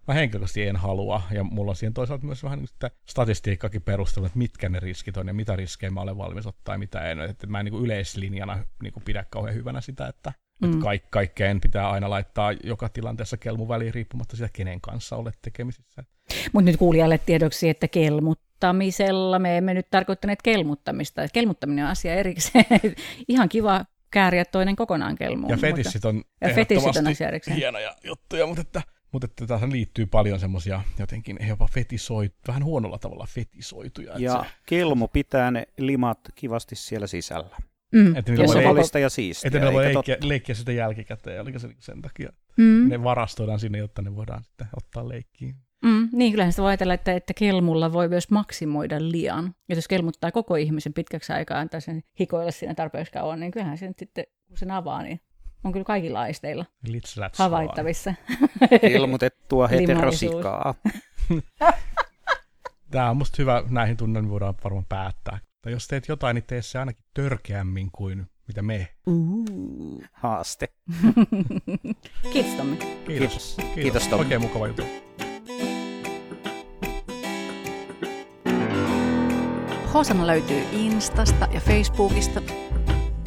Mä 0.07 0.13
henkilökohtaisesti 0.13 0.67
en 0.67 0.75
halua, 0.75 1.21
ja 1.31 1.43
mulla 1.43 1.71
on 1.71 1.75
siihen 1.75 1.93
toisaalta 1.93 2.25
myös 2.25 2.43
vähän 2.43 2.59
niin 2.59 2.91
statistiikkakin 3.09 3.81
perustelu, 3.81 4.25
että 4.25 4.37
mitkä 4.37 4.69
ne 4.69 4.79
riskit 4.79 5.17
on 5.17 5.27
ja 5.27 5.33
mitä 5.33 5.55
riskejä 5.55 5.89
mä 5.89 6.01
olen 6.01 6.17
valmis 6.17 6.47
ottaa 6.47 6.75
ja 6.75 6.79
mitä 6.79 7.11
en. 7.11 7.19
Että 7.19 7.47
mä 7.47 7.59
en 7.59 7.65
niin 7.65 7.83
yleislinjana 7.83 8.65
niin 8.83 8.93
pidä 9.05 9.25
kauhean 9.29 9.55
hyvänä 9.55 9.81
sitä, 9.81 10.07
että, 10.07 10.33
mm. 10.63 10.73
että 10.73 10.83
kaik- 10.83 11.09
kaikkeen 11.09 11.61
pitää 11.61 11.89
aina 11.89 12.09
laittaa 12.09 12.51
joka 12.63 12.89
tilanteessa 12.89 13.37
kelmu 13.37 13.67
väliin 13.67 13.93
riippumatta 13.93 14.37
siitä, 14.37 14.49
kenen 14.53 14.81
kanssa 14.81 15.15
olet 15.15 15.37
tekemisissä. 15.41 16.03
Mutta 16.53 16.71
nyt 16.71 16.77
kuulijalle 16.77 17.17
tiedoksi, 17.17 17.69
että 17.69 17.87
kelmut 17.87 18.39
kelmuttamisella, 18.63 19.39
me 19.39 19.57
emme 19.57 19.73
nyt 19.73 19.87
tarkoittaneet 19.89 20.41
kelmuttamista, 20.41 21.27
kelmuttaminen 21.33 21.85
on 21.85 21.91
asia 21.91 22.13
erikseen, 22.13 22.65
ihan 23.27 23.49
kiva 23.49 23.85
kääriä 24.11 24.45
toinen 24.45 24.75
kokonaan 24.75 25.15
kelmuun. 25.15 25.51
Ja 25.51 25.57
fetissit 25.57 26.05
on 26.05 26.23
ja 26.41 26.49
fetissit 26.49 26.97
on 26.97 27.07
asia 27.07 27.27
erikseen. 27.27 27.57
hienoja 27.57 27.95
juttuja, 28.03 28.47
mutta 28.47 28.61
että, 28.61 28.81
mutta 29.11 29.25
että 29.25 29.47
tähän 29.47 29.71
liittyy 29.71 30.05
paljon 30.05 30.39
semmoisia 30.39 30.81
jotenkin 30.99 31.37
jopa 31.47 31.67
fetisoit, 31.67 32.33
vähän 32.47 32.63
huonolla 32.63 32.97
tavalla 32.97 33.27
fetisoituja. 33.29 34.13
Ja 34.17 34.43
se... 34.43 34.49
kelmu 34.65 35.07
pitää 35.07 35.51
ne 35.51 35.67
limat 35.77 36.19
kivasti 36.35 36.75
siellä 36.75 37.07
sisällä. 37.07 37.57
Mm. 37.93 38.15
Että 38.15 38.31
niillä 38.31 38.45
voi 38.45 39.01
ja 39.01 39.09
siistiä. 39.09 39.47
Että 39.47 39.59
ne 39.59 39.73
voi 39.73 39.83
leikkiä, 39.83 40.17
leikkiä 40.21 40.55
sitä 40.55 40.71
jälkikäteen, 40.71 41.41
oliko 41.41 41.59
se 41.59 41.69
sen 41.79 42.01
takia. 42.01 42.29
Mm. 42.57 42.89
Ne 42.89 43.03
varastoidaan 43.03 43.59
sinne, 43.59 43.77
jotta 43.77 44.01
ne 44.01 44.15
voidaan 44.15 44.43
sitten 44.43 44.67
ottaa 44.77 45.09
leikkiin. 45.09 45.55
Mm, 45.83 46.09
niin, 46.11 46.31
kyllähän 46.31 46.53
sitä 46.53 46.61
voi 46.61 46.69
ajatella, 46.69 46.93
että, 46.93 47.13
että 47.13 47.33
kelmulla 47.33 47.93
voi 47.93 48.09
myös 48.09 48.31
maksimoida 48.31 48.95
lian. 48.99 49.55
Ja 49.69 49.75
jos 49.75 49.87
kelmuttaa 49.87 50.31
koko 50.31 50.55
ihmisen 50.55 50.93
pitkäksi 50.93 51.33
aikaa, 51.33 51.59
antaa 51.59 51.79
sen 51.79 52.03
hikoilla 52.19 52.51
siinä 52.51 52.75
tarpeeksi 52.75 53.13
kauan, 53.13 53.39
niin 53.39 53.51
kyllähän 53.51 53.77
se 53.77 53.93
sitten, 53.99 54.25
kun 54.47 54.57
sen 54.57 54.71
avaa, 54.71 55.03
niin 55.03 55.19
on 55.63 55.71
kyllä 55.71 55.85
kaikilla 55.85 56.21
aisteilla 56.21 56.65
havaittavissa. 57.37 58.13
Ilmoitettua 58.81 59.67
heterosikaa. 59.77 60.75
Tämä 62.91 63.09
on 63.09 63.17
musta 63.17 63.35
hyvä, 63.39 63.63
näihin 63.69 63.97
tunnelmiin 63.97 64.31
voidaan 64.31 64.55
varmaan 64.63 64.85
päättää. 64.89 65.39
Tai 65.63 65.71
jos 65.71 65.87
teet 65.87 66.07
jotain, 66.07 66.35
niin 66.35 66.43
tee 66.47 66.61
se 66.61 66.79
ainakin 66.79 67.03
törkeämmin 67.13 67.91
kuin 67.91 68.25
mitä 68.47 68.61
me. 68.61 68.87
Uh. 69.07 70.03
Haaste. 70.11 70.67
Kiitos 72.33 72.53
Tommi. 72.53 72.77
Kiitos. 72.77 73.55
Kiitos, 73.55 73.73
Kiitos 73.75 74.07
Tommi. 74.07 74.23
Oikein 74.23 74.41
mukava 74.41 74.67
juttu. 74.67 74.83
Hosana 79.93 80.27
löytyy 80.27 80.63
Instasta 80.71 81.47
ja 81.51 81.59
Facebookista. 81.59 82.41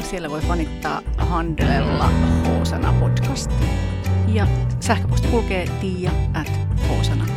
Siellä 0.02 0.30
voi 0.30 0.40
fanittaa 0.40 1.02
handelella 1.18 2.08
Hosana 2.48 2.92
podcast. 2.92 3.50
Ja 4.28 4.46
sähköposti 4.80 5.28
kulkee 5.28 5.66
tiia 5.80 6.10
at 6.34 6.50
hosana.fi. 6.88 7.35